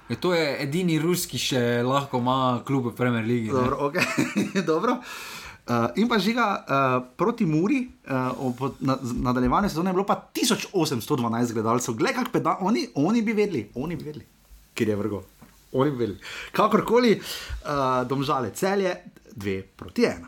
Je 0.09 0.15
to 0.15 0.33
je 0.35 0.63
edini 0.63 0.99
ruski, 0.99 1.35
ki 1.35 1.39
še 1.39 1.61
lahko 1.83 2.19
ima 2.19 2.59
klub 2.67 2.91
v 2.91 2.95
Premier 2.95 3.23
League. 3.23 3.51
Dobro, 3.51 3.87
okay. 3.87 4.03
dobro. 4.71 4.99
Uh, 5.67 5.91
in 5.99 6.07
pa 6.07 6.15
žiga 6.19 6.63
uh, 6.63 7.03
proti 7.19 7.43
Muri, 7.43 7.87
uh, 8.07 8.31
ob 8.39 8.79
na, 8.79 8.95
nadaljevanju 9.03 9.67
sezone 9.67 9.91
je 9.91 9.99
bilo 9.99 10.07
pa 10.07 10.15
1812 10.31 11.51
gledalcev, 11.51 11.95
gled 11.99 12.15
kak 12.15 12.31
peda, 12.31 12.55
oni, 12.63 12.87
oni 12.95 13.19
bi 13.21 13.35
vedeli, 13.35 13.65
oni 13.75 13.99
bi 13.99 14.07
vedeli, 14.07 14.23
kjer 14.75 14.95
je 14.95 14.95
vrgo. 14.95 15.23
oni 15.71 15.91
bili. 15.91 16.17
Kakorkoli, 16.51 17.19
uh, 17.19 18.07
domžale 18.07 18.51
celje, 18.55 18.95
dve 19.37 19.61
proti 19.61 20.03
ena. 20.03 20.27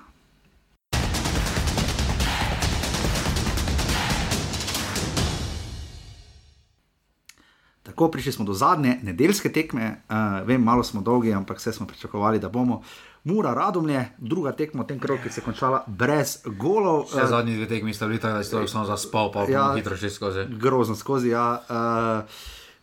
Tako 7.83 8.11
prišli 8.11 8.31
smo 8.31 8.45
do 8.45 8.53
zadnje 8.53 8.99
nedeljske 9.03 9.51
tekme, 9.51 10.03
uh, 10.09 10.47
vem, 10.47 10.61
malo 10.63 10.83
smo 10.83 11.01
dolgi, 11.01 11.33
ampak 11.33 11.57
vse 11.57 11.73
smo 11.73 11.87
pričakovali, 11.87 12.39
da 12.39 12.49
bomo. 12.49 12.81
Mura 13.23 13.53
Radomlje, 13.53 14.05
druga 14.17 14.51
tekma 14.51 14.83
v 14.83 14.87
tem 14.87 14.99
krogu, 14.99 15.23
ki 15.23 15.29
se 15.29 15.41
je 15.41 15.45
končala 15.45 15.83
brez 15.87 16.37
golov. 16.45 17.09
Vse 17.09 17.25
zadnji 17.27 17.55
dve 17.55 17.67
tekmi 17.67 17.93
sta 17.93 18.07
bili 18.07 18.19
tako, 18.19 18.37
da 18.37 18.43
si 18.43 18.51
to 18.51 18.67
samo 18.67 18.85
zaspal, 18.85 19.31
pa 19.31 19.43
ja, 19.49 19.73
hitro 19.75 19.97
šli 19.97 20.09
skozi. 20.09 20.45
Grozno 20.49 20.95
skozi, 20.95 21.33
ja. 21.33 21.61
Uh, 21.69 22.29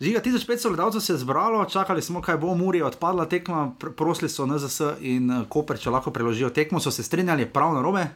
Žiga, 0.00 0.20
1500 0.20 0.68
gledalcev 0.68 1.00
se 1.00 1.12
je 1.12 1.18
zbralo, 1.18 1.64
čakali 1.64 2.02
smo, 2.02 2.20
kaj 2.22 2.36
bo, 2.36 2.54
Muri 2.54 2.78
je 2.78 2.84
odpadla 2.84 3.24
tekma, 3.28 3.70
pr 3.80 3.94
prosili 3.96 4.28
so 4.28 4.46
NZS 4.46 4.80
in 5.00 5.44
Koper, 5.48 5.78
če 5.80 5.90
lahko 5.90 6.12
preložijo 6.12 6.50
tekmo, 6.50 6.80
so 6.80 6.90
se 6.90 7.02
strinjali 7.02 7.46
prav 7.48 7.74
na 7.74 7.82
robe. 7.82 8.06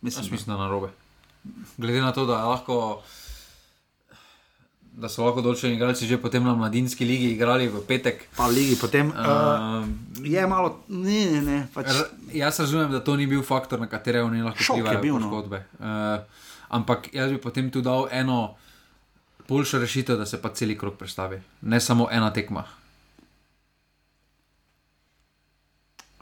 Mislim, 0.00 0.28
mislim 0.30 0.56
na 0.56 0.68
robe. 0.68 0.92
Glede 1.76 2.00
na 2.00 2.12
to, 2.12 2.26
da 2.26 2.44
lahko 2.44 3.00
da 4.96 5.10
so 5.12 5.26
lahko 5.26 5.42
določeni 5.44 5.76
igralci 5.76 6.08
že 6.08 6.16
potem 6.20 6.44
na 6.44 6.54
mladinski 6.56 7.04
ligi 7.04 7.32
igrali 7.34 7.68
v 7.68 7.82
petek. 7.84 8.22
Pa 8.36 8.48
ligi 8.48 8.78
potem. 8.80 9.12
Uh, 9.12 9.84
je 10.24 10.46
malo, 10.48 10.78
ne, 10.88 11.18
ne, 11.32 11.40
ne. 11.44 11.58
Pač... 11.74 11.92
Jaz 12.32 12.60
razumem, 12.64 12.92
da 12.92 13.02
to 13.04 13.16
ni 13.16 13.28
bil 13.28 13.44
faktor, 13.44 13.80
na 13.80 13.88
katerega 13.92 14.24
oni 14.28 14.44
lahko 14.44 14.78
vplivajo 14.80 15.20
na 15.20 15.28
zgodbe. 15.28 15.60
Uh, 15.80 16.46
ampak 16.72 17.12
jaz 17.12 17.32
bi 17.32 17.40
potem 17.40 17.68
tu 17.72 17.84
dal 17.84 18.08
eno 18.12 18.56
boljšo 19.48 19.78
rešitev, 19.78 20.18
da 20.18 20.26
se 20.26 20.42
pa 20.42 20.52
cel 20.54 20.76
krok 20.78 20.98
predstavi, 20.98 21.40
ne 21.62 21.80
samo 21.80 22.08
ena 22.10 22.32
tekma. 22.32 22.64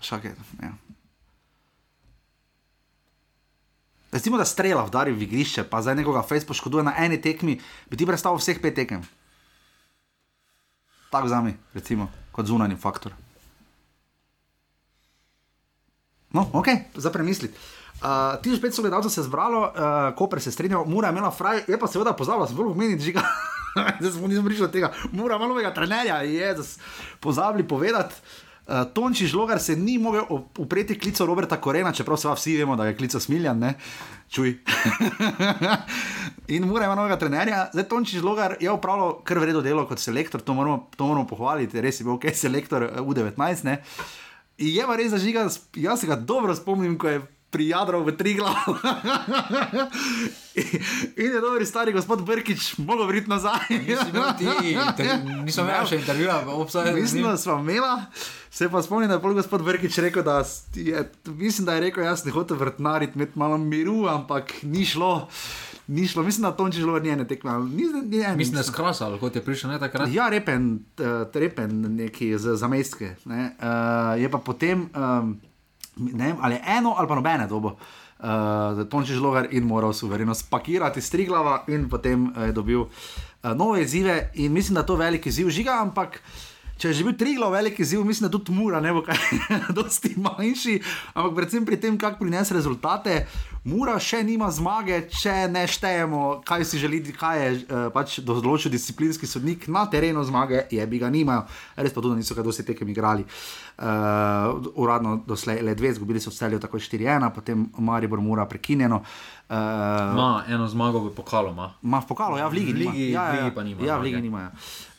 Šakaj, 0.00 0.34
ja. 0.62 0.72
Recimo, 4.12 4.38
da 4.38 4.44
strela 4.44 4.84
vdari 4.84 5.12
v 5.12 5.24
igrišče, 5.26 5.64
pa 5.66 5.80
zdaj 5.82 5.96
nekoga 5.98 6.22
face 6.22 6.46
poškoduje 6.46 6.84
na 6.86 6.92
eni 7.02 7.18
tekmi, 7.20 7.56
bi 7.90 7.96
ti 7.96 8.06
predstavil 8.06 8.38
vseh 8.38 8.60
pet 8.62 8.76
tekem. 8.76 9.02
Tako 11.10 11.28
za 11.28 11.40
me, 11.42 11.56
recimo, 11.74 12.10
kot 12.32 12.46
zunanji 12.46 12.76
faktor. 12.76 13.14
No, 16.34 16.50
ok, 16.52 16.66
za 16.94 17.10
premisliti. 17.10 17.58
Uh, 18.04 18.10
1500 18.42 18.80
gledalcev 18.80 19.10
se 19.10 19.20
je 19.20 19.24
zbralo, 19.24 19.60
uh, 19.60 20.14
Koper 20.16 20.40
se 20.40 20.48
je 20.48 20.52
strinjal, 20.52 20.84
Mura 20.84 21.08
je 21.08 21.12
imela 21.12 21.30
fraj, 21.30 21.62
je 21.68 21.78
pa 21.78 21.86
seveda 21.86 22.12
pozabila, 22.12 22.46
zelo 22.46 22.68
pomeni, 22.68 23.00
že 23.00 23.12
ga. 23.12 23.22
Zdaj 24.00 24.12
smo 24.12 24.28
nismo 24.28 24.44
prišli 24.44 24.66
do 24.66 24.72
tega, 24.72 24.92
Mura 25.12 25.36
ima 25.36 25.46
novega 25.46 25.74
trenerja, 25.74 26.18
je 26.22 26.54
pozabili 27.20 27.68
povedati. 27.68 28.14
Uh, 28.66 28.84
Tonči 28.92 29.26
žlogar 29.26 29.60
se 29.60 29.76
ni 29.76 29.98
mogel 29.98 30.22
upreti 30.58 30.98
klicu 30.98 31.26
Roberta 31.26 31.56
Korena, 31.60 31.92
čeprav 31.92 32.16
se 32.16 32.28
vsi 32.28 32.56
vemo, 32.56 32.76
da 32.76 32.86
je 32.86 32.96
klica 32.96 33.20
smiljan, 33.20 33.58
ne? 33.58 33.74
čuj. 34.28 34.58
in 36.54 36.64
mora 36.68 36.84
ima 36.84 36.94
novega 36.94 37.18
trenerja. 37.18 37.68
Zdaj 37.72 37.88
Tonči 37.88 38.18
žlogar 38.18 38.56
je 38.60 38.70
upravljal 38.70 39.22
kar 39.24 39.38
vredno 39.38 39.60
delo 39.60 39.86
kot 39.88 39.98
selektor, 39.98 40.40
to 40.40 40.54
moramo, 40.54 40.90
to 40.96 41.06
moramo 41.06 41.26
pohvaliti, 41.26 41.80
res 41.80 42.00
je 42.00 42.04
bil 42.04 42.14
ok, 42.14 42.24
selektor 42.34 42.90
U19. 43.00 43.50
Eh, 43.50 43.64
ne? 43.64 43.82
In 44.58 44.74
je 44.76 44.86
pa 44.86 44.96
res 44.96 45.10
zažiga, 45.10 45.48
jaz 45.74 46.00
se 46.00 46.06
ga 46.06 46.16
dobro 46.16 46.54
spomnim, 46.54 46.98
ko 46.98 47.08
je 47.08 47.22
pri 47.54 47.70
Jadru 47.70 48.02
v 48.02 48.16
tri 48.18 48.34
glav. 48.34 48.66
in 51.16 51.30
je 51.30 51.40
dober 51.40 51.62
stari 51.66 51.94
gospod 51.94 52.26
Brkič, 52.26 52.78
mogo 52.82 53.06
vriti 53.06 53.30
nazaj. 53.30 53.70
Nisem 55.46 55.62
imel 55.62 55.86
še 55.86 56.00
intervjuja, 56.02 56.42
obstaja. 56.50 56.94
Mislim, 56.96 57.22
da 57.30 57.36
smo 57.38 57.60
imeli. 57.62 57.94
Se 58.50 58.66
pa 58.70 58.82
spomnim, 58.82 59.10
da 59.10 59.18
je 59.18 59.22
pol 59.22 59.38
gospod 59.38 59.62
Brkič 59.66 59.98
rekel, 60.02 60.26
da 60.26 60.42
je, 60.74 61.04
mislim, 61.26 61.66
da 61.66 61.78
je 61.78 61.86
rekel, 61.86 62.04
jaz 62.06 62.26
ne 62.26 62.34
hočem 62.34 62.58
vrtnariti, 62.58 63.18
imeti 63.18 63.38
malo 63.38 63.58
miru, 63.58 64.04
ampak 64.10 64.52
ni 64.62 64.86
šlo. 64.86 65.28
Ni 65.86 66.08
šlo, 66.08 66.22
mislim, 66.22 66.42
da 66.42 66.52
to 66.56 66.66
ni 66.66 66.72
šlo, 66.72 66.98
njene 66.98 67.26
tekme. 67.28 67.58
Mislim, 67.58 68.54
da 68.54 68.58
je 68.58 68.64
skrasal, 68.64 69.18
kot 69.18 69.36
je 69.36 69.42
prišel 69.44 69.74
ne 69.74 69.78
takrat. 69.78 70.08
Ja, 70.12 70.28
repen, 70.32 70.78
repen 71.34 71.82
neki 71.96 72.34
za 72.38 72.68
mestke. 72.68 73.14
Ne. 73.24 73.50
Uh, 73.58 74.22
je 74.22 74.30
pa 74.30 74.38
potem. 74.38 74.88
Um, 74.94 75.36
ne 75.96 76.26
vem, 76.26 76.36
ali 76.40 76.58
eno 76.66 76.94
ali 76.98 77.08
pa 77.08 77.14
nobene 77.14 77.46
dobo. 77.46 77.76
Uh, 78.24 78.28
eh, 78.80 78.84
Tonči 78.88 79.12
žlogar 79.12 79.48
in 79.50 79.66
moral 79.66 79.92
suvereno 79.92 80.34
spakirati 80.34 81.00
striglava 81.00 81.64
in 81.68 81.88
potem 81.88 82.30
uh, 82.30 82.46
je 82.46 82.52
dobil 82.52 82.80
uh, 82.80 82.88
nove 83.56 83.82
izzive 83.82 84.30
in 84.34 84.52
mislim, 84.52 84.74
da 84.74 84.80
je 84.80 84.86
to 84.86 84.96
veliki 84.96 85.28
izziv 85.28 85.50
žiga, 85.50 85.80
ampak 85.82 86.22
uh, 86.22 86.53
če 86.84 86.92
je 86.92 87.00
že 87.00 87.04
bil 87.06 87.16
triglo 87.16 87.48
veliki 87.48 87.84
ziv, 87.84 88.04
mislim, 88.04 88.28
da 88.28 88.36
tudi 88.36 88.52
mura 88.52 88.76
ne 88.84 88.92
bo 88.92 89.00
kaj 89.00 89.16
dosti 89.76 90.12
manjši, 90.20 90.74
ampak 91.16 91.32
predvsem 91.38 91.64
pri 91.64 91.80
tem, 91.80 91.96
kako 91.96 92.20
prinese 92.20 92.52
rezultate. 92.52 93.24
Mura 93.64 93.94
še 93.96 94.18
nima 94.28 94.50
zmage, 94.52 95.06
če 95.08 95.46
ne 95.48 95.62
štejemo, 95.64 96.42
kaj 96.44 96.66
si 96.68 96.76
želi, 96.82 97.00
kaj 97.16 97.40
je 97.40 97.52
uh, 97.62 97.86
pač 97.94 98.18
določil 98.20 98.68
disciplinski 98.68 99.24
sodnik 99.24 99.64
na 99.72 99.86
terenu 99.88 100.20
zmage, 100.28 100.66
je 100.68 100.84
bi 100.84 101.00
ga 101.00 101.08
nimajo, 101.08 101.46
res 101.80 101.96
pa 101.96 102.04
tudi 102.04 102.20
niso 102.20 102.36
kaj 102.36 102.44
dosti 102.44 102.66
tekem 102.68 102.92
igrali. 102.92 103.24
Uh, 103.80 104.60
uradno 104.76 105.16
doslej 105.24 105.64
le 105.64 105.72
dve, 105.80 105.94
zgubili 105.96 106.20
so 106.20 106.28
vse, 106.28 106.52
tako 106.60 106.76
4-1, 106.76 107.32
potem 107.32 107.64
Maribor 107.80 108.20
mura 108.20 108.44
prekinjeno. 108.44 109.00
Uh, 109.48 109.56
ma 110.12 110.44
eno 110.44 110.68
zmago 110.68 111.00
v 111.08 111.16
pokalu. 111.16 111.56
Ma. 111.56 111.72
ma 111.80 112.04
v 112.04 112.12
pokalu, 112.12 112.44
ja, 112.44 112.52
v 112.52 112.60
ligi, 112.60 112.76
v 112.76 112.84
ligi, 112.84 113.06
ja, 113.16 113.24
ja, 113.32 113.40
ligi 113.40 113.56
pa 113.56 113.64
nima. 113.64 113.80
Ja, 113.80 113.96
v 113.96 114.12
ligi 114.12 114.20
nimajo. 114.28 114.52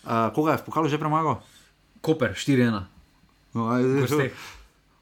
Uh, 0.05 0.33
koga 0.33 0.57
je 0.57 0.65
v 0.65 0.73
pokalu 0.73 0.89
že 0.89 0.97
premagal? 0.97 1.37
Koper, 2.05 2.37
4-1. 2.37 2.85
No, 3.55 3.65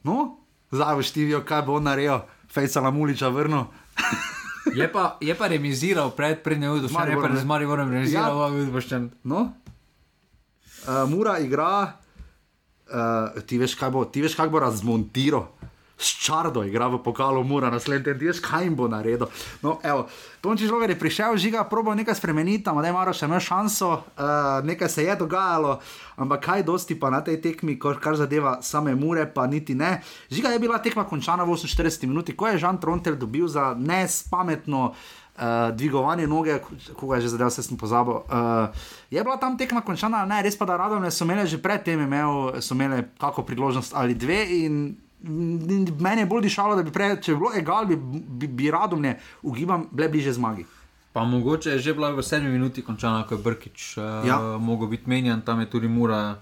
no 0.08 0.18
zdaj 0.74 0.96
boš 0.96 1.12
ti 1.12 1.26
videl, 1.28 1.44
kaj 1.46 1.66
bo 1.68 1.80
naredil, 1.80 2.24
fejsa 2.52 2.82
na 2.82 2.92
muliča 2.92 3.28
vrnil. 3.28 3.66
je, 4.80 4.88
pa, 4.92 5.18
je 5.22 5.36
pa 5.36 5.48
remiziral 5.48 6.12
pred 6.16 6.42
prednjo 6.44 6.78
uro, 6.78 6.88
da 6.88 7.04
je 7.04 7.20
pa 7.20 7.36
z 7.36 7.46
Mariborom 7.46 7.92
remiziral, 7.92 8.40
da 8.40 8.58
je 8.58 8.66
bilo 8.66 9.10
no? 9.24 9.52
uh, 10.88 11.10
Mura 11.10 11.38
igra, 11.40 11.94
uh, 12.88 13.44
ti 13.46 13.58
veš, 13.58 13.76
kaj 13.76 13.92
bo, 13.92 14.06
ti 14.06 14.22
veš, 14.22 14.36
kaj 14.40 14.50
bo 14.50 14.64
razmontiral 14.64 15.48
s 15.98 16.26
čardo 16.26 16.64
igra 16.64 16.88
v 16.88 17.00
pokalu, 17.04 17.44
mora 17.44 17.70
naslednji 17.70 18.04
teden, 18.04 18.28
veš, 18.28 18.42
kaj 18.44 18.66
jim 18.66 18.76
bo 18.76 18.88
naredil. 18.92 19.30
No, 19.62 19.78
evo, 19.84 20.08
Tonči 20.42 20.68
žlogar 20.68 20.90
je 20.90 21.00
prišel, 21.00 21.38
žiga, 21.38 21.64
probo 21.64 21.94
nekaj 21.96 22.16
spremeniti, 22.20 22.66
da 22.66 22.74
je 22.84 22.94
malo 22.94 23.14
še 23.16 23.30
imel 23.30 23.40
šanso, 23.40 23.92
uh, 23.94 24.60
nekaj 24.68 24.90
se 24.90 25.06
je 25.06 25.16
dogajalo, 25.16 25.78
ampak 26.20 26.44
kaj 26.44 26.66
dosti 26.68 27.00
pa 27.00 27.14
na 27.14 27.22
tej 27.24 27.40
tekmi, 27.40 27.78
kar, 27.80 28.18
zadeva 28.20 28.58
same 28.62 28.96
mure, 28.96 29.24
pa 29.30 29.48
niti 29.48 29.76
ne. 29.76 30.02
Žiga 30.28 30.52
je 30.52 30.60
bila 30.60 30.82
tekma 30.84 31.06
končana 31.08 31.48
v 31.48 31.56
48 31.56 32.10
minuti, 32.10 32.36
ko 32.36 32.52
je 32.52 32.60
Žan 32.60 32.82
Trontel 32.82 33.16
dobil 33.16 33.48
za 33.48 33.74
nespametno. 33.78 34.94
Uh, 35.34 35.74
dvigovanje 35.74 36.28
noge, 36.30 36.60
ko 36.94 37.10
je 37.18 37.26
že 37.26 37.34
zdaj, 37.34 37.50
vse 37.50 37.64
sem 37.66 37.74
pozabil. 37.74 38.22
Uh, 38.30 38.70
je 39.10 39.18
bila 39.18 39.34
tam 39.42 39.58
tekma 39.58 39.82
končana, 39.82 40.28
ne, 40.30 40.38
res 40.46 40.54
pa 40.54 40.62
da 40.70 40.78
radovne 40.78 41.10
so 41.10 41.26
imele 41.26 41.50
že 41.50 41.58
predtem, 41.58 42.06
imel, 42.06 42.62
so 42.62 42.78
imele 42.78 43.10
kako 43.18 43.42
priložnost 43.42 43.98
ali 43.98 44.14
dve 44.14 44.46
in 44.62 44.94
Mene 45.24 46.22
je 46.22 46.26
bolj 46.26 46.42
dišalo, 46.50 46.76
da 46.76 46.84
bi 46.84 46.92
prej, 46.92 47.18
če 47.24 47.34
bi 47.34 47.40
bilo 47.40 47.52
egal, 47.56 47.86
bi, 47.88 47.96
bi, 47.98 48.48
bi 48.48 48.72
radom 48.72 49.02
ne 49.02 49.18
ugibam, 49.42 49.88
bile 49.92 50.10
bliže 50.12 50.34
zmagi. 50.36 50.66
Pa 51.14 51.24
mogoče 51.24 51.78
je 51.78 51.80
že 51.80 51.94
bila 51.94 52.10
v 52.12 52.24
sedmi 52.26 52.50
minuti 52.50 52.82
končana, 52.82 53.24
ko 53.30 53.38
je 53.38 53.44
Brkič 53.44 53.98
uh, 53.98 54.26
ja. 54.26 54.58
mogel 54.58 54.90
biti 54.90 55.10
menjan, 55.10 55.42
tam 55.42 55.62
je 55.62 55.70
tudi 55.70 55.88
Mura. 55.88 56.42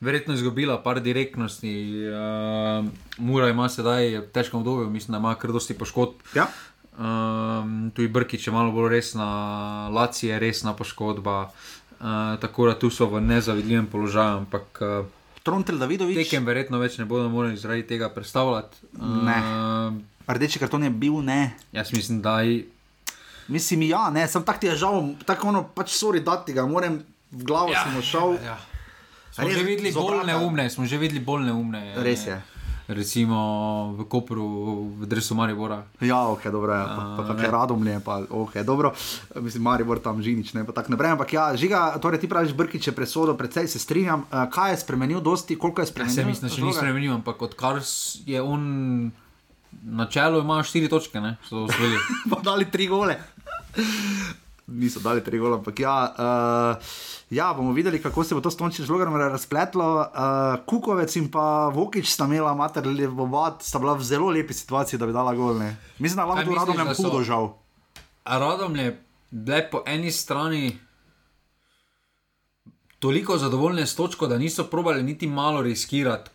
Verjetno 0.00 0.34
je 0.34 0.40
izgubila 0.40 0.82
par 0.82 1.00
direktnosti. 1.00 1.72
Uh, 2.08 2.88
Mura 3.18 3.48
ima 3.48 3.68
sedaj 3.68 4.32
težko 4.32 4.58
obdobje, 4.58 4.88
mislim, 4.90 5.12
da 5.12 5.18
ima 5.18 5.34
kar 5.34 5.52
dosti 5.52 5.76
poškodb. 5.78 6.24
Ja. 6.34 6.48
Um, 6.96 7.92
tu 7.94 8.02
je 8.02 8.08
Brkič, 8.08 8.46
je 8.46 8.52
malo 8.52 8.72
bolj 8.72 8.88
resna, 8.88 9.88
Laci 9.92 10.26
je 10.26 10.38
resna 10.40 10.72
poškodba. 10.72 11.52
Uh, 12.00 12.40
tako 12.40 12.66
da 12.66 12.78
tu 12.78 12.90
so 12.90 13.06
v 13.06 13.20
nezavidljivem 13.20 13.86
položaju. 13.86 14.36
Ampak, 14.36 14.80
uh, 14.80 15.06
Trontel 15.46 15.78
Davidovič. 15.78 16.18
Tekem 16.18 16.46
verjetno 16.46 16.80
več 16.82 16.98
ne 16.98 17.06
bodo 17.06 17.30
mogli 17.30 17.54
zaradi 17.60 17.84
tega 17.86 18.10
predstavljati. 18.10 18.88
Ne. 18.98 19.36
Uh, 19.38 20.00
Rdeči 20.26 20.58
karton 20.58 20.82
je 20.82 20.90
bil 20.90 21.20
ne. 21.22 21.54
Jaz 21.72 21.92
mislim, 21.94 22.18
da 22.22 22.40
je. 22.42 22.64
Mislim, 23.46 23.84
ja, 23.86 24.08
ne, 24.10 24.26
sem 24.26 24.42
tak 24.42 24.58
ti 24.58 24.66
je 24.66 24.74
žal, 24.80 25.12
tako 25.22 25.52
ono 25.52 25.62
pač 25.70 25.94
sori 25.94 26.18
dati 26.26 26.50
ga, 26.56 26.64
moram 26.66 26.98
v 27.30 27.46
glavo 27.46 27.70
ja, 27.70 27.84
sem 27.86 28.02
šel. 28.02 28.34
Ja, 28.42 28.56
ja. 28.56 28.58
Smo 29.36 29.46
že 29.52 29.62
videli 29.62 29.92
bolj 29.94 30.24
neumne, 30.26 30.66
smo 30.72 30.86
že 30.88 30.98
videli 30.98 31.22
bolj 31.22 31.46
neumne. 31.46 31.82
Res 32.02 32.26
je. 32.26 32.40
Recimo 32.86 33.38
v 33.98 34.06
Koperu, 34.06 34.46
v 35.02 35.10
Dresu 35.10 35.34
Maribora. 35.34 35.82
Ja, 35.98 36.30
ok, 36.30 36.46
dobro, 36.54 36.70
ja. 36.70 36.86
pa, 36.86 37.02
pa 37.18 37.22
tako 37.26 37.42
je 37.42 37.50
radom, 37.50 37.80
ne 37.82 37.98
pa, 37.98 38.22
ok, 38.30 38.62
dobro, 38.62 38.94
mislim, 39.34 39.62
Maribor 39.62 39.98
tam 39.98 40.22
žinič, 40.22 40.54
ne 40.54 40.62
pa 40.62 40.70
tako 40.70 40.94
naprej. 40.94 41.18
Ampak 41.18 41.34
ja, 41.34 41.50
žiga, 41.58 41.98
torej 41.98 42.22
ti 42.22 42.30
praviš, 42.30 42.54
Brkič 42.54 42.86
je 42.86 42.94
presodo, 42.94 43.34
predvsej 43.34 43.66
se 43.74 43.82
strinjam. 43.82 44.22
Uh, 44.30 44.46
kaj 44.46 44.70
je 44.70 44.82
spremenil, 44.86 45.18
dosti, 45.18 45.58
koliko 45.58 45.82
je 45.82 45.90
spremenil? 45.90 46.14
Ja, 46.14 46.22
se 46.22 46.30
mislim, 46.30 46.46
da 46.46 46.54
še 46.54 46.62
ni 46.62 46.74
spremenil, 46.78 47.12
ampak 47.18 47.42
odkar 47.42 47.82
je 48.22 48.38
on 48.38 48.62
na 49.82 50.06
čelu, 50.06 50.46
ima 50.46 50.62
štiri 50.62 50.86
točke, 50.86 51.18
ne, 51.20 51.36
so 51.42 51.66
osvojili. 51.66 51.98
pa 52.30 52.38
dali 52.38 52.70
tri 52.70 52.86
gole. 52.86 53.18
Niso 54.66 55.00
dali 55.00 55.24
tri 55.24 55.38
gola, 55.38 55.56
ampak 55.56 55.80
ja. 55.80 56.14
Uh, 56.18 56.86
Ja, 57.30 57.52
bomo 57.54 57.72
videli, 57.72 58.02
kako 58.02 58.24
se 58.24 58.34
bo 58.34 58.40
to 58.40 58.50
stonči 58.50 58.84
žlogar 58.86 59.08
razpletlo. 59.08 59.98
Uh, 59.98 60.64
Kukovec 60.66 61.16
in 61.16 61.26
pa 61.30 61.68
Vokič 61.74 62.06
sta 62.06 62.24
imela 62.24 62.54
mater, 62.54 62.86
sta 63.60 63.78
bila 63.78 63.94
v 63.94 64.04
zelo 64.04 64.30
lepi 64.30 64.54
situaciji, 64.54 64.98
da 64.98 65.06
bi 65.06 65.12
dala 65.12 65.34
gol. 65.34 65.58
Ne? 65.58 65.76
Mislim, 65.98 66.16
da 66.16 66.24
lahko 66.24 66.46
to 66.46 66.54
radom 66.54 66.76
ne 66.76 66.94
hudo 66.94 67.22
žal. 67.26 67.50
Radom 68.24 68.76
je 68.76 69.02
bil 69.30 69.66
po 69.70 69.82
eni 69.86 70.12
strani 70.12 70.78
toliko 72.98 73.38
zadovoljne 73.38 73.86
s 73.86 73.96
točko, 73.96 74.26
da 74.26 74.38
niso 74.38 74.64
probali 74.64 75.02
niti 75.02 75.26
malo 75.26 75.62
riskirati 75.62 76.30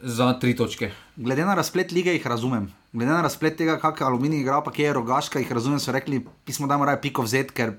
za 0.00 0.32
tri 0.38 0.56
točke. 0.56 0.92
Glede 1.16 1.44
na 1.44 1.54
razplet 1.54 1.92
lige 1.92 2.12
jih 2.12 2.26
razumem. 2.26 2.70
Glede 2.92 3.12
na 3.12 3.22
razplet 3.22 3.56
tega, 3.56 3.76
kako 3.78 4.04
aluminij 4.04 4.40
igra, 4.40 4.62
pa 4.64 4.72
kje 4.72 4.86
je 4.86 4.92
rogaška, 4.92 5.38
jih 5.38 5.52
razumem. 5.52 5.80
So 5.80 5.92
rekli, 5.92 6.22
pismo, 6.44 6.66
da 6.66 6.78
morajo 6.80 7.00
piko 7.02 7.22
vzeti, 7.22 7.52
ker 7.54 7.74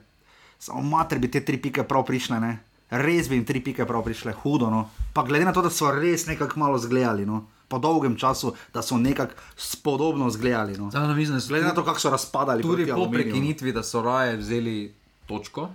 samo 0.59 0.81
mater 0.85 1.19
bi 1.19 1.31
te 1.31 1.41
tri 1.45 1.57
pike 1.57 1.83
prav 1.83 2.05
prišle. 2.05 2.39
Ne? 2.39 2.59
Res 2.89 3.29
bi 3.29 3.39
jim 3.39 3.45
tri 3.45 3.61
pike 3.63 3.85
prav 3.89 4.03
prišle, 4.05 4.35
hudo. 4.43 4.69
No? 4.69 4.85
Pa 5.13 5.23
glede 5.25 5.45
na 5.49 5.53
to, 5.53 5.63
da 5.65 5.69
so 5.73 5.89
res 5.93 6.27
nekako 6.29 6.59
malo 6.61 6.77
zgledali. 6.77 7.25
No? 7.25 7.47
Po 7.69 7.77
dolgem 7.81 8.15
času, 8.17 8.53
da 8.73 8.81
so 8.85 8.97
nekako 8.97 9.33
spodobno 9.57 10.29
zgledali. 10.29 10.77
No. 10.77 10.89
Glede 10.93 11.65
na 11.65 11.73
to, 11.73 11.85
kako 11.85 11.99
so 11.99 12.13
razpadali. 12.13 12.63
Tudi 12.63 12.85
po 12.89 13.09
prekinitvi, 13.11 13.73
da 13.73 13.83
so 13.83 14.01
raje 14.05 14.37
vzeli 14.37 14.93
točko, 15.29 15.69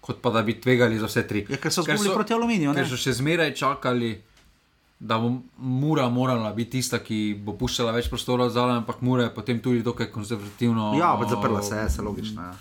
kot 0.00 0.22
pa 0.22 0.30
da 0.30 0.42
bi 0.42 0.60
tvegali 0.60 0.98
za 0.98 1.06
vse 1.06 1.26
tri. 1.26 1.46
Ja, 1.50 1.58
ker 1.58 1.74
so 1.74 1.82
zgubili 1.82 2.14
proti 2.14 2.34
aluminiju. 2.34 2.74
Ker 2.74 2.90
so 2.90 2.98
še 2.98 3.14
zmeraj 3.18 3.54
čakali, 3.58 4.16
da 5.00 5.18
bo 5.18 5.32
Mura 5.58 6.08
morala 6.08 6.52
biti 6.52 6.70
tista, 6.70 6.98
ki 6.98 7.38
bo 7.44 7.54
puščala 7.58 7.92
več 7.94 8.08
prostora 8.10 8.48
za 8.50 8.66
nami, 8.66 8.82
ampak 8.82 9.00
Mura 9.00 9.28
je 9.28 9.34
potem 9.34 9.60
tudi 9.62 9.82
dokaj 9.86 10.10
konzervativno. 10.10 10.92
Ja, 10.98 11.14
pač 11.20 11.34
zaprla 11.34 11.62
se, 11.62 11.78
je 11.78 12.04
logično. 12.04 12.42
Ja. 12.42 12.54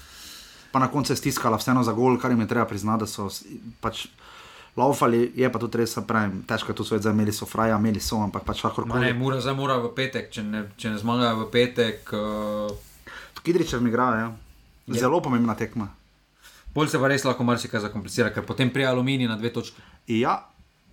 Pa 0.71 0.79
na 0.79 0.91
koncu 0.91 1.13
je 1.13 1.17
stiskala 1.17 1.57
vseeno 1.57 1.83
za 1.83 1.95
gol, 1.97 2.19
kar 2.21 2.31
jim 2.31 2.43
je 2.45 2.47
treba 2.47 2.65
priznati, 2.69 3.05
da 3.05 3.09
so 3.09 3.29
pač. 3.81 4.07
Laufali 4.77 5.31
je 5.33 5.47
pa 5.49 5.57
tudi 5.57 5.79
res, 5.81 5.95
pravim, 6.05 6.43
težko 6.45 6.69
je 6.69 6.75
to 6.77 6.83
svet, 6.85 7.05
imeli 7.09 7.33
so 7.33 7.47
fraja, 7.49 7.79
imeli 7.81 7.97
so, 7.97 8.19
ampak 8.21 8.43
pač 8.45 8.61
lahko 8.61 8.83
rečemo. 8.83 8.99
Ne, 9.01 9.09
mora 9.17 9.39
za 9.41 9.55
mora 9.57 9.79
v 9.81 9.89
petek, 9.97 10.29
če 10.29 10.43
ne, 10.45 10.61
če 10.77 10.91
ne 10.93 10.99
zmagajo 11.01 11.39
v 11.39 11.47
petek. 11.49 12.11
Uh... 12.13 13.39
Kidričev 13.41 13.81
mi 13.81 13.89
igra, 13.89 14.11
ja. 14.19 14.27
zelo 14.93 15.17
pomembna 15.25 15.55
tekma. 15.57 15.89
Bolj 16.77 16.91
se 16.93 17.01
pa 17.01 17.09
res 17.09 17.25
lahko 17.25 17.41
marsikaj 17.47 17.87
zakomplicira, 17.87 18.29
ker 18.35 18.45
potem 18.45 18.69
prija 18.69 18.91
aluminij 18.93 19.25
na 19.25 19.39
dve 19.41 19.49
točke. 19.55 19.81
Ja, 20.13 20.43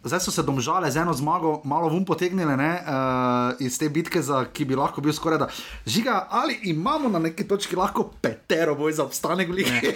zdaj 0.05 0.21
so 0.21 0.31
se 0.31 0.43
domžale 0.43 0.91
z 0.91 0.97
eno 0.97 1.13
zmago, 1.15 1.61
malo 1.65 1.89
vum 1.89 2.05
potegnile 2.05 2.57
ne, 2.57 2.73
uh, 2.85 3.61
iz 3.61 3.79
te 3.79 3.89
bitke, 3.89 4.23
za, 4.23 4.45
ki 4.53 4.65
bi 4.65 4.77
lahko 4.77 5.01
bil 5.01 5.13
skoraj 5.13 5.39
da. 5.39 5.49
Žiga, 5.87 6.29
ali 6.31 6.61
imamo 6.63 7.09
na 7.09 7.19
neki 7.19 7.49
točki 7.49 7.77
lahko 7.77 8.11
petero 8.21 8.75
boj 8.75 8.93
za 8.93 9.05
obstanek 9.05 9.49
v 9.49 9.53
lige? 9.53 9.73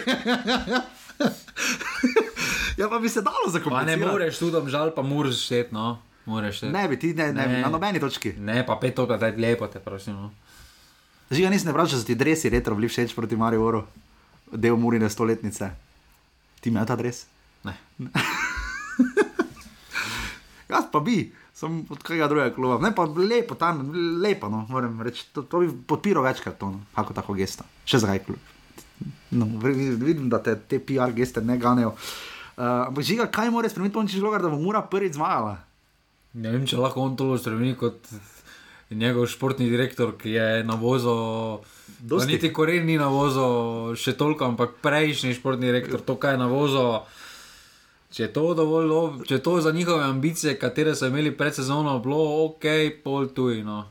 ja, 2.80 2.88
pa 2.88 2.98
bi 2.98 3.08
se 3.08 3.22
dalo 3.22 3.52
zakomplicirati. 3.52 4.00
Ne 4.00 4.06
moreš 4.06 4.38
tudi 4.38 4.52
domžal, 4.52 4.94
pa 4.96 5.02
moraš 5.02 5.44
štet, 5.44 5.72
no. 5.72 5.98
Ne 6.62 6.88
bi 6.88 6.98
ti, 6.98 7.14
ne, 7.14 7.32
ne, 7.32 7.46
ne. 7.46 7.60
na 7.60 7.68
nobeni 7.68 8.00
točki. 8.00 8.32
Ne, 8.38 8.66
pa 8.66 8.76
pet 8.80 8.94
točk, 8.94 9.16
da 9.20 9.26
je 9.26 9.36
lepo, 9.36 9.66
te 9.66 9.80
prosim. 9.80 10.14
No. 10.14 10.30
Žiga, 11.30 11.50
nisem 11.52 11.68
ne 11.68 11.76
vprašal, 11.76 12.00
če 12.00 12.06
ti 12.12 12.16
dresi 12.16 12.52
retro 12.52 12.76
bili 12.76 12.88
všeč 12.88 13.12
proti 13.16 13.36
Mariju 13.36 13.64
Oru 13.64 13.82
del 14.52 14.76
Murine 14.76 15.08
stoletnice. 15.12 15.70
Ti 16.60 16.68
imaš 16.72 16.88
ta 16.88 16.96
adres? 16.96 17.26
Ne. 17.64 17.76
Jaz 20.68 20.88
pa 20.92 21.00
bi, 21.00 21.22
sem 21.56 21.80
od 21.88 22.02
katerega 22.02 22.28
drugega 22.28 22.54
kluba. 22.54 22.78
Ne 22.84 22.92
pa 22.94 23.06
lepo, 23.08 23.56
tam 23.56 23.86
lepo, 24.22 24.50
no, 24.52 24.66
moram 24.68 25.00
reči. 25.02 25.24
To, 25.32 25.46
to 25.48 25.62
bi 25.64 25.72
podpiral 25.72 26.26
večkrat, 26.26 26.58
to, 26.60 26.70
no, 26.74 26.84
kako 26.96 27.16
tako 27.16 27.36
gesta. 27.38 27.64
Še 27.88 28.02
zdaj 28.04 28.24
klub. 28.26 28.54
No, 29.30 29.48
vidim, 29.62 30.28
da 30.32 30.42
te, 30.44 30.56
te 30.58 30.80
PR 30.82 31.14
geste 31.16 31.40
ne 31.44 31.56
ganejo. 31.60 31.94
Uh, 32.58 32.88
ampak 32.88 33.06
žiga, 33.06 33.28
kaj 33.32 33.52
mora 33.54 33.70
spremeniti, 33.70 34.00
on 34.00 34.08
če 34.10 34.20
žlogar, 34.20 34.42
da 34.42 34.50
bo 34.52 34.58
mora 34.60 34.82
prvič 34.82 35.16
zmagala? 35.16 35.60
Ne 36.38 36.52
vem, 36.52 36.66
če 36.68 36.80
lahko 36.80 37.04
on 37.06 37.14
to 37.16 37.30
spremeni 37.40 37.76
kot 37.78 38.10
njegov 38.90 39.28
športni 39.28 39.68
direktor, 39.70 40.14
ki 40.18 40.34
je 40.36 40.48
na 40.64 40.74
vozu. 40.80 41.14
Niti 42.26 42.52
koren 42.52 42.86
ni 42.86 42.96
na 42.98 43.08
vozu, 43.12 43.94
še 43.98 44.16
toliko, 44.16 44.48
ampak 44.48 44.78
prejšnji 44.84 45.36
športni 45.36 45.68
direktor, 45.68 46.04
to, 46.04 46.16
kaj 46.20 46.36
je 46.36 46.40
na 46.40 46.48
vozu. 46.50 46.84
Če 48.12 48.22
je 48.22 48.32
to 48.32 48.54
dovolj, 48.56 49.22
če 49.28 49.36
je 49.36 49.42
to 49.44 49.58
za 49.60 49.72
njihove 49.72 50.04
ambicije, 50.04 50.56
katere 50.58 50.94
so 50.96 51.06
imeli 51.06 51.34
pred 51.36 51.54
sezono, 51.54 51.98
bilo 52.04 52.20
ok, 52.46 52.64
pol 53.04 53.28
tujino. 53.36 53.84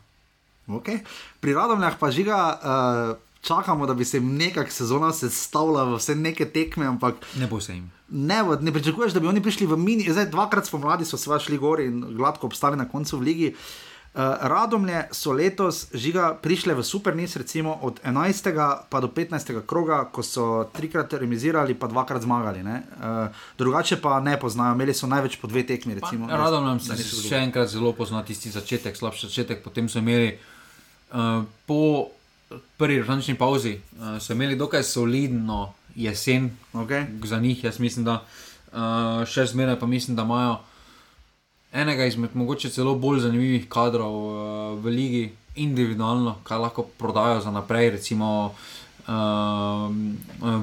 Okay. 0.67 0.99
Pri 1.39 1.53
radomljah 1.53 1.99
pa 1.99 2.11
žiga. 2.11 2.41
Uh... 2.57 3.23
Čakamo, 3.47 3.85
da 3.87 3.93
bi 3.93 4.03
se 4.03 4.17
jim 4.17 4.33
nekaj 4.35 4.65
sezona 4.73 5.11
sestavila 5.13 5.83
v 5.87 5.99
vse 6.01 6.15
neke 6.19 6.47
tekme, 6.51 6.87
ampak 6.89 7.21
ne 7.39 7.47
bo 7.47 7.61
se 7.61 7.77
jim. 7.77 7.85
Ne, 8.09 8.41
ne 8.61 8.73
pričakuješ, 8.73 9.13
da 9.13 9.21
bi 9.23 9.29
oni 9.29 9.39
prišli 9.45 9.67
v 9.69 9.77
mini. 9.79 10.07
Zdaj, 10.09 10.25
dvakrat 10.33 10.67
spomladi 10.67 11.05
so 11.05 11.17
se 11.21 11.39
šli 11.45 11.57
gor 11.61 11.79
in 11.79 12.01
gladko 12.17 12.49
obstali 12.49 12.75
na 12.75 12.89
koncu 12.89 13.21
v 13.21 13.27
ligi. 13.29 13.53
Uh, 13.53 13.87
Radomlje 14.13 15.07
so 15.11 15.31
letos 15.31 15.87
žiga 15.93 16.33
prišle 16.41 16.73
v 16.73 16.83
supernis, 16.83 17.35
recimo 17.35 17.77
od 17.81 17.99
11. 18.01 18.49
pa 18.89 19.01
do 19.01 19.07
15. 19.07 19.61
kroga, 19.65 20.09
ko 20.11 20.23
so 20.23 20.65
trikrat 20.73 21.13
remisirali, 21.13 21.77
pa 21.77 21.87
dvakrat 21.87 22.21
zmagali. 22.21 22.61
Uh, 22.65 23.29
drugače 23.57 24.01
pa 24.01 24.19
ne 24.19 24.39
poznajo, 24.39 24.73
imeli 24.73 24.93
so 24.93 25.07
največ 25.07 25.37
po 25.37 25.47
dve 25.47 25.67
tekmi. 25.67 25.99
Radomlje 26.29 26.79
se 26.79 26.97
še 27.29 27.43
enkrat 27.45 27.69
zelo 27.69 27.93
pozna 27.93 28.23
tisti 28.25 28.49
začetek, 28.49 28.97
slabši 28.97 29.29
začetek. 29.29 29.61
Potem 29.61 29.89
so 29.89 30.01
imeli 30.01 30.33
uh, 30.33 31.45
po 31.69 32.09
prvi 32.77 33.01
režimski 33.01 33.37
pauzi, 33.37 33.77
uh, 33.77 34.17
so 34.17 34.33
imeli 34.33 34.57
dokaj 34.57 34.83
solidno 34.83 35.73
jesen 35.95 36.49
okay. 36.73 37.05
za 37.25 37.39
njih. 37.39 37.63
Jaz 37.63 37.79
mislim, 37.79 38.05
da 38.05 38.21
uh, 38.21 39.25
še 39.29 39.45
zmeraj 39.45 39.79
pa 39.79 39.85
mislim, 39.85 40.17
da 40.17 40.23
imajo 40.23 40.57
enega 41.77 42.05
izmed 42.05 42.33
mogoče 42.33 42.69
celo 42.73 42.95
bolj 42.95 43.19
zanimivih 43.27 43.67
kadrov 43.69 44.15
uh, 44.15 44.39
v 44.81 44.93
ligi, 44.95 45.23
individualno, 45.55 46.37
kaj 46.43 46.57
lahko 46.57 46.85
prodajo 46.97 47.41
za 47.41 47.51
naprej. 47.51 47.89
Recimo 47.97 48.53
uh, 49.07 49.13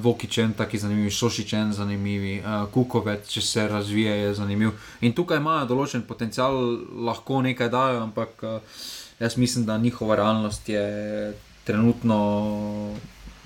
Vokičen, 0.02 0.52
taki 0.52 0.78
zanimivi, 0.78 1.10
Šošičen, 1.10 1.72
zanimivi, 1.72 2.38
uh, 2.40 2.66
Kukovec, 2.70 3.28
če 3.28 3.40
se 3.40 3.68
razvije, 3.68 4.16
je 4.18 4.34
zanimiv. 4.34 4.74
In 5.00 5.14
tukaj 5.14 5.42
imajo 5.42 5.70
določen 5.70 6.06
potencial, 6.06 6.58
lahko 7.06 7.42
nekaj 7.42 7.70
dajo, 7.72 8.04
ampak 8.08 8.46
uh, 8.46 8.78
jaz 9.20 9.36
mislim, 9.36 9.66
da 9.66 9.78
njihova 9.78 10.16
realnost 10.16 10.68
je 10.68 11.34
trenutno 11.64 12.18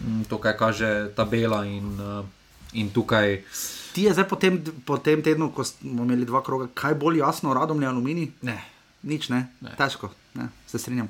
um, 0.05 0.25
to, 0.29 0.39
kar 0.39 0.57
kaže 0.59 1.11
tabela 1.17 1.65
in, 1.67 1.93
uh, 2.01 2.25
in 2.73 2.91
tukaj 2.91 3.41
ti 3.99 4.05
je 4.07 4.13
zdaj 4.15 4.29
po 4.31 4.37
tem, 4.39 4.63
po 4.87 4.95
tem 5.03 5.19
tednu, 5.27 5.51
ko 5.51 5.65
smo 5.67 6.05
imeli 6.07 6.23
dva 6.23 6.39
kroga, 6.47 6.69
kaj 6.71 6.95
bolj 6.95 7.19
jasno, 7.19 7.51
radom 7.51 7.83
je 7.83 7.89
aluminij? 7.89 8.29
Ne. 8.47 8.55
Nič 9.03 9.27
ne, 9.35 9.41
ne. 9.59 9.73
težko, 9.75 10.13
ne. 10.39 10.47
se 10.71 10.79
strinjam. 10.79 11.09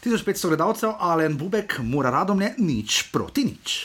1500 0.00 0.48
gledalcev, 0.48 0.94
Alen 0.96 1.36
Bubek, 1.36 1.76
mora 1.84 2.08
radom 2.08 2.40
ne, 2.40 2.54
nič 2.56 3.02
proti 3.12 3.44
nič. 3.44 3.76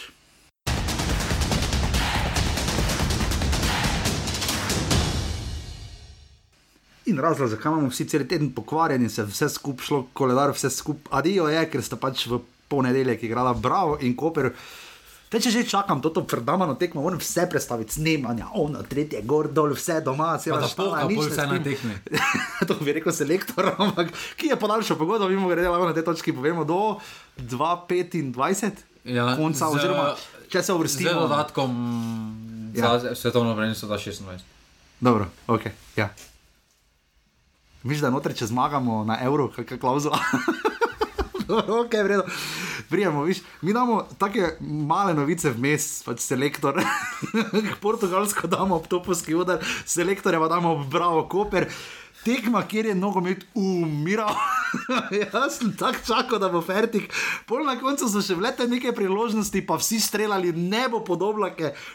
In 7.11 7.19
razlog, 7.19 7.51
zakaj 7.51 7.73
imamo 7.73 7.91
vsi 7.91 8.07
cel 8.07 8.23
teden 8.23 8.53
pokvarjeni, 8.55 9.11
se 9.11 9.27
vse 9.27 9.49
skupaj 9.51 9.91
šlo, 9.91 10.05
koledar, 10.15 10.55
vse 10.55 10.71
skupaj, 10.71 11.19
adijo 11.19 11.51
je, 11.51 11.67
ker 11.67 11.83
sta 11.83 11.99
pač 11.99 12.29
v 12.31 12.39
ponedeljek 12.71 13.27
igrala 13.27 13.57
Bravo 13.59 13.99
in 13.99 14.15
Koper. 14.15 14.53
Te, 15.29 15.37
če 15.37 15.51
že 15.53 15.61
čakam 15.69 16.01
to 16.01 16.09
predamano 16.25 16.73
tekmo, 16.73 17.03
moram 17.05 17.19
vse 17.21 17.45
predstaviti, 17.49 17.99
snemanja, 17.99 18.47
ono, 18.57 18.81
tretje, 18.81 19.21
gor, 19.21 19.45
dol, 19.53 19.75
vse 19.77 19.99
doma, 20.01 20.31
vse 20.39 20.49
na 20.49 20.65
špala, 20.65 21.03
nič 21.05 21.29
vse 21.29 21.45
na 21.45 21.59
tekmi. 21.61 21.93
to 22.69 22.77
bi 22.81 22.95
rekel 22.97 23.13
selektor, 23.13 23.69
ampak 23.83 24.09
ki 24.41 24.49
je 24.49 24.57
podaljšal 24.57 24.97
pogodbo, 24.97 25.29
mi 25.29 25.37
bomo 25.37 25.53
gledali 25.53 25.85
na 25.85 25.93
te 25.93 26.01
točke, 26.01 26.33
povemo 26.33 26.65
do 26.65 26.97
2,25. 27.37 28.85
Ja, 29.05 29.35
konca, 29.37 29.69
z, 29.69 29.77
oziroma 29.77 30.07
če 30.49 30.63
se 30.63 30.73
uvrstimo. 30.73 31.13
Z 31.13 31.29
dodatkom 31.29 31.71
ja. 32.75 32.99
za 32.99 33.15
svetovno 33.15 33.55
prvenstvo 33.55 33.89
2026. 33.89 34.41
Dobro, 34.99 35.29
ok. 35.47 35.69
Ja. 35.95 36.09
Da 37.83 38.09
noter, 38.09 38.33
če 38.35 38.49
zmagamo 38.49 39.03
na 39.07 39.21
evro, 39.23 39.47
kakšna 39.53 39.77
klauzula? 39.79 40.19
ok, 41.85 41.93
vredno. 42.03 42.25
Prijemo, 42.89 43.23
viš, 43.23 43.37
mi 43.61 43.71
imamo 43.71 44.07
tako 44.17 44.47
male 44.61 45.13
novice 45.13 45.51
vmes, 45.53 46.03
pač 46.03 46.23
selektor, 46.25 46.81
portugalsko 47.83 48.47
damo 48.47 48.75
ob 48.75 48.87
topovski 48.89 49.35
udar, 49.35 49.61
selektorja 49.85 50.39
pa 50.39 50.47
damo 50.47 50.71
ob 50.73 50.87
bravo 50.89 51.27
koper 51.29 51.67
tekma, 52.25 52.63
kjer 52.67 52.85
je 52.85 52.95
nogomet 52.95 53.45
umiral. 53.53 54.33
Jaz 55.33 55.57
sem 55.57 55.73
tako 55.77 55.99
čakal, 56.07 56.39
da 56.39 56.49
bo 56.49 56.61
fertik. 56.61 57.13
Pol 57.49 57.65
na 57.65 57.75
koncu 57.79 58.09
so 58.09 58.21
še 58.23 58.37
vlete 58.37 58.67
neke 58.69 58.93
priložnosti, 58.95 59.61
pa 59.65 59.77
vsi 59.79 59.99
streljali 60.03 60.53
nebo 60.53 61.03
podobno, 61.05 61.49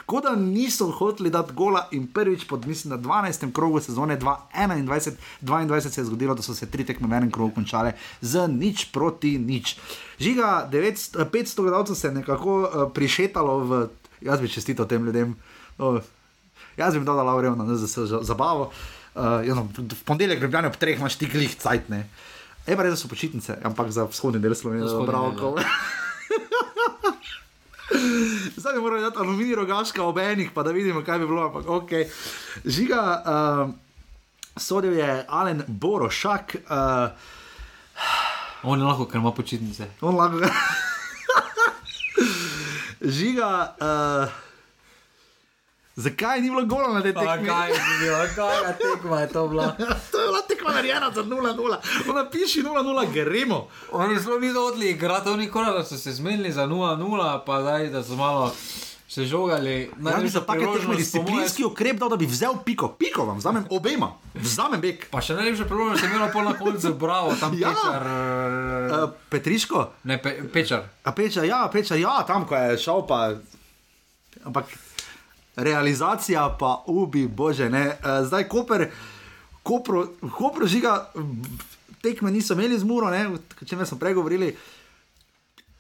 kot 0.07 0.27
da 0.27 0.35
niso 0.39 0.91
hoteli 0.91 1.31
dati 1.31 1.55
gola. 1.57 1.87
In 1.95 2.07
prvič, 2.13 2.47
pod, 2.51 2.67
mislim, 2.67 2.97
na 2.97 2.99
12. 3.03 3.53
krogu 3.55 3.81
sezone 3.81 4.19
2021-2022 4.19 5.91
se 5.91 6.01
je 6.01 6.07
zgodilo, 6.11 6.35
da 6.35 6.43
so 6.43 6.55
se 6.55 6.71
tri 6.71 6.85
tekme 6.85 7.09
v 7.09 7.19
enem 7.21 7.31
krogu 7.35 7.55
končale 7.55 7.95
z 8.21 8.49
nič 8.49 8.91
proti 8.93 9.39
nič. 9.39 9.77
Žiga, 10.19 10.69
900, 10.73 11.29
500 11.31 11.63
gledalcev 11.63 11.99
se 11.99 12.09
je 12.09 12.19
nekako 12.23 12.59
uh, 12.63 12.89
prišetalo 12.95 13.59
v 13.65 13.85
jaz 14.25 14.41
bi 14.41 14.49
čestital 14.49 14.89
tem 14.89 15.05
ljudem. 15.05 15.37
No, 15.79 16.01
jaz 16.77 16.95
bi 16.95 16.99
jim 16.99 17.05
dal 17.05 17.27
Laurijo 17.27 17.55
na 17.55 17.65
NZS 17.65 17.99
za 18.09 18.23
zabavo. 18.23 18.71
Uh, 19.15 19.47
no, 19.47 19.69
v 19.79 20.03
ponedeljek, 20.05 20.43
Ljubljana, 20.43 20.69
ob 20.69 20.77
treh 20.77 20.99
imaš 20.99 21.19
ti 21.21 21.29
glih 21.31 21.55
cajt, 21.55 21.89
ne. 21.89 22.09
Eba 22.67 22.83
res 22.83 22.97
so 22.97 23.09
počitnice, 23.09 23.59
ampak 23.61 23.91
za 23.91 24.05
vzhodni 24.05 24.41
del 24.41 24.55
Slovenije, 24.55 24.89
Za 24.89 25.01
bravo. 25.01 25.33
ko- 25.33 25.59
Zdaj 28.57 28.73
bi 28.73 28.81
morali 28.81 29.03
dati 29.03 29.19
aluminij 29.19 29.55
rogaška 29.55 30.03
ob 30.03 30.19
enih, 30.19 30.51
pa 30.51 30.63
da 30.63 30.71
vidimo, 30.71 31.03
kaj 31.03 31.19
bi 31.19 31.27
bilo. 31.27 31.45
Ampak, 31.45 31.65
okay. 31.67 32.09
Žiga, 32.65 33.03
uh, 33.23 33.71
sodel 34.57 34.93
je 34.95 35.09
Alen 35.29 35.63
Borošak, 35.69 36.57
uh, 36.65 37.09
On 38.65 38.79
je 38.79 38.85
lahko, 38.85 39.05
ker 39.05 39.19
ima 39.19 39.33
počitnice. 39.33 39.87
on 40.01 40.17
lahko. 40.17 40.41
Žiga, 43.03 43.51
uh, 43.77 44.29
zakaj 45.97 46.41
ni 46.41 46.51
bilo 46.51 46.65
gola 46.65 46.89
na 46.91 47.03
tej 47.03 47.13
tekmi? 47.13 47.49
je 47.49 47.81
bilo, 48.01 48.19
kaj 48.35 48.57
je 48.59 48.75
tekma, 48.77 49.21
je 49.21 49.29
to 49.29 49.49
bila. 49.49 49.67
to 50.11 50.21
je 50.21 50.27
bila 50.27 50.43
tekma 50.43 50.71
narejena 50.73 51.11
za 51.11 51.23
0-0. 51.23 51.77
Ona 52.11 52.31
piše 52.31 52.61
0-0, 52.61 53.13
gremo. 53.13 53.69
Oni 53.93 54.21
so 54.21 54.39
bili 54.39 54.59
odli 54.59 54.91
igrati, 54.91 55.29
oni 55.29 55.51
koraj 55.51 55.73
da 55.73 55.85
so 55.85 55.97
se 55.97 56.13
zmenili 56.13 56.53
za 56.53 56.67
0-0, 56.67 57.41
pa 57.47 57.61
daj, 57.61 57.89
da 57.89 58.03
so 58.03 58.17
malo 58.17 58.53
se 59.09 59.25
žogali. 59.25 59.91
Ja, 60.05 60.17
bi 60.17 60.29
za 60.29 60.41
take 60.41 60.59
tekme 60.59 60.73
priložnost, 60.73 60.83
po 60.83 60.89
moje, 60.89 60.97
disciplinski 60.97 61.65
ukrep 61.65 61.97
dal, 61.97 62.09
da 62.09 62.17
bi 62.17 62.27
vzel 62.27 62.55
piko. 62.65 62.89
Piko 62.89 63.25
vam 63.25 63.39
vzamem 63.39 63.65
obema, 63.71 64.13
vzamem 64.35 64.81
bek. 64.81 65.07
Pa 65.11 65.21
še 65.21 65.35
najlepša 65.35 65.65
priložnost 65.65 66.03
je 66.03 66.11
imela 66.11 66.29
pol 66.29 66.43
na 66.43 66.55
koncu, 66.55 66.95
bravo, 66.95 67.35
tam 67.35 67.55
Ja. 67.55 67.71
pečar. 67.71 68.03
Uh, 68.03 69.11
Petriško, 69.29 69.91
Ne, 70.05 70.19
pe, 70.19 70.43
pečar. 70.53 70.83
a 71.05 71.13
peča, 71.13 71.45
ja, 71.45 71.69
peča, 71.73 71.95
ja, 71.95 72.25
tam 72.27 72.47
ko 72.47 72.57
je 72.57 72.79
šel 72.79 73.07
pa. 73.07 73.31
Ampak 74.45 74.67
realizacija 75.57 76.57
pa 76.61 76.83
ubi, 76.87 77.27
bože, 77.27 77.71
ne. 77.71 77.87
Uh, 77.87 78.27
zdaj 78.27 78.49
Koper, 78.49 78.91
Kopro, 79.63 80.07
Kopro 80.39 80.67
žiga, 80.67 81.11
tekme 82.03 82.31
niso 82.31 82.55
imeli 82.55 82.79
z 82.79 82.85
muro, 82.85 83.11
ne, 83.11 83.29
o 83.63 83.65
čemer 83.65 83.87
smo 83.87 83.99
pregovorili. 83.99 84.53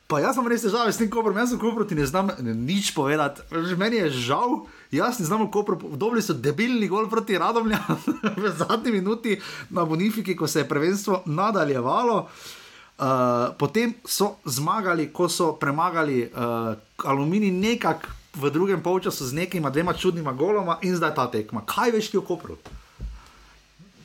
Pa 0.04 0.20
jaz 0.20 0.36
sem 0.36 0.48
res 0.48 0.64
težave 0.64 0.92
s 0.92 1.00
tem 1.00 1.08
koprom, 1.08 1.36
jaz 1.40 1.54
sem 1.54 1.58
kopro 1.60 1.86
ti 1.88 1.96
ne 1.96 2.04
znam 2.04 2.28
nič 2.44 2.92
povedati. 2.92 3.40
Meni 3.80 4.02
je 4.02 4.10
žal, 4.28 4.66
jaz 4.92 5.16
ne 5.20 5.24
znam 5.24 5.46
kopro, 5.52 5.78
dobili 5.96 6.20
so 6.22 6.36
debilni 6.36 6.88
gol 6.92 7.08
proti 7.08 7.38
Radomlja 7.40 7.80
v 8.42 8.52
zadnji 8.52 8.92
minuti 8.92 9.38
na 9.72 9.84
Bonifiki, 9.88 10.36
ko 10.36 10.48
se 10.48 10.60
je 10.60 10.68
prvenstvo 10.68 11.22
nadaljevalo. 11.24 12.28
Uh, 12.94 13.56
potem 13.58 13.96
so 14.06 14.36
zmagali, 14.44 15.08
ko 15.10 15.26
so 15.26 15.56
premagali 15.58 16.28
uh, 16.28 16.76
aluminij 17.02 17.50
nekako 17.50 18.12
v 18.34 18.50
drugem 18.50 18.82
polčasu 18.82 19.26
z 19.26 19.32
nekima 19.32 19.70
dvema 19.70 19.92
čudnima 19.92 20.32
goloma 20.32 20.78
in 20.82 20.96
zdaj 20.96 21.14
ta 21.14 21.26
tekma. 21.30 21.62
Kaj 21.66 21.90
veš 21.90 22.10
ti 22.10 22.18
o 22.18 22.22
kopru? 22.22 22.56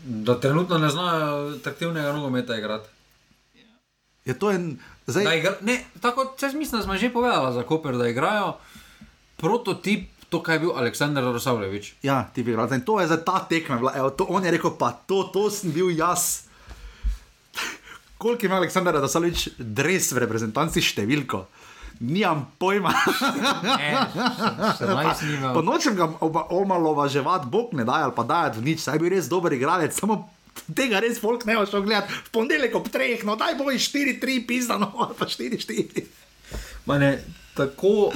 Da 0.04 0.40
trenutno 0.40 0.78
ne 0.78 0.90
znajo 0.90 1.56
atraktivnega 1.58 2.14
nogometa 2.14 2.56
igrati. 2.56 2.90
Je 4.26 4.40
to 4.40 4.52
en, 4.52 4.78
zdaj, 5.08 5.24
Da 5.24 5.34
Igra, 5.34 5.56
ne, 5.62 5.80
tako, 6.02 6.34
če 6.38 6.52
mislim, 6.54 6.80
da 6.80 6.86
smo 6.86 6.98
že 6.98 7.10
povedali 7.14 7.54
za 7.54 7.64
Koper, 7.64 7.98
da 7.98 8.08
igrajo 8.08 8.58
prototip, 9.38 10.10
to, 10.30 10.44
kaj 10.44 10.56
je 10.56 10.60
bil 10.60 10.72
Aleksandr 10.78 11.24
Rosavljevič. 11.26 11.94
Ja, 12.04 12.30
ti 12.34 12.44
bi 12.44 12.54
rekel, 12.56 12.78
in 12.78 12.86
to 12.86 13.00
je 13.02 13.08
za 13.08 13.18
ta 13.18 13.40
tekma. 13.50 13.80
Bila, 13.82 13.94
evo, 13.98 14.10
to, 14.10 14.28
on 14.30 14.46
je 14.46 14.52
rekel, 14.52 14.76
pa 14.78 14.92
to, 14.92 15.24
to 15.34 15.50
sem 15.50 15.72
bil 15.74 15.90
jaz. 15.90 16.46
Koliko 18.22 18.46
ima 18.46 18.60
Aleksandr 18.62 18.94
Radosalovič 18.94 19.50
dres 19.58 20.12
v 20.14 20.22
reprezentanci 20.22 20.84
številko? 20.84 21.48
Nimam 22.00 22.46
pojma. 22.56 22.94
Ne, 23.76 23.92
še 24.78 24.88
Pa 24.88 25.16
imel. 25.28 25.62
nočem 25.68 25.98
ga 26.00 26.08
omalovaževati, 26.56 27.50
bog 27.52 27.74
ne 27.76 27.84
daje 27.84 28.08
ali 28.08 28.16
pa 28.16 28.24
daje 28.24 28.56
v 28.56 28.72
nič, 28.72 28.80
saj 28.80 28.96
je 28.96 29.02
bil 29.04 29.12
res 29.12 29.28
dober 29.28 29.52
igralec, 29.52 29.92
samo 29.92 30.30
tega 30.76 31.02
res 31.04 31.20
folk 31.20 31.44
ne 31.48 31.58
bo 31.60 31.66
šel 31.68 31.84
gledati. 31.84 32.14
V 32.14 32.32
ponedeljek 32.32 32.76
ob 32.80 32.88
treh, 32.88 33.20
no 33.28 33.36
daj 33.36 33.58
boj 33.60 33.76
4-3 33.76 34.48
pisano, 34.48 34.94
ali 34.96 35.18
pa 35.20 35.28
4-4. 35.28 36.06
Ma 36.88 36.98
ne, 37.04 37.12
tako. 37.58 38.12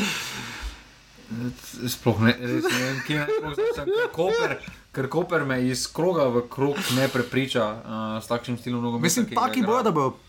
Sploh 1.90 2.24
ne, 2.24 2.34
res 2.40 2.64
ne 2.64 2.80
vem, 2.80 2.98
kje 3.08 3.20
naj 3.20 3.36
sploh 3.36 3.56
začnem. 3.60 3.92
Ker 3.92 4.10
Koper, 4.16 4.56
ker 4.94 5.10
Koper 5.10 5.46
me 5.46 5.58
iz 5.66 5.88
kroga 5.94 6.28
v 6.30 6.44
krog 6.50 6.78
ne 6.98 7.08
prepriča 7.10 7.66
uh, 7.66 8.24
s 8.24 8.30
takšnim 8.30 8.58
stilom 8.58 8.84
nogometa. 8.84 9.04
Mislim, 9.04 9.26
taki 9.36 9.64
bojo, 9.66 9.84
da 9.84 9.92
bo 9.92 10.20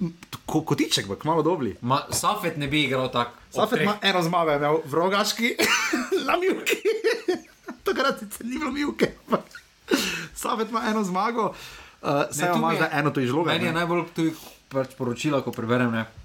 ko, 0.47 0.63
kotiček, 0.65 1.07
bo 1.07 1.17
kmalo 1.21 1.43
dobri. 1.43 1.77
Ma, 1.81 2.01
Safet 2.11 2.57
ne 2.57 2.69
bi 2.69 2.85
igral 2.85 3.11
tako. 3.13 3.37
Safet 3.53 3.83
ima 3.83 3.97
eno 4.03 4.23
zmago, 4.23 4.51
je 4.51 4.57
imel 4.57 4.81
v 4.85 4.95
rogaški, 4.95 5.55
na 6.29 6.39
mivki. 6.41 6.81
Takrat 7.87 8.19
sicer 8.19 8.47
ni 8.47 8.59
bilo 8.59 8.73
ampak 8.73 9.45
Safet 10.35 10.71
ima 10.71 10.83
eno 10.89 11.05
zmago, 11.05 11.53
uh, 12.03 12.09
Ne, 12.09 12.33
se 12.33 12.49
ima 12.57 12.75
zdaj 12.75 12.89
eno 12.93 13.11
to 13.11 13.21
izlogo. 13.21 13.51
Meni 13.51 13.67
je 13.67 13.73
najbolj 13.73 14.05
tu 14.17 14.31
pač 14.69 14.97
poročila, 14.97 15.43
ko 15.45 15.53
preberem. 15.53 15.93
Ne. 15.93 16.24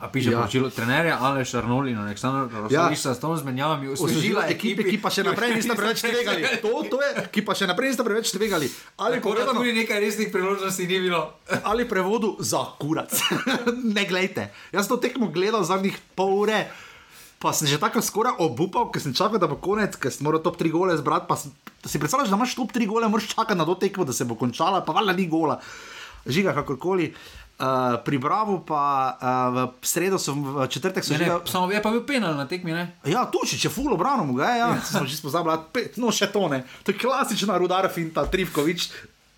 A 0.00 0.08
piše 0.08 0.30
Ja. 0.30 0.38
poročilo 0.38 0.70
trenerja 0.70 1.18
Aleš 1.20 1.54
Arnold 1.54 1.88
in 1.88 1.98
Aleksandr 1.98 2.48
Ja. 2.48 2.60
Rosališ 2.60 3.04
ja. 3.04 3.14
s 3.14 3.20
tom 3.20 3.36
zmenjavami 3.36 3.88
Osvežila 3.90 4.48
ekipe, 4.48 4.82
ki 4.82 4.96
pa 4.96 5.10
še 5.10 5.20
naprej 5.20 5.54
nista 5.54 5.76
preveč 5.76 6.00
tvegali. 6.00 6.42
To, 6.58 6.70
to 6.82 6.96
je, 6.98 7.10
ki 7.28 7.40
pa 7.42 7.52
še 7.52 7.68
naprej 7.68 7.92
nista 7.92 8.00
preveč 8.00 8.32
tvegali. 8.32 8.68
Ali 8.96 9.18
Tako 9.18 9.28
da 9.28 9.44
povedano, 9.44 9.60
tudi 9.60 9.76
nekaj 9.76 10.00
resnih 10.00 10.28
priložnosti 10.30 10.80
ni 10.82 10.98
bilo. 11.00 11.36
ali 11.62 11.84
prevodu 11.84 12.32
za 12.40 12.64
kurac. 12.78 13.12
ne 13.96 14.04
glejte. 14.04 14.48
Jaz 14.70 14.88
to 14.88 14.96
tekmo 14.96 15.28
gledal 15.28 15.60
zadnjih 15.62 16.00
pol 16.14 16.32
ure. 16.40 16.64
Pa 17.36 17.52
sem 17.52 17.64
že 17.64 17.76
tako 17.76 18.00
skoraj 18.00 18.36
obupal, 18.38 18.88
ker 18.88 19.00
sem 19.00 19.12
čakal, 19.12 19.36
da 19.36 19.48
bo 19.48 19.56
konec, 19.56 19.96
ker 19.96 20.08
sem 20.08 20.24
moral 20.24 20.40
top 20.40 20.56
3 20.56 20.68
gole 20.70 20.92
zbrati. 20.92 21.24
Pa 21.24 21.36
sem, 21.36 21.52
si 21.82 21.96
predstavljaš, 21.96 22.28
da 22.28 22.36
imaš 22.36 22.52
top 22.52 22.72
3 22.72 22.84
gole, 22.84 23.04
moraš 23.04 23.32
čakati 23.32 23.56
na 23.56 23.64
to 23.64 23.76
tekmo, 23.76 24.04
da 24.04 24.12
se 24.12 24.24
bo 24.24 24.32
končala, 24.34 24.80
pa 24.80 24.92
valjda 24.92 25.12
ni 25.12 25.24
gola. 25.24 25.56
Žiga, 26.24 26.52
kakorkoli. 26.52 27.12
Uh, 27.60 28.00
pri 28.00 28.16
Bravo 28.16 28.64
pa 28.64 28.84
uh, 29.20 29.68
v 29.76 29.84
sredo, 29.84 30.16
so, 30.16 30.32
v 30.32 30.64
četrtek 30.64 31.04
Ne, 31.12 31.16
že. 31.18 31.24
ne, 31.28 31.44
samo 31.44 31.68
je 31.68 31.76
pa 31.84 31.92
bil 31.92 32.00
penal 32.08 32.32
na 32.32 32.48
tekmi. 32.48 32.72
Ne? 32.72 32.96
Ja, 33.04 33.28
tuči, 33.28 33.60
če 33.60 33.68
fulo 33.68 34.00
brano 34.00 34.24
mu 34.24 34.32
ga 34.32 34.48
je, 34.48 34.56
ja, 34.64 34.68
smo 34.80 35.04
že 35.04 35.20
pozabili, 35.20 35.60
pet, 35.68 36.00
no 36.00 36.08
še 36.08 36.32
to 36.32 36.48
ne. 36.48 36.64
To 36.88 36.88
je 36.88 36.96
klasična 36.96 37.60
rudar 37.60 37.84
finta, 37.92 38.24
Trivkovič. 38.24 38.88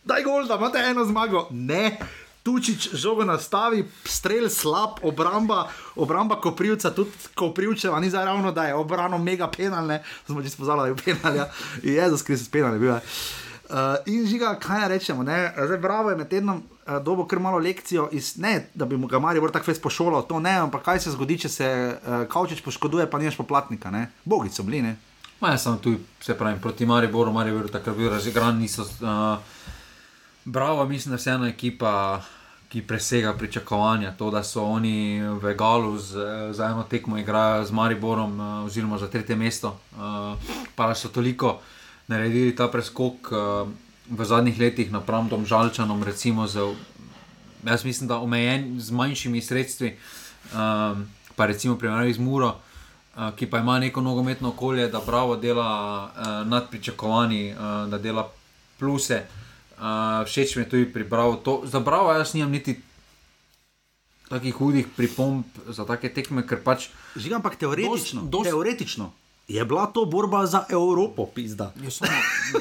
Daj 0.06 0.22
gol, 0.22 0.46
da 0.46 0.54
imate 0.54 0.78
eno 0.86 1.02
zmago. 1.02 1.50
Ne. 1.50 1.98
Tučič 2.42 2.94
žogo 2.94 3.26
nastavi, 3.26 3.82
strel 4.06 4.46
slab, 4.50 5.02
obramba, 5.02 5.66
obramba 5.94 6.38
Koprivca, 6.38 6.94
tudi 6.94 7.10
Koprivčeva, 7.34 7.98
ni 7.98 8.10
zdaj 8.10 8.24
ravno, 8.24 8.50
da 8.54 8.70
je 8.70 8.74
obrano 8.74 9.18
mega 9.18 9.50
penalne, 9.50 10.02
smo 10.26 10.42
že 10.42 10.50
spozorili, 10.50 10.94
da 10.94 10.94
je 10.94 11.02
penal, 11.02 11.36
ja. 11.36 11.46
Jezus 11.82 12.22
Kristus 12.22 12.50
penal 12.50 12.74
je 12.74 12.82
bil. 12.82 12.94
ja. 12.94 13.02
Uh, 13.72 13.78
in 14.06 14.26
žiga, 14.28 14.50
kaj 14.60 14.88
rečemo, 14.88 15.22
ne? 15.24 15.52
zdaj 15.56 15.78
bravo 15.80 16.10
je 16.10 16.16
med 16.16 16.28
tednom 16.28 16.58
uh, 16.60 16.98
dobo 17.00 17.24
kar 17.24 17.40
malo 17.40 17.58
lekcijo, 17.58 18.08
iz, 18.12 18.34
ne 18.36 18.66
da 18.74 18.84
bi 18.84 18.96
mu 19.00 19.06
ga 19.08 19.18
Marijo 19.18 19.48
tako 19.48 19.64
fez 19.64 19.80
pošolal, 19.80 20.26
to 20.28 20.40
ne, 20.40 20.52
ampak 20.60 20.82
kaj 20.84 21.00
se 21.00 21.12
zgodi, 21.14 21.38
če 21.38 21.48
se 21.48 21.68
uh, 21.96 22.26
Kavčič 22.28 22.60
poškoduje, 22.60 23.08
pa 23.10 23.18
nimaš 23.18 23.40
poplatnika, 23.40 23.90
ne? 23.90 24.10
Bogi 24.24 24.52
so 24.52 24.62
bili, 24.62 24.82
ne? 24.82 24.98
Ma 25.40 25.54
jaz 25.56 25.64
sem 25.64 25.78
tu, 25.80 25.94
se 26.20 26.36
pravi, 26.38 26.60
proti 26.60 26.86
Mariboru, 26.86 27.32
Maribor 27.32 27.70
takrat 27.72 27.96
bil 27.96 28.12
razigran, 28.12 28.60
niso. 28.60 28.84
Uh, 29.00 29.40
bravo, 30.44 30.84
mislim, 30.84 31.10
da 31.10 31.16
je 31.16 31.24
vseeno 31.24 31.48
ekipa, 31.48 32.20
ki 32.68 32.84
presega 32.86 33.32
pričakovanja. 33.32 34.12
To, 34.20 34.30
da 34.30 34.44
so 34.44 34.68
oni 34.68 35.22
v 35.40 35.54
Galu 35.56 35.96
z, 35.98 36.28
za 36.52 36.68
eno 36.68 36.84
tekmo 36.84 37.18
igrajo 37.18 37.64
z 37.64 37.72
Mariborom, 37.72 38.40
uh, 38.40 38.64
oziroma 38.66 38.98
za 38.98 39.08
tretje 39.08 39.36
mesto, 39.36 39.78
uh, 39.96 40.36
pa 40.76 40.94
so 40.94 41.08
toliko 41.08 41.58
naredili 42.12 42.52
ta 42.56 42.68
preskok 42.68 43.32
uh, 43.32 43.68
v 44.12 44.20
zadnjih 44.24 44.60
letih 44.60 44.92
napram 44.92 45.28
tom 45.32 45.46
žalčanom, 45.48 46.04
recimo 46.04 46.46
z, 46.46 46.60
jaz 47.64 47.84
mislim, 47.84 48.08
da 48.08 48.20
omejen 48.20 48.76
z 48.80 48.92
manjšimi 48.92 49.40
sredstvi, 49.40 49.96
um, 50.52 51.06
pa 51.36 51.46
recimo 51.48 51.78
primerjavi 51.80 52.12
z 52.12 52.20
Muro. 52.20 52.52
Uh, 53.12 53.28
ki 53.36 53.44
pa 53.44 53.60
ima 53.60 53.76
neko 53.76 54.00
nogometno 54.00 54.48
okolje, 54.48 54.88
da 54.88 55.00
pravo 55.00 55.36
dela 55.36 55.68
uh, 56.08 56.48
nad 56.48 56.70
pričakovanji, 56.70 57.52
uh, 57.52 57.90
da 57.90 57.98
dela 57.98 58.24
pluse. 58.80 59.26
Uh, 59.76 60.24
všeč 60.24 60.56
mi 60.56 60.62
je 60.62 60.68
tudi 60.68 60.86
pri 60.92 61.04
Bravo. 61.04 61.36
To, 61.36 61.60
za 61.64 61.80
Bravo 61.80 62.12
jaz 62.12 62.32
nimam 62.34 62.50
niti 62.50 62.80
takih 64.32 64.54
hudih 64.54 64.86
pripomb 64.96 65.44
za 65.68 65.84
take 65.84 66.08
tekme, 66.08 66.46
ker 66.48 66.62
pač 66.64 66.88
Žiga, 67.16 67.36
ampak 67.36 67.60
teoretično, 67.60 68.24
Dost- 68.24 68.32
dost- 68.32 68.48
teoretično 68.48 69.12
je 69.52 69.64
bila 69.64 69.86
to 69.86 70.04
borba 70.04 70.46
za 70.46 70.64
Evropo, 70.68 71.26
pizda. 71.26 71.72
samo 71.90 72.10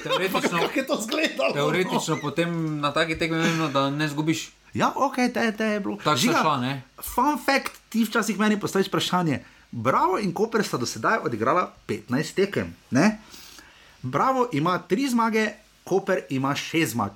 teoretično, 0.04 0.60
Kako 0.62 0.80
je 0.80 0.88
to 0.88 0.98
izgledalo? 1.00 1.54
teoretično 1.54 2.18
potem 2.22 2.80
na 2.80 2.92
taki 2.94 3.20
tekmi 3.20 3.38
vemo, 3.38 3.68
da 3.68 3.90
ne 3.90 4.08
zgubiš. 4.08 4.52
Ja, 4.74 4.92
ok, 4.96 5.16
te, 5.16 5.52
te 5.58 5.66
je 5.66 5.80
bilo. 5.80 5.98
Tako 6.04 6.18
se 6.18 6.28
šla, 6.42 6.58
ne? 6.58 6.82
Fun 7.16 7.40
fact, 7.46 7.72
ti 7.90 8.04
včasih 8.04 8.40
meni 8.40 8.60
postaviš 8.60 8.88
vprašanje. 8.88 9.40
Bravo 9.72 10.20
in 10.20 10.34
Koper 10.34 10.64
sta 10.64 10.78
do 10.78 10.86
sedaj 10.86 11.18
odigrala 11.24 11.72
15 11.88 12.36
tekem. 12.36 12.76
Ne? 12.90 13.20
Bravo 14.02 14.50
ima 14.52 14.84
3 14.90 15.10
zmage, 15.10 15.48
Koper 15.84 16.20
ima 16.30 16.52
6 16.52 16.86
zmag. 16.86 17.12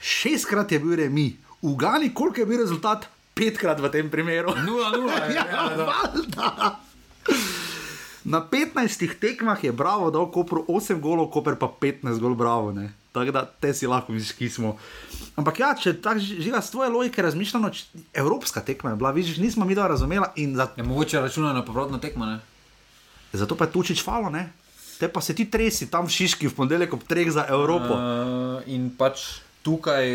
Šestkrat 0.00 0.72
je 0.72 0.78
bil 0.78 0.96
remi. 0.96 1.36
Ugani, 1.62 2.14
koliko 2.14 2.40
je 2.40 2.46
bil 2.46 2.58
rezultat? 2.58 3.06
Petkrat 3.34 3.80
v 3.80 3.90
tem 3.90 4.10
primeru. 4.10 4.50
0-0, 4.50 5.34
ja, 5.34 5.44
valjda. 5.76 6.78
Na 8.26 8.42
15 8.42 9.22
tekmah 9.22 9.64
je 9.64 9.70
Bravo 9.72 10.10
dal 10.10 10.26
Koper 10.34 10.66
8 10.66 10.98
golov, 10.98 11.30
Koper 11.30 11.54
pa 11.54 11.70
15 11.70 12.18
golov, 12.18 12.34
Bravo. 12.34 12.72
Ne? 12.74 12.90
Tako 13.14 13.30
da 13.30 13.46
te 13.46 13.70
si 13.74 13.86
lahko 13.86 14.12
misliš, 14.12 14.34
ki 14.34 14.48
smo. 14.50 14.74
Ampak 15.38 15.60
ja, 15.62 15.70
če 15.78 15.94
tako 16.02 16.20
živa 16.20 16.58
s 16.58 16.74
tvoje 16.74 16.90
logike 16.90 17.22
razmišljamo, 17.22 17.70
evropska 18.12 18.60
tekma 18.60 18.90
je 18.90 18.96
bila, 18.96 19.14
vidiš, 19.14 19.38
nismo 19.38 19.64
mi 19.64 19.78
da 19.78 19.86
razumela 19.86 20.32
in 20.36 20.56
za, 20.56 20.68
Je 20.76 20.82
mogoče 20.82 21.20
računati 21.20 21.54
na 21.54 21.64
povratno 21.64 21.98
tekmo, 21.98 22.26
ne? 22.26 22.40
zato 23.32 23.56
pa 23.56 23.64
je 23.64 23.72
tučič 23.72 24.02
falo, 24.04 24.30
ne? 24.30 24.48
Te 24.98 25.08
pa 25.08 25.20
se 25.20 25.34
ti 25.34 25.44
tresi 25.50 25.90
tam 25.90 26.06
v 26.06 26.10
Šiški 26.10 26.48
v 26.48 26.56
ponedeljek 26.56 26.94
ob 26.96 27.04
treh 27.04 27.28
za 27.30 27.44
Evropo. 27.48 27.94
Uh, 27.94 28.64
in 28.66 28.88
pač 28.96 29.44
tukaj, 29.62 30.08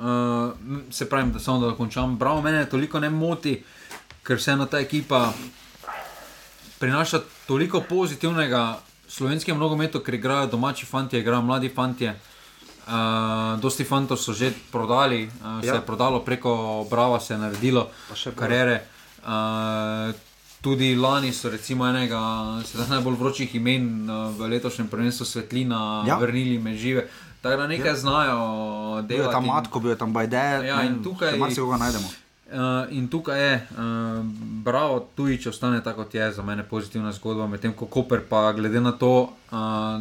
uh, 0.00 0.56
se 0.90 1.08
pravim, 1.08 1.32
da 1.32 1.38
samo 1.38 1.66
da 1.66 1.76
končam. 1.76 2.16
Bravo, 2.16 2.40
mene 2.42 2.64
toliko 2.66 3.00
ne 3.00 3.10
moti, 3.12 3.58
ker 4.24 4.40
vseeno 4.40 4.66
ta 4.66 4.80
ekipa 4.80 5.28
prinaša 6.78 7.20
toliko 7.46 7.80
pozitivnega 7.80 8.78
slovenskemu 9.08 9.58
nogometu, 9.60 10.00
ker 10.00 10.14
igrajo 10.14 10.46
domači 10.46 10.86
fanti, 10.86 11.18
igrajo 11.18 11.42
mladi 11.42 11.68
fanti. 11.68 12.08
Uh, 12.08 13.60
dosti 13.60 13.84
fantov 13.84 14.16
so 14.16 14.32
že 14.32 14.52
prodali, 14.72 15.24
uh, 15.24 15.44
ja. 15.44 15.66
Ja. 15.66 15.72
se 15.72 15.78
je 15.78 15.86
prodalo 15.86 16.20
preko 16.24 16.86
Brava, 16.90 17.20
se 17.20 17.34
je 17.34 17.38
naredilo 17.38 17.88
kariere. 18.36 18.80
Uh, 19.20 20.14
tudi 20.60 20.96
lani 20.96 21.32
so 21.32 21.50
recimo 21.50 21.86
enega 21.86 22.20
najbolj 22.88 23.14
vročih 23.14 23.54
imen 23.54 24.10
uh, 24.10 24.32
v 24.32 24.48
letošnjem 24.48 24.88
prvenstvu 24.88 25.26
Svetlina 25.26 26.04
ja. 26.06 26.14
Ja. 26.14 26.18
vrnili 26.18 26.58
med 26.58 26.76
žive. 26.76 27.08
Tako 27.42 27.56
da 27.56 27.66
nekaj 27.66 27.90
ja. 27.90 27.96
znajo 27.96 28.38
bil 29.02 29.20
je 29.20 29.30
tam 29.30 29.46
Matko, 29.46 29.80
bil 29.80 29.90
je 29.90 29.98
tam 29.98 30.12
Bajde, 30.12 30.66
Ja, 30.66 30.82
in 30.82 31.04
tukaj- 31.04 31.54
se 31.54 31.60
koga 31.60 31.76
najdemo. 31.76 32.08
Uh, 32.48 32.88
in 32.96 33.08
tukaj 33.12 33.40
je, 33.40 33.66
uh, 33.70 34.24
bravo, 34.64 35.02
tudi 35.16 35.36
če 35.42 35.50
ostane 35.50 35.82
tako, 35.84 36.06
kot 36.06 36.14
je, 36.14 36.30
za 36.32 36.42
mene 36.42 36.62
pozitivna 36.64 37.12
zgodba, 37.12 37.46
medtem 37.46 37.74
ko 37.76 37.84
Koper 37.86 38.22
pa 38.28 38.46
glede 38.56 38.80
na 38.80 38.94
to, 38.96 39.10
uh, 39.52 39.98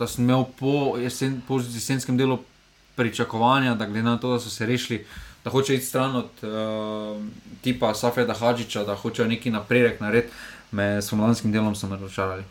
da 0.00 0.08
sem 0.08 0.24
imel 0.24 0.46
po, 0.56 0.96
jesen, 0.96 1.42
po 1.44 1.58
jesenskem 1.60 2.16
delu 2.16 2.38
pričakovanja, 2.96 3.74
da 3.74 3.86
glede 3.86 4.06
na 4.08 4.16
to, 4.16 4.32
da 4.32 4.40
so 4.40 4.48
se 4.50 4.66
rešili, 4.66 5.04
da 5.44 5.52
hoče 5.52 5.74
iti 5.74 5.84
stran 5.84 6.16
od 6.16 6.44
uh, 6.48 7.20
tipa 7.60 7.92
Safeda 7.94 8.34
Hadžiča, 8.34 8.84
da 8.84 8.96
hočejo 8.96 9.28
neki 9.28 9.52
napredek 9.52 10.00
narediti, 10.00 10.32
me 10.72 11.02
s 11.02 11.10
pomladanskim 11.10 11.52
delom 11.52 11.74
so 11.76 11.88
me 11.92 12.00
razočarali. 12.00 12.44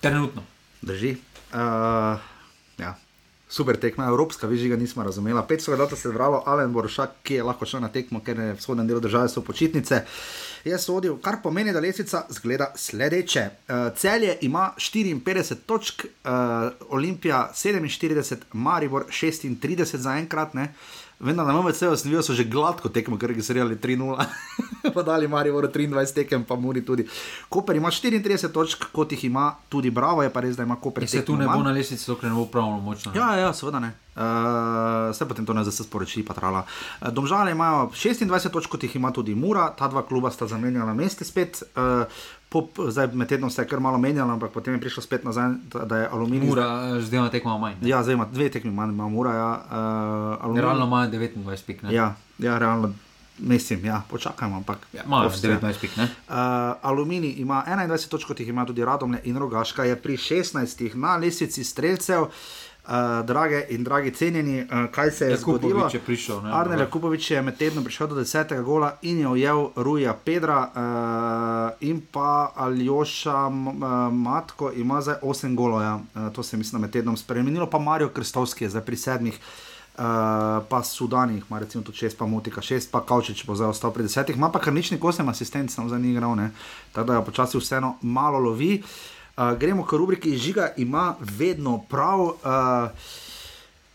Trenutno. 0.00 0.44
Drži. 0.82 1.16
Uh, 1.52 2.20
ja. 2.78 2.94
Super 3.52 3.76
tekma, 3.76 4.06
evropska, 4.08 4.48
že 4.48 4.68
ga 4.68 4.76
nismo 4.80 5.04
razumeli. 5.04 5.36
500 5.48 5.76
let 5.78 5.98
se 5.98 6.08
je 6.08 6.12
vralo, 6.12 6.42
Alen 6.46 6.72
Borošak, 6.72 7.10
ki 7.22 7.34
je 7.34 7.42
lahko 7.44 7.66
šel 7.68 7.82
na 7.84 7.90
tekmo, 7.92 8.22
ker 8.24 8.38
je 8.38 8.54
v 8.54 8.56
vzhodnem 8.56 8.88
delu 8.88 9.00
države 9.00 9.28
so 9.28 9.42
počitnice. 9.44 10.04
Je 10.64 10.78
sodil, 10.78 11.18
kar 11.20 11.42
pomeni, 11.42 11.72
da 11.72 11.80
lesica 11.80 12.24
zgleda 12.30 12.70
sledeče. 12.76 13.44
Uh, 13.68 13.92
Celje 13.96 14.38
ima 14.40 14.72
54 14.78 15.54
točk, 15.66 16.04
uh, 16.04 16.72
Olimpija 16.88 17.50
47, 17.54 18.36
Maribor 18.52 19.04
36 19.10 19.96
zaenkrat. 19.96 20.54
ne. 20.54 20.72
Vendar 21.22 21.46
na 21.46 21.54
MVC-u 21.54 21.94
sem 21.96 22.10
videl, 22.10 22.22
so 22.26 22.34
že 22.34 22.42
gladko 22.50 22.90
tekmo, 22.90 23.14
ker 23.14 23.30
so 23.30 23.32
registrirali 23.32 23.76
3-0, 23.78 24.18
pa 24.94 25.02
dali 25.06 25.30
Maribor 25.30 25.70
23 25.70 26.14
tekem, 26.14 26.42
pa 26.42 26.58
Muri 26.58 26.82
tudi. 26.82 27.06
Koper 27.46 27.78
ima 27.78 27.94
34 27.94 28.50
točk, 28.50 28.90
kot 28.90 29.12
jih 29.14 29.30
ima 29.30 29.54
tudi 29.70 29.94
Bravo, 29.94 30.26
je 30.26 30.32
pa 30.34 30.42
res, 30.42 30.58
da 30.58 30.66
ima 30.66 30.74
Koper 30.82 31.06
In 31.06 31.08
se 31.08 31.22
tu 31.24 31.38
ne 31.38 31.46
bo 31.46 31.62
manj. 31.62 31.70
na 31.70 31.72
lesici, 31.78 32.02
dokler 32.10 32.32
ne 32.32 32.36
bo 32.36 32.50
pravno 32.50 32.82
močno. 32.82 33.14
Ja, 33.14 33.36
ja, 33.38 33.52
seveda 33.54 33.78
ne. 33.78 33.94
Uh, 34.12 35.14
se 35.14 35.24
potem 35.24 35.46
to 35.46 35.54
ne 35.54 35.62
zase 35.64 35.86
sporoči, 35.86 36.26
pa 36.26 36.34
trala. 36.34 36.66
Uh, 37.00 37.08
Domžale 37.14 37.54
imajo 37.54 37.94
26 37.94 38.50
točk, 38.50 38.74
kot 38.74 38.82
jih 38.82 38.98
ima 38.98 39.14
tudi 39.14 39.34
Mura, 39.34 39.70
ta 39.78 39.86
dva 39.88 40.02
kluba 40.02 40.30
sta 40.34 40.50
zamenjala 40.50 40.90
mesti 40.94 41.24
spet. 41.24 41.62
Uh, 41.78 42.02
po, 42.52 42.90
zdaj 42.90 43.06
med 43.12 43.28
tednom 43.28 43.50
se 43.50 43.62
je 43.62 43.68
kar 43.68 43.80
malo 43.80 43.98
menjalo, 43.98 44.32
ampak 44.32 44.52
potem 44.52 44.74
je 44.74 44.80
prišlo 44.80 45.02
spet 45.02 45.24
nazaj, 45.24 45.50
da- 45.84 45.96
je 45.96 46.08
aluminij. 46.08 46.48
Mura, 46.48 46.66
eh, 46.88 47.00
z 47.00 47.08
dvema 47.08 47.30
tekmama 47.30 47.58
manj. 47.58 47.74
ne. 47.80 47.88
Ja, 47.88 48.02
zdaj 48.02 48.14
ima 48.14 48.24
dve 48.24 48.48
tekmi 48.48 48.70
manj, 48.70 48.90
ima 48.90 49.08
Mura. 49.08 49.32
Ja, 49.32 49.50
uh, 49.64 50.44
aluminij. 50.44 50.62
Realno 50.62 50.86
ima 50.86 51.08
29 51.08 51.62
pik. 51.66 51.82
ne? 51.82 51.94
Ja, 51.94 52.14
ja, 52.38 52.58
realno. 52.58 52.92
Mislim, 53.38 53.84
ja, 53.84 54.02
počakajmo, 54.10 54.56
ampak. 54.56 54.78
Ja, 54.92 55.02
Imajo 55.04 55.28
Vse. 55.28 55.48
19 55.48 55.80
pik, 55.80 55.96
ne? 55.96 56.02
Uh, 56.28 56.34
Aluminij 56.82 57.34
ima 57.38 57.64
21 57.66 58.08
točk, 58.08 58.28
kot 58.28 58.40
jih 58.40 58.48
ima 58.48 58.66
tudi 58.66 58.84
Radomlje 58.84 59.20
in 59.24 59.36
Rogaška, 59.36 59.84
je 59.84 59.96
pri 59.96 60.16
16 60.16 60.94
na 60.94 61.16
lesici 61.16 61.64
streljcev. 61.64 62.22
Uh, 62.22 62.28
drage 63.24 63.66
in 63.70 63.84
dragi 63.84 64.10
cenjeni, 64.10 64.60
uh, 64.62 64.90
kaj 64.90 65.10
se 65.10 65.26
je 65.26 65.36
zgodilo? 65.36 65.70
Jakubovič 65.70 65.94
je 65.94 66.00
prišel. 66.00 66.42
Ne, 66.42 66.50
Arne 66.52 66.78
Jakubovič 66.78 67.30
je 67.30 67.42
med 67.42 67.56
tednom 67.56 67.84
prišel 67.84 68.06
do 68.06 68.14
10. 68.14 68.62
gola 68.62 68.96
in 69.02 69.18
je 69.18 69.28
ujel 69.28 69.68
Ruja 69.76 70.14
Pedra, 70.24 70.70
uh, 70.74 71.88
in 71.88 72.02
pa 72.12 72.52
Aljoša 72.56 73.48
Matko 74.10 74.72
ima 74.76 75.00
zdaj 75.00 75.16
8 75.22 75.54
golov, 75.54 75.82
ja. 75.82 75.94
uh, 76.14 76.32
to 76.32 76.42
se 76.42 76.56
je 76.56 76.58
mislim 76.58 76.82
med 76.82 76.90
tednom 76.90 77.16
spremenilo, 77.16 77.66
pa 77.66 77.78
Marijo 77.78 78.08
Kristovski 78.08 78.64
je 78.64 78.70
zdaj 78.70 78.82
pri 78.82 78.96
sedmih. 78.96 79.38
Uh, 79.92 80.04
pa 80.68 80.82
Sudani, 80.82 81.42
ima 81.50 81.58
recimo 81.58 81.84
tudi 81.84 81.98
šest, 81.98 82.18
pa 82.18 82.26
Motika 82.26 82.62
šest, 82.62 82.92
pa 82.92 83.04
Kavčič 83.06 83.44
bo 83.46 83.54
zdaj 83.54 83.68
ostal 83.68 83.92
pri 83.92 84.02
desetih, 84.02 84.36
ima 84.36 84.48
pa 84.48 84.58
kar 84.58 84.72
nič 84.72 84.90
nikosem 84.90 85.28
asistent, 85.28 85.70
samo 85.70 85.88
za 85.88 85.98
njih 85.98 86.12
igral, 86.12 86.34
ne. 86.36 86.50
tako 86.92 87.06
da 87.06 87.14
ga 87.14 87.22
počasi 87.22 87.58
vseeno 87.58 87.96
malo 88.02 88.38
lovi. 88.38 88.80
Uh, 88.80 89.11
gremo 89.36 89.84
k 89.84 89.92
rubriki 89.92 90.36
Žiga 90.38 90.72
ima 90.76 91.14
vedno 91.20 91.78
prav. 91.88 92.20
Uh, 92.20 92.90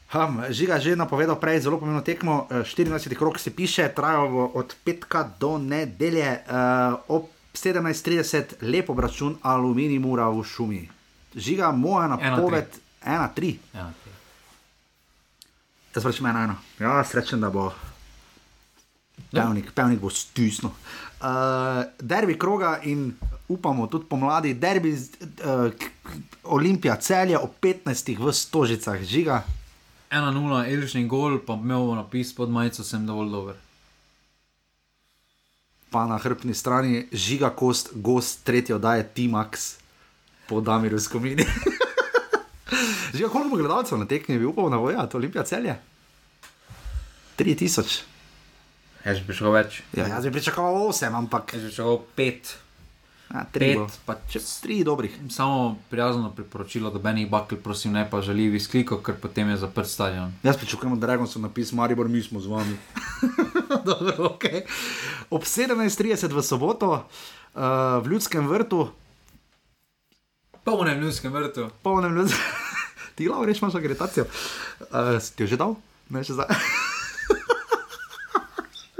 Um, 0.07 0.39
Žiga 0.49 0.80
je 0.80 0.81
že 0.81 0.95
napovedal 0.95 1.35
prej 1.35 1.68
zelo 1.68 1.76
pomembno 1.76 1.99
tekmo. 1.99 2.47
eh, 2.47 2.64
24. 2.64 3.11
krok 3.11 3.39
se 3.39 3.51
piše, 3.51 3.91
trajalo 3.91 4.30
bo 4.30 4.45
od 4.55 4.76
petka 4.84 5.27
do 5.39 5.57
nedelje 5.57 6.39
uh, 6.47 6.95
ob 7.07 7.27
17:30, 7.51 8.64
lep 8.64 8.89
obračun 8.89 9.35
aluminij 9.41 9.99
mura 9.99 10.30
v 10.30 10.43
šumi. 10.43 10.89
Žiga, 11.35 11.72
moja 11.72 12.07
napoved 12.07 12.72
1-3. 13.03 13.57
Ja, 13.73 13.91
Jaz 15.95 16.05
rečem 16.05 16.26
1-1. 16.26 16.53
Ja, 16.80 17.03
srečen, 17.03 17.41
da 17.41 17.49
bo. 17.49 17.73
Pevnik, 19.31 19.73
pevnik 19.73 19.99
bo 19.99 20.09
stisnil. 20.09 20.72
Uh, 21.19 21.84
derbi 21.99 22.38
kroga 22.38 22.80
in 22.84 23.18
upamo 23.48 23.88
tudi 23.88 24.06
pomladi, 24.10 24.53
derbi 24.53 24.94
uh, 24.94 25.72
Olimpija 26.44 26.95
celja 26.95 27.40
ob 27.40 27.52
15. 27.61 28.18
v 28.19 28.34
Stožicah, 28.34 29.03
žiga. 29.03 29.44
1-0, 30.11 30.74
Elišni 30.74 31.07
gol, 31.07 31.40
pa 31.44 31.53
imel 31.53 31.95
napis 31.95 32.36
pod 32.36 32.49
majico, 32.49 32.84
sem 32.84 33.06
dovolj 33.06 33.32
dober. 33.32 33.56
pa 35.90 36.06
na 36.07 36.18
hrbtni 36.18 36.53
strani 36.53 37.07
žiga 37.11 37.49
kost, 37.49 37.90
gost 37.94 38.44
tretje 38.44 38.76
oddaje 38.76 39.07
T-Max 39.15 39.76
po 40.48 40.61
Damirju 40.61 40.99
Skomini. 40.99 41.45
žiga, 43.15 43.30
koliko 43.30 43.57
gledalcev 43.57 43.98
na 43.98 44.06
tekmi, 44.06 44.38
bi 44.38 44.45
upal 44.45 44.69
na 44.69 44.78
voja, 44.78 45.07
to 45.07 45.18
Olimpija 45.18 45.44
celje? 45.44 45.76
3000. 47.40 48.02
Jaz 49.06 49.19
bi 49.19 49.26
prišel 49.26 49.52
več. 49.52 49.82
Ja, 49.95 50.07
jaz 50.07 50.26
bi 50.26 50.32
pričakoval 50.32 50.76
8, 50.90 51.15
ampak 51.15 51.53
Jaz 51.53 51.64
bi 51.64 51.69
prišel 51.69 51.99
5. 52.18 52.53
3 53.30 53.76
bo. 53.76 53.86
Pet, 53.86 53.99
pa 54.06 54.16
Če 54.30 54.40
3 54.40 54.84
dobrih. 54.84 55.16
Samo 55.30 55.76
prijazno 55.90 56.32
priporočilo, 56.36 56.90
da 56.90 56.99
benih 56.99 57.30
bakl, 57.30 57.56
prosim, 57.56 57.91
ne 57.91 58.06
pa 58.10 58.22
žaljivi 58.22 58.60
skliko, 58.60 59.02
ker 59.04 59.16
potem 59.22 59.49
je 59.49 59.58
zaprt 59.58 59.88
stadion. 59.88 60.32
Jaz 60.44 60.58
pričakujem, 60.58 60.99
da 60.99 61.08
Dragon 61.08 61.28
so 61.28 61.40
napisali, 61.40 61.78
Maribor, 61.78 62.08
mi 62.08 62.22
smo 62.24 62.40
z 62.40 62.48
vami. 62.48 62.78
Dobro, 63.88 64.32
okay. 64.32 64.64
Ob 65.30 65.44
17:30 65.44 66.34
v 66.34 66.44
soboto 66.44 66.94
uh, 66.94 67.02
v 68.04 68.08
Ljudskem 68.16 68.48
vrtu, 68.48 68.88
Polnem 70.68 70.99
ljudskem 70.99 71.32
vrtu. 71.34 71.70
polnem 71.84 72.16
ljudi. 72.16 72.34
Ti 73.16 73.30
lahko 73.30 73.45
rečeš, 73.45 73.62
imaš 73.62 73.76
agreditacijo. 73.76 74.26
Uh, 74.80 75.22
si 75.22 75.36
ti 75.36 75.44
jo 75.44 75.48
že 75.48 75.58
dal? 75.58 75.76
Ne, 76.10 76.24
še 76.24 76.34
zdaj. 76.36 76.52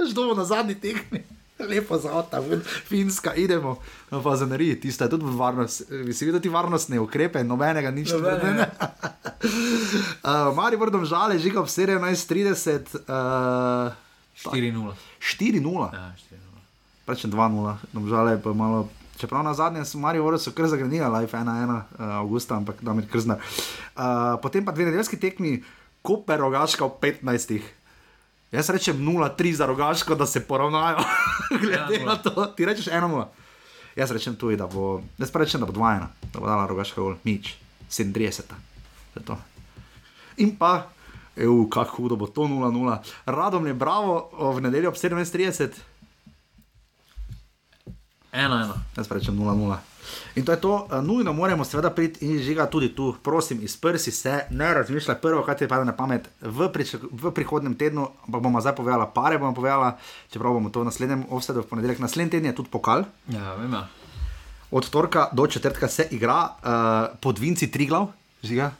Že 0.08 0.14
dobo 0.14 0.32
na 0.34 0.44
zadnji 0.48 0.74
tekmi. 0.80 1.20
Lepo 1.58 1.98
za 1.98 2.14
avta, 2.14 2.38
finska, 2.86 3.34
idemo 3.34 3.76
na 4.10 4.22
fazaneriji, 4.22 4.80
tista 4.80 5.04
je 5.04 5.10
tudi 5.10 5.26
varnost, 5.26 5.82
si 6.12 6.24
videl 6.24 6.40
ti 6.40 6.48
varnostne 6.48 7.00
ukrepe, 7.00 7.42
nobenega 7.44 7.90
nič 7.90 8.12
ne 8.12 8.18
Nobenega. 8.18 8.66
uh, 10.22 10.54
Mari 10.54 10.76
vrdom 10.76 11.02
žale, 11.04 11.38
žiga 11.38 11.60
ob 11.60 11.66
17.30, 11.66 13.02
uh, 13.10 13.90
4-0. 14.54 14.94
4-0, 15.18 15.90
Ja, 15.92 16.14
4-0. 16.14 16.38
rečem 17.06 17.30
2-0, 17.30 17.74
domžale 17.90 18.38
pa 18.38 18.52
malo. 18.52 18.86
Čeprav 19.18 19.42
na 19.42 19.50
zadnje 19.50 19.82
so 19.82 19.98
Marijo 19.98 20.38
so 20.38 20.54
kar 20.54 20.70
zagrenili, 20.70 21.02
live 21.02 21.34
1-1 21.34 21.42
uh, 21.42 21.82
avgusta, 22.22 22.54
ampak 22.54 22.78
da 22.78 22.94
mi 22.94 23.02
krzna. 23.02 23.34
Uh, 23.34 24.38
potem 24.38 24.62
pa 24.62 24.70
dve 24.70 24.84
nedeljski 24.84 25.18
tekmi, 25.18 25.58
Koper 26.02 26.38
rogaška 26.38 26.86
v 26.86 27.18
15. 27.26 27.58
Jaz 28.52 28.70
rečem 28.70 28.96
0-3 28.96 29.52
za 29.52 29.66
rogaško, 29.66 30.14
da 30.14 30.26
se 30.26 30.40
poravnajo. 30.40 30.98
Glede 31.60 32.00
1:0. 32.00 32.06
na 32.06 32.16
to, 32.16 32.46
ti 32.56 32.64
rečeš 32.64 32.86
1-0. 32.86 33.24
Jaz 33.96 34.10
rečem 34.10 34.36
tudi, 34.36 34.56
da 34.56 34.66
bo, 34.66 35.02
jaz 35.18 35.30
pa 35.30 35.38
rečem, 35.38 35.60
da 35.60 35.66
bo 35.66 35.72
2-1, 35.72 36.06
da 36.32 36.40
bo 36.40 36.46
dala 36.46 36.66
rogaška 36.66 37.00
gol, 37.00 37.16
nič, 37.24 37.56
37. 37.90 38.42
To 39.14 39.20
je 39.20 39.24
to. 39.24 39.38
In 40.36 40.56
pa, 40.56 40.86
evo, 41.36 41.66
kako 41.68 41.96
hudo 41.96 42.16
bo 42.16 42.26
to 42.26 42.46
0-0. 42.46 42.98
Radom 43.26 43.66
je 43.66 43.74
bravo, 43.74 44.30
v 44.54 44.60
nedeljo 44.60 44.88
ob 44.88 44.96
17:30. 44.96 45.68
Ena, 48.32 48.64
ena. 48.64 48.76
Jaz 48.96 49.08
pa 49.08 49.14
rečem 49.14 49.36
0-0. 49.36 49.76
In 50.34 50.44
to 50.44 50.52
je 50.52 50.60
to, 50.60 50.72
uh, 50.74 51.04
nujno 51.04 51.32
moramo 51.32 51.64
seveda 51.64 51.90
priti 51.90 52.26
in 52.26 52.38
žiga 52.42 52.66
tudi 52.66 52.88
tu, 52.94 53.14
prosim, 53.22 53.62
izprsi 53.62 54.10
se, 54.10 54.40
ne 54.50 54.74
razmišljaj 54.74 55.20
prvo, 55.20 55.42
kaj 55.42 55.56
ti 55.56 55.68
pade 55.68 55.84
na 55.84 55.96
pamet 55.96 56.28
v, 56.40 56.70
v 57.12 57.32
prihodnem 57.34 57.74
tednu, 57.74 58.08
pa 58.32 58.38
bomo 58.38 58.60
zdaj 58.60 58.76
povedala, 58.76 59.06
pare 59.06 59.38
bomo 59.38 59.54
povedala, 59.54 59.96
čeprav 60.32 60.52
bomo 60.52 60.70
to 60.70 60.80
v 60.80 60.90
naslednjem 60.90 61.24
offsetu 61.30 61.62
v 61.62 61.70
ponedeljek. 61.70 61.98
Naslednji 61.98 62.30
teden 62.30 62.52
je 62.52 62.58
tudi 62.60 62.70
pokal. 62.70 63.04
Ja, 63.28 63.54
vem. 63.58 63.72
Ja. 63.72 63.88
Od 64.70 64.90
torka 64.90 65.28
do 65.32 65.46
četrtka 65.46 65.88
se 65.88 66.08
igra 66.10 66.44
uh, 66.44 67.16
pod 67.20 67.38
Vinci 67.38 67.70
Triglav, 67.70 68.12
žiga. 68.42 68.70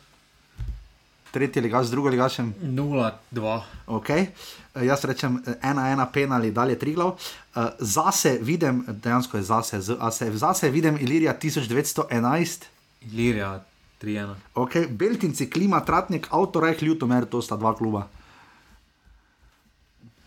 Tretji 1.31 1.63
ligaš 1.63 1.87
z 1.87 1.91
drugo 1.91 2.09
ligašem. 2.09 2.55
0-2. 2.63 3.61
Okay. 3.87 4.27
Uh, 4.75 4.85
jaz 4.85 5.05
rečem 5.05 5.43
ena, 5.63 5.89
ena 5.91 6.07
penali, 6.07 6.51
dalje 6.51 6.79
Triglav. 6.79 7.17
Uh, 7.59 7.65
zase 7.79 8.39
vidim, 8.43 8.85
dejansko 8.87 9.37
je 9.37 9.43
zase, 9.43 9.81
zase, 9.81 10.31
zase 10.37 10.71
vidim 10.71 10.99
Ilirija 11.01 11.33
1911. 11.35 12.67
Ilirija 13.03 13.65
3-1. 14.03 14.35
Okay. 14.55 14.87
Beltinci, 14.87 15.51
klima, 15.51 15.81
tratnik, 15.85 16.29
avtorajh, 16.31 16.83
ljutomer, 16.83 17.27
to 17.27 17.43
sta 17.43 17.57
dva 17.57 17.75
kluba. 17.75 18.07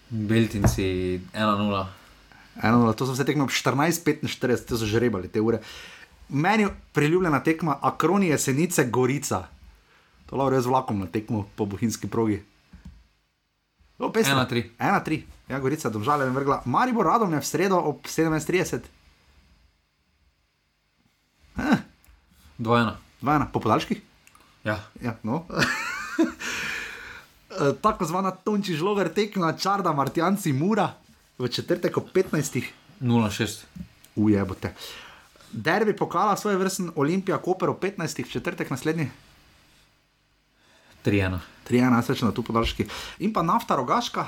Beltinci 0.09 1.21
1-0. 1.33 1.85
Eno, 2.63 2.93
to 2.93 3.07
so 3.07 3.15
vse 3.15 3.23
tekme 3.25 3.47
ob 3.47 3.49
14-45, 3.49 4.67
to 4.67 4.77
so 4.77 4.85
že 4.85 4.99
rebali 4.99 5.31
te 5.31 5.39
ure. 5.39 5.61
Meni 6.29 6.63
je 6.63 6.73
priljubljena 6.93 7.39
tekma 7.43 7.77
Akronije, 7.81 8.37
Senice, 8.37 8.89
Gorica. 8.89 9.45
To 10.27 10.35
lahko 10.35 10.51
res 10.51 10.67
vlakom 10.67 10.99
na 10.99 11.07
tekmo 11.07 11.45
po 11.55 11.65
bohinjski 11.65 12.11
progi. 12.11 12.41
1-3. 14.09 14.63
1-3, 14.79 15.21
ja, 15.49 15.59
Gorica, 15.59 15.89
domžale 15.89 16.25
je 16.25 16.33
vrgla. 16.33 16.61
Maribor 16.65 17.05
radom 17.05 17.33
je 17.33 17.39
v 17.39 17.45
sredo 17.45 17.77
ob 17.77 18.09
17.30. 18.09 18.89
2-1. 22.59 22.91
2-1, 23.21 23.45
po 23.53 23.59
podaljških? 23.59 24.01
Ja. 24.63 24.79
ja 25.01 25.17
no. 25.23 25.45
Tako 27.81 28.05
zvana 28.05 28.31
Tonči 28.31 28.73
žlover 28.73 29.13
tekma, 29.13 29.53
čarda 29.53 29.93
Martijanci 29.93 30.53
Mura 30.53 30.93
v 31.37 31.47
četrtek 31.47 31.97
ob 31.97 32.09
15. 32.13 32.63
0-6. 33.01 33.63
Ujebote. 34.15 34.73
Derbi 35.51 35.95
pokala 35.95 36.37
svoj 36.37 36.55
vrsten 36.55 36.91
Olimpija, 36.95 37.37
Koper 37.37 37.69
ob 37.69 37.83
15. 37.83 38.31
četrtek 38.31 38.69
naslednji. 38.69 39.09
3-1. 41.05 41.39
3-1, 41.69 42.01
srečno 42.01 42.27
na 42.27 42.33
tu 42.33 42.43
podaljški. 42.43 42.87
In 43.19 43.33
pa 43.33 43.41
nafta 43.41 43.75
rogaška. 43.75 44.27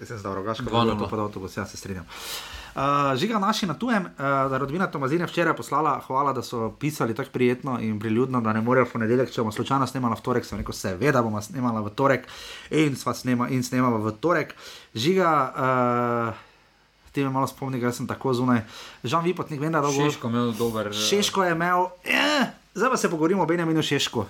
Mislim, 0.00 0.22
da 0.22 0.28
je 0.28 0.34
rogaška, 0.34 0.64
da 0.64 0.78
je 0.78 0.98
to 0.98 1.08
podal, 1.08 1.48
se 1.48 1.60
jaz 1.60 1.70
se 1.70 1.76
strinjal. 1.76 2.04
Uh, 2.76 2.82
žiga 3.16 3.38
naši 3.38 3.66
na 3.66 3.74
tujem, 3.74 4.04
uh, 4.04 4.18
da 4.50 4.58
rodbina 4.58 4.86
Tomazina 4.86 5.24
včeraj 5.24 5.56
poslala, 5.56 6.00
hvala, 6.06 6.32
da 6.32 6.42
so 6.42 6.74
pisali 6.80 7.14
tako 7.14 7.30
prijetno 7.32 7.78
in 7.80 8.00
priljudno, 8.00 8.40
da 8.40 8.52
ne 8.52 8.60
morejo 8.60 8.84
v 8.84 8.92
ponedeljek, 8.92 9.30
če 9.32 9.40
bomo 9.40 9.52
slučajno 9.52 9.86
snemali 9.86 10.16
v 10.18 10.20
torek, 10.20 10.44
sem 10.44 10.58
rekel, 10.60 10.76
seveda 10.76 11.22
bomo 11.22 11.40
snemali 11.42 11.80
v 11.84 11.94
torek 11.96 12.28
in 12.70 12.96
sva 12.96 13.14
snema 13.14 13.48
in 13.48 13.64
snemala 13.64 13.96
v 13.96 14.12
torek. 14.20 14.52
Žiga, 14.94 15.32
uh, 15.56 16.44
ti 17.16 17.24
me 17.24 17.32
malo 17.32 17.48
spomni, 17.48 17.80
ker 17.80 17.96
sem 17.96 18.04
tako 18.06 18.34
zunaj. 18.36 18.60
Žan 19.04 19.24
Vipotnik, 19.24 19.60
vem, 19.60 19.72
da 19.72 19.80
je 19.80 19.88
dolgo. 19.88 20.10
Šeško 20.10 20.30
dober. 20.58 20.92
Šeško 20.92 21.44
je 21.44 21.56
imel, 21.56 21.88
eh, 22.04 22.52
zdaj 22.76 22.90
pa 22.92 22.96
se 22.96 23.10
pogovorimo 23.10 23.42
o 23.42 23.46
Benjaminu 23.46 23.82
Šeško. 23.82 24.26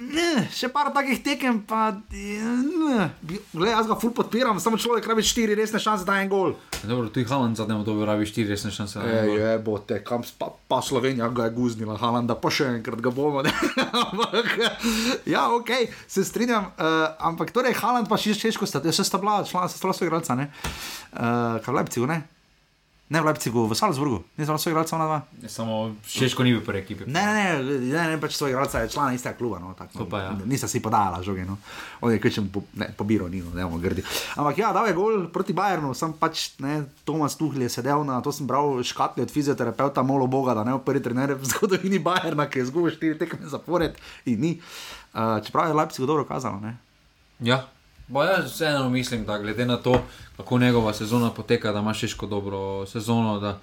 Ne, 0.00 0.46
še 0.56 0.70
par 0.72 0.88
takih 0.96 1.18
tekem, 1.20 1.58
pa 1.68 1.90
ne. 1.92 3.10
Glej, 3.52 3.68
jaz 3.74 3.88
ga 3.90 3.96
ful 4.00 4.14
podpiram, 4.16 4.56
samo 4.56 4.78
človek 4.80 5.04
rabi 5.04 5.20
štiri 5.20 5.52
resne 5.58 5.76
šanse, 5.82 6.06
da 6.08 6.16
je 6.16 6.24
en 6.24 6.30
gol. 6.32 6.54
Dobro, 6.80 7.10
tu 7.12 7.20
je 7.20 7.28
Halan 7.28 7.52
zadnjem 7.58 7.82
dobil 7.84 8.08
rabi 8.08 8.24
štiri 8.24 8.48
resne 8.48 8.72
šanse. 8.72 9.02
E, 9.04 9.18
je, 9.28 9.52
bo 9.60 9.76
te, 9.84 10.00
kam 10.00 10.24
pa, 10.40 10.48
pa 10.72 10.80
Slovenija 10.80 11.28
ga 11.36 11.50
je 11.50 11.56
guznila, 11.58 11.98
Halan, 12.00 12.24
da 12.30 12.38
pa 12.40 12.48
še 12.48 12.70
enkrat 12.78 13.04
ga 13.04 13.12
bomo. 13.12 13.44
ja, 15.34 15.50
ok, 15.52 15.74
se 16.08 16.24
strinjam, 16.24 16.72
uh, 16.80 17.04
ampak 17.28 17.52
torej 17.52 17.76
Halan 17.82 18.08
pa 18.08 18.16
še 18.16 18.38
češko 18.40 18.64
sta, 18.64 18.80
še 18.80 19.04
sta 19.04 19.20
bila, 19.20 19.42
člana 19.44 19.68
se 19.68 19.76
stala 19.76 19.92
svoj 19.92 20.08
igralca, 20.08 20.38
ne? 20.38 20.48
Uh, 21.12 21.60
kaj 21.60 21.74
v 21.74 21.76
Leipzigu, 21.76 22.08
ne? 22.08 22.22
Ne 23.10 23.18
v 23.18 23.26
Leipzigu, 23.26 23.66
v 23.66 23.74
Salzburgu, 23.74 24.22
nisem 24.38 24.54
svoj 24.54 24.70
igralec, 24.70 24.92
ona 24.94 25.06
dva. 25.10 25.18
Samo 25.50 25.98
Češko 26.06 26.46
ni 26.46 26.54
bil 26.54 26.62
prvi 26.62 26.78
ekipi. 26.78 27.08
Ne, 27.10 27.18
ne, 27.26 27.44
ne, 27.90 28.04
ne, 28.06 28.18
pač 28.22 28.38
svoj 28.38 28.54
igralec 28.54 28.70
je 28.70 28.92
član 28.94 29.18
istega 29.18 29.34
kluba. 29.34 29.58
No, 29.58 29.74
tak, 29.74 29.90
no. 29.98 30.06
Pa, 30.06 30.20
ja. 30.22 30.36
Nista 30.46 30.70
si 30.70 30.78
podala 30.78 31.18
žoge, 31.18 31.42
no. 31.42 31.58
on 32.06 32.14
je 32.14 32.22
kvečem 32.22 32.46
po, 32.54 32.62
ne, 32.78 32.86
pobiro, 32.94 33.26
ni, 33.26 33.42
no, 33.42 33.50
ne 33.50 33.66
bomo 33.66 33.82
grdi. 33.82 34.06
Ampak 34.38 34.62
ja, 34.62 34.70
dal 34.70 34.86
je 34.86 34.94
gol 34.94 35.26
proti 35.26 35.50
Bajernu, 35.50 35.90
sem 35.90 36.14
pač, 36.14 36.54
ne, 36.62 36.86
Tomas 37.02 37.34
Tuhl 37.34 37.58
je 37.58 37.66
sedel 37.66 38.06
na, 38.06 38.22
to 38.22 38.30
sem 38.30 38.46
bral 38.46 38.78
škatli 38.78 39.26
od 39.26 39.34
fizioterapeuta, 39.34 40.06
molo 40.06 40.30
Boga, 40.30 40.54
da 40.54 40.62
ne 40.62 40.78
bo 40.78 40.84
prvi 40.86 41.02
trener 41.02 41.34
v 41.34 41.50
zgodovini 41.50 41.98
Bajerna, 41.98 42.46
ki 42.46 42.62
je 42.62 42.70
zgubil 42.70 42.94
štiri 42.94 43.18
tekme 43.18 43.42
zapored 43.50 43.98
in 44.30 44.38
ni. 44.38 44.52
Uh, 45.10 45.42
čeprav 45.42 45.66
je 45.66 45.74
Leipzig 45.74 46.06
dobro 46.06 46.22
kazalo, 46.30 46.62
ne. 46.62 46.78
Ja. 47.42 47.66
Bo 48.10 48.22
jaz 48.22 48.50
vseeno 48.50 48.88
mislim, 48.90 49.24
da 49.24 49.38
glede 49.38 49.66
na 49.66 49.76
to, 49.76 50.02
kako 50.40 50.58
njegova 50.58 50.94
sezona 50.94 51.30
poteka, 51.30 51.72
da 51.72 51.78
ima 51.78 51.94
šeško 51.94 52.26
dobro 52.26 52.86
sezono, 52.86 53.40
da 53.40 53.58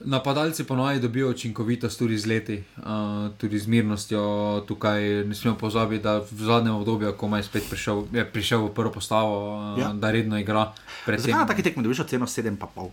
napadalci 0.00 0.64
ponovadi 0.64 1.00
dobijo 1.00 1.30
učinkovitost 1.30 1.98
tudi 1.98 2.18
z 2.18 2.26
leti, 2.26 2.64
uh, 2.76 2.84
tudi 3.38 3.58
z 3.58 3.66
mirnostjo. 3.66 4.64
Tukaj 4.68 5.02
ne 5.24 5.34
smemo 5.34 5.56
pozabiti, 5.56 6.02
da 6.02 6.18
v 6.18 6.44
zadnjem 6.44 6.74
obdobju, 6.74 7.12
ko 7.16 7.36
je 7.36 7.42
spet 7.42 7.64
prišel, 7.70 8.04
je 8.12 8.24
prišel 8.24 8.66
v 8.66 8.74
prvo 8.74 8.92
postavo, 8.92 9.56
uh, 9.72 9.78
ja. 9.78 9.92
da 9.92 10.10
redno 10.10 10.38
igra. 10.38 10.72
Zakaj 11.06 11.32
na 11.32 11.46
taki 11.46 11.62
tekmi 11.62 11.82
dobiš 11.82 12.04
ceno 12.06 12.26
7,5? 12.26 12.88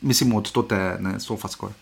Mislim, 0.00 0.34
od 0.34 0.52
tote, 0.52 0.96
ne, 1.00 1.20
sofa 1.20 1.48
skoraj. 1.48 1.81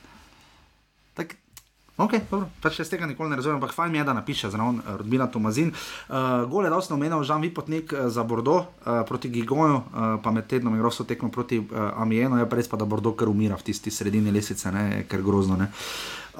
Ok, 2.01 2.15
dobro, 2.31 2.47
pač 2.65 2.79
jaz 2.81 2.89
tega 2.89 3.05
nikoli 3.05 3.29
ne 3.29 3.37
razumem, 3.37 3.59
ampak 3.59 3.75
fajn 3.77 3.99
je, 3.99 4.05
da 4.09 4.15
napiše 4.17 4.49
zraven 4.49 4.79
uh, 4.81 4.95
rodbina 4.97 5.27
Tomazin. 5.29 5.69
Uh, 5.69 6.47
gol 6.49 6.65
je 6.65 6.71
dosti 6.73 6.95
omenil 6.97 7.21
Žan 7.29 7.45
Vipotnik 7.45 7.93
uh, 7.93 8.07
za 8.09 8.25
Bordeaux 8.25 8.65
uh, 8.65 9.03
proti 9.05 9.29
Gigoju, 9.29 9.75
uh, 9.77 10.15
pa 10.25 10.33
med 10.33 10.49
tednom 10.49 10.73
je 10.73 10.81
grosso 10.81 11.05
tekmo 11.05 11.29
proti 11.29 11.59
uh, 11.61 11.67
Amienu, 12.01 12.39
je 12.41 12.47
res 12.49 12.73
pa, 12.73 12.81
da 12.81 12.89
Bordeaux 12.89 13.19
kar 13.21 13.29
umira 13.29 13.59
v 13.61 13.69
tisti 13.69 13.93
sredini 13.93 14.33
lesice, 14.33 14.73
ne, 14.73 15.05
ker 15.13 15.21
grozno. 15.21 15.61
Ne. 15.61 15.69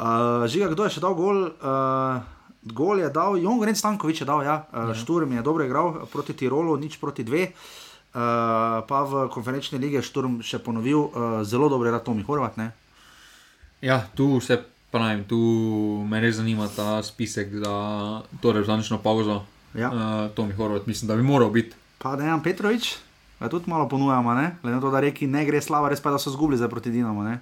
Uh, 0.01 0.49
žiga, 0.49 0.73
kdo 0.73 0.89
je 0.89 0.97
še 0.97 1.05
dal 1.05 1.19
gol? 1.19 1.53
Uh, 1.61 2.25
gol 2.65 3.05
je 3.05 3.13
dal, 3.13 3.37
Jon 3.37 3.61
Grenc 3.61 3.77
Stankovič 3.77 4.25
je 4.25 4.31
dal, 4.33 4.41
ja, 4.49 4.65
uh, 4.65 4.89
ja. 4.89 4.97
Šturm 4.97 5.37
je 5.37 5.45
dobro 5.45 5.69
igral 5.69 6.09
proti 6.09 6.33
Tirolu, 6.33 6.81
nič 6.81 6.97
proti 6.97 7.21
dve. 7.21 7.53
Uh, 8.17 8.81
pa 8.89 9.05
v 9.05 9.29
konferenčni 9.29 9.77
lige 9.77 10.01
Šturm 10.01 10.41
še 10.41 10.59
ponovil, 10.65 11.05
uh, 11.05 11.41
zelo 11.45 11.69
dobro 11.69 11.93
je 11.93 11.99
da 12.01 12.01
Tomi 12.01 12.25
Horvat. 12.25 12.57
Ne? 12.57 12.73
Ja, 13.85 14.03
tu 14.17 14.41
se 14.41 14.80
Pravim, 14.91 15.23
tu 15.25 15.39
me 16.11 16.19
res 16.19 16.37
zanima 16.37 16.67
ta 16.67 16.99
spisek 17.03 17.63
za 17.63 17.75
torej 18.43 18.67
zadnjo 18.67 18.99
pauzo. 18.99 19.45
Ja. 19.75 19.91
Uh, 19.91 20.35
to 20.35 20.47
mi 20.47 20.53
horvat, 20.53 20.87
mislim, 20.87 21.09
da 21.09 21.17
bi 21.17 21.23
moral 21.23 21.51
biti. 21.51 21.77
Pa 21.99 22.17
da 22.17 22.27
je 22.27 22.29
Jan 22.29 22.43
Petrovič, 22.43 22.97
da 23.41 23.49
tudi 23.49 23.71
malo 23.71 23.89
ponujamo, 23.89 24.35
glede 24.63 24.75
na 24.75 24.81
to, 24.81 24.91
da 24.91 25.01
reki 25.01 25.27
ne 25.27 25.45
gre 25.47 25.61
slava, 25.63 25.89
res 25.89 26.01
pa 26.03 26.11
da 26.11 26.19
so 26.19 26.31
zgubili 26.31 26.59
za 26.59 26.69
proti 26.69 26.91
Dinamo. 26.91 27.23
Ne? 27.23 27.39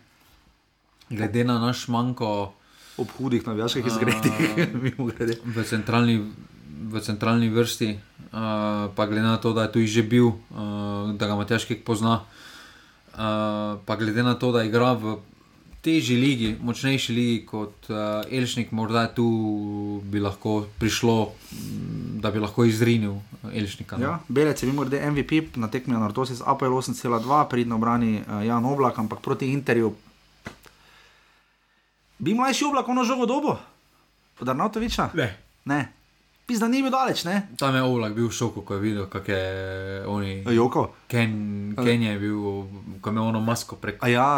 Glede 1.08 1.44
na 1.44 1.58
naš 1.58 1.88
manjko. 1.88 2.52
Ob 2.98 3.08
hudih 3.16 3.46
navijaških 3.46 3.86
izgredih, 3.86 4.32
mimo 4.82 5.06
grede. 5.06 5.38
V 5.44 5.64
centralni, 5.64 6.18
v 6.90 7.00
centralni 7.00 7.48
vrsti, 7.48 7.94
uh, 7.94 8.90
pa 8.92 9.06
glede 9.06 9.22
na 9.22 9.36
to, 9.36 9.52
da 9.52 9.62
je 9.62 9.72
tu 9.72 9.86
že 9.86 10.02
bil, 10.02 10.26
uh, 10.26 11.14
da 11.16 11.26
ga 11.26 11.38
Matjaški 11.38 11.80
pozna, 11.80 12.20
uh, 13.14 13.78
pa 13.86 13.96
glede 13.96 14.22
na 14.22 14.34
to, 14.34 14.52
da 14.52 14.66
igra 14.66 14.92
v 14.92 15.16
težji 15.88 16.16
ligi, 16.20 16.50
močnejši 16.60 17.14
ligi 17.16 17.36
kot 17.48 17.88
uh, 17.88 18.20
Elšnik, 18.28 18.72
morda 18.76 19.06
tu 19.14 19.24
bi 20.04 20.20
lahko 20.20 20.60
prišlo, 20.78 21.16
da 22.20 22.32
bi 22.34 22.42
lahko 22.42 22.66
izrinil 22.68 23.16
Elšnika. 23.48 23.96
No? 23.96 24.04
Ja, 24.04 24.18
Belec 24.28 24.60
je 24.62 24.68
bil 24.68 24.76
morda 24.76 25.00
MVP 25.10 25.56
na 25.56 25.70
tekmi 25.72 25.96
na 25.96 26.04
Artosi 26.04 26.36
z 26.36 26.44
APL 26.44 26.76
8,2, 26.76 27.40
pridno 27.48 27.80
brani 27.80 28.18
uh, 28.20 28.44
Jan 28.44 28.68
Oblak, 28.68 29.00
ampak 29.00 29.24
proti 29.24 29.48
Interju. 29.54 29.94
Bi 32.18 32.34
mlajši 32.34 32.64
oblak 32.68 32.88
ono 32.88 33.04
žogo 33.06 33.26
dobo? 33.26 33.56
Podar 34.38 34.56
Navtoviča? 34.56 35.10
Ne. 35.14 35.30
ne. 35.64 35.80
Pisa, 36.46 36.66
da 36.66 36.68
ni 36.68 36.82
bil 36.82 36.90
daleč, 36.90 37.24
ne? 37.24 37.42
Tam 37.60 37.76
je 37.76 37.82
oblak 37.82 38.16
bil 38.16 38.28
v 38.28 38.34
šoku, 38.34 38.64
ko 38.66 38.76
je 38.76 38.80
videl, 38.80 39.06
kako 39.06 39.32
je 39.32 40.06
oni. 40.06 40.32
Joko? 40.52 40.88
Ken, 41.08 41.32
Ken 41.76 42.02
je 42.02 42.16
bil, 42.18 42.40
ko 43.00 43.10
je 43.10 43.14
imel 43.14 43.28
ono 43.32 43.40
masko 43.40 43.76
prek. 43.76 44.02
A 44.02 44.08
ja. 44.08 44.30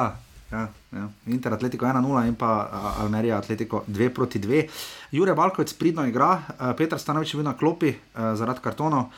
Ja, 0.51 0.69
ja. 0.93 1.09
Inter 1.27 1.55
Atletico 1.55 1.87
1-0 1.87 2.27
in 2.27 2.35
pa 2.35 2.69
Almerija 2.99 3.39
Atletico 3.39 3.85
2-2. 3.87 4.67
Jure 5.11 5.35
Balkovec 5.35 5.73
pridno 5.79 6.07
igra, 6.07 6.43
Petr 6.77 6.99
Stanovič 6.99 7.35
je 7.35 7.39
bil 7.39 7.47
na 7.47 7.57
klopi 7.57 7.95
zaradi 8.15 8.61
kartonov. 8.63 9.13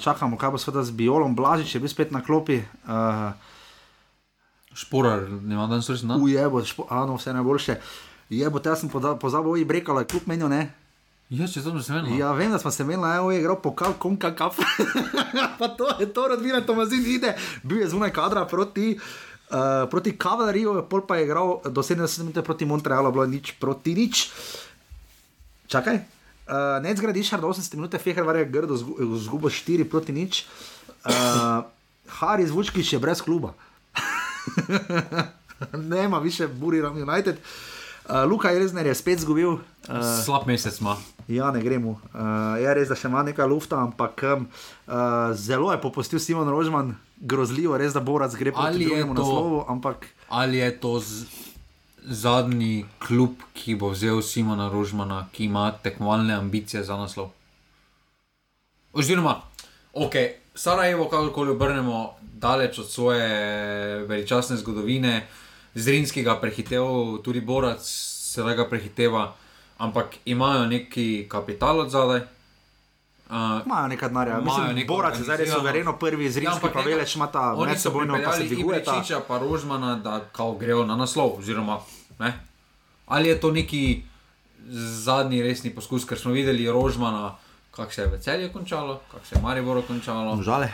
Čakamo, 0.00 0.38
kaj 0.40 0.50
bo 0.50 0.58
sveda 0.58 0.84
z 0.84 0.96
Biolom, 0.96 1.36
Blažič 1.36 1.74
je 1.74 1.80
bil 1.80 1.92
spet 1.92 2.12
na 2.12 2.24
klopi. 2.24 2.62
Šporar, 4.72 5.28
ne 5.28 5.52
imam 5.54 5.68
danes 5.68 5.90
resno. 5.90 6.16
Ujebo, 6.16 6.64
špo, 6.64 6.86
ano, 6.88 7.18
vse 7.20 7.32
najboljše. 7.36 7.76
Jebo, 8.32 8.62
te 8.64 8.72
sem 8.76 8.88
pozabil, 8.88 9.52
oj, 9.52 9.64
brekalo 9.68 10.00
je 10.00 10.08
kljub 10.08 10.30
menju, 10.32 10.48
ne? 10.48 10.70
Ja, 11.28 11.44
če 11.44 11.60
sem 11.60 11.76
se 11.84 11.92
menil. 11.92 12.16
Ja, 12.16 12.32
vem, 12.32 12.48
da 12.52 12.60
smo 12.60 12.70
se 12.72 12.86
imeli 12.86 13.02
na 13.02 13.18
EO, 13.18 13.28
igral 13.36 13.58
pokal, 13.60 13.92
konka 14.00 14.32
kap. 14.36 14.56
pa 15.60 15.68
to 15.76 15.90
je 16.00 16.08
to, 16.08 16.24
rodvina 16.32 16.62
Tomazin 16.64 17.04
ide, 17.04 17.34
bil 17.62 17.84
je 17.84 17.90
zunaj 17.92 18.14
kadra 18.16 18.46
proti. 18.48 18.94
Uh, 18.96 19.31
proti 19.90 20.16
Kavaleriju, 20.16 20.86
pol 20.90 21.04
pa 21.06 21.16
je 21.16 21.24
igral 21.24 21.60
do 21.64 21.82
70 21.82 22.24
minut 22.24 22.44
proti 22.44 22.64
Montrealu, 22.64 23.12
bilo 23.12 23.24
je 23.24 23.34
nič 23.36 23.52
proti 23.60 23.94
nič. 23.94 24.30
Čakaj, 25.66 25.96
uh, 25.96 26.80
ne 26.82 26.96
zgradiš, 26.96 27.30
do 27.40 27.48
80 27.48 27.76
minut, 27.76 27.96
Fehrvar 27.96 28.36
je 28.36 28.48
grdo 28.48 28.76
zgubo 29.16 29.48
4 29.48 29.84
proti 29.84 30.12
nič. 30.12 30.44
Uh, 31.04 31.64
Haris 32.08 32.50
Vučkič 32.50 32.92
je 32.92 32.98
brez 32.98 33.22
kluba. 33.22 33.54
Nema 35.92 36.18
više 36.18 36.48
Buriram 36.48 36.96
United. 36.96 37.36
Uh, 37.36 37.81
Luka 38.26 38.50
Elzner 38.50 38.86
je 38.86 38.94
spet 38.94 39.20
zgubil. 39.20 39.48
Uh, 39.88 40.02
Slab 40.24 40.46
mesec 40.46 40.80
ima. 40.80 40.96
Ja, 41.28 41.50
ne 41.50 41.62
gremo. 41.62 41.90
Uh, 42.10 42.58
je 42.58 42.74
res, 42.74 42.88
da 42.88 42.94
še 42.94 43.08
ima 43.08 43.22
nekaj 43.22 43.46
lufta, 43.46 43.78
ampak 43.78 44.22
um, 44.26 44.48
uh, 44.86 44.94
zelo 45.32 45.70
je 45.72 45.78
popustil 45.80 46.18
Simon 46.18 46.48
Rožman, 46.50 46.96
grozljivo, 47.16 47.78
res 47.78 47.92
da 47.92 48.00
bo 48.00 48.18
raz 48.18 48.34
gre 48.34 48.52
proti 48.52 48.82
je 48.82 48.88
drugemu 48.88 49.14
to- 49.14 49.22
naslovu. 49.22 49.64
Ampak 49.68 50.06
Ali 50.28 50.58
je 50.58 50.70
to 50.80 50.98
z, 50.98 51.26
zadnji 52.02 52.82
klub, 52.98 53.38
ki 53.54 53.74
bo 53.74 53.90
vzel 53.90 54.22
Simona 54.22 54.66
Rožmana, 54.68 55.28
ki 55.32 55.44
ima 55.44 55.70
tekmovalne 55.72 56.34
ambicije 56.34 56.82
za 56.82 56.96
naslov? 56.96 57.30
Oziroma, 58.92 59.40
ok, 59.92 60.14
Sarajevo, 60.54 61.04
kakorkoli 61.08 61.50
obrnemo, 61.50 62.10
daleč 62.20 62.78
od 62.78 62.90
svoje 62.90 63.28
veličastne 64.04 64.56
zgodovine, 64.56 65.26
Zrinskega 65.74 66.36
prehitev, 66.40 66.84
tudi 67.24 67.40
Borac 67.40 67.80
se 68.32 68.42
ga 68.42 68.68
prehiteva, 68.68 69.34
ampak 69.78 70.06
imajo 70.24 70.66
neki 70.66 71.26
kapital 71.28 71.80
od 71.80 71.90
zadaj. 71.90 72.20
Uh, 73.32 73.64
imajo 73.66 73.88
nekaj 73.88 74.08
denarja. 74.08 74.38
Imajo 74.38 74.44
Mislim, 74.44 74.76
neko 74.76 74.94
Borac 74.94 75.18
je 75.18 75.24
zdaj 75.24 75.46
suvereno 75.46 75.96
prvi, 75.96 76.30
z 76.30 76.36
Rimskim 76.36 76.56
ampak 76.56 76.72
pa 76.72 76.78
nekaj- 76.78 76.92
veleč 76.92 77.16
ima 77.16 77.26
ta 77.26 77.52
Oni 77.52 77.56
so 77.56 77.66
medsebojno 77.66 78.18
pa 78.24 78.32
se 78.32 78.44
dvigujeta. 78.44 78.92
Ibričiča 78.92 79.20
pa 79.28 79.38
Rožmana, 79.38 79.96
da 79.96 80.20
kao 80.32 80.54
grejo 80.54 80.86
na 80.86 80.96
naslov. 80.96 81.38
Oziroma, 81.38 81.80
ne? 82.18 82.32
Ali 83.06 83.28
je 83.28 83.40
to 83.40 83.50
neki 83.50 84.02
zadnji 85.04 85.42
resni 85.42 85.70
poskus, 85.70 86.04
ker 86.04 86.18
smo 86.18 86.32
videli 86.32 86.70
Rožmana, 86.70 87.36
kako 87.70 87.92
se 87.92 88.02
je 88.02 88.06
veselje 88.06 88.52
končalo, 88.52 89.00
kako 89.12 89.26
se 89.26 89.34
je 89.34 89.42
Maribor 89.42 89.82
končalo. 89.86 90.42
Žale. 90.42 90.68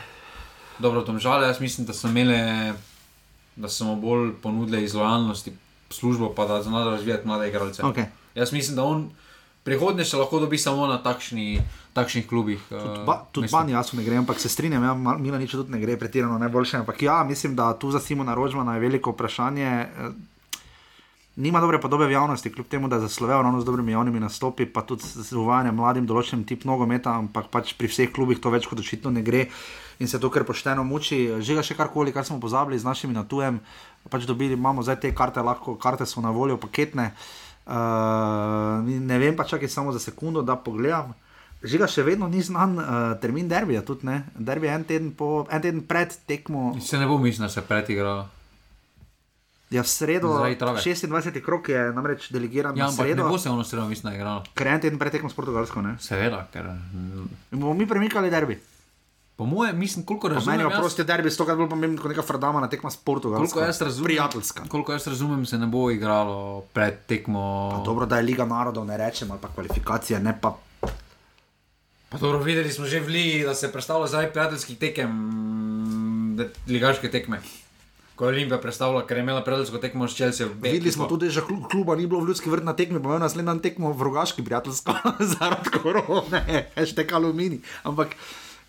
Dobro, 0.79 1.03
tam 1.03 1.19
žal, 1.19 1.43
jaz 1.43 1.61
mislim, 1.61 1.87
da 1.87 1.93
so 1.93 2.09
imeli, 2.09 2.73
da 3.59 3.69
so 3.69 3.85
mu 3.85 3.97
bolj 3.99 4.33
ponudili 4.35 4.85
iz 4.85 4.95
lojalnosti 4.95 5.53
službo, 5.91 6.31
pa 6.31 6.47
da 6.47 6.63
znajo 6.63 6.91
razvijati 6.91 7.27
mlade 7.27 7.49
igralce. 7.49 7.83
Okay. 7.83 8.05
Jaz 8.35 8.53
mislim, 8.53 8.77
da 8.77 8.85
on 8.85 9.11
prihodnje 9.65 10.05
se 10.05 10.17
lahko 10.17 10.39
dobi 10.41 10.59
samo 10.59 10.87
na 10.87 10.99
takšni, 10.99 11.61
takšnih 11.93 12.29
klubih. 12.29 12.61
eh, 12.71 13.05
Ba, 13.07 13.25
tudi 13.33 13.45
mislim. 13.45 13.61
Bani 13.61 13.73
jasno 13.73 13.99
ne 13.99 14.05
gre, 14.05 14.17
ampak 14.17 14.41
se 14.41 14.49
strinjam, 14.49 14.85
ja, 14.85 14.95
Mal- 14.97 15.19
Milanič 15.19 15.51
tudi 15.53 15.71
ne 15.71 15.81
gre 15.81 15.97
pretirano 15.97 16.39
najboljše. 16.39 16.77
Ampak 16.79 17.03
ja, 17.03 17.25
mislim, 17.25 17.57
da 17.57 17.75
tu 17.75 17.91
za 17.91 18.01
Simona 18.01 18.35
Rožmana 18.35 18.75
je 18.75 18.81
veliko 18.81 19.11
vprašanje. 19.11 19.87
Nima 21.39 21.61
dobre 21.63 21.79
podobe 21.79 22.07
v 22.07 22.17
javnosti, 22.17 22.51
kljub 22.51 22.67
temu, 22.67 22.89
da 22.91 22.97
je 22.97 23.07
zaslovel 23.07 23.43
ravno 23.43 23.61
z 23.61 23.65
dobrimi 23.65 23.93
javnimi 23.93 24.21
nastopi, 24.21 24.67
pa 24.67 24.83
tudi 24.83 25.07
z 25.07 25.37
uvajanjem 25.39 25.77
mladim 25.79 26.07
določenim 26.07 26.43
tip 26.43 26.65
nogometa, 26.67 27.13
ampak 27.15 27.47
pač 27.53 27.77
pri 27.79 27.87
vseh 27.87 28.11
klubih 28.11 28.41
to 28.43 28.51
več 28.51 28.67
kot 28.67 28.81
očitno 28.83 29.13
ne 29.15 29.23
gre 29.23 29.45
in 30.03 30.11
se 30.11 30.19
to 30.19 30.33
kar 30.35 30.43
pošteno 30.43 30.83
muči. 30.83 31.39
Že 31.39 31.55
ga 31.55 31.63
še 31.63 31.77
karkoli, 31.79 32.11
kar 32.11 32.27
smo 32.27 32.41
pozabili 32.43 32.75
z 32.75 32.89
našimi 32.89 33.15
natujem, 33.15 33.61
pač 34.11 34.27
dobili, 34.27 34.59
imamo 34.59 34.83
zdaj 34.83 34.99
te 34.99 35.13
karte, 35.15 35.39
lahko 35.39 35.77
karte 35.79 36.07
so 36.11 36.19
na 36.19 36.35
voljo, 36.35 36.59
paketne. 36.59 37.13
Uh, 37.69 38.83
ne 38.83 39.19
vem 39.23 39.39
pa 39.39 39.47
čakaj 39.47 39.71
samo 39.71 39.95
za 39.95 40.03
sekundo, 40.03 40.43
da 40.43 40.57
pogledam. 40.59 41.15
Žiga 41.63 41.87
še 41.87 42.03
vedno 42.03 42.27
ni 42.27 42.43
znan 42.43 42.75
uh, 42.83 43.15
termin 43.23 43.47
derbija, 43.47 43.85
tudi 43.87 44.11
ne. 44.11 44.25
Derbi 44.35 44.67
je 44.67 44.75
en 44.75 44.89
teden, 44.91 45.15
po, 45.15 45.47
en 45.55 45.63
teden 45.63 45.87
pred 45.87 46.19
tekmo, 46.27 46.75
Se 46.83 46.99
ne 46.99 47.07
bo 47.07 47.21
mislil, 47.23 47.47
da 47.47 47.53
se 47.53 47.63
pretigral. 47.63 48.27
Ja, 49.71 49.81
v 49.81 49.89
sredo, 49.89 50.29
Zaradi 50.31 50.57
trave. 50.57 50.81
26. 50.81 51.09
krok 51.41 51.69
je 51.69 51.93
namreč 51.93 52.29
delegiran 52.29 52.73
Ja, 52.73 52.79
na 52.79 52.89
ampak 52.89 52.99
ne 53.01 53.13
sredo, 53.13 53.27
bo 53.27 53.39
se 53.39 53.49
ono 53.49 53.63
sredo, 53.63 53.85
mislim, 53.85 54.03
da 54.03 54.11
je 54.11 54.17
igral. 54.17 54.43
ker 54.55 54.67
je 54.67 54.73
en 54.73 54.81
teden 54.81 54.99
pred 54.99 55.13
tekmo 55.13 55.29
s 55.29 55.35
Portugalsko. 55.35 55.83
Ne? 55.83 55.97
Seveda, 55.99 56.47
ker 56.47 56.65
In 56.65 57.29
bomo 57.55 57.75
mi 57.75 57.85
premikali 57.85 58.31
derbi. 58.31 58.57
po 59.37 59.47
mojem, 59.47 59.79
mislim, 59.79 60.05
koliko 60.05 60.23
Po 60.25 60.35
meni 60.35 60.37
razumem. 60.37 60.61
je 60.61 60.67
jaz- 60.67 60.79
prosti 60.79 61.05
derbi, 61.05 61.31
stokrat 61.31 61.57
bolj 61.57 61.69
pomemben 61.69 61.95
kot 61.97 62.09
neka 62.09 62.23
frdama 62.23 62.59
na 62.59 62.67
tekma 62.67 62.89
s 62.89 62.97
Portugalsko. 62.99 63.47
Koliko 63.47 63.61
jaz 63.63 63.81
razumem, 63.81 64.05
Prijateljska. 64.07 64.63
koliko 64.67 64.93
jaz 64.93 65.07
razumem, 65.07 65.47
se 65.47 65.57
ne 65.57 65.67
bo 65.69 65.91
igralo 65.91 66.39
pred 66.73 67.07
tekmo. 67.07 67.45
Pa 67.71 67.85
dobro, 67.85 68.03
da 68.05 68.17
je 68.17 68.23
Liga 68.25 68.45
narodov, 68.45 68.83
ne 68.85 68.97
rečem, 68.97 69.31
ali 69.31 69.39
pa 69.39 69.49
kvalifikacije, 69.49 70.19
ne 70.19 70.35
pa. 70.35 70.57
Pa 72.09 72.19
dobro, 72.19 72.39
videli 72.41 72.67
smo 72.69 72.85
že 72.85 72.99
v 72.99 73.07
Ligi, 73.07 73.45
da 73.45 73.55
se 73.55 73.69
predstavlja 73.69 74.07
zdaj 74.09 74.27
prijateljskih 74.29 74.79
tekem, 74.79 75.11
ligaške 76.67 77.09
tekme. 77.09 77.39
Ko 78.19 78.25
je 78.25 78.35
Olimpija 78.35 78.59
predstavila, 78.59 79.07
ker 79.07 79.17
je 79.17 79.23
imela 79.23 79.45
prijateljsko 79.45 79.79
tekmo 79.79 80.09
s 80.09 80.15
Chelsea. 80.15 80.47
Videli 80.59 80.91
smo 80.91 81.07
tudi, 81.07 81.29
da 81.29 81.41
klu- 81.41 81.69
kluba 81.71 81.95
ni 81.95 82.07
bilo 82.07 82.21
v 82.21 82.27
ljudski 82.27 82.51
vrt 82.51 82.65
na 82.65 82.73
tekmi, 82.73 82.99
pa 82.99 83.13
je 83.13 83.19
naslednji 83.19 83.47
dan 83.47 83.61
tekmo 83.61 83.93
v 83.93 84.03
rogaški 84.03 84.43
prijateljsko 84.43 84.95
zaradi 85.33 85.71
korone, 85.73 86.43
hashtag 86.75 87.13
alumini. 87.13 87.61
Ampak 87.85 88.17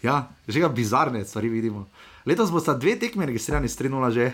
ja, 0.04 0.20
že 0.48 0.60
ga 0.60 0.70
bizarne 0.70 1.26
stvari 1.26 1.50
vidimo. 1.50 1.88
Letos 2.26 2.52
bo 2.52 2.60
sta 2.60 2.74
dve 2.74 2.94
tekme 2.96 3.26
registrirani 3.26 3.66
s 3.66 3.74
3-0 3.76 4.12
že. 4.12 4.28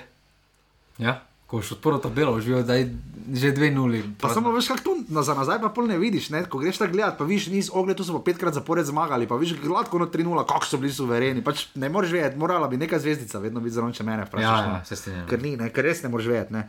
Ja, 0.97 1.23
ko 1.47 1.57
boš 1.57 1.71
odprl 1.77 1.97
tabelo, 2.01 2.39
živijo 2.41 2.63
zdaj 2.63 2.89
že 3.33 3.51
dve 3.51 3.71
nuli. 3.71 4.03
Pa 4.21 4.29
samo 4.29 4.51
veš, 4.51 4.67
kako 4.67 4.81
to 4.83 5.23
za 5.23 5.33
nazaj 5.33 5.57
pa 5.61 5.69
pol 5.69 5.87
ne 5.89 5.97
vidiš, 5.97 6.29
ne? 6.29 6.43
ko 6.45 6.59
greš 6.61 6.77
tako 6.77 6.93
gledat, 6.93 7.17
pa 7.17 7.25
vidiš, 7.25 7.47
niz 7.47 7.69
ogled, 7.73 7.97
tu 7.97 8.03
so 8.05 8.13
pa 8.13 8.21
petkrat 8.21 8.53
zapored 8.53 8.85
zmagali, 8.85 9.27
pa 9.27 9.35
vidiš 9.35 9.57
gladko 9.63 9.99
na 9.99 10.05
3-0, 10.05 10.45
kako 10.45 10.65
so 10.65 10.77
bili 10.77 10.93
suvereni. 10.93 11.41
Pač 11.43 11.65
ne 11.75 11.89
moreš 11.89 12.11
vedeti, 12.11 12.37
morala 12.37 12.67
bi 12.67 12.77
neka 12.77 12.99
zvezdica 12.99 13.41
vedno 13.41 13.59
biti 13.65 13.73
zraven, 13.73 13.93
če 13.97 14.05
mene 14.05 14.27
vprašaš. 14.29 14.59
Ja, 14.59 14.67
no. 14.67 14.77
ja, 14.77 14.85
se 14.85 14.95
strinjam. 14.95 15.27
Ker 15.29 15.41
ni, 15.41 15.55
ne? 15.57 15.69
ker 15.73 15.89
res 15.89 16.03
ne 16.05 16.13
moreš 16.13 16.29
vedeti. 16.29 16.53
Ne? 16.53 16.67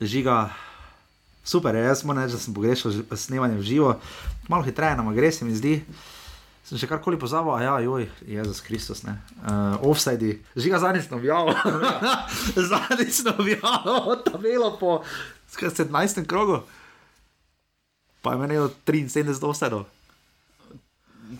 Žiga, 0.00 0.36
super, 1.46 1.78
jaz 1.78 2.02
moram 2.04 2.26
reči, 2.26 2.34
da 2.34 2.42
sem 2.42 2.54
pogrešal 2.54 2.98
snemanje 3.14 3.62
v 3.62 3.66
živo, 3.70 3.94
malo 4.50 4.66
hitreje 4.66 4.98
nam 4.98 5.14
gre, 5.14 5.30
se 5.32 5.46
mi 5.46 5.54
zdi. 5.54 5.78
Sem 6.66 6.80
še 6.82 6.88
karkoli 6.90 7.14
pozabil, 7.14 7.52
a 7.54 7.60
ja, 7.62 7.74
joj, 7.84 8.08
Jezus 8.26 8.58
Kristus, 8.66 9.04
ne. 9.06 9.14
Uh, 9.38 9.78
offside, 9.86 10.40
žiga 10.58 10.80
zadnjič 10.82 11.06
sem 11.06 11.14
objavil. 11.14 11.54
zadnjič 12.72 13.20
objavil 13.30 14.16
tabelo 14.26 14.72
po 14.80 14.96
skaj 15.54 15.86
17. 15.86 16.26
krogu. 16.26 16.64
Pa 18.18 18.34
je 18.34 18.42
menilo 18.42 18.72
73 18.82 19.38
offside, 19.46 19.84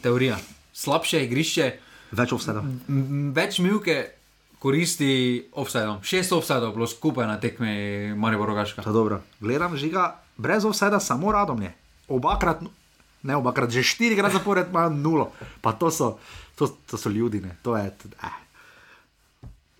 Teorija. 0.02 0.38
Slabše 0.76 1.24
igrišče, 1.26 1.66
več 2.14 2.34
offside. 2.36 2.62
več 3.34 3.58
milke 3.64 3.96
koristi 4.62 5.10
offsajdom. 5.58 6.02
Šest 6.06 6.32
offsajdov 6.38 6.74
bilo 6.76 6.86
skupaj 6.86 7.26
na 7.26 7.40
tekmi 7.42 8.14
Maribor 8.14 8.48
Rogaška. 8.50 8.86
Je. 8.86 9.18
Gledam 9.40 9.76
žiga, 9.76 10.20
brez 10.36 10.64
offside, 10.64 11.00
samo 11.00 11.32
radomlje. 11.32 11.72
Obakrat, 12.08 12.62
ne 13.26 13.36
obakrat, 13.36 13.70
že 13.70 13.82
štirikrat 13.82 14.32
zapored 14.32 14.70
ima 14.70 14.88
nulo. 14.88 15.32
Pa 15.60 15.74
to 15.74 15.90
so, 15.90 16.18
to, 16.54 16.70
to 16.86 16.96
so 16.96 17.10
ljudi, 17.10 17.42
ne. 17.42 17.58
To 17.62 17.76
je. 17.76 17.90
Eh. 18.22 18.46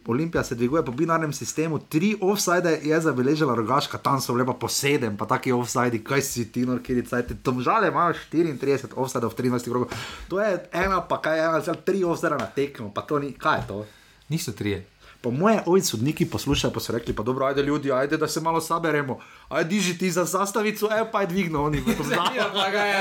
Olimpija 0.07 0.45
se 0.45 0.55
dviguje 0.55 0.85
po 0.85 0.93
binarnem 0.93 1.33
sistemu, 1.33 1.79
tri 1.79 2.17
offside 2.21 2.79
je 2.83 3.01
zabeležila 3.01 3.55
rogaška, 3.55 3.99
tam 3.99 4.21
so 4.21 4.35
bile 4.35 4.47
pa 4.47 4.53
po 4.53 4.69
sedem, 4.69 5.17
pa 5.17 5.27
taki 5.27 5.53
offside, 5.53 5.99
kaj 5.99 6.23
si 6.23 6.47
ti, 6.53 6.63
no, 6.67 6.79
kjer 6.79 7.03
cajt. 7.07 7.33
Tam 7.43 7.59
žale 7.63 7.89
imajo 7.89 8.15
34 8.33 8.95
offside 8.95 9.27
v 9.27 9.35
13 9.35 9.71
krogov. 9.71 9.91
To 10.29 10.41
je 10.41 10.61
ena, 10.73 11.01
pa 11.03 11.19
kaj 11.19 11.39
je 11.39 11.45
ena, 11.45 11.75
tri 11.85 12.05
offside 12.05 12.39
na 12.39 12.47
tekmo, 12.47 12.91
pa 12.95 13.03
to 13.03 13.19
ni, 13.19 13.33
kaj 13.33 13.59
je 13.59 13.67
to? 13.67 13.85
Niso 14.29 14.53
trije. 14.53 14.85
Po 15.17 15.31
moje 15.31 15.63
ovi 15.67 15.81
sodniki 15.81 16.25
poslušajo, 16.25 16.71
pa 16.71 16.79
so 16.79 16.93
rekli, 16.93 17.11
pa 17.11 17.23
dobro, 17.23 17.47
ajde 17.47 17.63
ljudi, 17.63 17.91
ajde, 17.91 18.17
da 18.17 18.29
se 18.29 18.41
malo 18.41 18.61
saberemo. 18.61 19.19
Ajde, 19.49 19.69
diži 19.69 19.99
ti 19.99 20.07
za 20.07 20.25
zastavico, 20.25 20.87
e 20.89 21.03
pa 21.07 21.21
je 21.21 21.27
dvignil, 21.27 21.61
oni 21.63 21.81
pa 21.81 21.93
to 21.93 22.05
znajo. 22.05 22.47
pa 22.53 22.71
ga 22.71 22.83
je, 22.83 23.01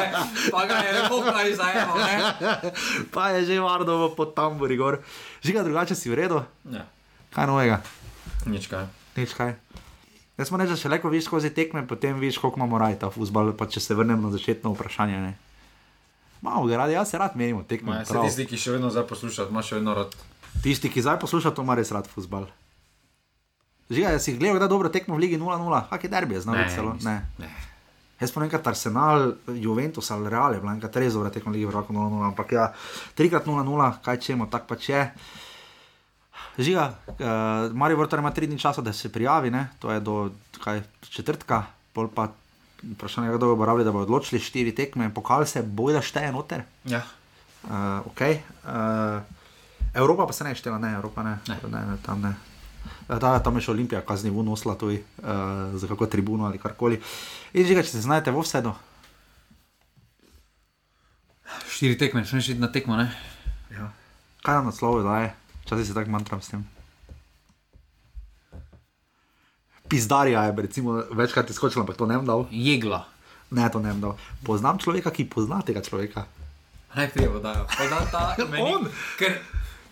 pa 0.52 0.66
ga 0.66 0.76
je 0.76 1.04
pokraj 1.10 1.54
zajemal, 1.54 1.98
ne? 2.00 2.18
Pa 3.14 3.30
je 3.30 3.46
že 3.46 3.60
varno 3.60 4.10
pod 4.10 4.34
tamburi 4.34 4.74
gor. 4.76 4.98
Žiga 5.42 5.64
drugače 5.64 5.96
si 5.96 6.10
v 6.10 6.16
redu, 6.16 6.42
Ja, 6.66 6.88
kaj 7.30 7.46
novega, 7.46 7.82
nič 8.46 8.68
kaj. 8.68 8.88
nič 9.16 9.34
kaj. 9.34 9.54
Jaz 10.36 10.48
smo 10.48 10.58
reči, 10.58 10.70
da 10.70 10.78
še 10.78 10.90
lepo 10.90 11.08
vidiš 11.08 11.26
skozi 11.26 11.50
tekme, 11.50 11.84
potem 11.84 12.16
vidiš, 12.16 12.38
koliko 12.38 12.60
imamo 12.60 12.76
raj 12.78 12.98
ta 12.98 13.08
futbol, 13.08 13.54
pa 13.54 13.66
če 13.66 13.80
se 13.80 13.94
vrnem 13.94 14.20
na 14.20 14.28
začetno 14.30 14.74
vprašanje. 14.74 15.16
Ne. 15.18 15.34
Malo 16.42 16.66
ga 16.66 16.78
radi, 16.78 16.94
jaz 16.94 17.08
se 17.08 17.18
rad 17.18 17.36
menim 17.36 17.64
tekme. 17.64 17.92
Ma, 17.94 18.04
se 18.04 18.14
tisti, 18.20 18.44
ki 18.46 18.58
še 18.58 18.72
vedno 18.74 18.90
zdaj 18.90 19.08
poslušajo, 19.08 19.48
imaš 19.48 19.66
še 19.68 19.76
vedno 19.76 19.94
rad. 19.94 20.12
Tisti, 20.64 20.90
ki 20.90 21.02
zdaj 21.02 21.19
posluša, 21.19 21.52
to 21.52 21.65
ima 21.65 21.76
res 21.76 21.91
rad 21.91 22.07
futbol. 22.07 22.48
Žiga, 23.90 24.19
si 24.19 24.34
gledal, 24.38 24.60
da 24.60 24.65
je 24.65 24.73
dobro 24.73 24.90
tekmo 24.90 25.15
v 25.15 25.19
Ligi 25.19 25.38
0-0, 25.38 25.90
kak 25.90 26.03
je 26.03 26.10
derbi, 26.10 26.41
znam 26.41 26.57
Ne, 26.57 26.69
celo. 26.73 26.95
Ne. 27.06 27.22
Jaz 28.15 28.32
pa 28.32 28.41
nekaj 28.41 28.64
Arsenal, 28.64 29.36
Juventus 29.48 30.11
ali 30.11 30.30
Real 30.30 30.56
je 30.56 30.60
bila 30.64 30.72
enkrat 30.73 30.95
res 30.95 31.14
dobra 31.14 31.30
tekmo 31.30 31.52
lige 31.52 31.68
v 31.68 31.76
roku 31.76 31.94
0-0, 31.94 32.32
ampak 32.32 32.52
ja, 32.56 32.72
trikrat 33.14 33.45
0-0, 33.45 33.91
kaj 34.02 34.18
čemo, 34.23 34.48
tak 34.48 34.65
pač 34.65 34.90
je. 34.90 35.02
Žiga, 36.57 36.95
uh, 36.95 37.76
Marijo 37.76 37.99
Vrtar 37.99 38.23
ima 38.23 38.32
tri 38.32 38.48
dni 38.48 38.57
časa, 38.60 38.82
da 38.82 38.94
se 38.94 39.11
prijavi, 39.11 39.52
ne? 39.52 39.68
to 39.80 39.91
je 39.91 39.99
do 39.99 40.32
kaj, 40.64 40.82
četrtka, 41.11 41.65
pol 41.94 42.07
pa 42.07 42.32
vprašanje, 42.95 43.36
kdo 43.36 43.56
bo 43.56 43.68
rabil, 43.68 43.84
da 43.84 43.91
bo 43.91 44.07
odločili 44.07 44.40
štiri 44.40 44.72
tekme, 44.72 45.11
pokal 45.14 45.45
se 45.45 45.61
boj, 45.61 45.99
da 45.99 46.02
šteje 46.02 46.32
noter. 46.32 46.64
Ja. 46.88 47.03
Uh, 47.65 48.07
okay. 48.07 48.40
uh, 48.64 49.19
Evropa 49.95 50.27
pa 50.27 50.34
se 50.35 50.43
ne 50.43 50.55
štela, 50.55 50.77
ne, 50.77 50.93
Evropa 50.93 51.23
ne, 51.23 51.39
Ne. 51.47 51.57
ne, 51.72 51.81
ne 51.85 51.97
tam 52.03 52.22
ne. 52.22 52.35
Eh, 53.09 53.19
Da, 53.19 53.39
tam 53.39 53.55
je 53.55 53.61
še 53.65 53.72
Olimpija, 53.72 54.01
kazni 54.05 54.30
v 54.30 54.43
nosla 54.43 54.76
tuj, 54.76 54.99
uh, 55.23 55.73
za 55.73 55.88
kako 55.88 56.05
tribuno 56.05 56.45
ali 56.45 56.59
karkoli. 56.59 56.99
In 57.53 57.65
že, 57.65 57.77
če 57.77 57.89
se 57.89 58.01
znajdete 58.01 58.31
v 58.34 58.43
vsedu, 58.43 58.73
Štiri 61.69 61.97
tekme, 61.97 62.26
smeš 62.26 62.55
iti 62.55 62.61
na 62.61 62.67
tekmo, 62.72 62.95
ne? 62.95 63.11
ja. 63.72 63.91
kaj 64.43 64.55
nam 64.55 64.69
naslovi 64.72 65.03
daje, 65.03 65.34
včasih 65.65 65.88
se 65.88 65.93
tako 65.93 66.11
mantram 66.11 66.41
s 66.41 66.49
tem. 66.49 66.63
Pizdarja 69.89 70.43
je, 70.43 70.53
recimo, 70.57 71.03
večkrat 71.11 71.49
izkočila, 71.49 71.84
ampak 71.84 71.97
to 71.97 72.05
ne 72.09 72.17
vem 72.17 72.26
dal. 72.26 72.47
Jegla. 72.51 73.05
Ne, 73.51 73.69
to 73.69 73.80
ne 73.80 73.93
vem 73.93 74.01
dal. 74.01 74.15
Poznam 74.41 74.80
človeka, 74.81 75.13
ki 75.13 75.30
pozna 75.30 75.61
tega 75.61 75.84
človeka. 75.85 76.26
Najprej 76.95 77.30
bo 77.30 77.39
dajo. 77.43 77.67
Poznam 77.69 78.05
ta 78.09 78.34
meni. 78.51 78.65
On? 78.65 78.89
Ker, 79.19 79.38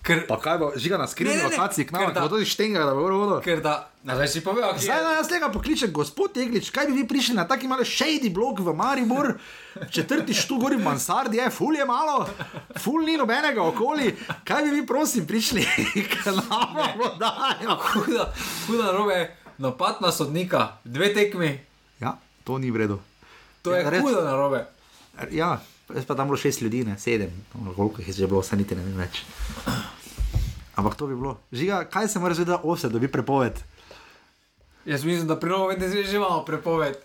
ker, 0.04 0.28
Pa 0.28 0.36
kaj 0.38 0.58
bo, 0.58 0.68
žiga 0.76 0.98
na 0.98 1.08
skrivni 1.08 1.40
lokaciji, 1.42 1.86
k 1.86 1.90
ker 1.90 1.96
nam, 1.98 2.14
da- 2.14 2.22
bo 2.22 2.30
tudi 2.30 2.46
štenga, 2.46 2.80
da 2.82 2.92
bo 2.92 3.08
vodo. 3.08 3.40
ker 3.40 3.60
da, 3.60 3.74
zdaj 4.02 4.28
si 4.28 4.42
povedal, 4.42 4.76
Zdaj 4.76 4.92
je. 4.94 5.04
naj 5.04 5.16
jaz 5.16 5.28
tega 5.28 5.48
pokličem, 5.50 5.90
gospod 5.90 6.34
Teglič, 6.34 6.70
kaj 6.70 6.86
bi 6.86 6.94
vi 6.94 7.06
prišli 7.06 7.34
na 7.34 7.46
taki 7.46 7.66
mali 7.66 7.84
shady 7.84 8.28
blok 8.30 8.60
v 8.60 8.74
Maribor, 8.74 9.40
četrti 9.90 10.34
štu 10.34 10.58
gori 10.58 10.76
v 10.76 10.84
Mansardi, 10.84 11.38
je 11.38 11.50
ful 11.50 11.74
je 11.74 11.86
malo, 11.86 12.28
ful 12.76 13.02
ni 13.02 13.16
nobenega 13.16 13.64
okoli, 13.64 14.12
kaj 14.44 14.62
bi 14.62 14.70
vi 14.72 14.84
prosim 14.84 15.24
prišli, 15.24 15.64
k 16.12 16.14
nam 16.28 16.68
vodajo. 16.94 17.80
Huda, 17.96 18.24
huda 18.68 18.84
narobe, 18.86 19.20
napad 19.58 20.02
na 20.02 20.12
sodnika, 20.12 20.78
dve 20.84 21.10
tekmi, 21.10 21.60
Ja, 21.98 22.18
to 22.44 22.58
ni 22.58 22.68
v 22.68 22.78
redu. 22.78 23.00
to 23.62 23.72
je 23.72 23.80
Ja, 23.80 23.90
res. 23.90 24.02
huda 24.02 24.22
narobe. 24.22 24.68
Ja, 25.32 25.62
jaz 25.96 26.06
pa 26.06 26.16
tam 26.16 26.28
bilo 26.28 26.38
šest 26.38 26.62
ljudi, 26.62 26.84
ne 26.86 27.00
sedem, 27.00 27.32
koliko 27.76 28.02
jih 28.02 28.08
je 28.08 28.14
že 28.14 28.28
bilo, 28.28 28.42
vse 28.42 28.56
niti 28.56 28.76
ne 28.76 28.84
vem 28.84 28.98
več. 28.98 29.24
Ampak 30.76 30.96
to 30.96 31.08
bi 31.08 31.16
bilo. 31.16 31.38
Žiga, 31.52 31.84
kaj 31.86 32.08
se 32.08 32.20
mora 32.20 32.34
zvedeti, 32.34 32.60
ose, 32.64 32.90
da 32.90 33.00
bi 33.00 33.08
prepoved? 33.08 33.60
Jaz 34.86 35.04
mislim, 35.04 35.28
da 35.28 35.40
novi 35.48 35.76
vezi 35.80 36.04
že 36.04 36.16
imamo 36.16 36.44
prepoved. 36.46 36.96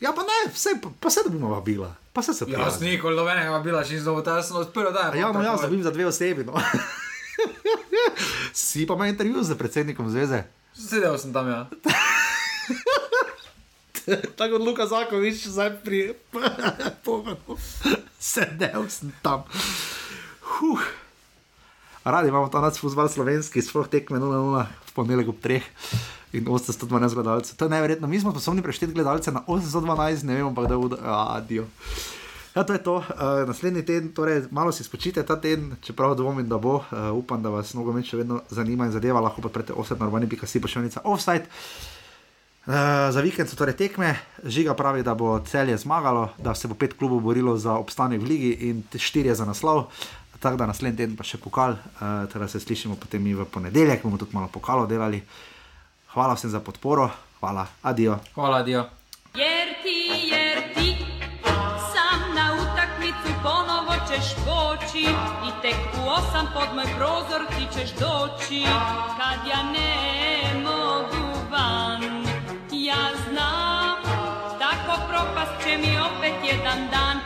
Ja, 0.00 0.12
pa 0.12 0.22
ne, 0.22 0.52
vse, 0.52 0.70
pa, 1.00 1.10
se 1.10 1.20
da 1.24 1.30
bi 1.30 1.38
mu 1.38 1.48
vabila. 1.48 1.94
Pa 2.12 2.22
se 2.22 2.34
se 2.34 2.44
Jaz 2.48 2.80
nikoli 2.80 3.16
nobenega 3.16 3.58
bila, 3.58 3.84
še 3.84 3.98
znovu, 3.98 4.22
ta 4.22 4.42
sem 4.42 4.56
odprl, 4.56 4.92
da 4.92 5.10
je. 5.12 5.20
Ja, 5.20 5.32
no, 5.32 5.42
jaz 5.42 5.60
dobim 5.60 5.82
za 5.82 5.90
dve 5.90 6.06
osebi. 6.06 6.44
No. 6.44 6.54
si 8.52 8.86
pa 8.86 8.94
imel 8.94 9.08
intervju 9.08 9.42
z 9.42 9.58
predsednikom 9.58 10.10
zveze. 10.10 10.44
Sedel 10.76 11.18
sem 11.18 11.32
tam, 11.32 11.48
ja. 11.48 11.66
Tako 14.38 14.58
kot 14.58 14.62
Luka 14.62 14.86
Zakovič, 14.86 15.50
zdaj 15.50 15.82
pri 15.82 16.14
pogonu. 17.04 17.58
Sedel 18.18 18.86
sem 18.88 19.10
tam. 19.22 19.42
Huh. 20.40 20.82
Radi 22.06 22.30
imamo 22.30 22.46
ta 22.46 22.62
naš 22.62 22.78
futbol 22.78 23.10
slovenski, 23.10 23.58
sploh 23.58 23.90
tekme 23.90 24.22
0-0 24.22 24.62
v 24.62 24.92
ponedeljek 24.94 25.34
ob 25.34 25.38
3 25.42 25.58
in 26.38 26.46
812 26.46 27.18
gledalcev. 27.18 27.58
To 27.58 27.66
je 27.66 27.74
neverjetno. 27.74 28.06
Mi 28.06 28.20
smo 28.22 28.30
sposobni 28.30 28.62
prešteti 28.62 28.94
gledalce 28.94 29.34
na 29.34 29.42
812, 29.42 30.22
ne 30.22 30.38
vemo 30.38 30.54
pa, 30.54 30.70
da 30.70 30.78
bodo. 30.78 30.98
Adijo. 31.02 31.66
Ja, 32.54 32.62
to 32.62 32.72
je 32.72 32.82
to. 32.82 32.96
Uh, 33.02 33.42
naslednji 33.46 33.82
teden, 33.82 34.14
torej 34.14 34.46
malo 34.54 34.72
si 34.72 34.86
spočite 34.86 35.26
ta 35.26 35.34
teden, 35.36 35.74
čeprav 35.82 36.14
dvomim, 36.14 36.46
da 36.48 36.62
bo. 36.62 36.78
Uh, 36.78 37.10
upam, 37.12 37.42
da 37.42 37.50
vas 37.50 37.74
nogomet 37.74 38.06
še 38.06 38.22
vedno 38.22 38.38
zanima 38.54 38.86
in 38.86 38.94
zadeva. 38.94 39.20
Lahko 39.20 39.42
podprete 39.42 39.74
8 39.74 39.98
normani.si 39.98 40.62
pošiljnica 40.62 41.02
offside. 41.04 41.50
Uh, 42.66 42.74
za 43.14 43.20
vikend 43.22 43.46
so 43.46 43.54
torej 43.54 43.76
tekme, 43.78 44.16
žiga 44.42 44.74
pravi, 44.74 45.02
da 45.06 45.14
bo 45.14 45.38
celje 45.46 45.76
zmagalo, 45.78 46.32
da 46.38 46.54
se 46.54 46.66
bo 46.68 46.74
pet 46.74 46.96
klubov 46.98 47.20
borilo 47.20 47.54
za 47.56 47.76
obstanek 47.78 48.20
v 48.20 48.26
ligi 48.26 48.50
in 48.66 48.82
štirje 48.90 49.34
za 49.34 49.44
naslov. 49.46 49.84
Tako 50.40 50.56
da 50.56 50.66
naslednji 50.66 50.98
teden 50.98 51.14
pa 51.16 51.22
še 51.22 51.38
pokal, 51.38 51.78
uh, 51.78 52.26
teda 52.32 52.48
se 52.50 52.60
slišimo 52.60 52.98
potem 52.98 53.22
mi 53.22 53.36
v 53.38 53.46
ponedeljek, 53.46 54.02
bomo 54.02 54.18
tudi 54.18 54.34
malo 54.34 54.50
pokalo 54.50 54.86
delali. 54.90 55.22
Hvala 56.10 56.34
vsem 56.34 56.50
za 56.50 56.58
podporo, 56.60 57.06
hvala, 57.38 57.68
adijo. 57.86 58.18
Hvala, 58.34 58.62
Dio. 58.66 58.82
Jer 59.38 59.78
ti, 59.86 60.26
jer 60.26 60.74
ti 60.74 60.98
sam 61.94 62.34
na 62.34 62.50
utakmicu 62.58 63.30
ponovo 63.46 63.94
ćeš 64.10 64.34
poći 64.42 65.06
i 65.46 65.50
tek 65.62 65.78
u 66.02 66.10
osam 66.10 66.50
pod 66.50 66.74
moj 66.74 66.90
prozor 66.98 67.46
ti 67.54 67.78
ćeš 67.78 67.94
doći 67.94 68.66
kad 69.18 69.38
ja 69.46 69.62
ne 69.62 70.15
propast 75.16 75.52
će 75.64 75.78
mi 75.78 75.92
opet 76.08 76.34
jedan 76.50 76.80
dan 76.92 77.06